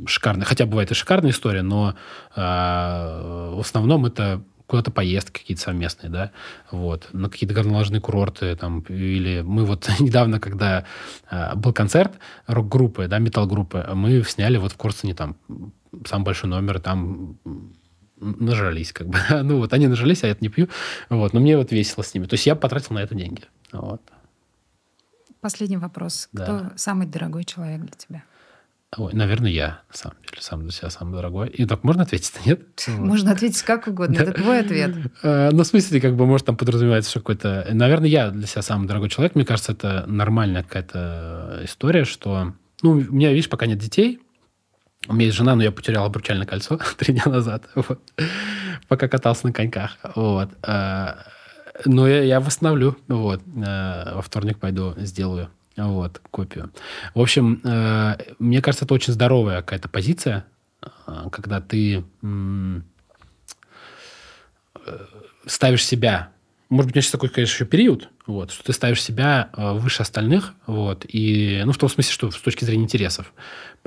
шикарные, 0.07 0.45
хотя 0.45 0.67
бывает 0.67 0.91
и 0.91 0.95
шикарная 0.95 1.31
история, 1.31 1.63
но 1.63 1.95
э, 2.37 2.41
в 2.41 3.61
основном 3.61 4.07
это 4.07 4.43
куда-то 4.67 4.91
поездки 4.91 5.41
какие-то 5.41 5.63
совместные, 5.63 6.11
да, 6.11 6.31
вот, 6.71 7.09
на 7.13 7.31
какие-то 7.31 7.55
горнолыжные 7.55 8.03
курорты, 8.03 8.55
там, 8.55 8.81
или 8.81 9.41
мы 9.41 9.65
вот 9.65 9.89
недавно, 9.99 10.39
когда 10.39 10.85
э, 11.31 11.55
был 11.57 11.73
концерт 11.73 12.13
рок-группы, 12.47 13.09
да, 13.09 13.19
метал-группы, 13.19 13.89
мы 13.95 14.23
сняли 14.25 14.59
вот 14.59 14.73
в 14.73 14.77
Корсуне 14.77 15.15
там 15.15 15.37
самый 16.07 16.25
большой 16.25 16.51
номер, 16.51 16.81
там 16.81 17.39
нажрались, 18.21 18.93
как 18.93 19.09
бы. 19.09 19.19
ну 19.43 19.59
вот, 19.59 19.73
они 19.73 19.87
нажрались, 19.87 20.23
а 20.23 20.27
я 20.27 20.33
это 20.33 20.45
не 20.45 20.51
пью. 20.51 20.69
Вот, 21.09 21.33
но 21.33 21.41
мне 21.41 21.57
вот 21.57 21.73
весело 21.73 22.03
с 22.03 22.13
ними. 22.13 22.27
То 22.27 22.35
есть 22.35 22.47
я 22.47 22.55
потратил 22.55 22.95
на 22.95 22.99
это 22.99 23.15
деньги. 23.15 23.43
Вот. 23.73 24.03
Последний 25.41 25.77
вопрос. 25.77 26.29
Да. 26.33 26.45
Кто 26.45 26.73
самый 26.77 27.07
дорогой 27.07 27.45
человек 27.45 27.81
для 27.81 27.97
тебя? 27.97 28.25
Ой, 28.97 29.13
наверное, 29.13 29.51
я, 29.51 29.83
на 29.91 29.97
самом 29.97 30.17
деле, 30.23 30.41
сам 30.41 30.63
для 30.63 30.71
себя 30.71 30.89
самый 30.89 31.13
дорогой. 31.13 31.49
И 31.51 31.67
так 31.67 31.85
можно 31.85 32.05
ответить 32.05 32.35
нет? 32.47 32.61
Можно 32.89 33.33
ответить 33.33 33.63
как 33.63 33.87
угодно, 33.87 34.17
это 34.19 34.33
твой 34.33 34.61
ответ. 34.61 34.97
Э, 35.23 35.51
ну, 35.53 35.63
в 35.63 35.67
смысле, 35.67 36.01
как 36.01 36.17
бы, 36.17 36.25
может, 36.27 36.47
там 36.47 36.57
подразумевается, 36.57 37.11
что 37.11 37.21
какой-то... 37.21 37.69
Наверное, 37.71 38.09
я 38.09 38.31
для 38.31 38.47
себя 38.47 38.63
самый 38.63 38.89
дорогой 38.89 39.11
человек. 39.11 39.35
Мне 39.35 39.45
кажется, 39.45 39.73
это 39.73 40.05
нормальная 40.07 40.63
какая-то 40.63 41.61
история, 41.65 42.05
что... 42.05 42.55
Ну, 42.83 42.93
у 42.93 42.95
меня, 42.95 43.31
видишь, 43.31 43.51
пока 43.51 43.67
нет 43.67 43.79
детей, 43.79 44.21
у 45.07 45.15
меня 45.15 45.27
есть 45.27 45.37
жена, 45.37 45.55
но 45.55 45.63
я 45.63 45.71
потерял 45.71 46.05
обручальное 46.05 46.47
кольцо 46.47 46.79
три 46.97 47.15
дня 47.15 47.25
назад, 47.27 47.65
вот, 47.75 48.01
пока 48.89 49.09
катался 49.09 49.47
на 49.47 49.53
коньках. 49.53 49.97
Вот. 50.15 50.51
Э, 51.79 51.83
но 51.85 52.09
я, 52.09 52.23
я 52.23 52.41
восстановлю. 52.41 52.97
Вот. 53.09 53.43
Э, 53.57 54.15
во 54.15 54.23
вторник 54.23 54.59
пойду 54.59 54.95
сделаю 54.97 55.51
вот, 55.77 56.21
копию. 56.31 56.73
В 57.15 57.21
общем, 57.21 57.61
э, 57.65 58.17
мне 58.39 58.61
кажется, 58.63 58.85
это 58.85 58.95
очень 58.95 59.13
здоровая 59.13 59.63
какая-то 59.63 59.89
позиция, 59.89 60.45
когда 61.31 61.61
ты 61.61 62.05
ставишь 65.47 65.85
себя 65.85 66.31
может 66.69 66.89
быть, 66.89 66.95
у 66.95 66.97
меня 66.97 67.03
сейчас 67.03 67.13
такой, 67.13 67.31
конечно, 67.31 67.55
еще 67.55 67.65
период, 67.65 68.11
вот, 68.27 68.51
что 68.51 68.63
ты 68.63 68.73
ставишь 68.75 69.03
себя 69.03 69.49
э, 69.57 69.73
выше 69.73 70.03
остальных, 70.03 70.53
вот, 70.67 71.07
и, 71.09 71.63
ну, 71.65 71.73
в 71.73 71.79
том 71.79 71.89
смысле, 71.89 72.13
что 72.13 72.31
с 72.31 72.39
точки 72.39 72.65
зрения 72.65 72.85
интересов. 72.85 73.33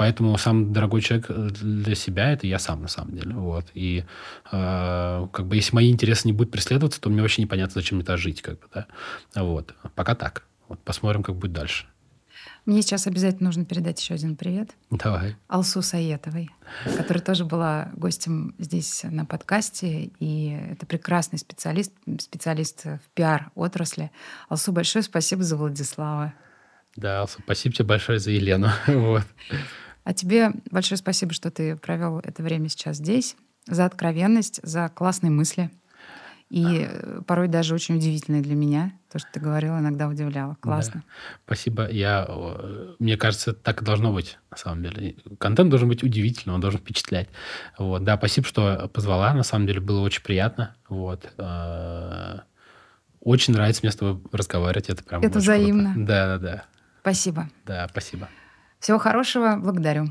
Поэтому 0.02 0.36
самый 0.40 0.66
дорогой 0.66 1.02
человек 1.02 1.28
э, 1.30 1.50
для 1.62 1.94
себя– 1.94 2.32
это 2.34 2.48
я 2.48 2.58
сам, 2.58 2.82
на 2.82 2.88
самом 2.88 3.16
деле, 3.16 3.36
вот. 3.36 3.68
И 3.76 4.04
э, 4.52 5.28
как 5.32 5.46
бы 5.46 5.56
если 5.56 5.76
мои 5.76 5.92
интересы 5.92 6.28
не 6.28 6.34
будут 6.34 6.52
преследоваться, 6.52 7.00
то 7.00 7.12
мне 7.12 7.22
вообще 7.22 7.44
непонятно, 7.44 7.74
зачем 7.76 8.00
мне 8.00 8.04
это 8.04 8.18
жить, 8.18 8.42
как 8.42 8.60
бы, 8.60 8.66
да. 8.74 8.88
Вот. 9.36 9.76
Пока 9.94 10.16
так. 10.16 10.48
Вот 10.68 10.80
посмотрим, 10.80 11.22
как 11.22 11.36
будет 11.36 11.54
дальше. 11.54 11.86
Мне 12.66 12.82
сейчас 12.82 13.06
обязательно 13.06 13.50
нужно 13.50 13.64
передать 13.64 14.02
еще 14.02 14.16
один 14.16 14.36
привет. 14.36 14.72
Давай. 14.90 15.36
Алсу 15.48 15.84
Саетовой, 15.84 16.50
которая 16.98 17.24
тоже 17.24 17.46
была 17.46 17.92
гостем 17.94 18.56
здесь 18.58 19.04
на 19.04 19.26
подкасте. 19.26 20.10
И 20.20 20.58
это 20.72 20.88
прекрасный 20.88 21.38
специалист, 21.38 21.94
специалист 22.18 22.86
в 22.86 23.02
пиар-отрасли. 23.14 24.10
Алсу, 24.50 24.72
большое 24.72 25.04
спасибо 25.04 25.44
за 25.44 25.58
Владислава. 25.58 26.34
Да, 26.96 27.22
Алсу, 27.22 27.40
спасибо 27.44 27.76
тебе 27.76 27.86
большое 27.86 28.18
за 28.18 28.32
Елену. 28.32 28.70
вот. 28.88 29.26
А 30.04 30.14
тебе 30.14 30.52
большое 30.72 30.98
спасибо, 30.98 31.34
что 31.34 31.52
ты 31.52 31.76
провел 31.76 32.20
это 32.20 32.42
время 32.44 32.70
сейчас 32.70 32.98
здесь, 32.98 33.36
за 33.68 33.86
откровенность, 33.86 34.60
за 34.64 34.90
классные 34.90 35.32
мысли. 35.32 35.70
И 36.50 36.90
порой 37.28 37.48
даже 37.48 37.74
очень 37.74 37.96
удивительное 37.96 38.42
для 38.42 38.56
меня. 38.56 38.92
То, 39.10 39.20
что 39.20 39.30
ты 39.32 39.40
говорил, 39.40 39.78
иногда 39.80 40.10
удивляло. 40.10 40.58
Классно. 40.60 40.96
Да. 41.06 41.14
Спасибо. 41.46 41.90
Я, 41.90 42.28
мне 43.00 43.16
кажется, 43.16 43.54
так 43.54 43.82
и 43.82 43.86
должно 43.86 44.12
быть, 44.12 44.38
на 44.50 44.58
самом 44.58 44.84
деле. 44.84 45.16
Контент 45.38 45.70
должен 45.70 45.88
быть 45.88 46.04
удивительным, 46.04 46.56
он 46.56 46.62
должен 46.62 46.82
впечатлять. 46.82 47.30
Вот. 47.78 48.04
Да, 48.04 48.18
спасибо, 48.18 48.46
что 48.46 48.90
позвала. 48.94 49.34
На 49.34 49.44
самом 49.44 49.66
деле 49.66 49.80
было 49.80 50.02
очень 50.02 50.24
приятно. 50.24 50.76
Вот. 50.90 51.32
А, 51.38 52.42
очень 53.22 53.54
нравится 53.54 53.82
мне 53.84 53.92
с 53.94 53.96
тобой 53.96 54.22
разговаривать. 54.34 54.90
Это 54.90 55.06
прям 55.06 55.22
Это 55.22 55.40
взаимно. 55.40 55.94
Круто. 55.94 56.06
Да, 56.06 56.26
да, 56.26 56.38
да. 56.38 56.66
Спасибо. 57.00 57.50
Да, 57.66 57.88
спасибо. 57.90 58.28
Всего 58.82 58.98
хорошего. 58.98 59.58
Благодарю. 59.58 60.08